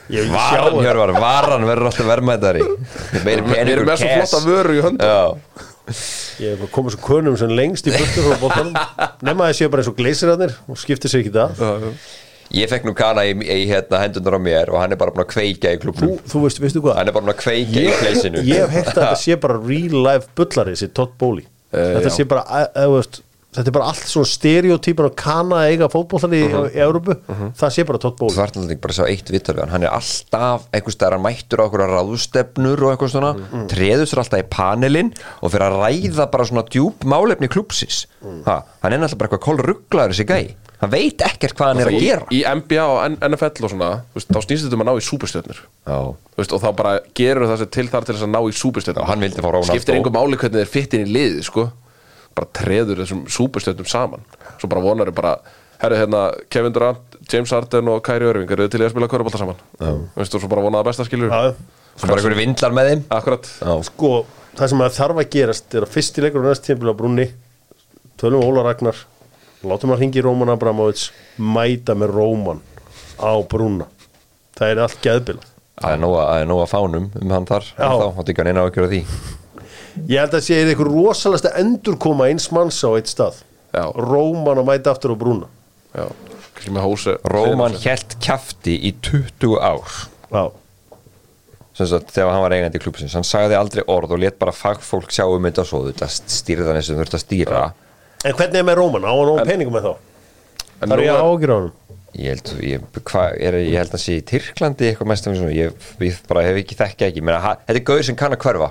Ég 0.09 0.25
vil 0.25 0.33
sjá 0.33 0.61
Varan 0.63 0.79
Hjörvar, 0.85 1.15
varan 1.21 1.67
verður 1.69 1.91
alltaf 1.91 2.07
verðmættari 2.09 2.63
Við 3.25 3.33
erum 3.65 3.89
með 3.89 4.01
svo 4.01 4.13
flotta 4.15 4.45
vöru 4.47 4.79
í 4.79 4.85
höndum 4.87 5.11
Já, 5.11 5.67
Ég 6.39 6.55
er 6.55 6.71
komið 6.73 6.97
svo 6.97 7.03
kunum 7.05 7.37
sem 7.41 7.53
lengst 7.53 7.89
í 7.89 7.93
bóttanum 8.41 8.73
Nefna 9.25 9.35
að 9.35 9.45
það 9.45 9.59
séu 9.61 9.73
bara 9.73 9.85
eins 9.85 9.91
og 9.93 9.99
gleysirarnir 9.99 10.57
og 10.69 10.81
skiptir 10.81 11.13
sér 11.13 11.25
ekki 11.25 11.35
það. 11.35 11.93
Ég 12.55 12.71
fekk 12.71 12.87
nú 12.89 12.95
kana 12.97 13.27
í, 13.29 13.35
í 13.37 13.65
hérna 13.69 14.01
hendunar 14.01 14.39
á 14.39 14.41
mér 14.41 14.71
og 14.73 14.81
hann 14.81 14.95
er 14.95 15.01
bara 15.01 15.13
búin 15.13 15.27
að 15.27 15.33
kveika 15.35 15.73
í 15.75 15.77
Þú, 15.77 15.83
klubnum 15.83 16.15
þú 16.25 16.43
veist, 16.47 16.61
veistu 16.63 16.81
hvað? 16.85 16.97
Hann 16.97 17.11
er 17.11 17.17
bara 17.17 17.27
búin 17.27 17.35
að 17.35 17.41
kveika 17.43 17.83
í 17.83 17.91
pleysinu 17.99 18.45
ég 18.47 18.63
hef 18.63 18.73
heyrt 18.73 18.93
að 18.95 19.03
þetta 19.03 19.19
sé 19.21 19.37
bara 19.43 19.59
real 19.61 20.05
life 20.07 20.31
bullari 20.39 20.73
þessi 20.73 20.89
Todd 20.97 21.13
Bowley. 21.21 21.45
Eh, 21.69 21.91
þetta 21.99 22.09
já. 22.09 22.15
sé 22.17 22.27
bara, 22.31 22.45
að, 22.49 22.71
að, 22.73 22.95
veist, 22.95 23.21
þetta 23.59 23.71
er 23.73 23.75
bara 23.77 23.89
allt 23.91 24.07
svona 24.09 24.29
stereotypur 24.31 25.09
á 25.09 25.13
kana 25.19 25.57
eiga 25.69 25.89
fótbollari 25.93 26.41
Mhm. 26.47 26.69
í, 26.71 26.77
í 26.79 26.83
Európu 26.85 27.17
það 27.59 27.73
sé 27.75 27.85
bara 27.89 27.99
Bowley 28.23 28.39
ert 28.47 28.55
náttúrulega 28.57 28.81
bara 28.87 28.95
sjá 28.95 29.05
eitt 29.11 29.33
vittar 29.35 29.59
við 29.59 29.69
hann. 29.75 29.83
Er 29.83 29.91
alltaf 29.99 30.69
staðar 30.95 31.17
hann 31.19 31.27
mættur 31.27 31.59
á 31.61 31.65
okkur 31.67 31.85
ráðstefnur 31.93 32.83
og 32.87 32.95
eitthvað 32.95 33.13
svona. 33.15 33.33
Mm. 33.35 33.67
treður 33.69 34.07
sér 34.09 34.23
alltaf 34.23 34.41
í 34.41 34.49
panelin 34.53 35.13
og 35.43 35.51
fyrir 35.53 35.67
að 35.69 35.79
ræða 35.85 36.31
bara 36.31 36.45
svona 36.49 36.65
djúp 36.71 37.05
málefni 37.05 37.49
klúpsis 37.53 38.07
ha, 38.47 38.63
Hann 38.83 38.93
er 38.93 38.99
náttúrulega 38.99 39.19
bara 39.19 39.29
eitthvað 39.29 39.47
kolrugglaður 39.49 40.15
þessi 40.15 40.27
gæi. 40.29 40.55
Hann 40.79 40.91
veit 40.93 41.19
ekkert 41.27 41.57
hvað 41.59 41.67
hann 41.73 41.81
er 41.83 41.89
að 41.91 41.99
gera. 41.99 42.27
í 42.31 42.45
NBA 42.47 42.85
og 42.87 43.17
NFL 43.19 43.65
og 43.67 43.71
svona 43.73 43.89
þú 44.15 44.15
veist, 44.15 44.29
þá 44.31 44.39
snýst 44.47 44.63
þetta 44.69 44.77
um 44.79 44.83
að 44.85 44.87
ná 44.87 44.95
í 44.95 45.07
veist, 46.39 46.53
og 46.55 46.61
þá 46.63 46.69
bara 46.77 46.93
gerur 47.19 47.49
það 47.51 47.59
sér 47.65 47.71
til 47.75 47.89
þar 47.91 48.05
til 48.07 48.15
þess 48.15 48.27
að 48.29 48.31
ná 48.31 48.41
í 48.47 48.55
súpustjörnur 48.55 49.03
Já, 49.03 49.09
hann 49.11 49.21
vildi 49.21 49.43
fá 49.43 49.51
Ronaldo. 49.51 49.73
skiptir 49.75 49.97
engum 49.99 50.15
máli 50.15 50.39
hvernig 50.39 50.63
þeir 50.63 50.71
fitt 50.71 50.95
inn 50.95 51.07
í 51.09 51.13
liði 51.17 51.43
sko. 51.43 51.65
Bara 52.39 52.51
treður 52.55 53.03
þessum 53.03 53.24
súpustjörnum 53.34 53.89
saman. 53.91 54.24
Svo 54.59 54.70
bara 54.70 54.84
vonar 54.84 55.11
bara 55.14 55.36
herri 55.82 55.99
hérna 56.01 56.22
Kevin 56.51 56.74
Durant, 56.74 57.18
James 57.30 57.53
Harden 57.55 57.91
og 57.93 58.01
Kyrie 58.07 58.32
Irving 58.32 58.51
eru 58.55 58.66
þið 58.66 58.72
til 58.74 58.80
í 58.82 58.86
að 58.89 58.95
spila 58.95 59.11
körubólta 59.11 59.41
saman? 59.41 59.61
Veist, 60.16 60.34
og 60.34 60.43
svo 60.43 60.51
bara 60.51 60.64
vonaða 60.64 60.89
besta 60.89 61.07
skilur 61.07 61.30
Já, 61.30 61.53
svo 61.95 62.09
bara 62.11 62.18
einhverju 62.18 62.41
vindlar 62.41 62.74
með 62.74 62.91
þeim. 62.93 63.05
Akkurat. 63.14 63.51
Sko, 63.86 64.14
það 64.59 64.72
sem 64.72 64.82
að 64.86 64.97
þarf 64.99 65.22
að 65.22 65.30
gerast 65.36 65.78
er 65.78 65.86
að 65.86 65.95
fyrsti 65.95 66.24
leikur 66.24 66.43
á 66.43 66.51
næst 66.51 66.66
tímpil 66.66 66.91
á 66.91 66.99
brúnni 66.99 67.28
tölum 68.18 68.43
Óla 68.43 68.64
Ragnar 68.66 68.99
látum 69.66 69.95
að 69.95 70.03
ringi 70.03 70.22
Róman 70.22 70.51
Abramovits 70.55 71.12
mæta 71.39 71.95
með 71.99 72.14
Róman 72.16 72.62
á 73.18 73.34
brúna 73.51 73.86
það 74.59 74.72
er 74.72 74.82
allt 74.84 75.01
geðbila 75.03 75.47
það 75.78 75.95
er 75.95 76.01
nóga, 76.03 76.24
það 76.26 76.62
er 76.62 76.70
fánum 76.70 77.09
um 77.14 77.34
hann 77.34 77.47
þar. 77.47 77.68
Já. 77.78 77.86
þá, 77.86 78.07
þá 78.16 78.22
ekki 78.24 78.43
hann 78.43 78.51
eina 78.53 78.66
ákjör 78.66 78.86
á 78.86 78.91
því 78.91 79.01
ég 80.09 80.20
held 80.20 80.36
að 80.39 80.45
sé 80.47 80.61
eitthvað 80.62 80.93
rosalasta 80.93 81.53
endurkoma 81.61 82.28
eins 82.30 82.49
manns 82.55 82.80
á 82.84 82.91
eitt 82.95 83.11
stað. 83.11 83.43
Já. 83.74 83.84
Róman 83.95 84.62
að 84.62 84.68
mæta 84.70 84.95
aftur 84.95 85.14
á 85.14 85.16
brúna. 85.20 85.51
Já, 85.93 86.07
kannski 86.55 86.72
með 86.74 86.86
hósi 86.86 87.16
Róman 87.32 87.76
helt 87.84 88.16
kjafti 88.24 88.78
í 88.89 88.95
20 89.05 89.59
ár. 89.61 89.99
Já, 90.32 90.45
sem 91.78 91.86
þegar 92.11 92.32
hann 92.34 92.43
var 92.43 92.55
eigandi 92.57 92.80
klúpsins 92.82 93.14
hann 93.14 93.26
sagði 93.26 93.55
aldrei 93.55 93.84
orð 93.86 94.16
og 94.16 94.22
let 94.24 94.39
bara 94.41 94.55
fagfólk 94.55 95.12
sjá 95.14 95.24
um 95.30 95.45
þetta 95.47 95.62
og 95.62 95.68
svo 95.68 95.82
þetta 95.86 96.09
eins 96.09 96.91
og 96.91 96.99
þurfti 96.99 97.18
að 97.18 97.24
stýra. 97.24 97.66
En 98.26 98.34
hvernig 98.34 98.59
er 98.59 98.66
með 98.66 98.80
Róman? 98.80 99.07
Á 99.07 99.14
hann 99.14 99.39
á 99.39 99.47
peningum 99.47 99.76
með 99.78 99.86
þá? 99.86 99.93
Það 100.78 100.95
er 100.97 101.05
ég 101.05 101.12
að 101.14 101.28
ágjur 101.28 101.55
á 101.55 101.57
hann 101.59 101.70
ég 102.18 102.32
held, 102.32 102.53
ég, 102.64 102.84
hva, 103.07 103.24
er, 103.36 103.59
ég 103.62 103.76
held 103.78 103.95
að 103.95 104.03
sé 104.03 104.18
í 104.18 104.24
Tyrklandi 104.26 104.89
eitthvað 104.89 105.11
mest 105.12 105.28
ég, 105.28 105.74
ég 106.03 106.20
bara 106.30 106.45
hef 106.47 106.61
ekki 106.62 106.78
þekki 106.78 107.07
ekki, 107.09 107.24
Meina, 107.24 107.41
ha, 107.45 107.55
þetta 107.66 107.78
er 107.78 107.86
gauður 107.91 108.07
sem 108.09 108.18
kann 108.18 108.34
að 108.34 108.43
hverfa 108.47 108.70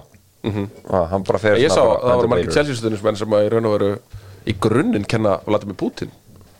ah, 0.91 1.07
hann 1.11 1.25
bara 1.27 1.41
fer 1.41 1.57
ég 1.61 1.71
sá 1.73 1.79
svona 1.81 1.97
að 1.97 2.07
það 2.07 2.21
voru 2.21 2.31
margir. 2.33 2.53
Chelsea-stuðnismenn 2.55 3.19
sem 3.19 3.35
að 3.37 3.45
í 3.47 3.51
raun 3.53 3.69
og 3.69 3.75
veru 3.77 3.91
í 4.47 4.55
grunninn 4.63 5.07
kenna 5.09 5.37
Vladimir 5.47 5.77
Putin 5.79 6.13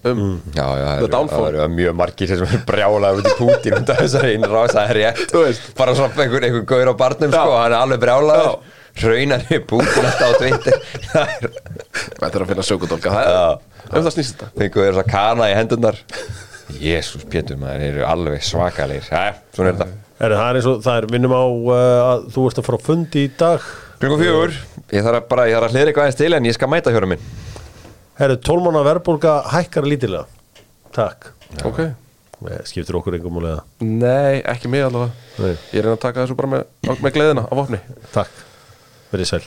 um 0.07 0.19
já, 0.55 0.63
já, 0.77 0.85
það 1.31 1.47
eru- 1.49 1.67
mjög 1.73 1.95
margir 1.97 2.29
sem 2.31 2.43
er 2.45 2.63
brjálaður 2.69 3.27
út 3.47 3.65
í 3.65 3.73
út 3.75 3.89
af 3.91 4.01
þessari 4.03 4.35
innrás, 4.37 4.75
það 4.75 4.91
er 4.93 4.99
rétt. 5.01 5.33
Bara 5.77 5.95
svona 5.97 6.23
einhver, 6.23 6.45
einhver 6.47 6.65
gauður 6.69 6.91
á 6.93 6.95
barnum 7.01 7.33
sko, 7.33 7.55
hann 7.57 7.73
er 7.73 7.79
alveg 7.81 8.03
brjálaður. 8.05 8.51
Já. 8.53 8.75
hraunar 8.97 9.43
í 9.53 9.59
Pútín 9.69 10.05
alltaf 10.09 10.31
á 10.31 10.39
Twitter. 10.41 10.79
Það 11.11 11.33
er 11.33 11.49
þetta 12.17 12.31
er 12.31 12.43
að 12.43 12.49
finna 12.51 12.65
er 13.91 13.99
um 14.01 14.07
það 14.07 14.13
snýst 14.15 14.33
þetta. 14.33 14.47
Þér 14.57 14.71
þess 14.87 15.01
að 15.03 15.11
kana 15.13 15.49
í 15.51 15.55
hendunar 15.57 15.99
Jésús 16.81 17.27
Pétur 17.31 17.59
maður 17.61 17.83
þeir 17.83 17.91
eru 17.93 18.07
alveg 18.09 18.43
svakalegir. 18.47 19.07
Jæja, 19.11 19.35
svona 19.55 19.71
er 19.71 19.77
þetta 19.77 20.06
Er 20.17 20.33
það 20.33 20.47
er 20.47 20.57
eins 20.57 20.67
og 20.69 20.79
það 20.81 20.99
er 20.99 21.05
vinnum 21.13 21.33
á 21.37 21.43
uh, 21.45 21.73
að 22.07 22.23
þú 22.33 22.45
ert 22.49 22.61
að 22.61 22.65
fara 22.65 22.79
á 22.81 22.87
fundi 22.87 23.25
í 23.27 23.33
dag. 23.37 23.67
Klukku 24.01 24.17
fjögur, 24.21 24.55
ég 24.93 25.05
þarf 25.05 25.19
að 25.19 25.27
bara, 25.29 25.45
ég 25.49 25.57
þarf 25.57 25.67
að 25.67 25.75
hlýra 25.75 25.91
eitthvað 25.91 26.07
aðeins 26.07 26.19
til 26.21 26.31
en 26.37 26.47
ég 26.49 26.57
skal 26.57 26.69
mæta 26.73 26.93
hjóra 26.95 27.09
minn. 27.11 27.27
Herru, 28.17 28.39
tólmána 28.41 28.81
verðbólga 28.87 29.35
hækkar 29.53 29.85
lítilega 29.85 30.25
Takk. 30.97 31.29
Ok. 31.67 31.83
Eh, 31.85 32.63
Skiptir 32.65 32.97
okkur 32.97 33.17
engum 33.17 33.37
múlega 33.37 33.61
nei, 33.81 34.41
ekki 34.45 34.69
mig 34.73 34.85
allavega. 34.85 35.13
Nei. 35.37 35.53
ég 35.73 35.85
reyna 35.85 35.93
að 35.97 36.03
taka 36.07 36.23
þessu 36.23 36.37
bara 36.37 36.51
með, 36.55 36.67
með 37.01 37.13
gleðina 37.17 37.45
á 37.45 37.53
vopni. 37.57 37.81
Takk, 38.13 38.43
verið 39.13 39.31
sæl 39.35 39.43